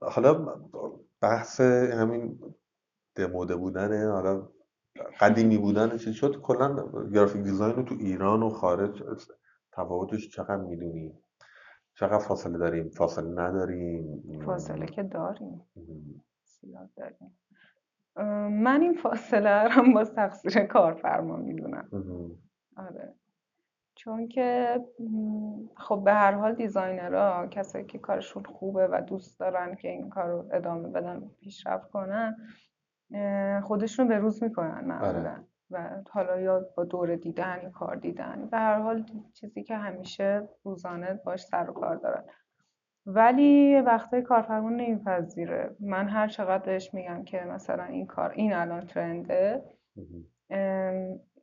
حالا 0.00 0.54
بحث 1.20 1.60
همین 1.60 2.40
دموده 3.14 3.56
بودن 3.56 4.10
حالا 4.10 4.48
قدیمی 5.20 5.58
بودن 5.58 5.96
چیز 5.96 6.14
شد 6.14 6.40
کلا 6.40 6.88
گرافیک 7.14 7.42
دیزاین 7.42 7.76
رو 7.76 7.82
تو 7.82 7.94
ایران 7.98 8.42
و 8.42 8.50
خارج 8.50 9.02
تفاوتش 9.72 10.28
چقدر 10.28 10.56
می‌دونی؟ 10.56 11.18
چقدر 11.94 12.18
فاصله 12.18 12.58
داریم؟ 12.58 12.88
فاصله 12.88 13.42
نداریم. 13.42 14.22
فاصله 14.46 14.86
که 14.86 15.02
داریم. 15.02 15.64
زیاد 16.42 16.90
داریم. 16.96 17.38
من 18.62 18.80
این 18.80 18.94
فاصله 18.94 19.74
رو 19.74 19.92
با 19.94 20.04
تقصیر 20.04 20.66
کارفرما 20.66 21.36
می‌دونم. 21.36 21.88
آره. 22.76 23.14
چون 23.98 24.28
که 24.28 24.80
خب 25.76 26.02
به 26.04 26.12
هر 26.12 26.32
حال 26.32 26.54
دیزاینرها 26.54 27.46
کسایی 27.46 27.84
که 27.84 27.98
کارشون 27.98 28.42
خوبه 28.42 28.86
و 28.86 29.00
دوست 29.06 29.40
دارن 29.40 29.74
که 29.74 29.88
این 29.88 30.08
کار 30.08 30.26
رو 30.26 30.48
ادامه 30.52 30.88
بدن 30.88 31.30
پیشرفت 31.40 31.90
کنن 31.90 32.36
خودشون 33.64 34.08
به 34.08 34.18
روز 34.18 34.42
می‌کنن 34.42 34.84
معمولا. 34.84 35.30
آره. 35.30 35.44
و 35.70 36.02
حالا 36.10 36.40
یا 36.40 36.66
با 36.76 36.84
دور 36.84 37.16
دیدن 37.16 37.60
یا 37.62 37.70
کار 37.70 37.96
دیدن. 37.96 38.48
به 38.50 38.56
هر 38.56 38.78
حال 38.78 39.04
چیزی 39.32 39.62
که 39.62 39.76
همیشه 39.76 40.48
روزانه 40.64 41.20
باش 41.24 41.44
سر 41.44 41.70
و 41.70 41.72
کار 41.72 41.96
دارن. 41.96 42.24
ولی 43.06 43.80
وقتی 43.80 44.22
کارفرما 44.22 44.70
نمیپذیره. 44.70 45.76
من 45.80 46.08
هر 46.08 46.28
چقدر 46.28 46.64
بهش 46.64 46.94
میگم 46.94 47.24
که 47.24 47.40
مثلا 47.40 47.84
این 47.84 48.06
کار 48.06 48.30
این 48.30 48.52
الان 48.52 48.86
ترنده 48.86 49.62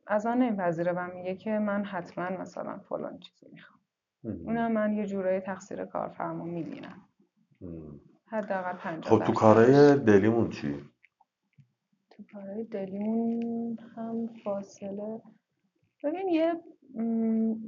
از 0.06 0.26
آن 0.26 0.38
نمیپذیره 0.42 0.92
و 0.92 1.14
میگه 1.14 1.34
که 1.34 1.50
من 1.50 1.84
حتما 1.84 2.28
مثلا 2.28 2.78
فلان 2.78 3.18
چیزی 3.18 3.46
می‌خوام. 3.52 3.80
اونم 4.24 4.72
من 4.72 4.92
یه 4.92 5.06
جورایی 5.06 5.40
تقصیر 5.40 5.84
کارفرما 5.84 6.44
می‌بینم. 6.44 7.02
حداقل 8.26 8.72
50 8.72 9.18
خب 9.18 9.24
تو 9.24 9.32
کارهای 9.32 9.96
دلیمون 9.96 10.50
چی؟ 10.50 10.84
تو 12.10 12.22
کارهای 12.32 12.64
دلیمون 12.64 13.78
هم 13.96 14.26
فاصله. 14.44 15.20
ببین 16.04 16.28
یه 16.28 16.54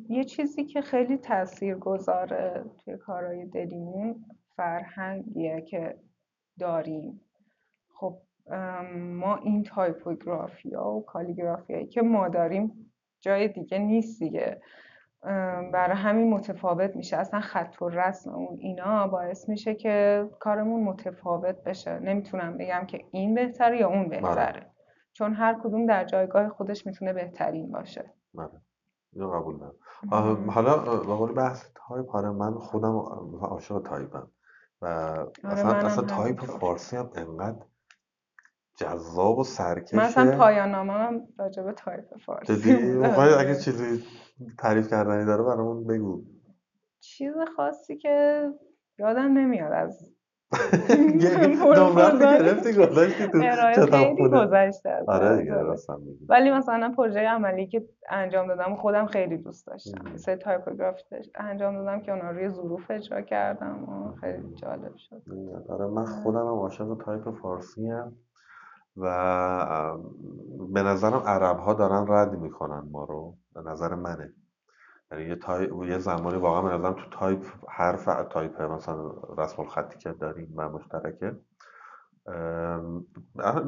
یه 0.08 0.24
چیزی 0.24 0.64
که 0.64 0.80
خیلی 0.80 1.16
تأثیر 1.16 1.74
گذاره 1.74 2.64
توی 2.84 2.96
کارهای 2.96 3.44
دلیمون 3.46 4.24
فرهنگیه 4.56 5.60
که 5.60 5.98
داریم. 6.58 7.20
ما 8.94 9.36
این 9.36 9.62
تایپوگرافیا 9.62 10.86
و 10.86 11.04
کالیگرافیایی 11.04 11.86
که 11.86 12.02
ما 12.02 12.28
داریم 12.28 12.92
جای 13.20 13.48
دیگه 13.48 13.78
نیست 13.78 14.18
دیگه. 14.18 14.62
برای 15.72 15.96
همین 15.96 16.30
متفاوت 16.30 16.96
میشه. 16.96 17.16
اصلا 17.16 17.40
خط 17.40 17.82
و 17.82 17.88
رسممون 17.88 18.58
اینا 18.60 19.08
باعث 19.08 19.48
میشه 19.48 19.74
که 19.74 20.26
کارمون 20.40 20.84
متفاوت 20.84 21.64
بشه. 21.64 21.98
نمی‌تونم 21.98 22.58
بگم 22.58 22.84
که 22.86 23.04
این 23.10 23.34
بهتره 23.34 23.80
یا 23.80 23.88
اون 23.88 24.08
بله. 24.08 24.20
بهتره. 24.20 24.66
چون 25.12 25.34
هر 25.34 25.60
کدوم 25.62 25.86
در 25.86 26.04
جایگاه 26.04 26.48
خودش 26.48 26.86
می‌تونه 26.86 27.12
بهترین 27.12 27.72
باشه. 27.72 28.12
بله. 28.34 28.50
اینو 29.12 29.30
قبول 29.30 29.58
دارم. 29.58 30.50
حالا 30.50 30.76
به 30.76 31.14
قول 31.14 31.32
بحث 31.32 31.70
تایپ 31.74 32.16
آره 32.16 32.30
من 32.30 32.54
خودم 32.54 32.96
عاشق 33.40 33.82
تایپم. 33.82 34.30
و 34.82 34.86
آره 34.86 35.30
اصلا, 35.44 35.74
اصلا 35.74 36.04
تایپ 36.04 36.40
فارسی 36.40 36.96
هم 36.96 37.10
انقدر 37.14 37.64
جذاب 38.78 39.38
و 39.38 39.44
سرکشه. 39.44 39.96
من 39.96 40.02
اصلا 40.02 40.38
پایان 40.38 40.70
نامه 40.70 40.92
هم 40.92 41.20
راجب 41.38 41.72
تایپ 41.72 42.18
فارسی 42.26 42.72
اگه 43.38 43.54
چیزی 43.54 44.04
تعریف 44.58 44.90
کردنی 44.90 45.24
داره 45.24 45.42
برامون 45.42 45.86
بگو. 45.86 46.22
چیز 47.00 47.34
خاصی 47.56 47.96
که 47.96 48.48
یادم 48.98 49.38
نمیاد 49.38 49.72
از 49.72 50.14
گرفتی 52.20 52.72
گذاشتی 52.72 53.28
تو 53.28 53.86
خیلی 53.86 54.28
گذشته 54.28 55.04
آره 55.08 55.76
ولی 56.28 56.50
مثلا 56.50 56.92
پروژه 56.96 57.20
عملی 57.20 57.66
که 57.66 57.88
انجام 58.10 58.48
دادم 58.48 58.76
خودم 58.76 59.06
خیلی 59.06 59.36
دوست 59.36 59.66
داشتم. 59.66 60.16
سه 60.16 60.36
typography 60.36 61.02
انجام 61.34 61.74
دادم 61.74 62.00
که 62.00 62.12
اونا 62.12 62.30
روی 62.30 62.48
ظروف 62.48 62.90
اجرا 62.90 63.22
کردم 63.22 63.84
و 63.84 64.12
خیلی 64.12 64.54
جالب 64.54 64.96
شد. 64.96 65.22
آره 65.68 65.86
من 65.86 66.04
خودم 66.04 66.38
هم 66.38 66.46
عاشق 66.46 66.98
تایپ 67.04 67.30
فارسی 67.30 67.88
هم 67.88 68.16
و 69.00 69.98
به 70.72 70.82
نظرم 70.82 71.22
عرب 71.26 71.58
ها 71.58 71.74
دارن 71.74 72.06
رد 72.08 72.38
می‌کنن 72.38 72.88
ما 72.90 73.04
رو 73.04 73.36
به 73.54 73.70
نظر 73.70 73.94
منه. 73.94 74.32
یعنی 75.12 75.24
یه, 75.24 75.36
تای... 75.36 75.88
یه 75.88 75.98
زمانی 75.98 76.36
واقعا 76.38 76.62
به 76.62 76.68
نظرم 76.68 76.92
تو 76.92 77.10
تایپ 77.10 77.44
حرف 77.68 78.04
تایپ 78.30 78.62
مثلا 78.62 79.10
رسم 79.38 79.62
الخطی 79.62 79.98
که 79.98 80.12
داریم 80.12 80.54
و 80.56 80.68
مشترکه. 80.68 81.36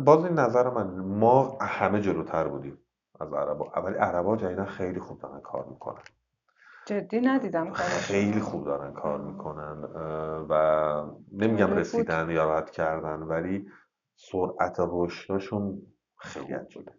باز 0.05 0.25
این 0.25 0.39
نظر 0.39 0.71
من 0.71 0.99
ما 0.99 1.59
همه 1.61 2.01
جلوتر 2.01 2.49
بودیم 2.49 2.79
از 3.21 3.33
عربا 3.33 3.65
ولی 3.85 3.95
عربا 3.95 4.37
جدیدا 4.37 4.65
خیلی 4.65 5.01
خوب 5.01 5.21
دارن 5.21 5.41
کار 5.41 5.67
می‌کنن. 5.71 6.03
جدی 6.87 7.21
ندیدم 7.21 7.73
خیلی 7.73 8.41
خوب 8.41 8.65
دارن 8.65 8.93
کار 8.93 9.21
می‌کنن 9.21 9.85
و 10.49 11.05
نمیگم 11.33 11.73
رسیدن 11.73 12.31
یا 12.31 12.59
رد 12.59 12.71
کردن 12.71 13.23
ولی 13.23 13.67
سرعت 14.21 14.77
رشدشون 14.79 15.83
خیلی 16.17 16.53
عجیبه. 16.53 16.93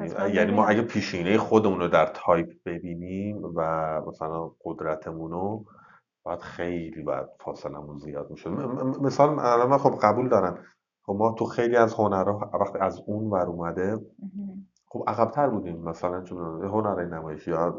یعنی, 0.00 0.34
یعنی 0.34 0.52
ما 0.52 0.66
اگه 0.66 0.82
پیشینه 0.82 1.38
خودمون 1.38 1.80
رو 1.80 1.88
در 1.88 2.06
تایپ 2.06 2.52
ببینیم 2.64 3.42
و 3.54 3.60
مثلا 4.06 4.50
قدرتمون 4.64 5.30
رو 5.30 5.64
باید 6.22 6.40
خیلی 6.40 7.02
باید 7.02 7.26
فاصلمون 7.40 7.98
زیاد 7.98 8.30
می‌شد. 8.30 8.50
مثال 9.00 9.34
من 9.68 9.78
خب 9.78 9.98
قبول 10.02 10.28
دارم. 10.28 10.64
خب 11.02 11.12
ما 11.12 11.32
تو 11.32 11.44
خیلی 11.44 11.76
از 11.76 11.94
هنرها 11.94 12.50
وقتی 12.60 12.78
از 12.78 13.02
اون 13.06 13.30
ور 13.30 13.46
اومده 13.46 13.98
خب 14.92 15.04
عقبتر 15.06 15.48
بودیم 15.48 15.82
مثلا 15.82 16.22
چون 16.22 16.64
هنرهای 16.64 17.06
نمایشی 17.06 17.50
یا 17.50 17.70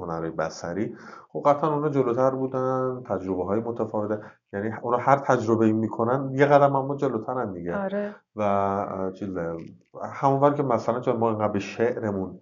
هنرهای 0.00 0.30
بسری 0.30 0.96
خب 1.28 1.42
قطعا 1.46 1.74
اونا 1.74 1.88
جلوتر 1.88 2.30
بودن 2.30 3.02
تجربه 3.06 3.44
های 3.44 3.60
متفاوته 3.60 4.22
یعنی 4.52 4.70
اونا 4.82 4.96
هر 4.96 5.16
تجربه 5.16 5.72
می‌کنن 5.72 6.34
یه 6.34 6.46
قدم 6.46 6.76
اما 6.76 6.96
جلوترن 6.96 7.52
دیگه 7.52 7.76
آره. 7.76 8.14
و 8.36 9.12
چیز 9.14 9.36
همونور 10.12 10.54
که 10.54 10.62
مثلا 10.62 11.00
چون 11.00 11.16
ما 11.16 11.30
اینقدر 11.30 11.52
به 11.52 11.58
شعرمون 11.58 12.40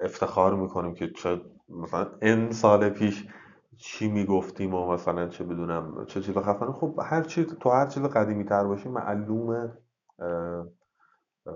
افتخار 0.00 0.54
می‌کنیم 0.54 0.94
که 0.94 1.10
چه 1.10 1.40
مثلا 1.68 2.06
این 2.22 2.52
سال 2.52 2.88
پیش 2.88 3.28
چی 3.76 4.08
می‌گفتیم 4.08 4.74
و 4.74 4.92
مثلا 4.92 5.28
چه 5.28 5.44
بدونم 5.44 6.04
چه 6.06 6.20
چیز 6.20 6.38
خفنه 6.38 6.72
خب 6.72 7.00
هر 7.04 7.22
چیز 7.22 7.46
تو 7.46 7.70
هر 7.70 7.86
چیز 7.86 8.02
قدیمی 8.02 8.44
تر 8.44 8.64
باشی 8.64 8.88
معلومه 8.88 9.72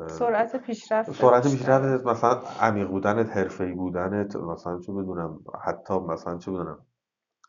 سرعت 0.07 0.57
پیشرفت. 0.57 1.13
سرعت 1.13 1.43
پیشرفت 1.43 2.07
مثلا 2.07 2.41
عمیق 2.61 2.89
بودنت 2.89 3.37
حرفه‌ای 3.37 3.73
بودنت 3.73 4.37
مثلا 4.37 4.81
چه 4.81 4.93
بدونم 4.93 5.41
حتی 5.65 5.99
مثلا 5.99 6.39
چه 6.39 6.51
بدونم 6.51 6.79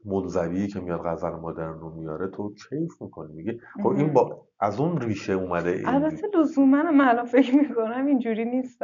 منزوی 0.05 0.67
که 0.67 0.79
میاد 0.79 1.01
غزل 1.05 1.29
مدرن 1.29 1.79
رو 1.79 1.89
میاره 1.95 2.27
تو 2.27 2.53
کیف 2.53 3.01
می‌کنی 3.01 3.33
میگه 3.33 3.59
خب 3.83 3.87
این 3.87 4.13
با 4.13 4.47
از 4.59 4.79
اون 4.79 5.01
ریشه 5.01 5.33
اومده 5.33 5.69
این. 5.69 5.87
البته 5.87 6.27
لزوما 6.35 6.83
من 6.83 7.07
الان 7.07 7.25
فکر 7.25 7.55
می‌کنم 7.55 8.05
اینجوری 8.05 8.45
نیست. 8.45 8.79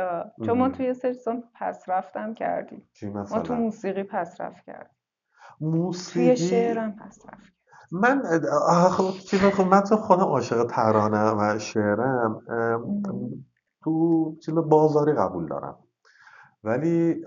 چون 0.45 0.57
ما 0.57 0.69
توی 0.69 0.93
سرسان 0.93 1.43
پس 1.53 1.89
رفتم 1.89 2.33
کردیم. 2.33 2.89
ما 3.31 3.41
تو 3.41 3.55
موسیقی 3.55 4.03
پس 4.03 4.41
رفت 4.41 4.65
کردیم. 4.65 4.95
موسیقی؟ 5.61 6.25
توی 6.25 6.47
شعرم 6.47 6.95
پس 6.95 7.25
رفت 7.25 7.54
من 7.91 8.23
خب 8.89 9.11
چیز 9.11 9.39
خب 9.39 9.63
من 9.63 9.81
تو 9.81 9.95
خودم 9.95 10.23
عاشق 10.23 10.65
ترانه 10.65 11.31
و 11.31 11.59
شعرم 11.59 12.41
تو 13.83 14.35
چیز 14.45 14.55
بازاری 14.55 15.13
قبول 15.13 15.47
دارم. 15.47 15.77
ولی 16.63 17.25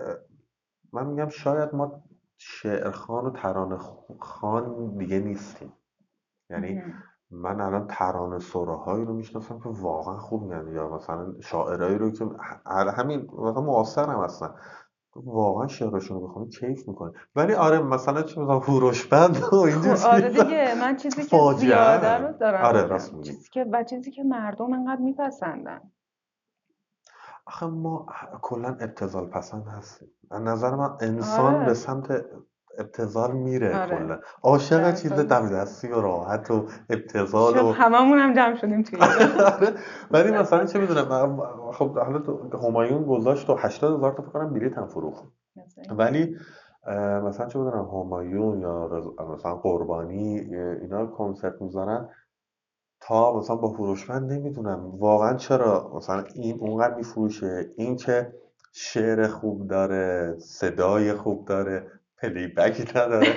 من 0.93 1.07
میگم 1.07 1.29
شاید 1.29 1.75
ما 1.75 2.03
شعرخان 2.37 3.25
و 3.25 3.29
ترانه 3.29 3.77
خان 4.19 4.97
دیگه 4.97 5.19
نیستیم. 5.19 5.73
یعنی 6.49 6.81
من 7.31 7.61
الان 7.61 7.87
ترانه 7.87 8.39
هایی 8.85 9.05
رو 9.05 9.13
می‌شناسم 9.13 9.59
که 9.59 9.69
واقعا 9.69 10.17
خوب 10.17 10.43
میگن. 10.43 10.73
یا 10.73 10.95
مثلا 10.95 11.33
شاعرایی 11.41 11.97
رو 11.97 12.11
که 12.11 12.25
همین 12.97 13.29
مثلا 13.37 13.61
معاصر 13.61 14.09
هم 14.09 14.23
هستن 14.23 14.49
واقعا 15.15 15.67
شعرشون 15.67 16.19
رو 16.19 16.27
بخونی 16.27 16.49
کیف 16.49 16.87
می‌کنی. 16.87 17.11
ولی 17.35 17.53
آره 17.53 17.79
مثلا 17.79 18.21
چه 18.21 18.41
مثلا 18.41 18.59
هوروش 18.59 19.05
بند 19.05 19.37
و 19.51 19.55
اینجور 19.55 19.95
خب، 19.95 20.07
آره 20.07 20.29
دیگه 20.29 20.75
من 20.81 20.97
چیزی 20.97 21.23
که 21.23 21.37
زیاده 21.57 22.13
رو 22.13 22.33
دارم 22.33 22.65
آره 22.65 22.81
راست 22.81 23.21
چیزی 23.21 23.49
که 23.49 23.65
و 23.71 23.83
چیزی 23.83 24.11
که 24.11 24.23
مردم 24.23 24.73
انقدر 24.73 25.01
میپسندن. 25.01 25.91
آخه 27.45 27.65
ما 27.65 28.05
کلا 28.41 28.67
ابتزال 28.67 29.25
پسند 29.25 29.67
هستیم. 29.67 30.07
از 30.31 30.41
نظر 30.41 30.75
من 30.75 30.97
انسان 31.01 31.55
آره. 31.55 31.65
به 31.65 31.73
سمت 31.73 32.25
ابتزال 32.77 33.31
میره 33.31 33.81
آره. 33.81 33.97
کلا. 33.97 34.19
عاشق 34.43 34.95
چیز 34.95 35.13
دم 35.13 35.49
دستی 35.49 35.87
و 35.87 36.01
راحت 36.01 36.51
و 36.51 36.65
ابتزال 36.89 37.57
و 37.57 37.71
هممون 37.71 38.19
هم 38.19 38.33
جمع 38.33 38.55
شدیم 38.55 38.83
توی 38.83 38.99
آره. 38.99 39.73
ولی 40.11 40.31
مثلا 40.31 40.65
چه 40.65 40.79
می‌دونم 40.79 41.41
خب 41.71 41.97
حالا 41.97 42.19
تو 42.19 42.57
همایون 42.67 43.05
گذاشت 43.05 43.47
تو 43.47 43.55
80 43.55 43.97
هزار 43.97 44.11
تا 44.11 44.23
فکر 44.23 44.31
کنم 44.31 44.53
بلیط 44.53 44.77
هم 44.77 44.87
فروخت. 44.87 45.23
ولی 45.97 46.37
مثلا 47.23 47.47
چه 47.47 47.59
می‌دونم 47.59 47.85
همایون 47.85 48.61
یا 48.61 48.89
مثلا 49.37 49.55
قربانی 49.55 50.39
اینا 50.81 51.05
کنسرت 51.05 51.61
می‌ذارن. 51.61 52.09
تا 53.01 53.37
مثلا 53.37 53.55
با 53.55 53.67
هوروشمند 53.67 54.31
نمی‌دونم 54.31 54.85
واقعا 54.99 55.33
چرا 55.33 55.91
مثلا 55.95 56.23
این 56.35 56.57
اونقدر 56.59 56.95
میفروشه. 56.95 57.71
این 57.75 57.95
که 57.95 58.33
شعر 58.73 59.27
خوب 59.27 59.67
داره 59.67 60.35
صدای 60.39 61.13
خوب 61.13 61.45
داره. 61.45 61.91
پلی 62.21 62.47
بکی 62.47 62.83
نداره. 62.83 63.35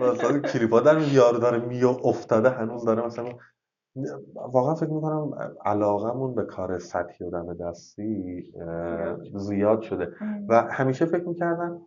مثلا 0.00 0.38
کلیپا 0.38 0.80
در 0.80 1.00
یارو 1.00 1.38
داره 1.38 1.58
میو 1.58 1.88
افتاده 1.88 2.50
هنوز 2.50 2.84
داره 2.84 3.06
مثلا 3.06 3.28
واقعا 4.34 4.74
فکر 4.74 4.90
می‌کنم 4.90 5.54
علاقمون 5.64 6.34
به 6.34 6.44
کار 6.44 6.78
سطحی 6.78 7.26
و 7.26 7.30
دم 7.30 7.54
دستی 7.54 8.52
زیاد 9.34 9.82
شده. 9.82 10.16
و 10.48 10.62
همیشه 10.62 11.06
فکر 11.06 11.24
می‌کردم 11.24 11.86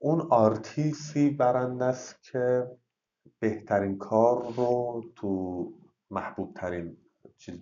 اون 0.00 0.20
آرتیسی 0.30 1.30
برنده 1.30 1.84
است 1.84 2.22
که 2.22 2.66
بهترین 3.40 3.98
کار 3.98 4.54
رو 4.56 5.04
تو 5.16 5.72
محبوب 6.10 6.54
ترین 6.54 6.96
چیز 7.38 7.58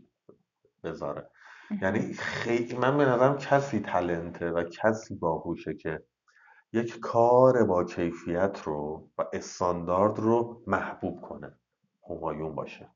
بذاره. 0.84 1.30
یعنی 1.82 2.00
خیلی 2.12 2.76
من 2.76 2.98
به 2.98 3.04
نظرم 3.04 3.36
کسی 3.38 3.80
تلنته 3.80 4.50
و 4.50 4.62
کسی 4.62 5.14
باهوشه 5.14 5.74
که 5.74 6.02
یک 6.72 7.00
کار 7.00 7.64
با 7.64 7.84
کیفیت 7.84 8.62
رو 8.64 9.08
و 9.18 9.24
استاندارد 9.32 10.18
رو 10.18 10.62
محبوب 10.66 11.20
کنه 11.20 11.58
همایون 12.10 12.54
باشه. 12.54 12.90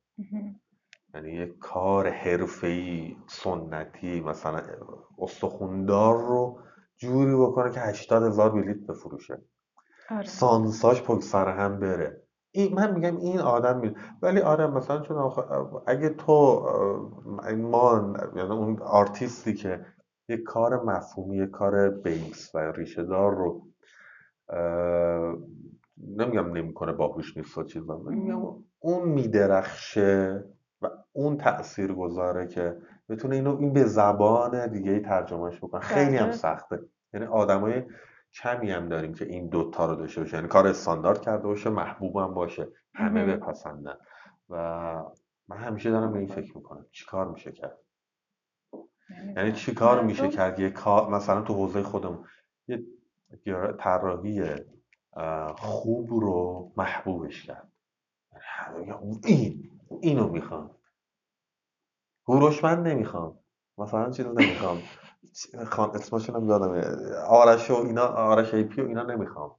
یعنی 1.15 1.31
یک 1.31 1.59
کار 1.59 2.11
حرفه‌ای 2.11 3.17
سنتی 3.27 4.21
مثلا 4.21 4.63
استخوندار 5.19 6.15
رو 6.15 6.59
جوری 6.97 7.37
بکنه 7.37 7.71
که 7.71 7.81
80 7.81 8.23
هزار 8.23 8.51
بلیت 8.51 8.87
بفروشه. 8.89 9.43
آره. 10.11 10.27
سانساش 10.27 11.03
پشت 11.03 11.21
سر 11.21 11.49
هم 11.49 11.81
بره. 11.81 12.23
این 12.51 12.75
من 12.75 12.95
میگم 12.95 13.17
این 13.17 13.39
آدم 13.39 13.79
می 13.81 13.95
ولی 14.23 14.41
آره 14.41 14.67
مثلا 14.67 15.01
چون 15.01 15.33
اگه 15.87 16.09
تو 16.09 16.63
ما 17.57 18.15
یعنی 18.37 18.51
اون 18.51 18.83
آرتیستی 18.83 19.55
که 19.55 19.87
یک 20.29 20.43
کار 20.43 20.85
مفهومی 20.85 21.37
یک 21.37 21.51
کار 21.51 21.91
بیس 21.91 22.55
و 22.55 22.59
ریشه 22.59 23.05
دار 23.05 23.35
رو 23.35 23.67
نمیگم 25.99 26.53
نمی‌کنه 26.53 26.93
باهوش 26.93 27.37
نیست 27.37 27.59
و 27.59 27.65
چیزا 27.65 27.97
میگم 27.97 28.43
اون 28.79 29.09
میدرخشه 29.09 30.45
و 30.83 30.89
اون 31.13 31.37
تأثیر 31.37 31.93
گذاره 31.93 32.47
که 32.47 32.77
بتونه 33.09 33.35
اینو 33.35 33.57
این 33.61 33.73
به 33.73 33.85
زبان 33.85 34.67
دیگه 34.67 34.91
ای 34.91 35.01
ترجمهش 35.01 35.59
بکنه. 35.59 35.81
خیلی 35.81 36.17
هم 36.17 36.33
سخته. 36.33 36.81
یعنی 37.15 37.27
آدمای 37.27 37.83
کمی 38.43 38.71
هم 38.71 38.89
داریم 38.89 39.15
که 39.15 39.25
این 39.25 39.49
دوتا 39.49 39.87
رو 39.87 39.95
داشته 39.95 40.21
باشه. 40.21 40.37
یعنی 40.37 40.49
کار 40.49 40.67
استاندارد 40.67 41.21
کرده 41.21 41.47
باشه 41.47 41.71
محبوب 41.71 42.17
هم 42.17 42.35
باشه. 42.35 42.69
همه 42.95 43.25
بپسندن. 43.25 43.97
و 44.49 44.57
من 45.49 45.57
همیشه 45.57 45.91
دارم 45.91 46.13
به 46.13 46.19
این 46.19 46.29
فکر 46.29 46.57
می‌کنم. 46.57 46.87
چیکار 46.91 47.29
میشه 47.29 47.53
کرد؟ 47.53 47.79
یعنی 49.37 49.53
چیکار 49.53 50.03
میشه 50.03 50.29
کرد؟ 50.29 50.61
یه 50.61 50.71
کار 50.71 51.11
مثلا 51.11 51.43
تو 51.43 51.55
حوزه 51.55 51.83
خودم 51.83 52.25
یه 52.69 52.85
طراحی 53.79 54.45
خوب 55.57 56.11
رو 56.11 56.73
محبوبش 56.77 57.43
کرد. 57.43 57.73
این 59.25 59.71
اینو 60.01 60.29
می‌خوام. 60.29 60.71
هوروشمند 62.29 62.89
نمی‌خوام. 62.89 63.39
مثلا 63.79 64.11
چیز 64.11 64.27
نمی‌خوام. 64.27 64.83
خان 65.67 65.91
اسمشون 65.91 66.37
هم 66.37 66.49
یادمه 66.49 66.85
آرش 67.29 67.71
و 67.71 67.75
اینا 67.75 68.07
آرش 68.07 68.55
ای 68.55 68.65
پی 68.65 68.83
و 68.83 68.87
اینا 68.87 69.03
نمی‌خوام. 69.03 69.57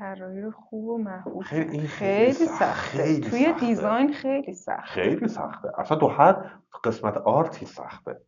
طراحی 0.00 0.40
رو 0.40 0.50
خوب 0.50 0.84
و 0.84 0.98
محبوب 0.98 1.42
خیلی, 1.42 1.70
این 1.70 1.86
خیلی, 1.86 2.32
سخته. 2.32 2.72
خیلی 2.72 3.20
توی 3.30 3.44
سخته. 3.44 3.66
دیزاین 3.66 4.12
خیلی 4.12 4.54
سخته. 4.54 4.82
خیلی 4.82 5.28
سخته. 5.28 5.80
اصلا 5.80 5.96
تو 5.98 6.06
هر 6.06 6.58
قسمت 6.84 7.16
آرتی 7.16 7.66
سخته. 7.66 8.20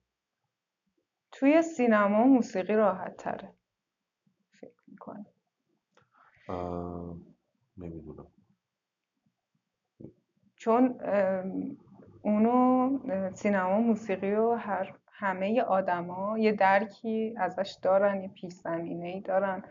توی 1.33 1.63
سینما 1.63 2.25
و 2.25 2.27
موسیقی 2.27 2.75
راحت 2.75 3.17
تره. 3.17 3.53
فکر 4.61 4.83
می‌کنم. 4.89 5.27
نمی‌دونم. 7.77 8.27
چون 10.57 11.01
اونو 12.23 12.99
سینما 13.35 13.79
و 13.79 13.81
موسیقی 13.83 14.35
و 14.35 14.53
هر 14.53 14.95
همه 15.13 15.63
آدما 15.63 16.39
یه 16.39 16.53
درکی 16.53 17.35
ازش 17.39 17.79
دارن 17.83 18.23
یه 18.23 18.29
پیش 18.29 18.53
زمینه 18.53 19.07
ای 19.07 19.21
دارن. 19.21 19.63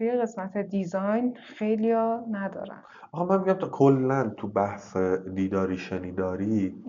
توی 0.00 0.10
قسمت 0.10 0.58
دیزاین 0.58 1.36
خیلی 1.36 1.92
ها 1.92 2.24
ندارن. 2.30 2.82
آها 3.12 3.24
من 3.24 3.38
میگم 3.38 3.52
تا 3.52 3.68
کلا 3.68 4.30
تو 4.36 4.48
بحث 4.48 4.96
دیداری 5.34 5.76
شنیداری 5.76 6.84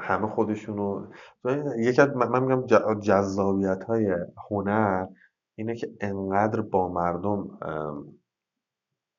همه 0.00 0.26
خودشونو 0.26 1.06
یکی 1.76 2.02
از 2.02 2.16
من 2.16 2.42
میگم 2.42 2.66
جذابیت 3.00 3.84
های 3.84 4.16
هنر 4.50 5.06
اینه 5.54 5.74
که 5.74 5.88
انقدر 6.00 6.60
با 6.60 6.88
مردم 6.88 7.58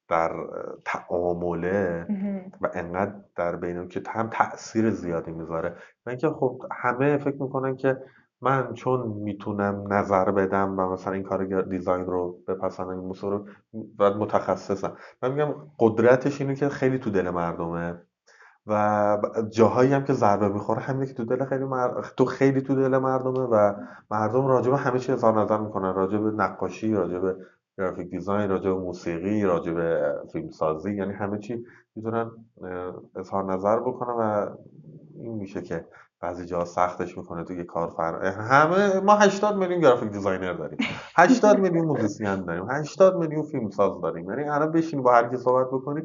در 0.09 0.31
تعامله 0.85 2.05
و 2.61 2.69
انقدر 2.73 3.15
در 3.35 3.55
بین 3.55 3.87
که 3.87 4.01
هم 4.09 4.29
تاثیر 4.29 4.89
زیادی 4.89 5.31
می‌ذاره. 5.31 5.75
و 6.05 6.09
اینکه 6.09 6.29
خب 6.29 6.61
همه 6.71 7.17
فکر 7.17 7.41
می‌کنن 7.43 7.75
که 7.75 7.97
من 8.43 8.73
چون 8.73 9.07
می‌تونم 9.07 9.93
نظر 9.93 10.31
بدم 10.31 10.79
و 10.79 10.93
مثلا 10.93 11.13
این 11.13 11.23
کار 11.23 11.61
دیزاین 11.61 12.05
رو 12.05 12.37
بپسندم 12.47 12.89
این 12.89 13.13
رو 13.21 13.45
و 13.99 14.13
متخصصم. 14.13 14.97
من 15.23 15.31
میگم 15.31 15.53
قدرتش 15.79 16.41
اینه 16.41 16.55
که 16.55 16.69
خیلی 16.69 16.99
تو 16.99 17.09
دل 17.09 17.29
مردمه 17.29 18.01
و 18.67 19.17
جاهایی 19.49 19.93
هم 19.93 20.03
که 20.03 20.13
ضربه 20.13 20.49
می‌خوره 20.49 20.79
همینه 20.79 21.05
که 21.05 21.13
تو 21.13 21.25
دل 21.25 21.45
خیلی 21.45 21.65
تو 22.17 22.25
خیلی 22.25 22.61
تو 22.61 22.75
دل 22.75 22.97
مردمه 22.97 23.39
و 23.39 23.73
مردم 24.11 24.47
راجبه 24.47 24.77
همه 24.77 24.99
چی 24.99 25.11
اظهار 25.11 25.41
نظر 25.41 25.57
می‌کنن. 25.57 25.93
راجبه 25.93 26.31
نقاشی 26.31 26.93
راجبه 26.93 27.35
graphic 27.77 28.09
design 28.09 28.49
راجع 28.49 28.69
به 28.69 28.79
موسیقی 28.79 29.43
راجع 29.43 29.73
به 29.73 30.15
فیلم 30.31 30.49
سازی 30.49 30.95
یعنی 30.95 31.13
همه 31.13 31.39
چی 31.39 31.65
می‌تونن 31.95 32.31
اظهار 33.15 33.53
نظر 33.53 33.79
بکنن 33.79 34.13
و 34.13 34.49
این 35.15 35.33
میشه 35.33 35.61
که 35.61 35.85
بعضی 36.23 36.45
جا 36.45 36.65
سختش 36.65 37.17
می‌کنه 37.17 37.43
تو 37.43 37.53
یه 37.53 37.63
کار 37.63 37.89
فر... 37.89 38.25
همه 38.25 38.99
ما 38.99 39.15
80 39.15 39.57
میلیون 39.57 39.79
graphic 39.79 40.11
designer 40.11 40.53
داریم. 40.53 40.77
80 41.15 41.59
میلیون 41.59 41.85
musician 41.85 42.45
داریم. 42.45 42.69
80 42.69 43.17
میلیون 43.17 43.43
فیلم 43.43 43.69
ساز 43.69 44.01
داریم. 44.01 44.29
یعنی 44.29 44.43
الان 44.43 44.71
بشین 44.71 45.03
با 45.03 45.13
هر 45.13 45.29
کی 45.29 45.37
صحبت 45.37 45.67
بکنی 45.67 46.01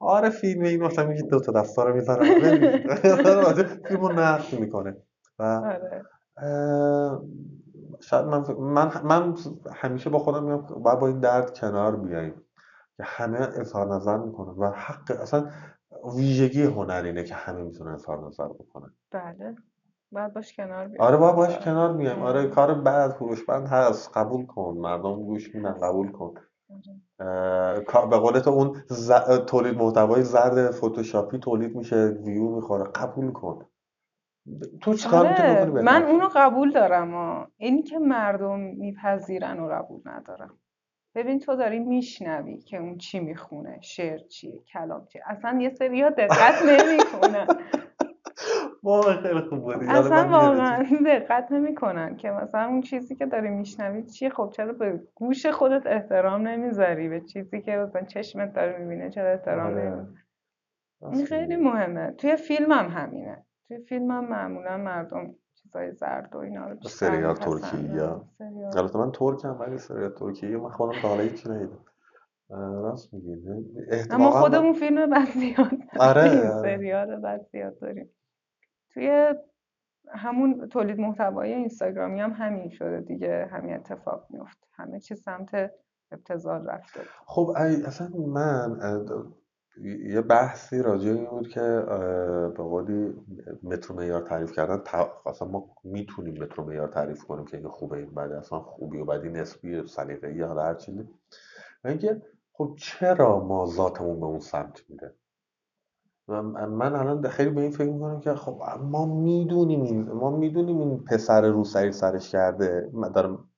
آره 0.00 0.30
فیلم 0.30 0.62
این 0.62 0.82
مثلا 0.84 1.06
میگه 1.06 1.22
دو 1.22 1.40
تا 1.40 1.52
دستا 1.52 1.84
رو 1.84 1.94
می‌ذاره 1.94 2.24
فیلمو 3.88 4.08
نقد 4.08 4.60
می‌کنه. 4.60 4.96
و 5.38 5.42
آره. 5.42 6.04
شاید 8.00 8.24
من, 8.24 8.44
من, 8.58 8.90
من 9.04 9.34
همیشه 9.74 10.10
با 10.10 10.18
خودم 10.18 10.44
میگم 10.44 10.80
باید 10.82 10.98
با 10.98 11.06
این 11.06 11.20
درد 11.20 11.58
کنار 11.58 11.96
بیاییم. 11.96 12.34
که 12.96 13.02
همه 13.06 13.38
اظهار 13.38 13.94
نظر 13.94 14.16
می‌کنن. 14.16 14.54
و 14.58 14.70
حق 14.70 15.20
اصلا 15.22 15.50
ویژگی 16.16 16.62
هنر 16.62 17.02
اینه 17.04 17.24
که 17.24 17.34
همه 17.34 17.62
می‌تونن 17.62 17.92
اظهار 17.92 18.26
نظر 18.26 18.48
بکنن. 18.48 18.94
بله. 19.10 19.56
باید 20.12 20.34
باش 20.34 20.56
کنار 20.56 20.88
بیایم. 20.88 21.00
آره 21.00 21.16
باید 21.16 21.34
باش 21.34 21.58
کنار 21.58 21.92
بیایم. 21.92 22.22
آره 22.22 22.46
کار 22.48 22.74
بعد 22.74 23.10
فروشبند 23.10 23.66
هست. 23.66 24.10
قبول 24.14 24.46
کن. 24.46 24.76
مردم 24.76 25.22
گوش 25.22 25.54
میدن. 25.54 25.72
قبول 25.72 26.12
کن. 26.12 26.34
به 28.10 28.16
قول 28.18 28.38
تو 28.38 28.50
اون 28.50 28.82
تولید 29.46 29.78
محتوای 29.78 30.22
زرد 30.22 30.70
فتوشاپی 30.70 31.38
تولید 31.38 31.76
میشه. 31.76 32.06
ویو 32.06 32.48
می‌خوره. 32.48 32.84
قبول 32.84 33.32
کن. 33.32 33.66
تو 34.80 34.94
چیکار 34.94 35.26
آره. 35.26 35.64
من 35.64 36.02
اونو 36.02 36.28
قبول 36.34 36.72
دارم 36.72 37.14
ها 37.14 37.48
اینی 37.56 37.82
که 37.82 37.98
مردم 37.98 38.60
میپذیرن 38.60 39.60
و 39.60 39.68
قبول 39.68 40.00
ندارم. 40.04 40.58
ببین 41.14 41.38
تو 41.38 41.56
داری 41.56 41.78
میشنوی 41.78 42.58
که 42.58 42.76
اون 42.76 42.98
چی 42.98 43.20
می‌خونه 43.20 43.78
شعر 43.80 44.18
چیه 44.18 44.62
کلام 44.72 45.06
چیه. 45.06 45.22
اصلا 45.26 45.58
یه 45.60 45.70
سری 45.70 46.02
ها 46.02 46.10
دقت 46.10 46.62
نمی‌کنن. 46.62 47.46
واقعا 48.82 49.22
خیلی 49.22 49.40
خوب 49.40 49.58
بودی. 49.62 49.86
اصلا 49.86 50.28
واقعا 50.28 50.84
دقت 51.06 51.52
نمی‌کنن 51.52 52.16
که 52.16 52.30
مثلا 52.30 52.66
اون 52.66 52.80
چیزی 52.80 53.16
که 53.16 53.26
داری 53.26 53.48
میشنوی 53.48 54.02
چیه 54.02 54.30
خب 54.30 54.50
چرا 54.56 54.72
به 54.72 55.00
گوش 55.14 55.46
خودت 55.46 55.86
احترام 55.86 56.48
نمی‌ذاری؟ 56.48 57.08
به 57.08 57.20
چیزی 57.20 57.62
که 57.62 57.76
مثلا 57.76 58.02
چشمت 58.02 58.52
داره 58.52 58.78
می‌بینه 58.78 59.10
چرا 59.10 59.30
احترام 59.30 59.66
آره. 59.66 59.82
نمی‌ذاری؟ 59.82 60.08
این 61.12 61.26
خیلی 61.26 61.56
مهمه. 61.56 62.12
توی 62.12 62.36
فیلم 62.36 62.72
هم 62.72 62.88
همینه. 62.88 63.46
توی 63.68 63.78
فیلم 63.78 64.10
هم 64.10 64.28
معمولا 64.28 64.76
مردم 64.76 65.34
چیزای 65.68 65.92
زرد 65.92 66.34
و 66.34 66.38
اینا 66.38 66.68
رو 66.68 66.88
سریال 66.88 67.34
ترکی 67.34 67.84
یا؟ 67.96 68.24
البته 68.76 68.98
من 68.98 69.12
ترکم 69.12 69.56
ولی 69.60 69.78
سریال 69.78 70.10
ترکی 70.10 70.56
من 70.56 70.70
خودم 70.70 71.00
تا 71.02 71.08
حالا 71.08 71.22
هیچی 71.22 71.48
ندیدم. 71.48 71.84
راست 72.50 73.14
میگی. 73.14 73.42
اما 74.10 74.30
خودمون 74.30 74.72
فیلم 74.72 75.10
بد 75.10 75.30
زیاد 75.30 75.72
آره, 75.98 76.22
آره. 76.22 76.62
سریال 76.62 77.20
بد 77.20 77.46
زیاد 77.52 77.78
داریم. 77.78 78.10
توی 78.90 79.34
همون 80.08 80.68
تولید 80.68 80.98
محتوای 80.98 81.52
اینستاگرامی 81.54 82.20
هم 82.20 82.32
همین 82.32 82.68
شده 82.68 83.00
دیگه. 83.00 83.48
همین 83.52 83.74
اتفاق 83.74 84.26
میفته 84.30 84.66
همه 84.72 85.00
چی 85.00 85.14
سمت 85.14 85.70
ابتذال 86.12 86.66
رفته 86.66 87.00
خب 87.26 87.54
اصلا 87.86 88.08
من 88.08 88.80
یه 89.84 90.20
بحثی 90.20 90.82
راجع 90.82 91.10
این 91.10 91.24
بود 91.24 91.48
که 91.48 91.60
به 92.56 92.62
قولی 92.62 93.14
مترو 93.62 93.96
معیار 93.96 94.20
تعریف 94.22 94.52
کردن. 94.52 94.82
اصلا 95.26 95.48
ما 95.48 95.70
می‌تونیم 95.84 96.42
مترو 96.42 96.64
معیار 96.64 96.88
تعریف 96.88 97.24
کنیم 97.24 97.44
که 97.44 97.56
این 97.56 97.68
خوبه 97.68 97.96
این 97.98 98.14
بده. 98.14 98.38
اصلا 98.38 98.60
خوبی 98.60 98.98
و 98.98 99.04
بدی 99.04 99.28
نسبی 99.28 99.86
سلیقه‌ای 99.86 100.42
حالا 100.42 100.62
هر 100.62 100.74
چیزی 100.74 101.08
و 101.84 101.88
اینکه 101.88 102.22
خب 102.52 102.74
چرا 102.78 103.44
ما 103.44 103.66
ذاتمون 103.66 104.20
به 104.20 104.26
اون 104.26 104.40
سمت 104.40 104.80
میره؟ 104.88 105.14
من 106.68 106.96
الان 106.96 107.28
خیلی 107.28 107.50
به 107.50 107.60
این 107.60 107.70
فکر 107.70 107.90
می‌کنم 107.90 108.20
که 108.20 108.34
خب 108.34 108.62
ما 108.80 109.06
می‌دونیم 109.06 109.82
این 109.82 110.12
ما 110.12 110.30
می‌دونیم 110.30 110.78
این 110.78 111.04
پسر 111.04 111.50
روسری 111.50 111.92
سرش 111.92 112.32
کرده. 112.32 112.90
دارم 113.14 113.48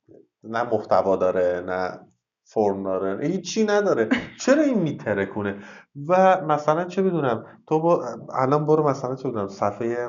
نه 0.44 0.62
محتوا 0.62 1.16
داره 1.16 1.62
نه 1.66 2.09
فرم 2.52 2.82
داره. 2.84 3.26
هیچی 3.26 3.64
نداره؟ 3.64 4.08
چرا 4.40 4.62
این 4.62 4.78
میترکونه 4.78 5.62
و 6.08 6.40
مثلا 6.40 6.84
چه 6.84 7.02
می‌دونم؟ 7.02 7.44
تو 7.66 7.80
با 7.80 8.04
الان 8.34 8.66
برو 8.66 8.88
مثلا 8.88 9.14
چه 9.16 9.28
می‌دونم؟ 9.28 9.48
صفحه 9.48 10.08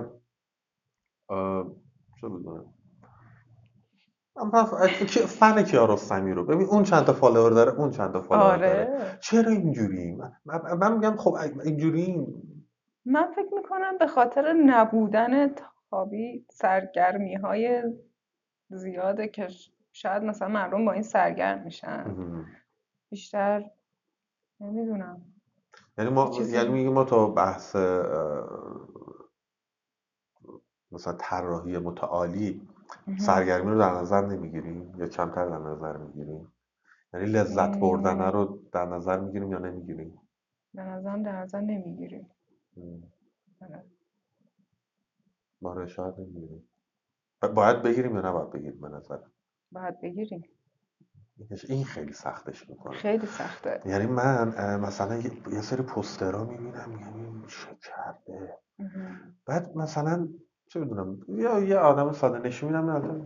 چه 2.22 2.28
می‌دونم؟ 2.28 2.74
فن 5.28 5.64
کیارستمی 5.64 6.32
رو 6.32 6.46
ببین 6.46 6.68
اون 6.68 6.84
چند 6.84 7.04
تا 7.04 7.14
فالوور 7.14 7.52
داره 7.52 7.72
اون 7.80 7.92
چند 7.92 8.14
تا 8.14 8.22
follower 8.22 8.46
آره. 8.46 8.68
داره. 8.68 9.18
چرا 9.22 9.52
اینجوری؟ 9.52 10.12
من, 10.46 10.62
من 10.80 10.94
میگم 10.94 11.18
خب 11.18 11.36
اینجوری 11.66 12.26
من 13.06 13.32
فکر 13.36 13.54
می‌کنم 13.56 13.98
به 13.98 14.08
خاطر 14.08 14.54
نبودن 14.54 15.56
تابی 15.90 16.46
سرگرمی 16.52 17.36
های 17.36 17.84
زیاده 18.70 19.28
که 19.28 19.48
شاید 19.92 20.24
مثلا 20.24 20.48
مردم 20.48 20.86
با 20.86 20.92
این 20.92 21.04
سرگرم 21.04 21.64
میشن. 21.64 22.16
بیشتر 23.10 23.72
نمی‌دونم. 24.60 25.22
یعنی 25.98 26.10
ما 26.10 26.32
یعنی 26.50 26.70
میگیم 26.70 26.94
ما 26.94 27.04
تا 27.04 27.28
بحث 27.28 27.76
مثلا 30.92 31.14
طراحی 31.20 31.78
متعالی 31.78 32.68
سرگرمی 33.20 33.72
رو 33.72 33.80
در 33.80 33.94
نظر 33.94 34.26
نمی‌گیریم 34.26 34.96
یا 34.98 35.08
کمتر 35.08 35.46
در 35.46 35.58
نظر 35.58 35.98
می‌گیریم؟ 35.98 36.54
یعنی 37.14 37.26
لذت 37.26 37.80
بردن 37.80 38.22
رو 38.22 38.60
در 38.72 38.86
نظر 38.86 39.20
می‌گیریم 39.20 39.52
یا 39.52 39.60
نمی‌گیریم؟ 39.60 40.20
به 40.74 40.82
نظرم 40.82 41.24
در 41.24 41.42
نظر 41.42 41.62
نمی‌گیریم. 41.62 42.30
آره. 45.62 45.88
شاید 45.88 46.20
نمی‌گیریم. 46.20 46.70
باید 47.56 47.82
بگیریم 47.82 48.16
یا 48.16 48.22
نباید 48.22 48.50
بگیریم 48.50 48.82
به 48.82 48.90
نظر؟ 48.90 49.18
باید 49.72 50.02
بگیریم. 50.02 50.44
این 51.70 51.84
خیلی 51.84 52.14
سختش 52.14 52.70
می‌کنه. 52.70 52.94
خیلی 52.94 53.26
سخته. 53.26 53.80
یعنی 53.86 54.06
من 54.06 54.78
مثلا 54.80 55.18
یه 55.52 55.62
سری 55.62 55.84
پوسترها 55.84 56.44
می‌بینم 56.44 56.90
میگم 56.90 57.48
چه 57.48 57.78
کرده 57.82 58.58
بعد 59.46 59.76
مثلا 59.76 60.28
چه 60.68 60.80
می‌دونم 60.80 61.20
یا 61.28 61.60
یه 61.60 61.78
آدم 61.78 62.12
ساده 62.12 62.40
نشون 62.40 62.70
میدم 62.70 63.26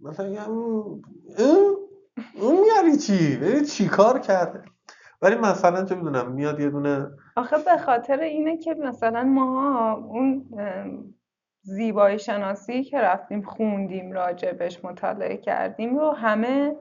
مثلا 0.00 0.44
اون 2.36 2.58
یعنی 2.76 2.96
چی؟ 2.96 3.40
یعنی 3.42 3.64
چی 3.64 3.88
کار 3.88 4.18
کرده؟ 4.18 4.64
ولی 5.22 5.36
مثلا 5.36 5.84
چه 5.84 5.94
می‌دونم 5.94 6.32
میاد 6.32 6.60
یه 6.60 6.70
دونه 6.70 7.10
آخه 7.36 7.56
به 7.58 7.78
خاطر 7.78 8.20
اینه 8.20 8.56
که 8.56 8.74
مثلا 8.74 9.24
ما 9.24 9.92
اون 9.92 10.48
زیبایی 11.62 12.18
شناسی 12.18 12.84
که 12.84 13.00
رفتیم 13.00 13.42
خوندیم 13.42 14.12
راجبش 14.12 14.84
مطالعه 14.84 15.36
کردیم 15.36 15.98
رو 15.98 16.10
همه 16.10 16.76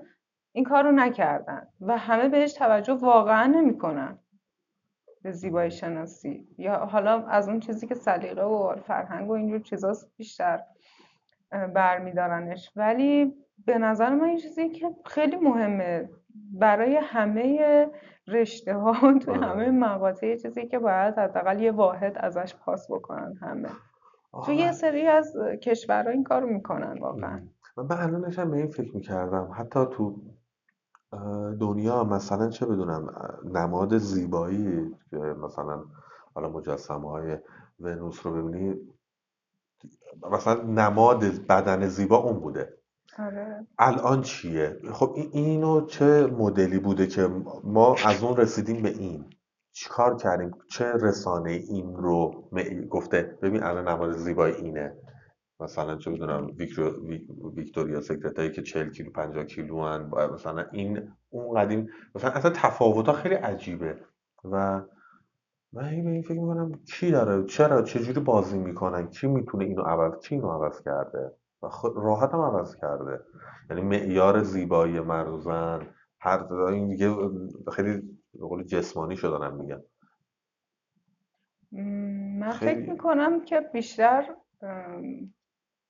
این 0.51 0.63
کار 0.63 0.83
رو 0.83 0.91
نکردن 0.91 1.67
و 1.81 1.97
همه 1.97 2.29
بهش 2.29 2.53
توجه 2.53 2.93
واقعا 2.93 3.45
نمی‌کنن 3.45 4.19
به 5.23 5.31
زیبایی 5.31 5.71
شناسی. 5.71 6.47
یا 6.57 6.75
حالا 6.75 7.25
از 7.27 7.49
اون 7.49 7.59
چیزی 7.59 7.87
که 7.87 7.95
سلیقه 7.95 8.43
و 8.43 8.75
فرهنگ 8.75 9.29
و 9.29 9.33
اینجور 9.33 9.59
چیزاست 9.59 10.11
بیشتر 10.17 10.63
برمیدارنش. 11.51 12.71
ولی 12.75 13.33
به 13.65 13.77
نظر 13.77 14.09
من 14.09 14.23
این 14.23 14.37
چیزی 14.37 14.69
که 14.69 14.89
خیلی 15.05 15.35
مهمه 15.35 16.09
برای 16.53 16.95
همه 16.95 17.87
رشته 18.27 18.73
ها 18.73 19.19
تو 19.19 19.31
آره. 19.31 19.45
همه 19.45 19.71
مقاطع 19.71 20.35
چیزی 20.35 20.67
که 20.67 20.79
باید 20.79 21.19
حداقل 21.19 21.61
یه 21.61 21.71
واحد 21.71 22.17
ازش 22.17 22.55
پاس 22.55 22.91
بکنن 22.91 23.33
همه. 23.41 23.69
تو 24.45 24.51
یه 24.51 24.71
سری 24.71 25.07
از 25.07 25.37
کشورها 25.63 26.09
این 26.09 26.23
کارو 26.23 26.47
می‌کنن 26.47 26.99
واقعا. 26.99 27.47
من 27.77 27.97
الانش 27.97 28.39
به 28.39 28.57
این 28.57 28.67
فکر 28.67 28.95
می‌کردم. 28.95 29.51
حتی 29.53 29.85
تو 29.91 30.21
دنیا 31.59 32.03
مثلا 32.03 32.49
چه 32.49 32.65
بدونم 32.65 33.13
نماد 33.45 33.97
زیبایی 33.97 34.95
که 35.09 35.17
مثلا 35.17 35.83
حالا 36.35 36.49
مجسمه 36.49 37.09
های 37.09 37.37
ونوس 37.79 38.25
رو 38.25 38.33
ببینی 38.33 38.75
مثلا 40.31 40.61
نماد 40.61 41.23
بدن 41.49 41.87
زیبا 41.87 42.17
اون 42.17 42.39
بوده. 42.39 42.77
آره. 43.19 43.67
الان 43.79 44.21
چیه؟ 44.21 44.79
خب 44.91 45.15
اینو 45.31 45.85
چه 45.85 46.27
مدلی 46.27 46.79
بوده 46.79 47.07
که 47.07 47.29
ما 47.63 47.95
از 48.05 48.23
اون 48.23 48.37
رسیدیم 48.37 48.81
به 48.81 48.89
این؟ 48.89 49.25
چیکار 49.71 50.15
کردیم؟ 50.15 50.51
چه 50.69 50.85
رسانه 50.85 51.51
این 51.51 51.95
رو 51.95 52.49
گفته؟ 52.89 53.37
ببین 53.41 53.63
الان 53.63 53.87
نماد 53.87 54.11
زیبایی 54.11 54.55
اینه. 54.55 54.97
مثلا 55.59 55.95
چه 55.97 56.11
بدونم 56.11 56.47
ویکتوریا 57.55 58.01
سکرتایی 58.01 58.51
که 58.51 58.61
40 58.61 58.89
کیلو 58.89 59.11
50 59.11 59.43
کیلو 59.43 59.83
هن. 59.83 60.11
مثلا 60.33 60.65
این 60.71 61.11
اون 61.29 61.59
قدیم 61.59 61.89
مثلا 62.15 62.31
اصلا 62.31 62.51
تفاوت 62.51 63.07
ها 63.07 63.13
خیلی 63.13 63.35
عجیبه. 63.35 63.97
و 64.43 64.81
من 65.73 66.03
به 66.03 66.09
این 66.11 66.21
فکر 66.21 66.39
می‌کنم 66.39 66.71
کی 66.85 67.11
داره؟ 67.11 67.43
چرا؟ 67.43 67.81
چجوری 67.81 68.19
بازی 68.19 68.57
می‌کنن؟ 68.57 69.07
کی 69.09 69.27
می‌تونه 69.27 69.65
اینو 69.65 69.81
عوض 69.81 70.19
کی 70.19 70.35
اینو 70.35 70.51
عوض 70.51 70.81
کرده؟ 70.81 71.31
و 71.61 71.67
راحت 71.95 72.33
هم 72.33 72.41
عوض 72.41 72.75
کرده. 72.75 73.19
یعنی 73.69 73.81
معیار 73.81 74.43
زیبایی 74.43 74.99
مرد 74.99 75.39
زن 75.39 75.87
هر 76.19 76.53
این 76.53 76.87
دیگه 76.87 77.15
خیلی 77.73 78.20
به 78.33 78.47
قول 78.47 78.63
جسمانی 78.63 79.17
شدنم 79.17 79.55
میگم. 79.55 79.81
من 82.39 82.51
فکر 82.51 82.89
می‌کنم 82.89 83.45
که 83.45 83.59
بیشتر 83.59 84.35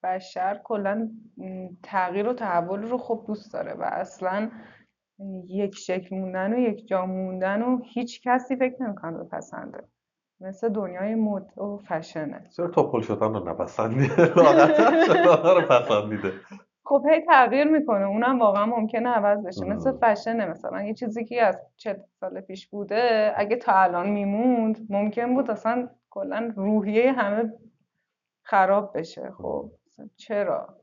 بشر 0.03 0.61
کلا 0.63 1.09
تغییر 1.83 2.27
و 2.27 2.33
تحول 2.33 2.81
رو 2.81 2.97
خوب 2.97 3.27
دوست 3.27 3.53
داره 3.53 3.73
و 3.73 3.81
اصلا 3.83 4.51
یک 5.47 5.75
شکل 5.75 6.15
موندن 6.15 6.53
و 6.53 6.57
یک 6.57 6.87
جا 6.87 7.05
موندن 7.05 7.61
و 7.61 7.81
هیچ 7.83 8.21
کسی 8.21 8.55
فکر 8.55 8.83
نمی‌کنه 8.83 9.17
بپسنده. 9.17 9.87
مثل 10.39 10.69
دنیای 10.69 11.15
مد 11.15 11.57
و 11.57 11.77
فشنه. 11.77 12.49
چرا 12.55 12.67
تپل 12.67 13.01
شدن 13.01 13.33
رو 13.33 13.49
نپسندیده 13.49 14.25
رو 15.55 15.61
پسندیده. 15.69 16.33
خب 16.91 17.05
هی 17.09 17.21
تغییر 17.21 17.63
می‌کنه. 17.63 18.05
اونم 18.05 18.39
واقعا 18.39 18.65
ممکنه 18.65 19.09
عوض 19.09 19.45
بشه. 19.45 19.65
مثل 19.65 19.91
فشنه 20.01 20.45
مثلا 20.45 20.81
یه 20.81 20.93
چیزی 20.93 21.25
که 21.25 21.43
از 21.43 21.59
چه 21.75 22.03
سال 22.19 22.41
پیش 22.41 22.67
بوده 22.67 23.33
اگه 23.35 23.55
تا 23.55 23.71
الان 23.71 24.09
میموند 24.09 24.87
ممکن 24.89 25.35
بود 25.35 25.51
اصلا 25.51 25.89
کلا 26.09 26.53
روحیه 26.55 27.11
همه 27.11 27.53
خراب 28.43 28.97
بشه. 28.97 29.31
خب 29.37 29.71
چرا؟ 30.15 30.77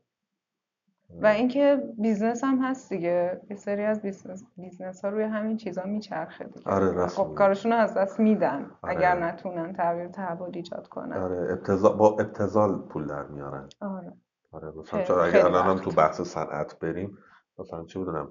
و 1.21 1.27
اینکه 1.27 1.83
business 1.97 2.43
هم 2.43 2.57
هست 2.63 2.93
دیگه. 2.93 3.41
یه 3.49 3.55
سری 3.55 3.83
از 3.83 4.01
business, 4.01 4.43
business 4.57 5.05
ها 5.05 5.11
روی 5.11 5.23
همین 5.23 5.57
چیزا 5.57 5.83
میچرخه 5.83 6.43
دیگه. 6.43 6.71
آره 6.71 7.07
خب 7.07 7.33
کارشون 7.35 7.71
از 7.71 7.93
دست 7.93 8.19
میدن 8.19 8.71
آره. 8.81 8.95
اگر 8.97 9.19
نتونن 9.19 9.73
تغییر 9.73 10.07
تحول 10.07 10.51
ایجاد 10.53 10.87
کنن. 10.87 11.17
آره 11.17 11.51
ابتزال 11.51 11.97
با 11.97 12.09
ابتزال 12.09 12.81
پول 12.81 13.07
در 13.07 13.23
میارن. 13.23 13.69
آره. 13.81 14.13
آره 14.51 14.71
مثلا 14.71 15.03
چرا 15.03 15.25
اگر 15.25 15.45
الان 15.45 15.65
هم 15.65 15.83
تو 15.83 15.91
بحث 15.91 16.21
صنعت 16.21 16.79
بریم 16.79 17.17
مثلا 17.59 17.85
چه 17.85 17.99
بدونم 17.99 18.29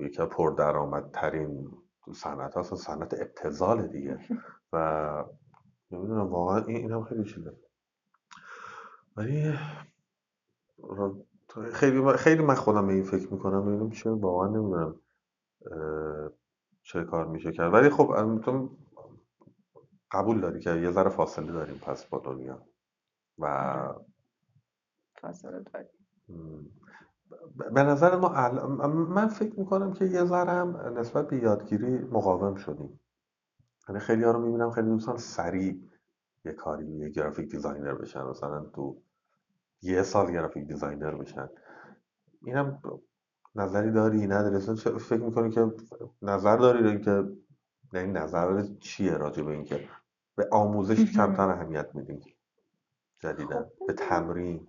یکی 0.00 0.22
از 0.22 0.28
پردرآمدترین 0.28 1.70
صنعت 2.14 2.56
هست 2.56 2.74
صنعت 2.74 3.14
ابتزال 3.14 3.86
دیگه. 3.86 4.18
و 4.72 5.24
نمی‌دونم 5.90 6.26
واقعا 6.26 6.64
این 6.64 6.92
هم 6.92 7.04
خیلی 7.04 7.24
چیزه. 7.24 7.52
ولی 9.16 9.58
خیلی 11.72 12.12
خیلی 12.16 12.42
من 12.42 12.54
خودم 12.54 12.86
به 12.86 12.92
این 12.92 13.04
فکر 13.04 13.32
می‌کنم 13.32 13.66
ببینم 13.66 13.90
چه 13.90 14.10
واقعا 14.10 14.48
نمی‌دونم 14.48 15.00
چه 16.82 17.04
کار 17.04 17.26
میشه 17.26 17.52
کرد. 17.52 17.74
ولی 17.74 17.90
خب 17.90 18.40
تو 18.44 18.70
قبول 20.10 20.40
داری 20.40 20.60
که 20.60 20.70
یه 20.70 20.90
ذره 20.90 21.10
فاصله 21.10 21.52
داریم 21.52 21.78
پس 21.78 22.04
با 22.04 22.18
دنیا. 22.18 22.62
و 23.38 23.46
آره. 23.46 23.94
فاصله 25.22 25.60
داریم 25.60 25.90
به 27.74 27.82
نظر 27.82 28.16
ما 28.16 28.28
من 28.88 29.28
فکر 29.28 29.58
می‌کنم 29.60 29.92
که 29.92 30.04
یه 30.04 30.24
ذره 30.24 30.50
هم 30.52 30.98
نسبت 30.98 31.28
به 31.28 31.36
یادگیری 31.36 31.98
مقاوم 31.98 32.54
شدیم. 32.54 33.00
یعنی 33.88 34.00
خیلی 34.00 34.24
ها 34.24 34.30
رو 34.30 34.40
می‌بینم 34.46 34.70
خیلی 34.70 34.88
دوستان 34.88 35.16
سریع 35.16 35.80
یه 36.44 36.52
کاری 36.52 36.86
یه 36.86 37.08
graphic 37.08 37.50
designer 37.50 37.94
بشن. 37.94 38.22
مثلا 38.22 38.60
تو 38.60 39.02
یه 39.82 40.02
سال 40.02 40.32
graphic 40.32 40.66
designer 40.66 41.14
بشن. 41.14 41.48
اینم 42.42 42.82
نظری 43.54 43.92
داری؟ 43.92 44.26
نداری 44.26 44.58
فکر 44.98 45.22
می‌کنی 45.22 45.50
که 45.50 45.72
نظر 46.22 46.56
داری 46.56 47.00
که 47.00 47.24
یعنی 47.92 48.12
نظر 48.12 48.62
چیه 48.80 49.12
راجع 49.12 49.42
به 49.42 49.52
اینکه؟ 49.52 49.88
به 50.36 50.48
آموزش 50.52 51.04
کمتر 51.16 51.48
اهمیت 51.48 51.94
میدیم. 51.94 52.20
جدیدن 53.20 53.62
خب، 53.62 53.86
به 53.86 53.92
تمرین. 53.92 54.68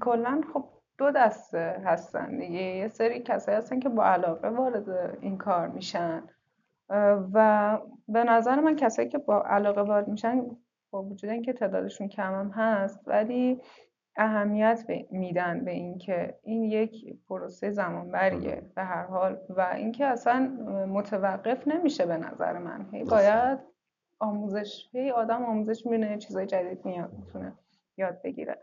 کلا 0.00 0.40
خب 0.52 0.64
دو 0.98 1.10
دسته 1.10 1.82
هستن 1.84 2.38
دیگه. 2.38 2.60
یه 2.60 2.88
سری 2.88 3.20
کسایی 3.20 3.58
هستن 3.58 3.80
که 3.80 3.88
با 3.88 4.04
علاقه 4.04 4.48
وارد 4.48 4.88
این 5.20 5.38
کار 5.38 5.68
میشن. 5.68 6.22
و 7.32 7.78
به 8.08 8.24
نظر 8.24 8.60
من 8.60 8.76
کسایی 8.76 9.08
که 9.08 9.18
با 9.18 9.42
علاقه 9.42 9.80
وارد 9.80 10.08
میشن 10.08 10.42
با 10.90 11.02
وجود 11.02 11.30
اینکه 11.30 11.52
تعدادشون 11.52 12.08
کم 12.08 12.34
هم 12.34 12.50
هست 12.50 13.00
ولی 13.06 13.60
اهمیت 14.16 14.84
میدن 15.10 15.64
به 15.64 15.70
اینکه 15.70 16.38
این 16.42 16.64
یک 16.64 17.18
پروسه 17.28 17.70
زمانبریه 17.70 18.62
به 18.74 18.82
هر 18.82 19.04
حال. 19.06 19.38
و 19.48 19.60
اینکه 19.76 20.06
اصلا 20.06 20.40
متوقف 20.88 21.68
نمیشه 21.68 22.06
به 22.06 22.16
نظر 22.16 22.58
من. 22.58 22.86
هی 22.92 23.04
باید 23.04 23.58
آموزش 24.18 24.88
هی 24.92 25.10
آدم 25.10 25.44
آموزش 25.44 25.86
می‌بینه 25.86 26.18
چیزای 26.18 26.46
جدید 26.46 26.84
میاد 26.84 27.12
می‌تونه 27.12 27.52
یاد 27.96 28.22
بگیره. 28.22 28.58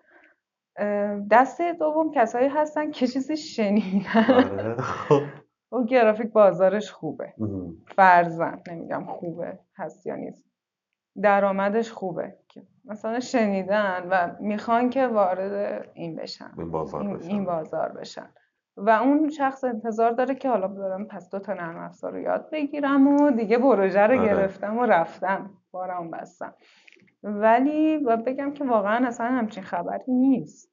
دسته 1.32 1.74
دوم 1.74 2.12
کسایی 2.12 2.48
هستن 2.48 2.92
که 2.92 3.08
چیزی 3.08 3.38
شنیدن. 3.38 4.26
آره. 4.34 4.76
و 5.72 5.84
گرافیک 5.90 6.32
بازارش 6.32 6.92
خوبه. 6.92 7.34
فرزن 7.88 8.60
نمیگم 8.68 9.06
خوبه 9.06 9.60
هست 9.78 10.08
یا 10.08 10.16
نیست. 10.16 10.46
درآمدش 11.22 11.92
خوبه 11.92 12.36
که 12.48 12.64
مثلا 12.86 13.20
شنیدن 13.20 14.08
و 14.12 14.36
می‌خوان 14.40 14.90
که 14.90 15.08
وارد 15.08 15.86
این 15.94 16.16
بشن. 16.16 16.52
این 16.58 16.72
بازار 16.72 17.04
بشن, 17.18 17.30
این 17.30 17.46
بازار 17.46 17.90
بشن. 17.90 18.30
و 18.78 18.90
اون 18.90 19.30
شخص 19.30 19.64
انتظار 19.64 20.12
داره 20.12 20.36
که 20.36 20.50
حالا 20.50 20.68
برم 20.68 21.06
پس 21.06 21.30
دو 21.30 21.40
تا 21.40 21.54
نرم 21.54 21.78
افزار 21.78 22.12
رو 22.12 22.20
یاد 22.20 22.50
بگیرم 22.52 23.08
و 23.08 23.32
دیگه 23.32 23.58
پروژه 23.58 24.02
رو 24.02 24.20
آره. 24.20 24.26
گرفتم 24.30 24.78
و 24.78 24.86
رفتم. 24.86 25.50
بارم 25.72 26.12
بستم. 26.12 26.54
ولی 27.24 27.98
و 27.98 28.18
بگم 28.18 28.54
که 28.54 28.64
واقعا 28.64 29.08
اصلا 29.08 29.28
همچین 29.28 29.64
خبری 29.64 30.14
نیست 30.14 30.72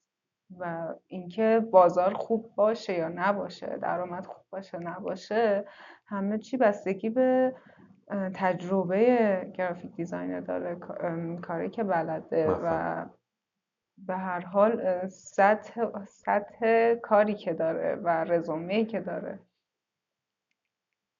و 0.58 0.94
اینکه 1.06 1.66
بازار 1.70 2.14
خوب 2.14 2.54
باشه 2.56 2.92
یا 2.92 3.08
نباشه 3.08 3.78
درآمد 3.82 4.26
خوب 4.26 4.44
باشه 4.50 4.78
نباشه 4.78 5.64
همه 6.06 6.38
چی 6.38 6.56
بستگی 6.56 7.10
به 7.10 7.54
تجربه 8.34 9.52
گرافیک 9.54 9.94
دیزاینر 9.94 10.40
داره 10.40 10.76
کاری 11.42 11.70
که 11.70 11.84
بلده 11.84 12.50
و 12.50 13.04
به 13.98 14.16
هر 14.16 14.40
حال 14.40 15.06
سطح, 15.08 16.04
سطح 16.04 16.94
کاری 16.94 17.34
که 17.34 17.54
داره 17.54 17.94
و 17.94 18.08
رزومه 18.08 18.84
که 18.84 19.00
داره. 19.00 19.38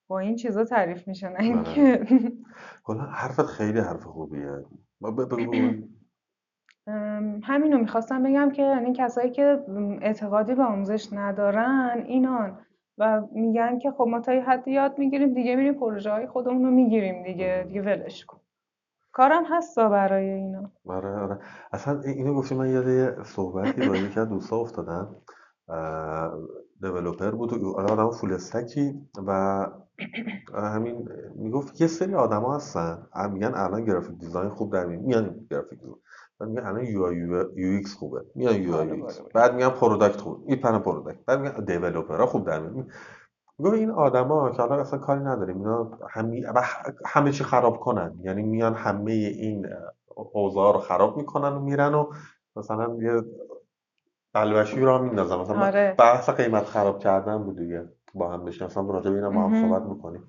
با 0.09 0.19
این 0.19 0.36
چیزا 0.36 0.65
تعریف 0.65 1.09
میشه 1.09 1.28
نه 1.28 1.40
اینکه 1.40 2.07
کلا 2.85 3.03
حرفت 3.03 3.47
خیلی 3.47 3.81
حرف 3.81 4.05
خوبیه. 4.05 4.65
همینو 7.43 7.78
می‌خواستم 7.78 8.23
بگم 8.23 8.51
که 8.51 8.62
این 8.62 8.93
کسایی 8.93 9.31
که 9.31 9.64
اعتقادی 10.01 10.55
به 10.55 10.62
آموزش 10.62 11.12
ندارن 11.12 12.05
اینان. 12.06 12.59
و 12.98 13.23
میگن 13.32 13.78
که 13.78 13.90
خب 13.90 14.05
ما 14.09 14.20
تا 14.20 14.35
یه 14.35 14.43
حدی 14.43 14.70
یاد 14.70 14.98
می‌گیریم 14.98 15.35
دیگه 15.35 15.56
میریم 15.56 15.74
پروژه 15.74 16.10
های 16.10 16.27
خودمون 16.27 16.64
رو 16.64 16.70
می‌گیریم 16.70 17.23
دیگه 17.23 17.64
دیگه 17.68 17.82
ولش 17.82 18.24
کن. 18.24 18.40
کارم 19.12 19.44
هستا 19.51 19.89
برای 19.89 20.31
اینا. 20.31 20.70
آره 20.86 21.18
آره. 21.18 21.39
اصلا 21.73 22.01
اینو 22.01 22.35
گفتی 22.35 22.55
من 22.55 22.70
یاد 22.70 22.89
یه 22.89 23.23
صحبتی 23.24 23.89
با 23.89 23.97
یکی 23.97 24.20
از 24.20 24.28
دوستا 24.28 24.56
افتادم. 24.56 25.16
دیولوپر 26.82 27.31
بود 27.31 27.52
و 27.52 27.68
آدم 27.78 28.10
فول 28.10 28.32
استکی 28.32 28.94
و 29.27 29.66
همین 30.55 31.09
می‌گفت 31.35 31.81
یه 31.81 31.86
سری 31.86 32.14
آدما 32.14 32.56
هستن. 32.56 33.06
میگن 33.32 33.52
الان 33.55 33.85
گرافیک 33.85 34.18
دیزاین 34.18 34.51
خوب 34.51 34.73
در 34.73 34.86
میان 34.86 35.47
گرافیک 35.51 35.78
دیزاین. 35.78 35.97
بعد 36.39 36.48
میگن 36.48 36.66
الان 36.66 36.85
UI 36.85 37.05
UX 37.05 37.95
خوبه. 37.94 38.24
میان 38.35 38.55
UI 38.62 38.74
UX. 38.74 39.20
بعد 39.35 39.55
میگن 39.55 39.68
product 39.69 40.20
خوب. 40.20 40.48
میپرن 40.48 40.78
product. 40.78 41.24
بعد 41.27 41.40
میگن 41.40 41.64
developer 41.65 42.20
ها 42.20 42.27
خوب 42.27 42.47
در 42.47 42.60
میان 42.60 42.89
میگه 43.59 43.77
این 43.77 43.90
آدما 43.90 44.51
که 44.51 44.62
حالا 44.62 44.81
اصلا 44.81 44.98
کاری 44.98 45.20
نداریم. 45.20 45.56
اینا 45.59 45.98
همی... 46.10 46.44
همه 47.06 47.32
چی 47.32 47.44
خراب 47.44 47.81
کنن. 47.81 48.14
یعنی 48.23 48.43
میان 48.43 48.74
همه 48.74 49.12
این 49.12 49.66
اوضاع 50.32 50.73
رو 50.73 50.78
خراب 50.78 51.16
می‌کنن 51.16 51.52
و 51.52 51.60
میرن 51.60 51.94
و 51.94 52.12
مثلا 52.56 52.97
یه 53.01 53.23
بلبشویی 54.35 54.81
رو 54.81 54.98
میندازن. 54.98 55.36
مثلا 55.36 55.66
آره. 55.66 55.94
بحث 55.98 56.31
قیمت 56.31 56.64
خراب 56.64 56.98
کردن 56.98 57.44
بود 57.44 57.59
دیگه. 57.59 57.89
با 58.17 58.33
هم 58.33 58.45
بشین 58.45 58.67
اصلا 58.67 58.83
راجع 58.83 59.11
به 59.11 59.17
اینا 59.17 59.31
با 59.31 59.49
هم 59.49 59.63
صحبت 59.63 59.83
می‌کنیم. 59.83 60.29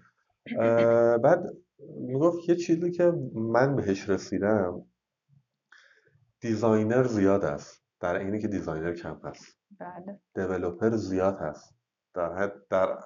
بعد 1.23 1.43
می‌گفت 1.99 2.49
یه 2.49 2.55
چیزی 2.55 2.91
که 2.91 3.13
من 3.33 3.75
بهش 3.75 4.09
رسیدم 4.09 4.81
designer 6.41 7.03
زیاد 7.03 7.45
است. 7.45 7.83
در 7.99 8.15
اینی 8.15 8.39
که 8.39 8.47
designer 8.47 8.93
کم 8.93 9.17
هست. 9.23 9.57
بله. 9.79 10.19
developer 10.35 10.89
زیاد 10.89 11.37
هست. 11.37 11.75
در 12.13 12.33
حد 12.33 12.67
در 12.69 12.97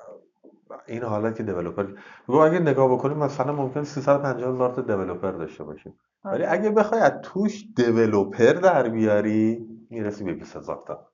این 0.87 1.03
حالت 1.03 1.35
که 1.35 1.43
developer 1.43 1.83
بگو 2.27 2.37
اگه 2.37 2.59
نگاه 2.59 2.93
بکنیم 2.93 3.17
مثلا 3.17 3.53
ممکن 3.53 3.83
350 3.83 4.53
هزار 4.53 4.75
تا 4.75 4.81
developer 4.81 5.31
داشته 5.31 5.63
باشیم. 5.63 5.99
ولی 6.25 6.43
آره. 6.43 6.51
اگه 6.51 6.69
بخوای 6.69 7.01
از 7.01 7.13
توش 7.23 7.65
developer 7.75 8.53
در 8.53 8.89
بیاری 8.89 9.67
می‌رسی 9.89 10.23
به 10.23 10.33
20 10.33 10.55
هزار 10.55 10.83
تا. 10.87 11.10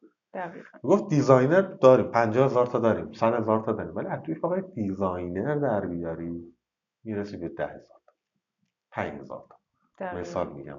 گفت 0.83 1.09
designer 1.09 1.61
داریم 1.61 2.11
50 2.11 2.45
هزار 2.45 2.65
تا 2.65 2.79
داریم 2.79 3.13
100 3.13 3.33
هزار 3.33 3.63
تا 3.63 3.71
داریم 3.71 3.95
ولی 3.95 4.07
توش 4.25 4.37
بخوای 4.39 4.61
designer 4.75 5.55
در 5.55 5.85
بیاری 5.85 6.53
می‌رسی 7.03 7.37
به 7.37 7.49
10 7.49 7.65
هزار 7.65 7.99
تا 8.05 8.13
5 8.91 9.21
هزار 9.21 9.45
تا. 9.49 9.57
مثال 10.15 10.47
میگم 10.53 10.77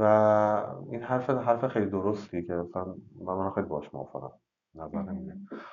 و 0.00 0.04
این 0.90 1.02
حرف 1.02 1.30
حرف 1.30 1.66
خیلی 1.66 1.86
درستی 1.86 2.46
که 2.46 2.54
مثلا 2.54 2.94
من 3.36 3.50
خیلی 3.50 3.66
باش 3.66 3.94
موافقم 3.94 4.32
نظر 4.74 5.04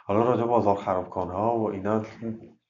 حالا 0.05 0.23
راجع 0.23 0.43
بازار 0.43 0.75
خرابکان 0.75 1.29
ها 1.29 1.57
و 1.57 1.69
اینا. 1.71 2.03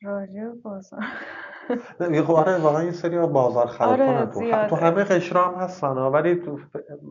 راجع 0.04 0.48
بازار. 0.64 1.00
نه 2.00 2.24
خب 2.24 2.34
آره 2.34 2.58
واقعا 2.58 2.82
این 2.82 2.92
سری 2.92 3.18
بازار 3.20 3.68
خراب 3.68 4.02
آره 4.02 4.26
تو, 4.26 4.68
تو 4.70 4.76
همه 4.76 5.04
قشرا 5.04 5.48
هم 5.48 5.54
هستن 5.56 5.88
ولی 5.88 6.36
تو 6.36 6.60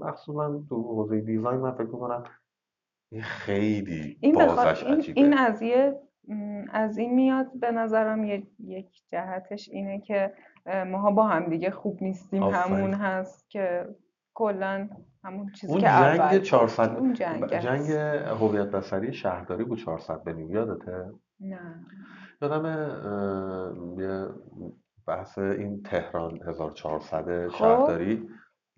مخصوصا 0.00 0.62
تو 0.68 0.82
حوزه 0.82 1.20
دیزاین 1.20 1.60
من 1.60 1.72
فکر 1.72 1.86
می‌کنم 1.86 2.24
این 3.14 3.22
خیلی 3.22 4.16
این 4.20 4.34
بازش 4.34 4.84
این, 4.84 4.98
عجیبه. 4.98 5.20
این 5.20 5.38
از 5.38 5.62
یه 5.62 6.00
از 6.72 6.98
این 6.98 7.14
میاد 7.14 7.46
به 7.60 7.70
نظرم 7.70 8.24
یک 8.58 8.88
جهتش 9.08 9.68
اینه 9.68 10.00
که 10.00 10.32
ماها 10.66 11.10
با 11.10 11.26
هم 11.26 11.48
دیگه 11.48 11.70
خوب 11.70 12.02
نیستیم. 12.02 12.42
همون 12.42 12.94
هست 12.94 13.50
که 13.50 13.88
کلا 14.34 14.88
همون 15.24 15.52
چیزی 15.52 15.72
اون 15.72 15.80
که 15.80 15.86
جنگ 15.86 16.20
اول 16.20 16.38
400 16.38 16.96
اون 16.96 17.12
جنگ, 17.12 17.46
جنگ 17.46 17.90
هویت 18.40 18.66
بصری 18.66 19.12
شهرداری 19.12 19.64
بود 19.64 19.78
400 19.78 20.24
به 20.24 20.46
یادته؟ 20.50 21.10
نه. 21.40 21.86
یادم 22.42 22.64
یه 23.98 24.26
بحث 25.06 25.38
این 25.38 25.82
تهران 25.82 26.40
1400 26.48 27.48
خب. 27.48 27.58
شهرداری 27.58 28.28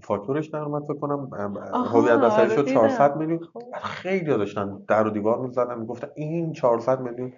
فاکتورش 0.03 0.47
در 0.47 0.59
اومد 0.59 0.83
فکر 0.83 0.99
کنم 0.99 1.31
هویت 1.75 2.19
بصری 2.19 2.51
شد 2.51 2.67
400 2.67 3.17
میلیون. 3.17 3.41
خیلی 3.83 4.25
داشتن 4.25 4.79
در 4.89 5.07
و 5.07 5.11
دیوار 5.11 5.39
می‌زدن 5.39 5.79
می‌گفتن 5.79 6.09
این 6.15 6.53
400 6.53 7.01
میلیون. 7.01 7.33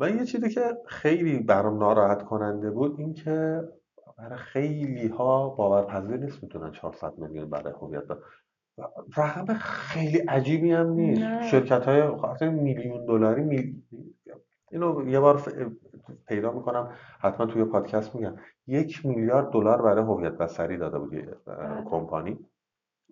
و 0.00 0.10
یه 0.10 0.24
چیزی 0.24 0.48
که 0.48 0.76
خیلی 0.86 1.38
برام 1.38 1.78
ناراحت 1.78 2.22
کننده 2.22 2.70
بود 2.70 3.00
این 3.00 3.14
که 3.14 3.62
برای 4.18 4.38
خیلی 4.38 5.08
ها 5.08 5.48
باورپذیر 5.48 6.16
نیست 6.16 6.42
می‌تونن 6.42 6.70
400 6.70 7.18
میلیون 7.18 7.50
برای 7.50 7.72
هویت 7.72 8.04
رقم 9.16 9.54
خیلی 9.54 10.18
عجیبی 10.18 10.72
هم 10.72 10.90
نیست. 10.90 11.42
شرکت 11.42 11.84
های 11.84 12.48
میلیون 12.48 13.06
دلاری 13.06 13.42
میل... 13.42 13.82
اینو 14.70 15.08
یه 15.08 15.20
بار 15.20 15.42
پیدا 16.28 16.52
می‌کنم. 16.52 16.92
حتما 17.20 17.46
توی 17.46 17.64
پادکست 17.64 18.14
میگم. 18.14 18.34
یک 18.66 19.06
میلیارد 19.06 19.50
دلار 19.50 19.82
برای 19.82 20.04
هویت 20.04 20.32
بصری 20.32 20.76
داده 20.76 20.98
بود 20.98 21.10
بله. 21.10 21.84
کمپانی. 21.90 22.38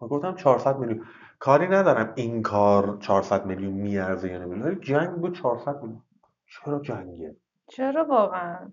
و 0.03 0.07
گفتم 0.07 0.35
400 0.35 0.79
میلیون. 0.79 1.07
کاری 1.39 1.69
ندارم 1.69 2.13
این 2.15 2.43
کار 2.43 2.97
400 3.01 3.47
میلیون 3.47 3.73
میارزه 3.73 4.29
یا 4.29 4.39
نمیارزه. 4.39 4.81
جنگ 4.81 5.11
بود 5.11 5.35
400 5.35 5.83
میلیون. 5.83 6.03
چرا 6.47 6.81
جنگه؟ 6.81 7.37
چرا 7.67 8.05
واقعا؟ 8.05 8.71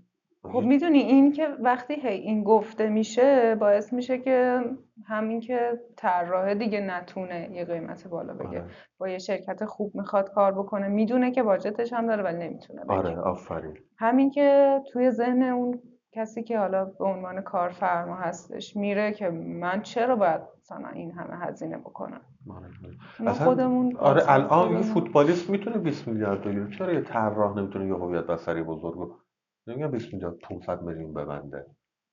خب 0.52 0.62
می‌دونی 0.62 1.00
این 1.00 1.32
که 1.32 1.48
وقتی 1.60 1.94
هی 1.94 2.18
این 2.18 2.44
گفته 2.44 2.90
میشه 2.90 3.56
باعث 3.56 3.94
میشه 3.94 4.18
که 4.18 4.62
همین 5.08 5.40
که 5.40 5.80
طراح 5.98 6.54
دیگه 6.54 6.82
نتونه 6.82 7.50
یه 7.52 7.66
قیمت 7.66 8.08
بالا 8.08 8.34
بگه. 8.34 8.48
آره. 8.48 8.66
با 8.98 9.10
یه 9.10 9.18
شرکت 9.18 9.66
خوب 9.66 9.96
می‌خواد 9.96 10.32
کار 10.32 10.52
بکنه 10.52 10.88
می‌دونه 10.88 11.32
که 11.32 11.44
باجتش 11.44 11.94
هم 11.94 12.08
داره 12.08 12.24
ولی 12.24 12.38
نمی‌تونه 12.38 12.84
بگه. 12.84 12.94
آره 12.94 13.18
آفرین. 13.18 13.78
همین 13.98 14.30
که 14.32 14.80
توی 14.92 15.12
ذهن 15.12 15.44
اون 15.44 15.82
کسی 16.12 16.44
که 16.44 16.60
حالا 16.60 16.86
به 16.86 17.06
عنوان 17.06 17.42
کارفرما 17.42 18.16
هستش 18.16 18.76
میره 18.76 19.12
که 19.12 19.30
من 19.30 19.82
چرا 19.82 20.16
باید 20.16 20.42
مثلا 20.60 20.90
این 20.90 21.12
همه 21.12 21.38
هزینه 21.46 21.78
بکنم؟ 21.78 22.22
آره. 23.20 23.34
خودمون 23.34 23.96
آره 23.96 24.22
الان 24.28 24.72
یه 24.72 24.82
فوتبالیست 24.82 25.50
می‌تونه 25.50 25.78
20 25.78 26.08
میلیارد 26.08 26.42
بگیره 26.42 26.70
چرا 26.78 26.94
یه 26.94 27.02
طراح 27.02 27.58
نمی‌تونه 27.58 27.88
یه 27.88 27.94
هویت 27.94 28.26
بصری 28.26 28.64
بزرگو 28.64 29.14
نمیگم 29.68 29.92
20 29.92 30.14
میلیارد 30.14 30.38
500 30.38 30.82
میلیون 30.82 31.14
ببنده. 31.14 31.66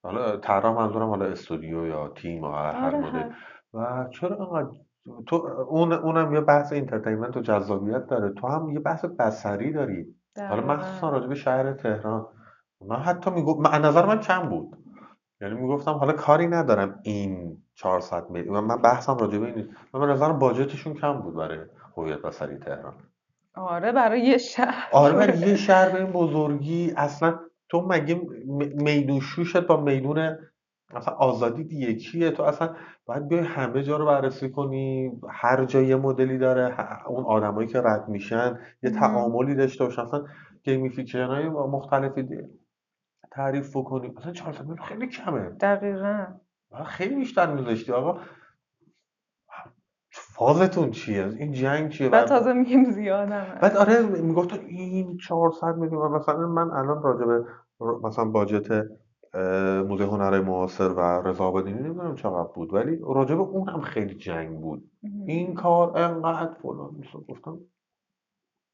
حالا 0.04 0.36
طراح 0.36 0.74
منظورم 0.76 1.08
حالا 1.08 1.24
استودیو 1.24 1.86
یا 1.86 2.08
تیم 2.08 2.42
یا 2.42 2.52
هر 2.52 2.86
آره 2.86 2.98
مدل 2.98 3.32
و 3.74 4.08
چرا 4.10 4.36
انقدر 4.36 4.78
تو 5.26 5.36
اون 5.68 5.92
اونم 5.92 6.34
یه 6.34 6.40
بحث 6.40 6.72
entertainment 6.72 7.36
و 7.36 7.40
جذابیت 7.40 8.06
داره. 8.06 8.32
تو 8.32 8.48
هم 8.48 8.70
یه 8.70 8.80
بحث 8.80 9.04
بصری 9.04 9.72
داری. 9.72 10.14
حالا 10.38 10.66
مخصوصا 10.66 11.10
راجع 11.10 11.26
به 11.26 11.34
شهر 11.34 11.72
تهران. 11.72 12.26
من 12.80 12.96
حتی 12.96 13.30
می‌گفت 13.30 13.60
من 13.60 13.84
نظر 13.84 14.06
من 14.06 14.20
کم 14.20 14.48
بود. 14.48 14.76
یعنی 15.40 15.54
می‌گفتم 15.54 15.92
حالا 15.92 16.12
کاری 16.12 16.46
ندارم 16.46 17.00
این 17.02 17.62
400 17.74 18.30
میلیون 18.30 18.64
من 18.64 18.82
بحثم 18.82 19.16
راجع 19.16 19.38
به 19.38 19.46
این 19.46 19.76
من 19.94 20.00
به 20.00 20.06
نظرم 20.06 20.38
budget 20.38 20.72
شون 20.72 20.94
کم 20.94 21.20
بود 21.20 21.34
برای 21.34 21.58
هویت 21.96 22.22
بصری 22.22 22.58
تهران. 22.58 22.94
آره 23.54 23.92
برای 23.92 24.20
یه 24.20 24.38
شهر. 24.38 24.88
آره 24.92 25.14
برای 25.14 25.38
یه 25.38 25.56
شهر 25.56 25.88
به 25.90 25.98
این 26.02 26.12
بزرگی. 26.12 26.92
اصلا 26.96 27.38
تو 27.68 27.86
مگه 27.88 28.20
میدون 28.76 29.20
شوش 29.20 29.56
با 29.56 29.80
میدون 29.80 30.38
مثلا 30.94 31.14
آزادی 31.14 31.76
یکیه؟ 31.76 32.30
تو 32.30 32.42
اصلا 32.42 32.74
باید 33.06 33.28
بیای 33.28 33.42
همه 33.44 33.82
جا 33.82 33.96
رو 33.96 34.06
بررسی 34.06 34.50
کنی. 34.50 35.12
هر 35.30 35.64
جا 35.64 35.80
یه 35.82 35.96
مدلی 35.96 36.38
داره 36.38 36.76
اون 37.08 37.24
آدمایی 37.24 37.68
که 37.68 37.80
رد 37.80 38.08
میشن 38.08 38.58
یه. 38.82 38.90
تعاملی 38.90 39.54
داشته 39.54 39.84
باشن 39.84 40.02
اصلا 40.02 40.24
gamification 40.64 41.26
های 41.26 41.48
مختلفی 41.48 42.22
دی- 42.22 42.48
تعریف 43.32 43.76
بکنی. 43.76 44.12
اصلا 44.18 44.32
400 44.32 44.60
میلیون 44.60 44.86
خیلی 44.86 45.06
کمه. 45.06 45.40
دقیقا. 45.50 46.26
خیلی 46.86 47.14
بیشتر 47.14 47.52
میذاشتی 47.52 47.92
آقا. 47.92 48.20
فازتون 50.34 50.90
چیه؟ 50.90 51.32
این 51.38 51.52
جنگ 51.52 51.90
چیه؟ 51.90 52.08
بعد 52.08 52.28
تازه 52.28 52.52
میگیم 52.52 52.84
زیادم 52.84 53.58
بعد 53.62 53.76
آره 53.76 54.02
می‌گفت 54.02 54.54
این 54.66 55.16
400 55.16 55.76
میلیون 55.76 56.12
مثلا 56.12 56.46
من 56.46 56.70
الان 56.70 57.02
راجع 57.02 57.24
به 57.24 57.44
مثلا 58.02 58.24
باجت 58.24 58.86
موزه 59.88 60.04
هنرهای 60.04 60.40
معاصر 60.40 60.88
و 60.88 61.00
رضا 61.00 61.44
آبادینی 61.44 61.78
نمی‌دونم 61.78 62.14
چقدر 62.14 62.48
بود 62.54 62.74
ولی 62.74 62.98
راجع 63.14 63.34
به 63.34 63.40
اون 63.40 63.68
هم 63.68 63.80
خیلی 63.80 64.14
جنگ 64.14 64.60
بود. 64.60 64.90
این 65.26 65.54
کار 65.54 65.98
انقدر 65.98 66.54
فلان 66.62 66.94
میشه 66.98 67.18
گفتم 67.18 67.58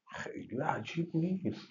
خیلی 0.07 0.57
عجیب 0.57 1.09
نیست. 1.13 1.67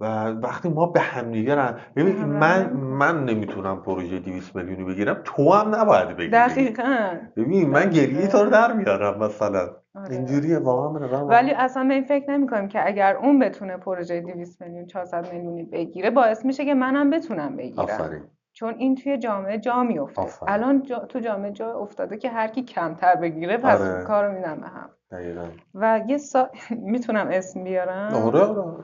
و 0.00 0.04
وقتی 0.30 0.68
ما 0.68 0.86
به 0.86 1.00
همدیگه 1.00 1.54
رن... 1.54 1.78
ببین 1.96 2.16
هم 2.16 2.28
من 2.28 2.62
نمی‌کنیم 2.62 2.84
من 2.84 3.24
نمی‌تونم 3.24 3.82
پروژه 3.82 4.18
200 4.18 4.56
میلیونی 4.56 4.84
بگیرم. 4.84 5.20
تو 5.24 5.52
هم 5.52 5.74
نباید 5.74 6.08
بگیری. 6.08 6.30
دقیقا. 6.30 7.08
ببین 7.36 7.70
من 7.70 7.90
گریه 7.90 8.26
تو 8.26 8.38
رو 8.38 8.50
در 8.50 8.72
میارم 8.72 9.18
مثلا. 9.18 9.68
آره. 9.94 10.10
اینجوریه 10.10 10.58
واقعا 10.58 11.26
ولی 11.26 11.50
اصلا 11.50 11.84
به 11.84 11.94
این 11.94 12.04
فکر 12.04 12.30
نمی 12.30 12.46
کنیم 12.46 12.68
که 12.68 12.86
اگر 12.86 13.16
اون 13.16 13.38
بتونه 13.38 13.76
پروژه 13.76 14.20
200 14.20 14.62
میلیون 14.62 14.86
400 14.86 15.32
میلیونی 15.32 15.62
بگیره 15.62 16.10
باعث 16.10 16.44
میشه 16.44 16.64
که 16.64 16.74
منم 16.74 17.10
بتونم 17.10 17.56
بگیرم. 17.56 17.84
آفرین. 17.84 18.22
چون 18.52 18.74
این 18.78 18.94
توی 18.94 19.18
جامعه 19.18 19.58
جا 19.58 19.82
میفته 19.82 20.22
الان 20.48 20.82
جا 20.82 20.98
تو 20.98 21.20
جامعه 21.20 21.52
جا 21.52 21.72
افتاده 21.72 22.16
که 22.16 22.30
هر 22.30 22.48
کی 22.48 22.62
کمتر 22.62 23.16
بگیره 23.16 23.56
پس 23.56 23.80
آره. 23.80 24.04
کارو 24.04 24.32
میدن 24.32 24.60
به 24.60 24.66
هم. 24.66 24.90
دقیقا. 25.10 25.44
و 25.74 26.00
یه 26.08 26.18
سا... 26.18 26.50
می‌تونم 26.92 27.28
اسم 27.30 27.64
بیارم؟ 27.64 28.14
آره 28.14 28.40
آره 28.40 28.58
اه، 28.60 28.74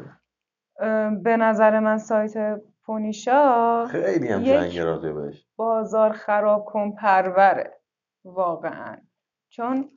به 1.23 1.37
نظر 1.37 1.81
من 1.81 1.99
سایت 1.99 2.61
پونیشا 2.85 3.87
خیلی 3.87 4.29
هم 4.29 4.45
راجع 4.87 5.13
بهش. 5.13 5.47
بازار 5.57 6.13
خراب 6.13 6.65
کن 6.65 6.91
پروره 6.91 7.73
واقعا. 8.25 8.97
چون 9.49 9.89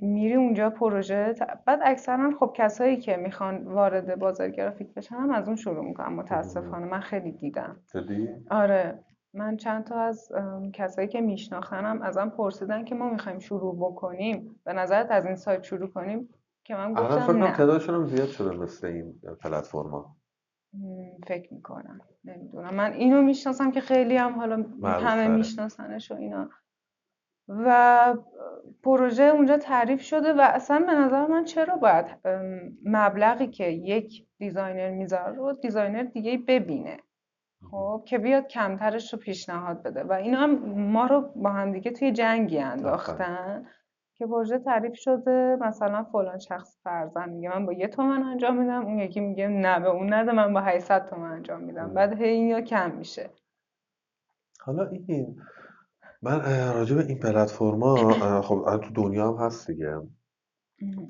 میری 0.00 0.34
اونجا 0.34 0.70
پروژه 0.70 1.34
بعد 1.66 1.80
اکثرا 1.84 2.30
خب 2.40 2.52
کسایی 2.56 2.96
که 2.96 3.16
می‌خوان 3.16 3.64
وارد 3.64 4.18
بازار 4.18 4.50
گرافیک 4.50 4.94
بشن 4.94 5.16
هم 5.16 5.30
از 5.30 5.46
اون 5.46 5.56
شروع 5.56 5.84
می‌کنن 5.84 6.12
متاسفانه. 6.12 6.86
من 6.86 7.00
خیلی 7.00 7.32
دیدم. 7.32 7.76
جدی؟ 7.94 8.28
آره. 8.50 9.04
من 9.34 9.56
چند 9.56 9.84
تا 9.84 10.00
از 10.00 10.32
کسایی 10.72 11.08
که 11.08 11.20
میشناختنم 11.20 12.02
ازم 12.02 12.28
پرسیدن 12.28 12.84
که 12.84 12.94
ما 12.94 13.10
می‌خوایم 13.10 13.38
شروع 13.38 13.76
بکنیم. 13.76 14.60
به 14.64 14.72
نظرت 14.72 15.10
از 15.10 15.26
این 15.26 15.36
سایت 15.36 15.62
شروع 15.62 15.88
کنیم؟ 15.88 16.28
که 16.68 16.74
من 16.74 16.80
الان 16.80 17.06
فکر 17.06 17.16
گفتم 17.16 17.26
کنم 17.26 17.44
نه. 17.44 17.56
تعدادشون 17.56 17.94
هم 17.94 18.06
زیاد 18.06 18.28
شده 18.28 18.56
مثل 18.56 18.86
این 18.86 19.14
پلتفرما 19.42 20.16
فکر 21.26 21.54
می‌کنم. 21.54 22.00
نمی‌دونم. 22.24 22.74
من 22.74 22.92
اینو 22.92 23.22
می‌شناسم 23.22 23.70
که 23.70 23.80
خیلی 23.80 24.16
هم 24.16 24.32
حالا 24.32 24.64
همه 24.82 25.28
میشناسنش 25.28 26.10
و 26.10 26.14
اینا. 26.14 26.48
و 27.48 28.14
پروژه 28.82 29.22
اونجا 29.22 29.58
تعریف 29.58 30.02
شده 30.02 30.32
و 30.32 30.40
اصلا 30.40 30.78
به 30.78 30.92
نظر 30.92 31.26
من 31.26 31.44
چرا 31.44 31.76
باید 31.76 32.06
مبلغی 32.84 33.46
که 33.46 33.64
یک 33.64 34.26
designer 34.38 34.90
می‌ذاره 34.90 35.36
رو 35.36 35.52
designer 35.52 36.02
دیگه 36.02 36.38
ببینه؟ 36.48 36.96
خب 37.70 38.04
که 38.06 38.18
بیاد 38.18 38.46
کمترش 38.46 39.12
رو 39.12 39.18
پیشنهاد 39.18 39.82
بده. 39.82 40.04
و 40.04 40.12
اینا 40.12 40.38
هم 40.38 40.50
ما 40.74 41.06
رو 41.06 41.20
با 41.20 41.50
هم 41.50 41.72
دیگه 41.72 41.90
توی 41.90 42.12
جنگی 42.12 42.58
انداختن. 42.58 43.66
که 44.18 44.26
پروژه 44.26 44.58
تعریف 44.58 44.94
شده 44.94 45.56
مثلا 45.60 46.04
فلان 46.04 46.38
شخص 46.38 46.78
فرضا 46.82 47.28
میگه 47.28 47.48
من 47.48 47.66
با 47.66 47.72
یه 47.72 47.88
تومن 47.88 48.22
انجام 48.22 48.58
میدم 48.58 48.86
اون 48.86 48.98
یکی 48.98 49.20
میگه 49.20 49.48
نه 49.48 49.80
به 49.80 49.88
اون 49.88 50.14
نده 50.14 50.32
من 50.32 50.52
با 50.52 50.60
800 50.60 51.06
تومن 51.06 51.32
انجام 51.32 51.62
میدم. 51.62 51.94
بعد 51.94 52.12
هی 52.22 52.28
اینا 52.28 52.60
کم 52.60 52.90
میشه. 52.90 53.30
حالا 54.60 54.88
این 54.88 55.36
من 56.22 56.40
راجع 56.74 56.96
به 56.96 57.04
این 57.04 57.18
پلتفرما 57.18 57.96
خب 58.42 58.80
تو 58.84 58.92
دنیا 58.94 59.32
هم 59.32 59.46
هست 59.46 59.70
دیگه. 59.70 60.00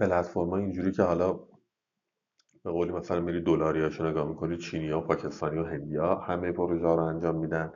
پلتفرما 0.01 0.56
اینجوری 0.56 0.93
که 0.93 1.02
حالا 1.02 1.32
به 2.64 2.70
قولی 2.70 2.93
مثلا 2.93 3.20
میری 3.20 3.40
دلاریاشو 3.40 4.06
نگاه 4.06 4.28
می‌کنی 4.28 4.56
چینی 4.56 4.90
ها 4.90 5.01
پاکستانی 5.01 5.59
و 5.59 5.64
هندی 5.64 5.97
ها 5.97 6.14
همه 6.14 6.52
پروژه 6.52 6.86
رو 6.86 7.02
انجام 7.02 7.36
میدن. 7.36 7.72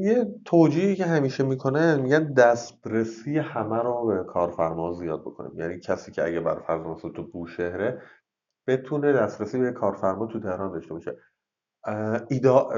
یه 0.00 0.34
توجیهی 0.44 0.96
که 0.96 1.04
همیشه 1.04 1.44
می‌کنه 1.44 1.96
میگن 1.96 2.32
دسترسی 2.32 3.38
همه 3.38 3.82
رو 3.82 4.06
به 4.06 4.24
کارفرما 4.24 4.92
زیاد 4.92 5.20
بکنیم. 5.20 5.58
یعنی 5.60 5.80
کسی 5.80 6.12
که 6.12 6.24
اگه 6.24 6.40
بر 6.40 6.60
فرض 6.60 6.86
مثلا 6.86 7.10
تو 7.10 7.22
بوشهره 7.22 8.02
بتونه 8.66 9.12
دسترسی 9.12 9.58
به 9.58 9.72
کارفرما 9.72 10.26
تو 10.26 10.40
تهران 10.40 10.72
داشته 10.72 10.94
باشه. 10.94 11.16
ایدا 12.30 12.68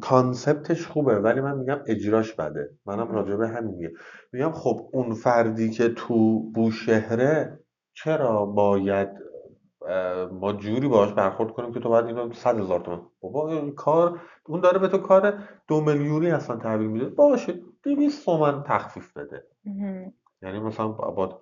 کانسپتش 0.00 0.86
خوبه 0.86 1.18
ولی 1.20 1.40
من 1.40 1.58
میگم 1.58 1.80
اجراش 1.86 2.34
بده. 2.34 2.70
منم 2.86 3.12
راجع 3.12 3.36
به 3.36 3.48
همین 3.48 3.74
میگم. 3.74 3.94
میگم 4.32 4.52
خب 4.52 4.90
اون 4.92 5.14
فردی 5.14 5.70
که 5.70 5.88
تو 5.88 6.40
بوشهره 6.52 7.60
چرا 7.96 8.46
باید 8.46 9.23
ما 10.32 10.52
جوری 10.52 10.88
باهاش 10.88 11.12
برخورد 11.12 11.50
کنیم 11.50 11.72
که 11.72 11.80
تو 11.80 11.88
باید 11.88 12.06
اینو 12.06 12.32
صد 12.32 12.58
هزار 12.58 12.80
تومن 12.80 13.00
بابا 13.20 13.50
این 13.50 13.74
کار 13.74 14.20
اون 14.46 14.60
داره 14.60 14.78
به 14.78 14.88
تو 14.88 14.98
کار 14.98 15.38
دو 15.68 15.80
میلیونی 15.80 16.30
اصلا 16.30 16.56
تحویل 16.56 16.90
میده. 16.90 17.04
باشه 17.04 17.54
دویست 17.82 18.24
تومن 18.24 18.62
تخفیف 18.62 19.16
بده. 19.16 19.44
یعنی 20.42 20.58
مثلا 20.58 20.88
با 20.88 21.40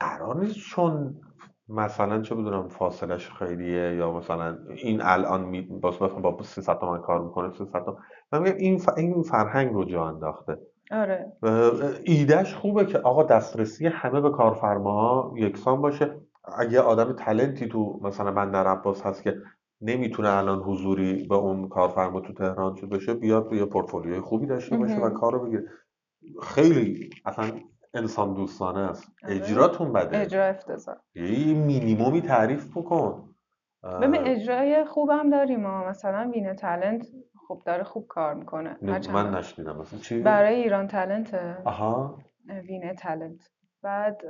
قرار 0.00 0.36
نیست 0.36 0.54
چون 0.54 1.20
مثلا 1.68 2.22
چه 2.22 2.34
بدونم 2.34 2.68
فاصلش 2.68 3.30
خیلیه 3.30 3.96
یا 3.96 4.12
مثلا 4.12 4.58
این 4.76 5.00
الان 5.02 5.44
می... 5.44 5.60
باز 5.60 5.98
با 5.98 6.42
300 6.42 6.78
تومن 6.78 6.98
کار 6.98 7.24
می‌کنه 7.24 7.50
300 7.50 7.84
تومن 7.84 7.96
من 8.32 8.42
میگم 8.42 8.56
این, 8.56 8.78
ف... 8.78 8.88
این 8.96 9.22
فرهنگ 9.22 9.74
رو 9.74 9.84
جا 9.84 10.04
انداخته. 10.04 10.58
آره. 10.90 11.32
ایدهش 12.04 12.54
خوبه 12.54 12.86
که 12.86 12.98
آقا 12.98 13.22
دسترسی 13.22 13.86
همه 13.86 14.20
به 14.20 14.30
کارفرماها 14.30 15.34
یکسان 15.36 15.80
باشه. 15.80 16.20
اگه 16.44 16.80
آدم 16.80 17.12
تلنتی 17.12 17.68
تو 17.68 18.00
مثلا 18.02 18.30
بندر 18.32 18.66
عباس 18.66 19.02
هست 19.02 19.22
که 19.22 19.36
نمی‌تونه 19.80 20.28
الان 20.28 20.58
حضوری 20.58 21.26
به 21.28 21.34
اون 21.34 21.68
کارفرما 21.68 22.20
تو 22.20 22.32
تهران 22.32 22.74
چه 22.74 22.86
بشه 22.86 23.14
بیاد 23.14 23.52
یه 23.52 23.64
پورتفولیوی 23.64 24.20
خوبی 24.20 24.46
داشته 24.46 24.76
باشه 24.76 24.96
و. 24.96 25.10
کارو 25.10 25.46
بگیره. 25.46 25.64
خیلی 26.42 27.10
اصلا 27.24 27.50
انسان 27.94 28.34
دوستانه 28.34 28.80
است. 28.80 29.12
آره. 29.24 29.34
اجراتون 29.34 29.92
بده. 29.92 30.18
اجرا 30.18 30.44
افتضاح. 30.44 30.96
یه 31.14 31.54
مینیمومی 31.54 32.20
تعریف 32.20 32.70
بکن. 32.76 33.28
ببین 34.02 34.20
اجرای 34.26 34.84
خوبم 34.84 35.30
داریم 35.30 35.66
ها. 35.66 35.88
مثلا 35.88 36.30
وین 36.34 36.54
تالنت 36.54 37.06
خب 37.48 37.62
داره 37.66 37.84
خوب 37.84 38.06
کار 38.08 38.34
می‌کنه. 38.34 38.78
من 39.12 39.34
نشنیدم. 39.34 39.76
مثلا 39.76 39.98
چی؟ 39.98 40.22
برای 40.22 40.54
ایران 40.54 40.88
تالنت 40.88 41.34
آها. 41.64 42.18
وین 42.68 42.94
تالنت 42.94 43.50
بعد 43.82 44.22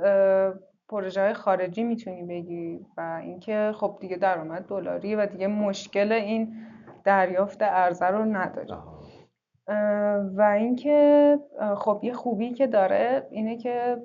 پروژه 0.93 1.21
های 1.21 1.33
خارجی 1.33 1.83
می‌تونی 1.83 2.23
بگیری 2.23 2.85
و 2.97 3.19
اینکه 3.23 3.71
خب 3.75 3.97
دیگه 4.01 4.17
درآمد 4.17 4.65
دلاری 4.65 5.15
و 5.15 5.25
دیگه 5.25 5.47
مشکل 5.47 6.11
این 6.11 6.55
دریافت 7.03 7.61
ارزه 7.61 8.05
رو 8.05 8.25
نداری. 8.25 8.73
و 10.37 10.41
اینکه 10.41 11.39
خب 11.77 11.99
یه 12.03 12.13
خوبی 12.13 12.53
که 12.53 12.67
داره 12.67 13.27
اینه 13.31 13.57
که 13.57 13.97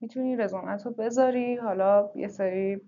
می‌تونی 0.00 0.36
رزومت 0.36 0.86
رو 0.86 0.92
بذاری. 0.92 1.56
حالا 1.56 2.10
یه 2.14 2.28
سری 2.28 2.80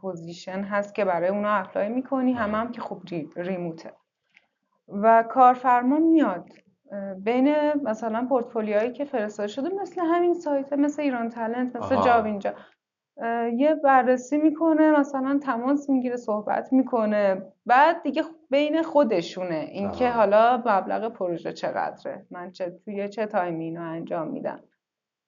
position 0.00 0.60
هست 0.60 0.94
که 0.94 1.04
برای 1.04 1.28
اونا 1.28 1.50
apply 1.50 1.88
می‌کنی. 1.88 2.32
همه 2.32 2.58
هم 2.58 2.72
که 2.72 2.80
خب 2.80 3.02
re- 3.10 3.30
remote 3.36 3.78
ه. 3.78 3.92
و 4.88 5.22
کارفرما 5.22 5.98
میاد. 5.98 6.48
بین 7.24 7.54
مثلا 7.84 8.26
پورتفولیوهایی 8.28 8.92
که 8.92 9.04
فرستاده 9.04 9.48
شده 9.48 9.68
مثل 9.82 10.00
همین 10.00 10.34
سایت 10.34 10.72
مثل 10.72 11.02
ایران 11.02 11.28
تالنت 11.28 11.76
مثل 11.76 11.94
جاب 11.94 12.06
آها 12.06 12.24
اینجا 12.24 12.54
یه 13.56 13.74
بررسی 13.74 14.38
می‌کنه 14.38 15.00
مثلا 15.00 15.40
تماس 15.42 15.90
می‌گیره 15.90 16.16
صحبت 16.16 16.72
می‌کنه. 16.72 17.42
بعد 17.66 18.02
دیگه 18.02 18.22
بین 18.50 18.82
خودشونه 18.82 19.68
اینکه 19.72 20.10
حالا 20.10 20.56
مبلغ 20.56 21.12
پروژه 21.12 21.52
چقدره. 21.52 22.26
من 22.30 22.50
چه 22.50 22.70
توی 22.84 23.08
چه 23.08 23.26
تایمی 23.26 23.64
اینو 23.64 23.82
انجام 23.82 24.28
میدم. 24.28 24.60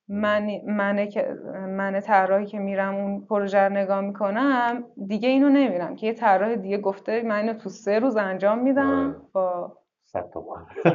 من 0.09 0.51
من 0.67 1.07
که 1.07 1.37
من 1.69 2.01
طراحی 2.01 2.47
که 2.47 2.59
میرم 2.59 2.95
اون 2.95 3.21
پروژه 3.21 3.59
رو 3.59 3.73
نگاه 3.73 4.01
می‌کنم 4.01 4.85
دیگه 5.07 5.29
اینو 5.29 5.49
نمیرم 5.49 5.97
که 5.97 6.07
یه 6.07 6.13
طراح 6.13 6.55
دیگه 6.55 6.79
گفته 6.79 7.23
من 7.23 7.37
اینو 7.37 7.53
تو 7.53 7.69
سه 7.69 7.99
روز 7.99 8.17
انجام 8.17 8.59
میدم. 8.59 8.87
آره. 8.87 9.17
با 9.33 9.77
صد 10.13 10.31
تومن 10.33 10.67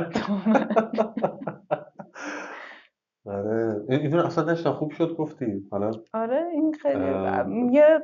آره. 3.26 3.86
اینو 3.90 4.26
اصلا 4.26 4.52
نشتا 4.52 4.74
خوب 4.74 4.92
شد 4.92 5.16
گفتی. 5.16 5.68
حالا 5.72 5.92
آره 6.14 6.46
این 6.54 6.74
خیلی 6.74 7.06
یه 7.72 8.00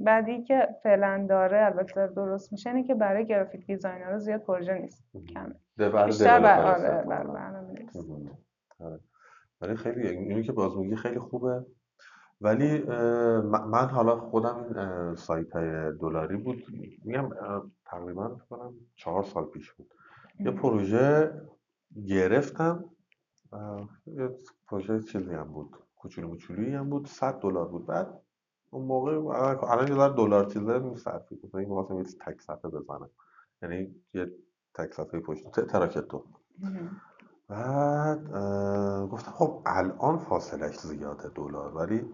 بعدی 0.00 0.42
که 0.42 0.68
فعلا 0.82 1.26
داره 1.28 1.64
البته 1.64 2.06
درست 2.06 2.52
میشه 2.52 2.70
اینه 2.70 2.86
که 2.86 2.94
برای 2.94 3.26
گرافیک 3.26 3.66
دیزاینر 3.66 4.18
زیاد 4.18 4.40
پروژه 4.40 4.78
نیست. 4.78 5.04
کمه. 5.34 6.04
بیشتر 6.06 6.40
آره 6.62 7.04
آره. 8.80 9.00
ولی 9.60 9.76
خیلی 9.76 10.08
اینو 10.08 10.42
که 10.42 10.52
باز 10.52 10.76
میگی 10.76 10.96
خیلی 10.96 11.18
خوبه. 11.18 11.66
ولی 12.40 12.78
من 13.42 13.88
حالا 13.88 14.16
خودم 14.16 14.56
این 14.76 15.14
سایت 15.14 15.52
های 15.52 15.92
دلاری 16.00 16.36
بود. 16.36 16.62
میگم 17.04 17.30
تقریبا 17.86 18.36
کنم 18.50 18.74
چهار 18.96 19.22
سال 19.22 19.44
پیش 19.44 19.72
بود. 19.72 19.94
یه 20.40 20.50
پروژه 20.50 21.40
گرفتم 22.06 22.84
یه 24.06 24.30
پروژه 24.68 25.02
چیزی 25.02 25.34
هم 25.34 25.52
بود 25.52 25.76
کوچولو 25.96 26.28
موچولویی 26.28 26.74
هم 26.74 26.90
بود 26.90 27.06
100 27.06 27.40
دلار 27.40 27.68
بود. 27.68 27.86
بعد 27.86 28.20
اون 28.70 28.84
موقع 28.84 29.12
الان 29.70 29.88
یه 29.88 30.08
دلار 30.08 30.44
چیزه 30.44 30.78
میصرفی 30.78 31.34
بود 31.34 31.56
این 31.56 31.68
واسه 31.68 31.94
یه 31.94 32.02
تک 32.02 32.40
صفحه 32.40 32.70
بزنم. 32.70 33.10
یعنی 33.62 33.94
یه 34.14 34.32
تک 34.74 34.94
صفحه 34.94 35.20
پشت 35.20 35.60
تراکتو 35.60 36.24
بعد 37.48 38.28
گفتم 39.08 39.30
خب 39.30 39.62
الان 39.66 40.18
فاصلش 40.18 40.78
زیاده 40.78 41.28
دلار 41.28 41.76
ولی 41.76 42.04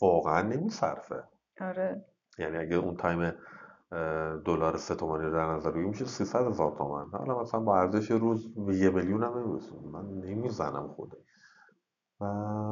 واقعا 0.00 0.42
نمیصرفه. 0.42 1.24
آره. 1.60 2.04
یعنی 2.38 2.56
اگه 2.56 2.76
اون 2.76 2.96
تایم 2.96 3.32
دلار 4.44 4.76
سه 4.76 4.94
تومانی 4.94 5.24
رو 5.24 5.32
در 5.32 5.46
نظر 5.46 5.70
بگیریم 5.70 5.88
میشه 5.88 6.04
300 6.04 6.46
هزار 6.46 6.72
تومن 6.78 7.06
حالا 7.12 7.40
مثلا 7.42 7.60
با 7.60 7.78
ارزش 7.78 8.10
روز 8.10 8.48
یه 8.68 8.90
میلیون 8.90 9.22
هم 9.22 9.38
نمیرسون 9.38 9.78
من 9.92 10.04
نمی‌زنم 10.28 10.88
خوده 10.88 11.16
و 12.20 12.24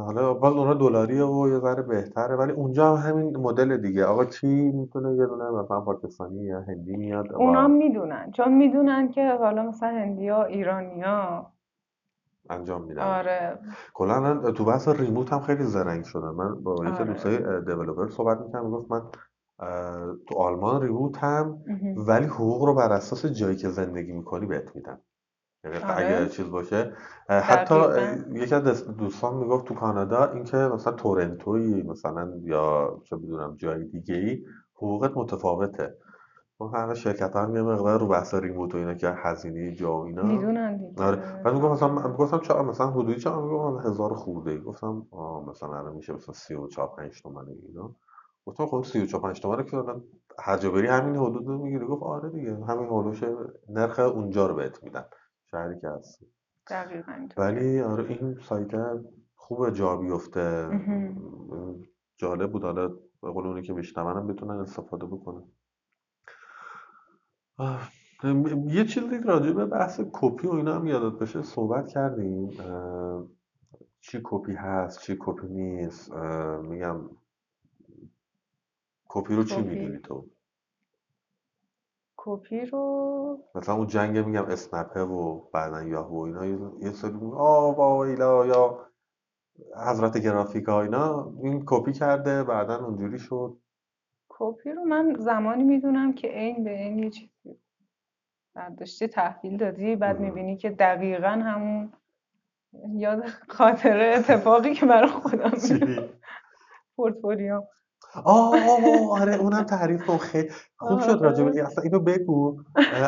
حالا 0.05 0.35
باز 0.35 0.55
اونها 0.55 0.75
دلاریه 0.75 1.25
و 1.25 1.49
یه 1.49 1.59
ذره 1.59 1.83
بهتره 1.83 2.37
ولی 2.37 2.53
اونجا 2.53 2.97
هم 2.97 3.11
همین 3.11 3.37
مدل 3.37 3.77
دیگه. 3.77 4.05
آقا 4.05 4.25
چی 4.25 4.47
می‌تونه 4.47 5.17
یه 5.17 5.27
دونه 5.27 5.51
مثلا 5.51 5.81
پاکستانی 5.81 6.45
یا 6.45 6.61
هندی 6.61 6.97
میاد 6.97 7.33
اونا 7.33 7.69
می‌دونن. 7.69 8.31
چون 8.33 8.53
می‌دونن 8.53 9.09
که 9.09 9.35
حالا 9.35 9.63
مثلا 9.63 9.89
هندی 9.89 10.29
ها 10.29 10.45
ایرانی 10.45 11.01
ها. 11.01 11.53
انجام 12.51 12.83
میدن. 12.83 13.03
آره. 13.03 13.59
کلا 13.95 14.53
تو 14.53 14.65
بحث 14.65 14.89
ریموت 14.89 15.33
هم 15.33 15.41
خیلی 15.41 15.65
زرنگ 15.65 16.05
شدم 16.05 16.35
من 16.35 16.63
با 16.63 16.75
یکی 16.75 16.95
آره. 16.95 17.05
دوستای 17.05 17.39
دیولپر 17.65 18.09
صحبت 18.09 18.41
می‌کنم 18.41 18.71
گفت 18.71 18.91
من 18.91 19.03
تو 20.29 20.35
آلمان 20.39 20.83
ریموت 20.83 21.19
هم 21.19 21.65
ولی 21.97 22.27
حقوق 22.27 22.65
رو 22.65 22.75
بر 22.75 22.93
اساس 22.93 23.27
جایی 23.27 23.57
که 23.57 23.69
زندگی 23.69 24.13
می‌کنی 24.13 24.47
بهت 24.47 24.77
میدن. 24.77 24.99
یعنی 25.65 25.77
آره. 25.77 25.97
اگه 25.97 26.29
چیز 26.29 26.51
باشه 26.51 26.93
حتی 27.29 27.75
یکی 28.33 28.55
از 28.55 28.87
دوستان 28.87 29.37
می‌گفت 29.37 29.65
تو 29.65 29.75
کانادا 29.75 30.31
اینکه 30.31 30.57
مثلا 30.57 30.93
تورنتوی 30.93 31.83
مثلا 31.83 32.33
یا 32.43 32.97
چه 33.05 33.17
بدونم 33.17 33.57
جای 33.57 33.85
دیگه 33.85 34.15
ای 34.15 34.45
حقوقت 34.75 35.17
متفاوته. 35.17 35.97
اون 36.59 36.75
همه 36.75 36.95
شرکت 36.95 37.37
هم 37.37 37.57
یه 37.57 37.63
مقدار 37.63 38.01
رو 38.01 38.09
بحث 38.09 38.35
ریموت 38.35 38.75
و 38.75 38.79
اینا 38.79 38.95
که 38.95 39.15
هزینه 39.17 39.75
جا 39.75 39.99
و 39.99 40.05
اینا. 40.05 40.23
می‌دونن 40.23 40.81
آره. 40.99 41.43
بعد 41.45 41.55
میگم 41.55 41.71
مثلا 41.71 42.13
گفتم 42.13 42.39
چرا 42.39 42.63
مثلا 42.63 42.87
حدودی 42.87 43.21
چرا 43.21 43.41
میگم 43.41 43.91
هزار 43.91 44.15
خورده. 44.15 44.59
گفتم 44.59 45.07
آه 45.11 45.49
مثلا 45.49 45.79
الان 45.79 45.95
میشه 45.95 46.13
مثلا 46.13 46.35
34 46.35 46.93
5 46.97 47.23
تومن 47.23 47.45
اینا. 47.69 47.97
گفتم 48.47 48.67
خب 48.67 48.85
34 48.85 49.23
5 49.23 49.41
تومن 49.41 49.65
که 49.65 49.77
الان 49.77 50.05
هر 50.39 50.57
جا 50.57 50.71
بری 50.71 50.87
همین 50.87 51.17
حدود 51.17 51.47
رو 51.47 51.59
می‌گیری 51.59 51.87
گفت 51.87 52.03
آره 52.03 52.31
دیگه. 52.31 52.65
همین 52.65 52.87
هولوش 52.87 53.25
نرخ 53.69 53.99
اونجا 53.99 54.47
رو 54.47 54.55
بهت 54.55 54.83
میدن 54.83 55.05
شهری 55.51 55.81
که 55.81 55.89
هستی 55.89 56.27
دقیقاً 56.71 57.29
ولی 57.37 57.81
آره 57.81 58.05
این 58.05 58.39
سایت 58.49 58.71
خوبه 59.37 59.73
جا 59.73 59.97
بیفته. 59.97 60.69
جالب 62.17 62.53
بود. 62.53 62.63
حالا 62.63 62.89
به 63.23 63.31
قول 63.31 63.47
اونی 63.47 63.63
که 63.63 63.73
میشنونم 63.73 64.27
بتونن 64.27 64.61
استفاده 64.61 65.07
بکنن. 65.07 65.43
یه 68.67 68.85
چیزی 68.85 69.19
راجع 69.19 69.53
به 69.53 69.67
بحث 69.67 70.01
کپی 70.13 70.47
و 70.47 70.53
اینا 70.53 70.75
هم 70.75 70.87
یادت 70.87 71.19
بشه 71.19 71.43
صحبت 71.43 71.89
کردیم. 71.89 72.51
چی 74.01 74.21
کپی 74.25 74.53
هست 74.53 75.01
چی 75.01 75.17
کپی 75.21 75.49
نیست. 75.49 76.13
میگم 76.63 77.01
کپی 79.15 79.35
رو 79.35 79.45
چی 79.45 79.63
می‌دونی 79.63 79.99
تو؟ 79.99 80.27
کپی 82.17 82.67
رو 82.67 83.45
مثلا 83.55 83.75
اون 83.75 83.87
جنگ 83.87 84.19
میگم 84.19 84.45
اسنپه 84.45 85.01
و 85.01 85.41
بعدا 85.41 85.83
یاهو 85.83 86.17
و 86.17 86.23
اینا 86.23 86.47
یه 86.81 86.93
سری 86.93 87.13
آه 87.37 87.77
با 87.77 88.05
ایلا 88.05 88.47
یا 88.47 88.87
حضرت 89.87 90.19
گرافیک 90.19 90.65
ها 90.65 90.83
اینا 90.83 91.33
این 91.43 91.63
کپی 91.67 91.93
کرده 91.93 92.45
بعدا 92.45 92.87
اونجوری 92.87 93.19
شد. 93.19 93.59
کپی 94.29 94.71
رو 94.71 94.85
من 94.85 95.17
زمانی 95.19 95.65
می‌دونم 95.65 96.13
که 96.13 96.39
این 96.39 96.65
به 96.65 96.71
این 96.71 96.99
یه 96.99 97.11
چیزی 97.11 97.59
برداشتی 98.55 99.07
تحویل 99.09 99.57
دادی 99.57 99.97
بعد 99.97 100.21
می‌بینی 100.21 100.57
که 100.57 100.71
دقیقا 100.71 101.29
همون 101.29 101.93
یاد 102.95 103.27
خاطره 103.49 104.15
اتفاقی 104.19 104.75
که 104.75 104.87
برای 104.87 105.09
خودم 105.09 105.53
پورتفولیو 106.97 107.63
آه 108.25 109.21
آره 109.21 109.35
اونم 109.35 109.63
تعریف 109.63 110.07
کن 110.07 110.17
خیلی 110.17 110.49
خوب 110.79 111.01
شد 111.01 111.19
راجبه 111.23 111.51
آره. 111.51 111.67
اصلا 111.67 111.85
اینو 111.85 112.01
بگو. 112.01 112.63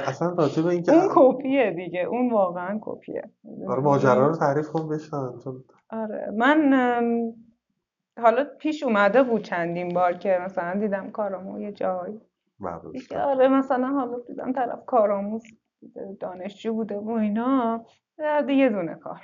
اصلا 0.07 0.29
راجبه 0.29 0.67
این 0.69 0.91
اون 0.91 1.09
کپیه 1.15 1.71
دیگه 1.71 2.01
اون 2.01 2.33
واقعا 2.33 2.79
کپیه. 2.83 3.31
آره 3.69 3.83
ماجرا 3.83 4.27
رو 4.27 4.37
تعریف 4.37 4.69
کن 4.69 4.89
بشن 4.89 5.31
آره 5.91 6.31
من 6.37 6.73
حالا 8.23 8.45
پیش 8.59 8.83
اومده 8.83 9.23
بود 9.23 9.43
چندین 9.43 9.95
بار 9.95 10.13
که 10.13 10.39
مثلا 10.45 10.81
دیدم 10.81 11.11
کارامو 11.11 11.61
یه 11.61 11.73
جایی. 11.73 12.21
آره 13.17 13.49
مثلا 13.49 13.87
حالا 13.87 14.19
دیدم 14.29 14.53
طرف 14.53 14.85
کارآموز 14.87 15.43
دانشجو 16.21 16.75
بوده 16.75 16.97
و 16.97 17.11
اینا. 17.11 17.85
یه 18.49 18.69
دونه 18.69 18.95
کار. 18.95 19.21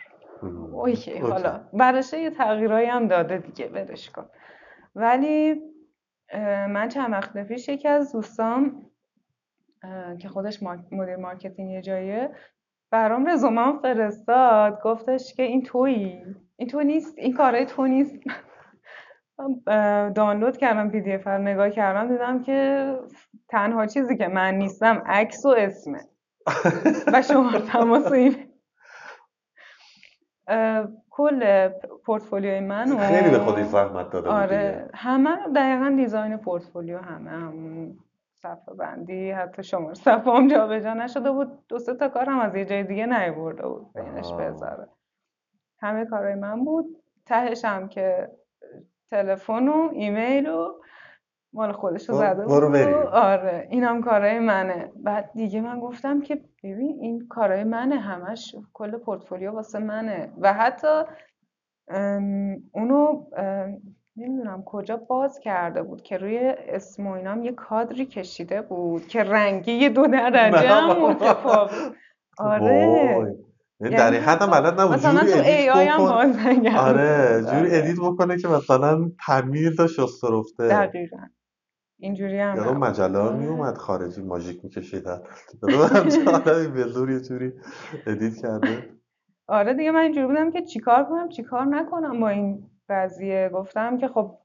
OK 0.72 1.18
حالا 1.18 1.60
برشه 1.72 2.20
یه 2.20 2.30
تغییرایی 2.30 2.86
هم 2.86 3.06
داده 3.08 3.38
دیگه 3.38 3.68
برش 3.68 4.10
کن. 4.10 4.26
ولی 4.94 5.62
من 6.68 6.88
چند 6.88 7.12
وقت 7.12 7.38
پیش 7.38 7.68
یکی 7.68 7.88
از 7.88 8.12
دوستام 8.12 8.86
که 10.20 10.28
خودش 10.28 10.62
مدیر 10.62 11.16
marketing 11.16 11.70
یه 11.70 11.82
جاییه 11.82 12.30
برام 12.90 13.28
رزومم 13.28 13.78
فرستاد. 13.78 14.80
گفتش 14.82 15.34
که 15.34 15.42
این 15.42 15.62
تویی. 15.62 16.22
این 16.56 16.68
تو 16.68 16.82
نیست 16.82 17.18
این 17.18 17.34
کارای 17.34 17.66
تو 17.66 17.86
نیست. 17.86 18.16
دانلود 20.14 20.56
کردم 20.56 20.90
PDF 20.90 21.26
نگاه 21.26 21.70
کردم 21.70 22.08
دیدم 22.08 22.42
که 22.42 22.98
تنها 23.48 23.86
چیزی 23.86 24.16
که 24.16 24.28
من 24.28 24.54
نیستم 24.54 25.02
عکس 25.06 25.46
و 25.46 25.48
اسمه. 25.48 26.00
و 27.12 27.22
شماره 27.22 27.60
تماس 27.60 28.12
کل 31.10 31.68
پورتفولیوی 32.04 32.60
من 32.60 32.98
خیلی 32.98 33.30
به 33.30 33.38
خودی 33.38 33.64
زحمت 33.64 34.10
داده 34.10 34.30
آره 34.30 34.90
همه 34.94 35.36
دقیقا 35.56 35.94
دیزاین 35.96 36.36
پورتفولیو 36.36 36.98
همه 36.98 37.30
همون 37.30 37.98
صفحه 38.42 38.74
بندی 38.74 39.30
حتی 39.30 39.62
شماره 39.62 39.94
صفحه 39.94 40.32
هم 40.32 40.48
جابجا 40.48 40.94
نشده 40.94 41.32
بود. 41.32 41.66
دو 41.68 41.78
سه 41.78 41.94
تا 41.94 42.08
کار 42.08 42.26
هم 42.26 42.38
از 42.38 42.56
یه 42.56 42.64
جای 42.64 42.82
دیگه 42.82 43.06
نیورده 43.06 43.68
بود 43.68 43.92
بینش 43.92 44.32
بذاره. 44.32 44.88
همه 45.80 46.04
کارهای 46.04 46.34
من 46.34 46.64
بود. 46.64 46.96
تهش 47.26 47.64
هم 47.64 47.88
که 47.88 48.30
تلفن 49.10 49.68
و 49.68 49.88
ایمیل 49.92 50.48
و 50.48 50.74
مال 51.52 51.72
خودش 51.72 52.08
رو 52.08 52.14
زده 52.14 52.44
بود. 52.44 52.52
آره 53.12 53.68
اینم 53.70 54.02
کارهای 54.02 54.38
منه. 54.38 54.92
بعد 54.96 55.30
دیگه 55.34 55.60
من 55.60 55.80
گفتم 55.80 56.20
که 56.20 56.40
ببین 56.64 56.98
این 57.00 57.28
کارهای 57.28 57.64
منه 57.64 57.96
همش 57.96 58.56
کل 58.72 58.96
پورتفولیو 58.96 59.50
واسه 59.50 59.78
منه. 59.78 60.32
و 60.40 60.52
حتی 60.52 61.02
اونو 62.72 63.24
نمی‌دونم 64.16 64.62
کجا 64.66 64.96
باز 64.96 65.38
کرده 65.38 65.82
بود 65.82 66.02
که 66.02 66.18
روی 66.18 66.38
اسم 66.68 67.06
و 67.06 67.10
اینام 67.10 67.42
یه 67.42 67.52
کادری 67.52 68.06
کشیده 68.06 68.62
بود 68.62 69.06
که 69.06 69.22
رنگی 69.22 69.72
یه 69.72 69.88
دو 69.88 70.06
درجه 70.06 70.68
هم 70.68 71.02
متفاوت 71.02 71.70
آره. 72.38 73.36
یعنی 73.80 73.96
در 73.96 74.10
این 74.10 74.20
حد 74.20 74.42
هم 74.42 74.50
بلد 74.50 74.80
نبود 74.80 74.94
مثلا 74.94 75.20
تو 75.20 75.38
ای 75.38 75.70
آی 75.70 75.86
هم 75.86 75.98
باز 75.98 76.36
آره. 76.76 77.42
جوری 77.42 77.56
آره. 77.56 77.68
edit 77.72 77.96
بکنه 78.02 78.38
که 78.38 78.48
مثلا 78.48 79.10
تمیز 79.26 79.80
و 79.80 79.86
شسته 79.86 80.28
رفته 80.30 80.68
دقیقا. 80.68 81.16
اینجوری 82.00 82.38
هم 82.38 82.56
یادم. 82.56 82.76
مجله 82.76 83.18
ها 83.18 83.28
آره. 83.28 83.36
میومد 83.36 83.76
خارجی 83.76 84.22
ماژیک 84.22 84.64
میکشیدن. 84.64 85.22
یادم 85.68 86.72
به 86.74 86.82
زور 86.82 87.10
یه 87.10 87.20
جوری 87.20 87.52
edit 88.06 88.36
کرده. 88.36 88.88
آره 89.48 89.74
دیگه 89.74 89.90
من 89.90 90.00
اینجوری 90.00 90.26
بودم 90.26 90.50
که 90.50 90.62
چیکار 90.62 91.04
کنم 91.04 91.28
چیکار 91.28 91.64
نکنم 91.64 92.20
با 92.20 92.28
این 92.28 92.70
قضیه. 92.88 93.50
گفتم 93.54 93.98
که 93.98 94.08
خب 94.08 94.38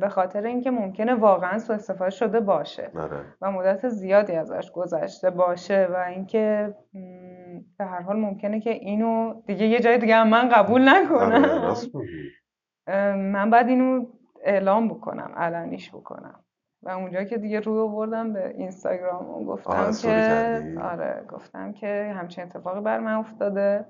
به 0.00 0.08
خاطر 0.08 0.46
اینکه 0.46 0.70
ممکنه 0.70 1.14
واقعا 1.14 1.58
سوء 1.58 1.76
استفاده 1.76 2.10
شده 2.10 2.40
باشه 2.40 2.90
آره. 2.96 3.24
و 3.40 3.50
مدت 3.50 3.88
زیادی 3.88 4.32
ازش 4.32 4.70
گذشته 4.70 5.30
باشه 5.30 5.88
و 5.92 5.96
اینکه 5.96 6.74
به 7.78 7.84
هر 7.84 8.00
حال 8.02 8.16
ممکنه 8.16 8.60
که 8.60 8.70
اینو 8.70 9.42
دیگه 9.46 9.66
یه 9.66 9.80
جای 9.80 9.98
دیگه 9.98 10.16
هم 10.16 10.28
من 10.28 10.48
قبول 10.48 10.88
آره 10.88 11.02
نکنم 11.02 11.74
ام، 12.86 13.18
من 13.18 13.50
باید 13.50 13.68
اینو 13.68 14.06
اعلام 14.44 14.88
بکنم 14.88 15.32
علنیش 15.36 15.90
بکنم. 15.94 16.44
و 16.82 16.88
اونجا 16.88 17.24
که 17.24 17.38
دیگه 17.38 17.60
روی 17.60 17.78
آوردم 17.78 18.32
به 18.32 18.48
اینستاگرام 18.48 19.30
و 19.30 19.44
گفتم 19.44 19.70
استوری 19.70 20.14
که 20.14 20.20
کردی. 20.20 20.78
آره 20.78 21.24
گفتم 21.28 21.72
که 21.72 22.14
همچین 22.16 22.44
اتفاقی 22.44 22.80
بر 22.80 22.98
من 22.98 23.14
افتاده 23.14 23.86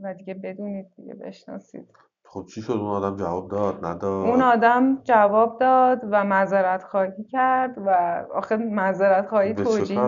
و 0.00 0.14
دیگه 0.14 0.34
بدونید 0.34 0.86
دیگه 0.96 1.14
بشناسید. 1.14 1.88
خب 2.24 2.46
چی 2.54 2.62
شد؟ 2.62 2.72
اون 2.72 2.90
آدم 2.90 3.16
جواب 3.16 3.50
داد؟ 3.50 3.84
اون 3.84 3.84
نداد 3.84 4.42
آدم 4.42 5.02
جواب 5.02 5.58
داد 5.58 6.00
و 6.10 6.24
معذرت 6.24 6.82
خواهی 6.82 7.24
کرد 7.24 7.78
و 7.78 7.90
آخه 8.34 8.56
معذرت 8.56 9.26
خواهی 9.26 9.54
توجیه. 9.54 10.00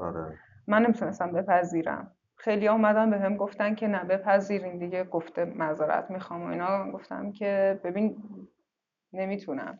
آره. 0.00 0.38
من 0.66 0.82
نمی‌تونستم 0.82 1.32
بپذیرم. 1.32 2.10
خیلی 2.36 2.68
اومدن 2.68 3.10
به 3.10 3.18
هم 3.18 3.36
گفتن 3.36 3.74
که 3.74 3.88
نه 3.88 4.04
بپذیرین 4.04 4.78
دیگه 4.78 5.04
گفته 5.04 5.44
معذرت 5.44 6.10
می‌خوام 6.10 6.42
و 6.42 6.46
اینا. 6.46 6.92
گفتم 6.92 7.32
که 7.32 7.80
ببین 7.84 8.16
نمی‌تونم. 9.12 9.78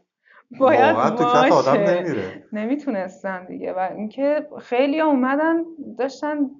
باید 0.58 0.96
تو 0.96 1.24
کف 1.24 1.52
آدم 1.52 1.80
نمیره. 1.80 2.44
نمی‌تونستم 2.52 3.44
دیگه 3.44 3.72
و 3.72 3.78
اینکه 3.78 4.48
خیلی 4.58 5.00
اومدن 5.00 5.64
داشتن 5.98 6.50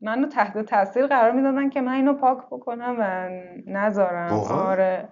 منو 0.00 0.28
تحت 0.28 0.58
تاثیر 0.58 1.06
قرار 1.06 1.32
می‌دادن 1.32 1.68
که 1.68 1.80
من 1.80 1.92
اینو 1.92 2.14
پاک 2.14 2.38
بکنم 2.50 2.96
و 2.98 3.30
نذارم. 3.66 4.32
آره. 4.32 5.08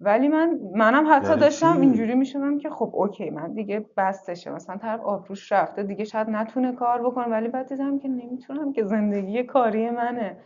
ولی 0.00 0.28
من 0.28 0.58
منم 0.74 1.06
حتی 1.10 1.28
یعنی 1.28 1.40
داشتم 1.40 1.74
چی؟ 1.74 1.80
اینجوری 1.80 2.14
می‌شدم 2.14 2.58
که 2.58 2.70
خب 2.70 2.90
اوکی 2.94 3.30
من 3.30 3.52
دیگه 3.52 3.86
بستشه. 3.96 4.50
مثلا 4.50 4.76
طرف 4.76 5.00
آبروش 5.00 5.52
رفته 5.52 5.82
دیگه 5.82 6.04
شاید 6.04 6.30
نتونه 6.30 6.72
کار 6.72 7.02
بکنه 7.02 7.26
ولی 7.26 7.48
بعد 7.48 7.68
دیدم 7.68 7.98
که 7.98 8.08
نمی‌تونم 8.08 8.72
که 8.72 8.84
زندگی 8.84 9.42
کاری 9.42 9.90
منه. 9.90 10.36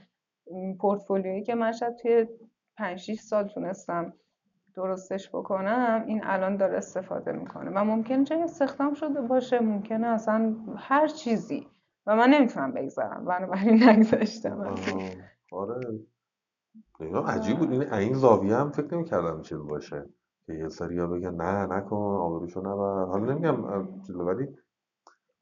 پورتفولیویی 0.81 1.43
که 1.43 1.55
من 1.55 1.73
شاید 1.73 1.97
توی 1.97 2.27
5 2.77 2.99
6 2.99 3.21
سال 3.21 3.49
تونستم 3.49 4.13
درستش 4.79 5.29
بکنم 5.29 6.05
این 6.07 6.21
الان 6.25 6.57
داره 6.57 6.77
استفاده 6.77 7.33
می‌کنه. 7.33 7.71
و 7.71 7.85
ممکنه 7.85 8.25
جای 8.25 8.43
استخدام 8.43 8.95
شده 8.95 9.21
باشه 9.21 9.61
ممکنه 9.61 10.07
اصلا 10.07 10.57
هر 10.77 11.09
چیزی. 11.09 11.67
و 12.07 12.17
من 12.17 12.29
نمی‌تونم 12.31 12.73
بگذارم 12.73 13.25
بنابراین 13.25 13.83
نگذاشتم. 13.89 14.61
آره. 15.53 15.85
نگاه 17.01 17.37
عجیب 17.37 17.59
بود. 17.59 17.73
این 17.73 17.93
این 17.93 18.15
زاویه 18.15 18.57
هم 18.57 18.71
فکر 18.71 18.95
نمی‌کردم 18.95 19.43
چیز 19.43 19.59
باشه. 19.59 20.05
که 20.47 20.53
یه 20.53 20.69
سریا 20.69 21.07
بگن 21.07 21.35
نه 21.35 21.67
نکن 21.67 21.97
آبروشو 21.97 22.61
نبر. 22.61 23.05
حالا 23.05 23.33
نمیگم 23.33 23.65
ولی 24.27 24.49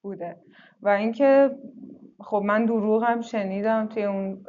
بوده. 0.03 0.37
و 0.83 0.89
اینکه 0.89 1.59
خب 2.21 2.43
من 2.45 2.67
دروغ 2.67 3.05
هم 3.05 3.21
شنیدم 3.21 3.87
توی 3.87 4.05
اون 4.05 4.47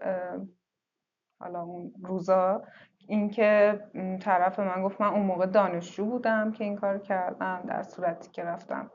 حالا 1.39 1.61
اون 1.63 1.93
روزا. 2.03 2.61
اینکه 3.07 3.79
طرف 4.21 4.59
من 4.59 4.83
گفت 4.83 5.01
من 5.01 5.07
اون 5.07 5.25
موقع 5.25 5.45
دانشجو 5.45 6.05
بودم 6.05 6.51
که 6.51 6.63
این 6.63 6.75
کار 6.75 6.99
کردم 6.99 7.63
در 7.67 7.83
صورتی 7.83 8.31
که 8.31 8.43
رفتم 8.43 8.91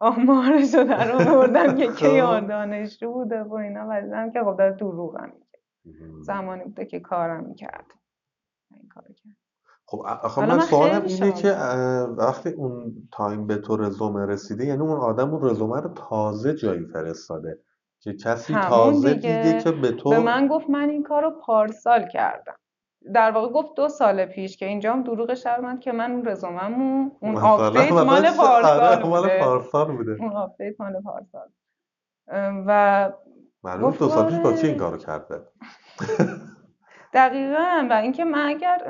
آمارش 0.00 0.74
رو 0.74 0.84
در 0.84 1.12
آوردم 1.12 1.74
که 1.76 1.86
کی 1.98 2.22
خب. 2.22 2.46
دانشجو 2.48 3.12
بوده 3.12 3.42
و 3.42 3.54
اینا. 3.54 3.86
و 3.90 4.00
دیدم 4.00 4.30
که 4.30 4.40
خب 4.44 4.56
داره 4.58 4.72
دروغم. 4.72 5.32
زمانی 6.20 6.64
بوده 6.64 6.84
که 6.84 7.00
کارم 7.00 7.44
می‌کرد. 7.44 7.86
این 8.70 8.88
کار 8.88 9.04
کرد. 9.04 9.36
خب 9.86 10.02
آخه 10.06 10.46
من 10.46 10.60
سوالم 10.60 11.04
اینه 11.04 11.32
که 11.32 11.52
وقتی 12.18 12.48
اون 12.48 12.94
time 13.12 13.46
به 13.46 13.56
تو 13.56 13.76
رزومه 13.76 14.26
رسیده 14.26 14.64
یعنی 14.64 14.80
اون 14.80 15.00
آدم 15.00 15.34
اون 15.34 15.50
رزومه 15.50 15.80
رو 15.80 15.88
تازه 15.88 16.54
جایی 16.54 16.86
فرستاده 16.86 17.58
که 18.00 18.12
کسی 18.12 18.54
تازه 18.54 19.14
دیده 19.14 19.42
دیگه 19.42 19.62
که 19.62 19.72
به 19.72 19.80
به 19.80 19.92
تو 19.92 20.10
من 20.10 20.48
گفت 20.48 20.70
من 20.70 20.88
این 20.88 21.02
کار 21.02 21.22
رو 21.22 21.30
پارسال 21.30 22.08
کردم. 22.08 22.56
در 23.14 23.30
واقع 23.30 23.48
گفت 23.48 23.74
دو 23.76 23.88
سال 23.88 24.24
پیش 24.24 24.56
که 24.56 24.66
اینجا 24.66 24.92
هم 24.92 25.02
دروغش 25.02 25.40
در 25.40 25.60
اومد 25.60 25.80
که 25.80 25.92
من 25.92 26.12
اون 26.12 26.24
رزوممو 26.24 27.10
اون 27.20 27.36
update 27.36 27.92
مثلا 27.92 28.04
مال 28.04 28.26
آره 28.26 28.36
پارسال 28.36 29.02
مال 29.02 29.22
بوده. 29.22 29.40
پارسال 29.40 29.96
بوده. 29.96 30.16
اون 30.20 30.32
update 30.32 30.80
مال 30.80 31.02
پارسال. 31.02 31.48
و 32.66 33.12
معلومه 33.64 33.86
گفت 33.86 33.98
دو 33.98 34.08
سال 34.08 34.30
پیش 34.30 34.38
با 34.38 34.52
کی 34.52 34.66
این 34.66 34.76
آره 34.76 34.78
کارو 34.78 34.96
کرده؟ 34.96 35.42
دقیقا 37.14 37.86
و 37.90 37.92
اینکه 37.92 38.24
من 38.24 38.46
اگر 38.46 38.82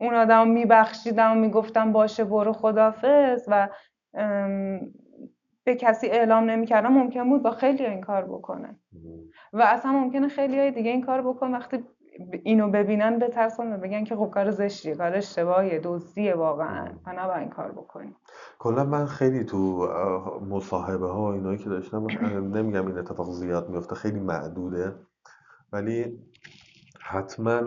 اون 0.00 0.14
آدم 0.14 0.48
میبخشیدم 0.48 1.32
و 1.32 1.34
می‌گفتم 1.34 1.92
باشه 1.92 2.24
برو 2.24 2.52
خدافظ 2.52 3.44
و 3.48 3.68
به 5.64 5.74
کسی 5.74 6.06
اعلام 6.06 6.50
نمی‌کردم 6.50 6.92
ممکن 6.92 7.30
بود 7.30 7.42
با 7.42 7.50
خیلی 7.50 7.86
این 7.86 8.00
کار 8.00 8.24
بکنه. 8.24 8.80
و 9.52 9.62
اصلا 9.62 9.92
ممکنه 9.92 10.28
خیلی 10.28 10.58
های 10.58 10.70
دیگه 10.70 10.90
این 10.90 11.02
کار 11.02 11.22
بکن 11.22 11.54
وقتی 11.54 11.84
اینو 12.42 12.70
ببینن 12.70 13.18
بترسن 13.18 13.72
و 13.72 13.78
بگن 13.78 14.04
که 14.04 14.16
خب 14.16 14.30
کار 14.30 14.50
زشتیه 14.50 14.94
کار 14.94 15.14
اشتباهیه 15.14 15.80
دزدیه 15.84 16.34
واقعا. 16.34 16.88
این 17.38 17.50
کار 17.50 17.72
بکنی 17.72 18.16
کلا 18.58 18.84
من 18.84 19.06
خیلی 19.06 19.44
تو 19.44 19.88
مصاحبه 20.50 21.06
ها 21.06 21.20
و 21.22 21.24
اینایی 21.24 21.58
که 21.58 21.68
داشتم 21.68 22.06
نمیگم 22.56 22.86
این 22.86 22.98
اتفاق 22.98 23.30
زیاد 23.30 23.68
میفته 23.68 23.94
خیلی 23.94 24.20
معدوده. 24.20 24.94
ولی 25.72 26.18
حتما 27.00 27.60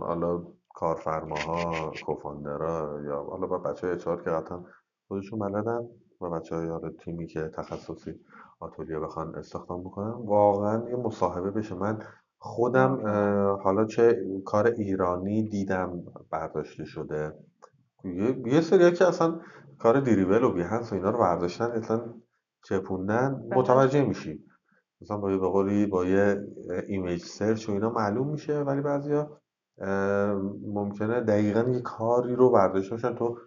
حالا 0.00 0.42
کارفرماها 0.74 1.92
کوفاندرا 2.06 3.00
یا 3.04 3.22
حالا 3.22 3.46
با 3.46 3.58
بچه 3.58 3.86
های 3.86 3.96
اچار 3.96 4.22
که 4.22 4.30
قطعا 4.30 4.64
خودشون 5.08 5.38
بلدن 5.38 5.88
و 6.20 6.30
بچه 6.30 6.56
های 6.56 6.68
حالا 6.68 6.88
تیمی 6.88 7.26
که 7.26 7.48
تخصصی 7.48 8.14
آتولیه 8.60 8.98
بخوان 8.98 9.34
استخدام 9.34 9.84
بکنن 9.84 10.10
واقعا 10.10 10.88
یه 10.88 10.96
مصاحبه 10.96 11.50
بشه. 11.50 11.74
من 11.74 12.02
خودم 12.42 13.06
حالا 13.64 13.84
چه 13.84 14.24
کار 14.44 14.66
ایرانی 14.66 15.48
دیدم 15.48 16.02
برداشته 16.30 16.84
شده. 16.84 17.34
یه, 18.04 18.36
یه 18.46 18.60
سریا 18.60 18.90
که 18.90 19.06
اصلا 19.08 19.40
کار 19.78 20.00
Dribbble 20.00 20.42
و 20.44 20.52
Behance 20.52 20.92
و 20.92 20.94
اینا 20.94 21.10
رو 21.10 21.18
برداشتن 21.18 21.64
اصلا 21.64 22.14
چپوندن 22.64 23.34
بله. 23.36 23.58
متوجه 23.58 24.04
میشی. 24.04 24.44
مثلا 25.00 25.16
با 25.16 25.30
یه 25.30 25.38
به 25.38 25.48
قولی 25.48 25.86
با 25.86 26.04
یه 26.04 26.46
image 26.88 27.22
search 27.24 27.68
و 27.68 27.72
اینا 27.72 27.90
معلوم 27.90 28.28
میشه 28.28 28.60
ولی 28.60 28.80
بعضیا 28.80 29.40
ممکنه 30.66 31.20
دقیقا 31.20 31.70
یه 31.70 31.80
کاری 31.80 32.36
رو 32.36 32.50
برداشته 32.50 32.90
باشن. 32.90 33.14
تو 33.14 33.38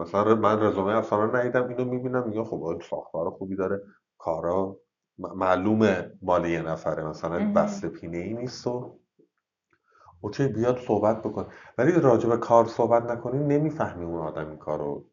مثلا 0.00 0.34
من 0.34 0.60
رزومه 0.62 0.92
افسانه 0.96 1.24
رو 1.32 1.36
ندیدم 1.36 1.68
اینو 1.68 1.84
می‌بینم 1.84 2.28
میگم 2.28 2.44
خب 2.44 2.62
آه، 2.64 2.80
ساختار 2.90 3.30
خوبی 3.30 3.56
داره 3.56 3.82
کارا 4.18 4.76
م- 5.18 5.32
معلومه 5.38 6.12
مال 6.22 6.44
یه 6.46 6.62
نفره 6.62 7.04
مثلا. 7.04 7.52
بسته 7.52 7.88
پینه 7.88 8.18
ای 8.18 8.34
نیست 8.34 8.66
و 8.66 8.98
اوکی 10.20 10.48
بیاد 10.48 10.78
صحبت 10.78 11.22
بکن. 11.22 11.46
ولی 11.78 11.92
راجع 11.92 12.28
به 12.28 12.36
کار 12.36 12.64
صحبت 12.66 13.02
نکنی 13.02 13.38
نمی‌فهمی 13.38 14.04
اون 14.04 14.20
آدم 14.20 14.48
این 14.48 14.58
کارو 14.58 15.04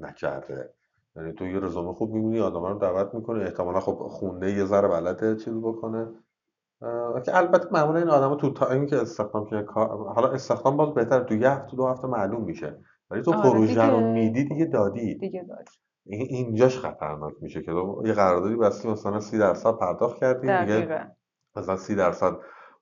نکرده. 0.00 0.74
یعنی 1.16 1.32
تو 1.32 1.46
یه 1.46 1.60
رزومه 1.60 1.92
خوب 1.92 2.10
می‌بینی 2.14 2.40
آدما 2.40 2.68
رو 2.68 2.78
دعوت 2.78 3.14
می‌کنه 3.14 3.44
احتمالا 3.44 3.80
خب 3.80 3.94
خونده 3.94 4.52
یه 4.52 4.64
ذره 4.64 4.88
بلده 4.88 5.36
چیز 5.36 5.54
بکنه. 5.54 6.06
که 7.24 7.36
البته 7.36 7.68
معمولا 7.72 7.98
این 7.98 8.08
آدما 8.08 8.34
تو 8.34 8.52
تایمی 8.52 8.86
که 8.86 8.96
استخدام 8.96 9.46
که 9.46 9.66
حالا 10.14 10.28
استخدام 10.28 10.76
باز 10.76 10.94
بهتره 10.94 11.24
تو 11.24 11.34
یه 11.34 11.50
هفته 11.50 11.76
دو 11.76 11.86
هفته 11.86 12.06
معلوم 12.08 12.44
میشه. 12.44 12.78
ولی 13.10 13.22
تو 13.22 13.32
آره 13.32 13.42
پروژه 13.42 13.90
رو 13.90 14.00
میدی 14.00 14.44
دیگه 14.44 14.64
دادی. 14.64 15.14
دیگه 15.14 15.40
این 15.40 15.48
اینجاش 16.06 16.78
خطرناک 16.78 17.34
میشه 17.40 17.62
که 17.62 17.72
یه 18.04 18.12
قراردادی 18.12 18.56
بستی 18.56 18.88
مثلا 18.88 19.20
سی 19.20 19.38
درصد 19.38 19.72
پرداخت 19.72 20.16
کردی 20.16 20.46
دقیقا. 20.46 20.98
مثلا 21.56 21.76
سی 21.76 21.94
درصد 21.94 22.36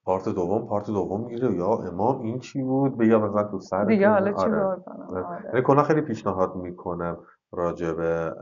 پارت 0.05 0.29
دوم 0.29 0.67
پارت 0.67 0.87
دوم 0.87 1.21
می‌گیره 1.25 1.55
یا 1.55 1.67
امام 1.67 2.23
این 2.23 2.39
چی 2.39 2.63
بود؟ 2.63 2.99
بیا 2.99 3.19
مثلا 3.19 3.45
تو 3.45 3.61
سرت 3.61 3.87
دیگه 3.87 4.09
حالا 4.09 4.33
چی 4.33 4.39
آره. 4.39 4.51
کنم؟ 4.51 4.85
آره. 5.09 5.73
آره. 5.73 5.83
خیلی 5.83 6.01
پیشنهاد 6.01 6.57
می‌کنم 6.57 7.19
راجع 7.53 7.93
به 7.93 8.35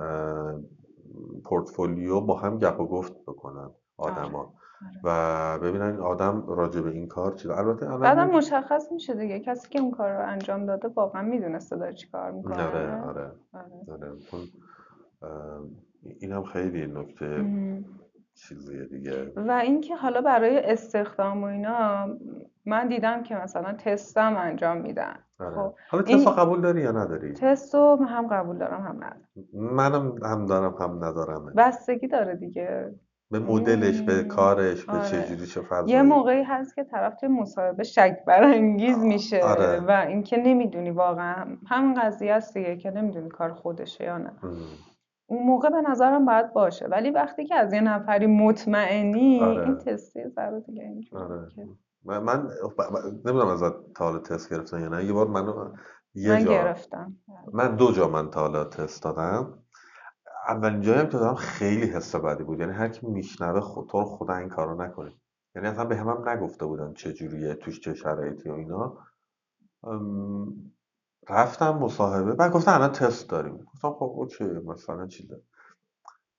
پورتفولیو 1.44 2.20
با 2.20 2.36
هم 2.36 2.58
گپ 2.58 2.80
و 2.80 2.86
گفت 2.86 3.12
بکنن 3.26 3.70
آره. 3.98 4.12
آدما. 4.12 4.38
آره 4.38 4.48
و 5.04 5.58
ببینن 5.58 5.82
این 5.84 6.00
آدم 6.00 6.44
راجع 6.48 6.80
به 6.80 6.90
این 6.90 7.08
کار 7.08 7.32
چیز 7.34 7.50
البته 7.50 7.86
بعدم 7.86 8.30
مشخص 8.30 8.92
میشه 8.92 9.14
دیگه. 9.14 9.40
کسی 9.40 9.68
که 9.68 9.80
اون 9.80 9.90
کار 9.90 10.12
رو 10.12 10.28
انجام 10.28 10.66
داده 10.66 10.88
واقعا 10.88 11.22
می‌دونسته 11.22 11.76
داره 11.76 11.92
چی 11.92 12.08
کار 12.10 12.22
آره 12.22 12.32
می‌کنه. 12.36 12.62
آره 12.62 13.02
آره. 13.02 13.32
آره. 13.92 14.18
چون 14.30 14.40
اه، 15.22 15.60
اینم 16.20 16.44
خیلی 16.44 16.86
نکته. 16.86 17.44
چیزیه 18.34 18.84
دیگه. 18.84 19.32
و 19.36 19.50
اینکه 19.50 19.96
حالا 19.96 20.20
برای 20.20 20.58
استخدام 20.58 21.42
و 21.42 21.46
اینا 21.46 22.08
من 22.66 22.88
دیدم 22.88 23.22
که 23.22 23.34
مثلا 23.34 23.72
تستم 23.72 24.36
انجام 24.38 24.80
میدن. 24.80 25.14
آره. 25.40 25.54
خب 25.54 25.74
حالا 25.90 26.04
این- 26.04 26.18
تست 26.18 26.28
قبول 26.38 26.60
داری 26.60 26.80
یا 26.80 26.92
نداری؟ 26.92 27.32
تست 27.32 27.74
رو 27.74 27.96
هم 28.04 28.26
قبول 28.26 28.58
دارم 28.58 28.80
هم 28.82 28.96
ندارم. 28.96 29.28
منم 29.52 30.14
هم 30.22 30.46
دارم 30.46 30.74
هم 30.80 31.04
ندارم 31.04 31.52
بستگی 31.56 32.08
داره 32.08 32.34
دیگه. 32.34 32.94
به 33.30 33.38
مدلش 33.38 34.00
به. 34.00 34.24
کارش 34.24 34.84
به 34.84 34.92
آره. 34.92 35.08
چجوری 35.08 35.46
چه 35.46 35.60
یه 35.86 36.02
موقعی 36.02 36.42
هست 36.42 36.74
که 36.74 36.84
طرف 36.84 37.14
توی 37.20 37.28
مصاحبه 37.28 37.84
شک 37.84 38.18
برانگیز 38.26 38.98
میشه 38.98 39.40
آره. 39.44 39.80
و 39.80 40.04
اینکه 40.08 40.36
نمی‌دونی 40.36 40.90
واقعا 40.90 41.56
همین 41.66 42.00
قضیه 42.00 42.32
است 42.32 42.54
دیگه 42.54 42.76
که 42.76 42.90
نمی‌دونی 42.90 43.28
کار 43.28 43.52
خودشه 43.52 44.04
یا 44.04 44.18
نه 44.18 44.32
ام. 44.42 44.56
اون 45.26 45.46
موقع 45.46 45.68
به 45.68 45.80
نظرم 45.80 46.26
باید 46.26 46.52
باشه 46.52 46.86
ولی 46.86 47.10
وقتی 47.10 47.44
که 47.44 47.54
از 47.54 47.72
یه 47.72 47.80
نفری 47.80 48.26
مطمئنی 48.26 49.40
آره. 49.40 49.64
این 49.64 49.78
تستی 49.78 50.28
ذره 50.28 50.60
دیگه 50.60 51.00
آره. 51.12 51.48
من, 52.04 52.18
من 52.22 52.48
نمی‌دونم 53.24 53.48
ازت 53.48 53.92
تا 53.94 54.04
حالا 54.04 54.18
تست 54.18 54.54
گرفتن 54.54 54.80
یا 54.80 54.88
نه 54.88 55.04
یه 55.04 55.12
بار 55.12 55.26
منو 55.26 55.72
یه 56.14 56.32
من 56.32 56.44
جا 56.44 56.50
گرفتم 56.50 57.16
من 57.52 57.76
دو 57.76 57.92
جا 57.92 58.08
من 58.08 58.30
تا 58.30 58.40
حالا 58.40 58.64
تست 58.64 59.02
دادم 59.02 59.57
اولین 60.48 60.80
جایی 60.80 61.00
هم 61.00 61.06
که 61.06 61.18
دادم 61.18 61.34
خیلی 61.34 61.86
حس 61.86 62.16
بدی 62.16 62.44
بود. 62.44 62.60
یعنی 62.60 62.72
هر 62.72 62.88
کی 62.88 63.06
میشنوه 63.06 63.60
خود 63.60 63.88
تو 63.88 64.04
خدا 64.04 64.34
این 64.36 64.48
کارو 64.48 64.82
نکنی 64.82 65.20
یعنی 65.56 65.68
اصلا 65.68 65.84
به 65.84 65.96
هم 65.96 66.08
هم 66.08 66.28
نگفته 66.28 66.66
بودن 66.66 66.92
چه 66.94 67.12
جوریه 67.12 67.54
توش 67.54 67.80
چه 67.80 67.94
شرایطی 67.94 68.48
و 68.48 68.52
اینا. 68.52 68.98
رفتم 71.28 71.70
مصاحبه. 71.70 72.34
بعد 72.34 72.52
گفتن 72.52 72.72
الان 72.72 72.92
تست 72.92 73.30
داریم. 73.30 73.56
گفتم 73.56 73.92
خب 73.92 74.12
اوکی 74.16 74.44
مثلا 74.44 75.06
چیزه 75.06 75.42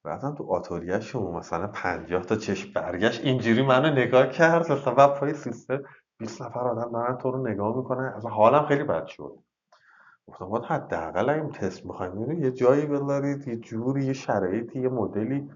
رفتم 0.05 0.35
تو 0.35 0.53
آتوریهشون 0.53 1.35
مثلا 1.35 1.67
پنجاه 1.67 2.25
تا 2.25 2.35
چشم 2.35 2.73
برگشت. 2.73 3.25
اینجوری 3.25 3.61
منو 3.65 3.89
نگاه 3.91 4.29
کرد 4.29 4.71
مثلا 4.71 4.93
بعد 4.93 5.19
پای 5.19 5.33
سیستم 5.33 5.83
20 6.17 6.41
نفر 6.41 6.59
آدم 6.59 6.91
دارن 6.91 7.17
تو 7.17 7.31
رو 7.31 7.47
نگاه 7.47 7.77
می‌کنن. 7.77 8.05
اصلا 8.05 8.31
حالم 8.31 8.65
خیلی 8.65 8.83
بد 8.83 9.05
شد. 9.07 9.39
گفتم 10.29 10.73
حداقل 10.73 11.29
این 11.29 11.49
تست 11.49 11.85
می‌خوایم 11.85 12.43
یه 12.43 12.51
جایی 12.51 12.85
بذارید 12.85 13.47
یه 13.47 13.55
جوری 13.55 14.05
یه 14.05 14.13
شرایطی 14.13 14.79
یه 14.79 14.89
مدلی 14.89 15.49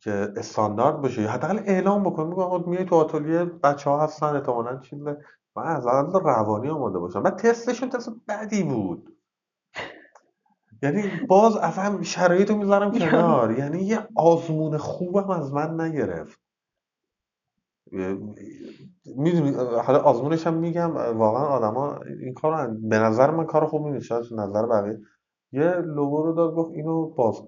که 0.00 0.32
استاندارد 0.36 1.00
باشه. 1.00 1.22
حداقل 1.22 1.58
اعلام 1.58 2.04
بکنیم 2.04 2.28
میگم 2.28 2.42
آقا 2.42 2.70
میای 2.70 2.84
تو 2.84 2.94
آتلیه 2.94 3.44
بچه 3.44 3.90
ها 3.90 4.04
هستن 4.04 4.26
احتمالاً 4.26 4.78
چیزه 4.78 5.18
من 5.56 5.62
از 5.62 5.86
اول 5.86 6.20
روانی 6.20 6.68
آماده 6.68 6.98
باشم. 6.98 7.22
بعد 7.22 7.36
تستشون 7.36 7.88
تست 7.88 8.12
بدی 8.28 8.62
بود. 8.62 9.16
یعنی 10.82 11.02
باز 11.28 11.56
اصلا 11.56 12.02
شرایط 12.02 12.50
رو 12.50 12.56
می‌ذارم 12.56 12.98
کنار. 12.98 13.58
یعنی 13.58 13.82
یه 13.82 14.08
آزمون 14.16 14.76
خوبم 14.76 15.30
از 15.30 15.52
من 15.52 15.80
نگرفت. 15.80 16.45
می‌دونی 19.16 19.50
حالا 19.84 19.98
آزمونش 19.98 20.46
هم 20.46 20.54
میگم 20.54 20.96
واقعا 20.96 21.44
آدما 21.44 21.98
این 22.20 22.34
کار 22.34 22.68
به 22.82 22.98
نظر 22.98 23.30
من 23.30 23.44
کار 23.44 23.66
خوبی 23.66 23.90
نیست 23.90 24.06
شاید 24.06 24.24
نظر 24.32 24.66
بقیه. 24.66 24.98
یه 25.52 25.74
لوگو 25.76 26.22
رو 26.22 26.32
داد 26.32 26.54
گفت 26.54 26.72
اینو 26.72 27.06
باز 27.06 27.42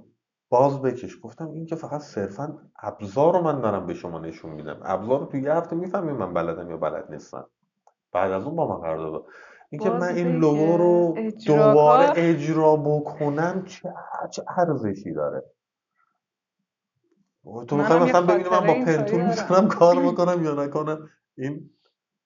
باز 0.51 0.83
بکش. 0.83 1.19
گفتم 1.23 1.51
این 1.51 1.67
که 1.67 1.77
فقط 1.77 2.01
صرفا 2.01 2.59
ابزار 2.83 3.33
رو 3.33 3.43
من 3.43 3.61
دارم 3.61 3.87
به 3.87 3.95
شما 3.95 4.19
نشون 4.19 4.51
میدم. 4.51 4.81
ابزار 4.83 5.21
رو 5.21 5.27
تو 5.27 5.37
یه 5.37 5.53
هفته 5.53 5.77
می‌فهمیم 5.77 6.17
من 6.17 6.35
بلدم 6.35 6.71
یا 6.71 6.77
بلد 6.77 7.05
نیستم. 7.11 7.47
بعد 8.13 8.31
از 8.33 8.45
اون 8.45 8.57
با 8.57 8.69
من 8.69 8.81
قرارداد 8.81 9.25
اینکه 9.71 9.91
باز 9.91 10.01
من 10.03 10.09
این 10.09 10.29
لوگو 10.29 10.77
رو 10.77 11.15
دوباره. 11.47 12.13
اجرا 12.17 12.77
بکنم 12.77 13.65
چه 13.67 13.95
چه 14.31 14.43
ارزشی 14.57 15.13
داره؟ 15.15 15.43
تو 17.69 17.77
می‌خوای 17.77 17.99
مثلا 17.99 18.27
ببینی 18.27 18.49
من 18.49 18.67
با 18.67 18.75
پنتون. 18.75 19.21
می‌تونم 19.21 19.69
کار 19.69 20.03
بکنم 20.03 20.45
یا 20.45 20.65
نکنم؟ 20.65 21.09
این 21.39 21.71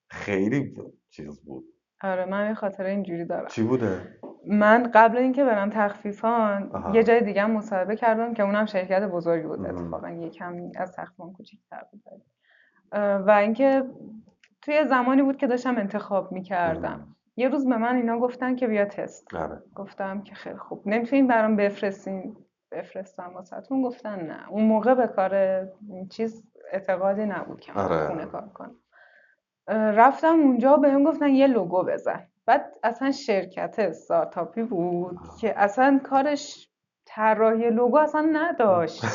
خیلی 0.09 0.75
چیز 1.09 1.45
بود. 1.45 1.65
آره 2.01 2.25
من 2.25 2.47
یه 2.47 2.53
خاطره 2.53 2.89
اینجوری 2.89 3.25
دارم. 3.25 3.47
چی 3.47 3.63
بوده؟ 3.63 4.19
من 4.47 4.91
قبل 4.93 5.17
اینکه 5.17 5.43
برم 5.43 5.69
تخفیفان 5.69 6.71
آها. 6.73 6.95
یه 6.95 7.03
جای 7.03 7.21
دیگه 7.23 7.41
هم 7.41 7.51
مصاحبه 7.51 7.95
کردم 7.95 8.33
که 8.33 8.43
اونم 8.43 8.65
شرکت 8.65 9.09
بزرگی 9.09 9.47
بود. 9.47 9.65
اتفاقا 9.65 10.09
یه 10.09 10.29
کمی 10.29 10.71
از 10.77 10.95
تخفیفان 10.95 11.33
کوچیک‌تر 11.33 11.81
بود. 11.91 12.03
و 13.27 13.31
اینکه 13.31 13.83
توی 14.61 14.85
زمانی 14.87 15.21
بود 15.21 15.37
که 15.37 15.47
داشتم 15.47 15.77
انتخاب 15.77 16.31
می‌کردم. 16.31 17.15
یه 17.35 17.49
روز 17.49 17.67
به 17.67 17.77
من 17.77 17.95
اینا 17.95 18.19
گفتن 18.19 18.55
که 18.55 18.67
بیا 18.67 18.85
تست. 18.85 19.33
آره. 19.33 19.63
گفتم 19.75 20.21
که 20.21 20.35
خیلی 20.35 20.57
خوب. 20.57 20.87
نمی‌تونین 20.87 21.27
برام 21.27 21.55
بفرستین 21.55 22.35
بفرستم 22.73 23.31
واسهتون 23.35 23.81
گفتن 23.81 24.19
نه. 24.19 24.49
اون 24.49 24.63
موقع 24.63 24.93
به 24.93 25.07
کار 25.07 25.63
چیز 26.09 26.43
اعتقادی 26.71 27.25
نبود 27.25 27.59
که 27.59 27.71
من 27.75 27.83
آره. 27.83 28.07
خونه 28.07 28.25
کار 28.25 28.49
کنم. 28.53 28.75
رفتم 29.67 30.39
اونجا 30.39 30.77
بهم 30.77 31.03
گفتن 31.03 31.29
یه 31.29 31.47
لوگو 31.47 31.83
بزن. 31.83 32.27
بعد 32.45 32.73
اصلا 32.83 33.11
شرکت 33.11 33.75
استارتاپی 33.79 34.63
بود 34.63 35.17
که 35.41 35.59
اصلا 35.59 35.99
کارش 36.03 36.69
طراحی 37.05 37.69
لوگو 37.69 37.97
اصلا 37.97 38.29
نداشت. 38.33 39.03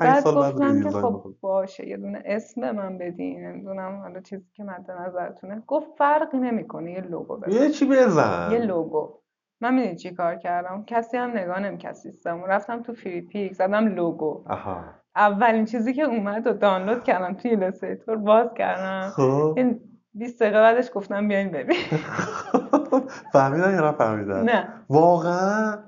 بعد 0.00 0.24
گفتم 0.24 0.82
که 0.82 0.90
خب. 0.90 1.34
باشه 1.40 1.88
یه 1.88 1.96
دونه 1.96 2.22
اسم 2.24 2.60
به 2.60 2.72
من 2.72 2.98
بدین 2.98 3.46
نمی‌دونم 3.46 4.00
حالا 4.00 4.20
چیزی 4.20 4.50
که 4.52 4.64
مد 4.64 4.90
نظرتونه. 4.90 5.62
گفت 5.66 5.90
فرقی 5.98 6.38
نمی‌کنه 6.38 6.92
یه 6.92 7.00
لوگو 7.00 7.36
بزن. 7.36 7.52
یه 7.52 7.70
چی 7.70 7.86
بزن؟ 7.86 8.48
یه 8.52 8.58
لوگو. 8.58 9.18
من 9.64 9.74
می‌دونی 9.74 9.96
چی 9.96 10.10
کار 10.10 10.36
کردم؟ 10.36 10.84
کسی 10.86 11.16
هم 11.16 11.30
نگاه 11.30 11.60
نمی‌کرد 11.60 11.94
سیستم 11.94 12.44
رفتم 12.44 12.82
تو 12.82 12.92
Freepik 12.92 13.52
زدم 13.52 13.86
لوگو. 13.86 14.44
آها. 14.46 14.84
اولین 15.16 15.64
چیزی 15.64 15.94
که 15.94 16.02
اومد 16.02 16.46
و 16.46 16.52
دانلود 16.52 17.04
کردم 17.04 17.34
توی 17.34 17.50
Illustrator 17.50 18.16
باز 18.16 18.54
کردم. 18.54 19.10
خب. 19.10 19.54
این 19.56 19.80
20 20.14 20.42
دقیقه 20.42 20.60
بعدش 20.60 20.90
گفتم 20.94 21.28
بیاین 21.28 21.50
ببین. 21.50 21.76
فهمیدن 23.32 23.74
یا 23.74 23.88
نفهمیدن؟ 23.88 24.42
نه. 24.42 24.68
واقعا؟ 24.88 25.78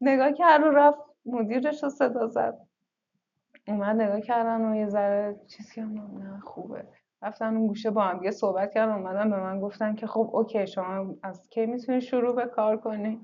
نگاه 0.00 0.32
کرد 0.32 0.62
و 0.62 0.70
رفت 0.70 0.98
مدیرش 1.26 1.82
رو 1.82 1.88
صدا 1.88 2.26
زد. 2.26 2.58
اومد 3.68 3.96
نگاه 3.96 4.20
کردن 4.20 4.64
و 4.64 4.76
یه 4.76 4.86
ذره 4.86 5.36
چیزی 5.46 5.80
هم 5.80 5.94
نه 5.94 6.40
خوبه. 6.40 6.84
رفتن 7.22 7.56
اون 7.56 7.66
گوشه 7.66 7.90
با 7.90 8.02
هم 8.02 8.18
دیگه 8.18 8.30
صحبت 8.30 8.74
کردن 8.74 8.92
اومدن 8.92 9.30
به 9.30 9.40
من 9.40 9.60
گفتن 9.60 9.94
که 9.94 10.06
خب 10.06 10.30
اوکی 10.32 10.66
شما 10.66 11.14
از 11.22 11.48
کی 11.50 11.66
می‌تونی 11.66 12.00
شروع 12.00 12.34
به 12.36 12.46
کار 12.46 12.76
کنی؟ 12.76 13.20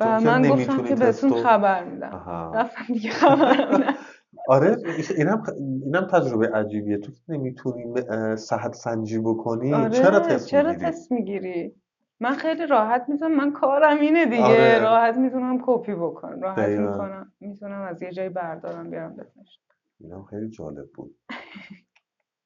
و 0.00 0.20
من 0.20 0.48
گفتم 0.48 0.84
که 0.84 0.94
بهتون 0.94 1.42
خبر 1.42 1.84
میدم. 1.84 2.24
رفتم 2.54 2.84
دیگه 2.94 3.10
خبر 3.10 3.72
میدم. 3.72 3.94
آره 4.48 4.76
اینم 5.16 5.42
اینم 5.58 6.06
تجربه 6.06 6.48
عجیبیه. 6.48 6.98
تو 6.98 7.12
که 7.12 7.18
نمی‌تونی 7.28 7.94
صحت 8.36 8.74
سنجی 8.74 9.18
بکنی 9.18 9.74
آره 9.74 9.90
چرا 9.90 10.20
تست 10.20 10.46
چرا 10.46 10.70
می‌گیری؟ 10.70 10.86
تست 10.90 11.12
می‌گیری؟ 11.12 11.74
من 12.20 12.32
خیلی 12.32 12.66
راحت 12.66 13.04
می‌تونم 13.08 13.36
من 13.36 13.52
کارم 13.52 14.00
اینه 14.00 14.26
دیگه. 14.26 14.44
آره. 14.44 14.78
راحت 14.78 15.16
می‌تونم 15.16 15.58
کپی 15.62 15.94
بکنم 15.94 16.40
راحت. 16.40 16.68
می‌کنم 16.68 17.32
می‌تونم 17.40 17.82
از 17.82 18.02
یه 18.02 18.12
جایی 18.12 18.28
بردارم 18.28 18.90
بیارم 18.90 19.16
بزنش 19.16 19.60
اینم 20.00 20.24
خیلی 20.24 20.50
جالب 20.50 20.92
بود. 20.94 21.16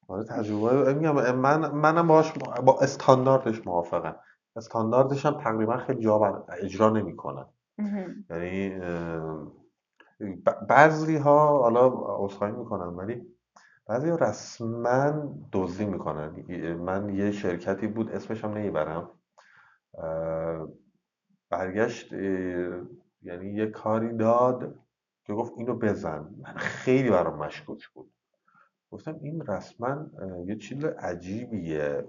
آره 0.07 0.23
تجربه 0.23 0.93
میگم 0.93 1.35
من 1.35 1.71
منم 1.71 2.07
باش 2.07 2.33
با 2.65 2.79
استانداردش 2.79 3.67
موافقم. 3.67 4.15
استانداردش 4.55 5.25
هم 5.25 5.33
تقریبا 5.33 5.77
خیلی 5.77 6.01
جا 6.01 6.45
اجرا 6.59 6.89
نمی‌کنن 6.89 7.45
یعنی 8.29 8.79
بعضی 10.69 11.17
ها 11.17 11.59
حالا 11.59 11.87
عذرخواهی 11.95 12.53
می‌کنم 12.53 12.97
ولی 12.97 13.35
بعضی 13.87 14.09
ها 14.09 14.15
رسما 14.15 15.35
دزدی 15.51 15.85
می‌کنن. 15.85 16.45
من 16.75 17.09
یه 17.09 17.31
شرکتی 17.31 17.87
بود 17.87 18.11
اسمش 18.11 18.43
هم 18.43 18.53
نمی‌برم. 18.53 19.09
برگشت 21.49 22.13
یعنی 23.21 23.53
یه 23.53 23.65
کاری 23.65 24.17
داد. 24.17 24.75
که 25.25 25.33
گفت 25.33 25.53
اینو 25.57 25.75
بزن. 25.75 26.29
من 26.37 26.53
خیلی 26.53 27.09
برام 27.09 27.37
مشکوک 27.37 27.87
بود. 27.87 28.13
گفتم 28.91 29.19
این 29.21 29.45
رسما 29.47 30.05
یه 30.45 30.55
چیز 30.55 30.85
عجیبیه. 30.85 32.07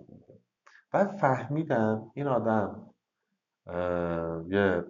بعد 0.90 1.06
فهمیدم 1.06 2.10
این 2.14 2.26
آدم 2.26 2.90
یه 4.48 4.84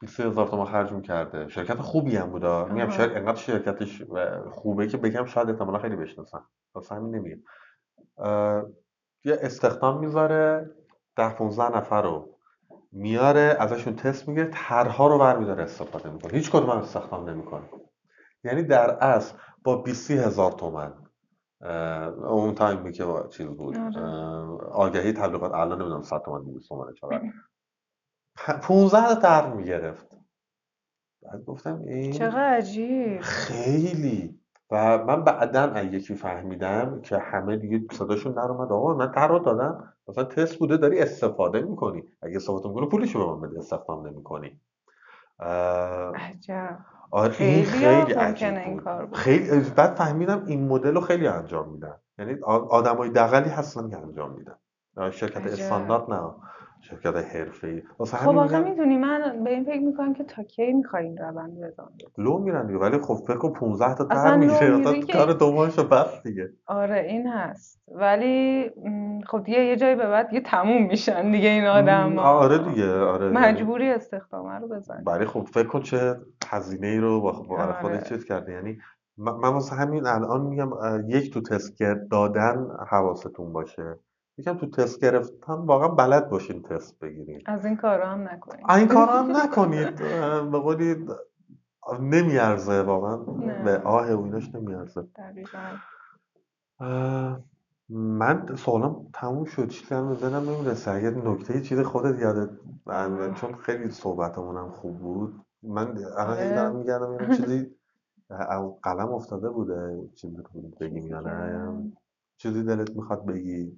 20 0.00 0.20
هزار 0.20 0.46
تومان 0.46 0.66
خرج 0.66 0.92
می‌کرده. 0.92 1.48
شرکت 1.48 1.80
خوبی 1.80 2.16
هم 2.16 2.30
بودا 2.30 2.64
میگم. 2.64 2.90
شاید 2.90 3.12
انقدر 3.12 3.38
شرکتش 3.38 4.02
خوبه 4.50 4.86
که 4.86 4.96
بگم 4.96 5.24
شاید 5.24 5.50
احتمالا 5.50 5.78
خیلی 5.78 5.96
بشناسن. 5.96 6.40
واسه 6.74 6.94
همین 6.94 7.14
نمیگم. 7.14 7.42
یه 9.24 9.38
استخدام 9.40 10.00
می‌ذاره 10.00 10.70
ده 11.16 11.34
15 11.34 11.76
نفر 11.76 12.02
رو 12.02 12.31
میاره 12.92 13.56
ازشون 13.60 13.96
تست 13.96 14.28
می‌گیره 14.28 14.50
طرحها 14.52 15.06
رو 15.06 15.18
برمیداره 15.18 15.62
استفاده 15.62 16.10
می‌کنه. 16.10 16.32
هیچ 16.32 16.50
کدوم 16.50 16.70
هم 16.70 16.78
استخدام 16.78 17.30
نمی‌کنه. 17.30 17.62
یعنی 18.44 18.62
در 18.62 18.90
اصل 18.90 19.36
با 19.64 19.76
20 19.76 20.10
هزار 20.10 20.52
تومن 20.52 20.92
اون 22.24 22.54
تایمی 22.54 22.92
که 22.92 23.04
چیز 23.30 23.46
بود 23.46 23.76
آره. 23.76 24.02
آگهی 24.72 25.12
تبلیغات 25.12 25.52
الان 25.52 25.78
نمی‌دونم 25.80 26.02
100 26.02 26.22
تومن 26.22 26.44
200 26.44 26.68
تومن 26.68 26.92
چقدر. 26.94 27.22
پ- 28.38 28.60
15 28.66 29.14
تا 29.14 29.14
طرح 29.14 29.54
می‌گرفت. 29.54 30.18
بعد 31.22 31.44
گفتم 31.44 31.78
این 31.86 32.12
چقدر 32.12 32.56
عجیب. 32.56 33.20
خیلی. 33.20 34.40
و 34.70 35.04
من 35.04 35.24
بعدا 35.24 35.82
یکی 35.82 36.14
فهمیدم 36.14 37.00
که 37.00 37.18
همه 37.18 37.56
دیگه 37.56 37.80
صداشون 37.92 38.32
در 38.32 38.40
اومد 38.40 38.72
آقا 38.72 38.94
من 38.94 39.06
قرار 39.06 39.40
دادم. 39.40 39.91
مثلا 40.08 40.24
تست 40.24 40.58
بوده 40.58 40.76
داری 40.76 41.00
استفاده 41.00 41.60
می‌کنی. 41.60 42.02
اگه 42.22 42.36
استفاده 42.36 42.68
می‌کنی 42.68 42.86
پولشو 42.86 43.18
به 43.18 43.32
من 43.32 43.40
بده 43.40 43.58
استفاده 43.58 44.10
نمی‌کنی. 44.10 44.60
عجب. 45.38 46.78
آره 47.10 47.34
این 47.38 47.64
خیلی 47.64 47.94
ممکنه 47.94 48.18
عجیب 48.18 48.54
این 48.56 48.80
کار 48.80 49.06
بود 49.06 49.16
خیلی 49.16 49.60
بعد 49.60 49.94
فهمیدم 49.94 50.46
این 50.46 50.68
مدل 50.68 50.94
رو 50.94 51.00
خیلی 51.00 51.26
انجام 51.26 51.68
میدن. 51.68 51.96
یعنی 52.18 52.40
آدمای 52.44 53.10
دقلی 53.10 53.50
هستن 53.50 53.90
که 53.90 53.98
انجام 53.98 54.32
میدن. 54.32 54.56
شرکت. 55.10 55.46
استاندارد 55.46 56.10
نه. 56.10 56.34
شرکت 56.82 57.16
حرفه‌ای. 57.16 57.82
واسه 57.98 58.16
خب 58.16 58.36
آخه 58.36 58.58
می‌دونی 58.58 58.96
من 58.96 59.44
به 59.44 59.50
این 59.50 59.64
فکر 59.64 59.80
می‌کنم 59.80 60.14
که 60.14 60.24
تا 60.24 60.42
کی 60.42 60.72
می‌خوای 60.72 61.04
این 61.04 61.18
روند 61.18 61.60
بدی؟ 61.60 62.06
لو 62.18 62.38
میرن 62.38 62.66
دیگه 62.66 62.78
ولی 62.78 62.98
خب 62.98 63.14
فکر 63.14 63.36
کن 63.36 63.52
15 63.52 63.94
تا 63.94 64.04
تر 64.04 64.36
میشه 64.36 65.02
کار 65.12 65.32
دو 65.32 65.52
ماهشو 65.52 65.88
بس 65.88 66.22
دیگه. 66.22 66.50
آره 66.66 67.00
این 67.00 67.26
هست. 67.26 67.82
ولی 67.88 68.70
خب 69.26 69.44
دیگه 69.44 69.64
یه 69.64 69.76
جایی 69.76 69.94
به 69.94 70.06
بعد 70.06 70.28
دیگه 70.28 70.40
تموم 70.40 70.86
میشن 70.86 71.30
دیگه 71.30 71.48
این 71.48 71.66
آدم 71.66 72.18
آره 72.18 72.58
دیگه 72.58 73.00
آره. 73.00 73.30
مجبوری 73.30 73.90
استخدامه 73.90 74.58
رو 74.58 74.68
بزنی 74.68 75.04
ولی 75.06 75.26
خب 75.26 75.42
فکر 75.42 75.66
کن 75.66 75.80
چه 75.80 76.16
هزینه 76.46 76.86
ای 76.86 76.98
رو 76.98 77.20
با 77.20 77.32
برای 77.32 77.62
آره. 77.62 77.80
خودش 77.80 78.08
چیز 78.08 78.24
کرده 78.24 78.52
یعنی 78.52 78.78
من 79.16 79.52
واسه 79.52 79.76
همین 79.76 80.06
الان 80.06 80.40
میگم 80.40 80.70
یک 81.08 81.32
تو 81.34 81.40
تست 81.40 81.82
دادن 82.10 82.66
حواستون 82.90 83.52
باشه. 83.52 83.98
یکم 84.38 84.58
تو 84.58 84.66
تست 84.66 85.00
گرفتن 85.00 85.52
واقعا 85.52 85.88
بلد 85.88 86.30
باشین 86.30 86.62
تست 86.62 86.98
بگیرین. 86.98 87.42
از 87.46 87.64
این 87.64 87.76
کارا 87.76 88.10
هم 88.10 88.28
نکنی 88.28 88.62
این 88.68 88.88
کار 88.88 89.08
هم 89.08 89.36
نکنید. 89.36 89.94
به 90.50 90.58
قولی 90.58 91.06
نمیارزه 92.00 92.82
واقعا. 92.82 93.16
به 93.64 93.78
آه 93.78 94.12
و 94.12 94.24
ایناش 94.24 94.54
نمیارزه. 94.54 95.08
من 97.88 98.56
سوالم 98.56 99.06
تموم 99.14 99.44
شد. 99.44 99.68
چیزی 99.68 99.94
هم 99.94 100.08
به 100.08 100.14
ذهنم 100.14 100.50
نمی‌رسه. 100.50 100.90
اگه 100.90 101.10
نکته 101.10 101.60
چیز 101.60 101.80
خودت 101.80 102.20
یادت 102.20 102.50
چون 103.34 103.54
خیلی 103.54 103.90
صحبتمون 103.90 104.56
هم 104.56 104.70
خوب 104.70 104.98
بود. 104.98 105.40
من 105.62 105.98
الان 106.18 106.38
هی 106.38 106.44
آره. 106.44 106.54
دارم 106.54 106.76
میگردم 106.76 107.30
چیزی 107.36 107.76
قلم 108.82 109.12
افتاده 109.12 109.50
بوده. 109.50 110.08
چیزی 110.14 110.36
بگیم 110.80 111.06
یا 111.06 111.20
نه. 111.20 111.92
چیزی 112.36 112.62
دلت 112.62 112.96
می‌خواد 112.96 113.26
بگی. 113.26 113.76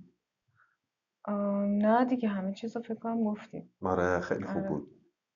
آم، 1.25 1.65
نه 1.79 2.05
دیگه 2.05 2.29
همه 2.29 2.53
چیز 2.53 2.77
رو 2.77 2.83
فکر 2.83 2.95
کنم 2.95 3.25
گفتیم 3.25 3.71
آره 3.83 4.21
خیلی 4.21 4.45
خوب 4.45 4.57
آره. 4.57 4.69
بود 4.69 4.89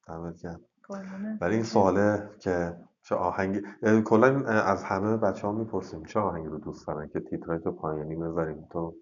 دمت 0.09 0.43
گرم 0.43 0.61
قربونت. 0.89 1.43
ولی 1.43 1.55
این 1.55 1.63
سواله 1.65 2.31
که 2.39 2.77
چه 3.03 3.15
آهنگی 3.15 3.61
اه، 3.83 4.01
کلا 4.01 4.27
اه، 4.47 4.71
از 4.71 4.85
همه 4.85 5.17
بچه 5.17 5.47
ها 5.47 5.53
می‌پرسیم 5.53 6.05
چه 6.05 6.21
آهنگی 6.21 6.49
رو 6.49 6.59
دوست 6.59 6.87
دارن 6.87 7.09
که 7.09 7.21
تیتراژ 7.21 7.67
رو 7.67 7.73
پایانی 7.73 8.17
بذاریم 8.17 8.67
تو 8.73 8.95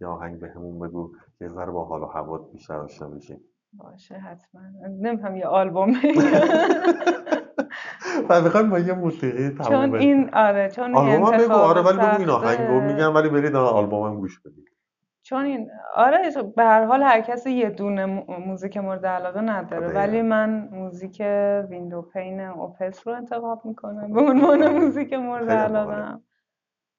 یه 0.00 0.06
آهنگ 0.06 0.40
بهمون 0.40 0.78
بگو 0.88 1.12
که 1.38 1.44
یه 1.44 1.50
ذره 1.50 1.70
با 1.72 1.84
حال 1.84 2.02
و 2.02 2.06
هوات 2.06 2.52
بیشتر 2.52 2.74
آشنا 2.74 3.08
بشیم 3.08 3.40
باشه 3.72 4.14
حتما 4.14 4.60
نمیفهم 5.00 5.36
یه 5.36 5.46
آلبوم. 5.46 5.92
و 8.28 8.42
می‌خوایم 8.42 8.70
با 8.70 8.78
یه 8.78 8.92
موسیقی 8.92 9.50
تموم 9.50 9.86
چون. 9.90 9.94
این 9.94 10.30
آره 10.34 10.68
چون 10.70 10.94
آلبوم 10.94 11.24
هم 11.24 11.30
بگو 11.40 11.42
انتخاب 11.42 11.60
آره 11.70 11.82
ولی 11.82 11.98
بگو 11.98 12.20
این. 12.20 12.30
آهنگ 12.30 12.68
رو 12.68 12.80
میگم 12.80 13.14
ولی 13.14 13.28
برید 13.28 13.56
آلبوم 13.56 14.06
هم 14.12 14.20
گوش 14.20 14.40
بدید 14.40 14.68
چون 15.30 15.44
این 15.44 15.70
آره 15.94 16.18
به 16.56 16.64
هر 16.64 16.84
حال 16.84 17.02
هر 17.02 17.20
کسی 17.20 17.50
یه 17.50 17.70
دونه 17.70 18.06
مو- 18.06 18.24
موزیک 18.46 18.76
مورد 18.76 19.06
علاقه 19.06 19.40
نداره. 19.40 19.88
ولی 19.88 20.22
من 20.22 20.68
موزیک 20.72 21.22
Windowpane 21.70 22.40
Opeth 22.40 23.06
رو 23.06 23.14
انتخاب 23.14 23.64
می‌کنم. 23.64 24.12
به 24.12 24.20
عنوان 24.20 24.68
موزیک 24.68 25.12
مورد 25.12 25.40
خیلی 25.48 25.52
هم 25.52 25.76
علاقه 25.76 26.18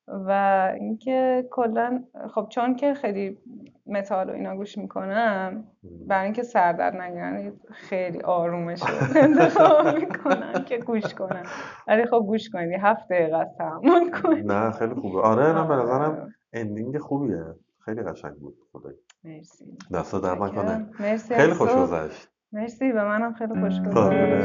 و 0.08 0.32
اینکه 0.80 1.48
کلا 1.52 2.04
خب 2.36 2.48
چون 2.50 2.76
که 2.76 2.94
خیلی 2.94 3.38
متال 3.86 4.30
و 4.30 4.34
اینا 4.34 4.56
گوش 4.56 4.78
می‌کنم 4.78 5.64
برای 6.08 6.24
اینکه 6.24 6.44
سردرد 6.44 7.02
نگیرن 7.02 7.54
خیلی 7.72 8.22
آرومش 8.22 8.82
رو 8.82 8.96
انتخاب 9.22 9.96
می‌کنم 9.96 10.64
که 10.66 10.78
گوش 10.78 11.14
کنم. 11.14 11.44
ولی 11.88 12.06
خب 12.06 12.24
گوش 12.28 12.50
کنید. 12.50 12.80
هفت 12.82 13.08
دقیقه 13.10 13.46
تحمل 13.58 14.12
کنید. 14.22 14.52
نه 14.52 14.72
خیلی 14.72 14.94
خوبه. 14.94 15.20
آره 15.20 15.44
نه 15.48 15.68
به 15.68 15.74
آره. 15.74 15.84
نظرم 15.84 16.34
اندینگ 16.54 16.98
خوبیه. 16.98 17.44
خیلی 17.86 18.02
قشنگ 18.04 18.36
بود 18.36 18.58
خدایی 18.72 18.98
مرسی 19.24 19.78
دست 19.94 20.16
در 20.16 20.36
نکنه 20.36 20.78
متشکرم. 20.78 20.90
مرسی 21.00 21.36
خیلی 21.36 21.54
خوش. 21.54 21.72
گذشت 21.72 22.28
مرسی 22.52 22.92
به 22.92 23.04
منم 23.04 23.34
خیلی 23.34 23.54
خوش 23.54 23.80
گذشت. 23.80 23.90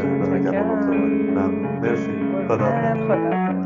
ممنون. 0.05 1.79
مرسی 1.81 2.13
خدا. 2.49 2.67
خدا 3.07 3.66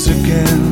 once 0.00 0.08
again. 0.08 0.69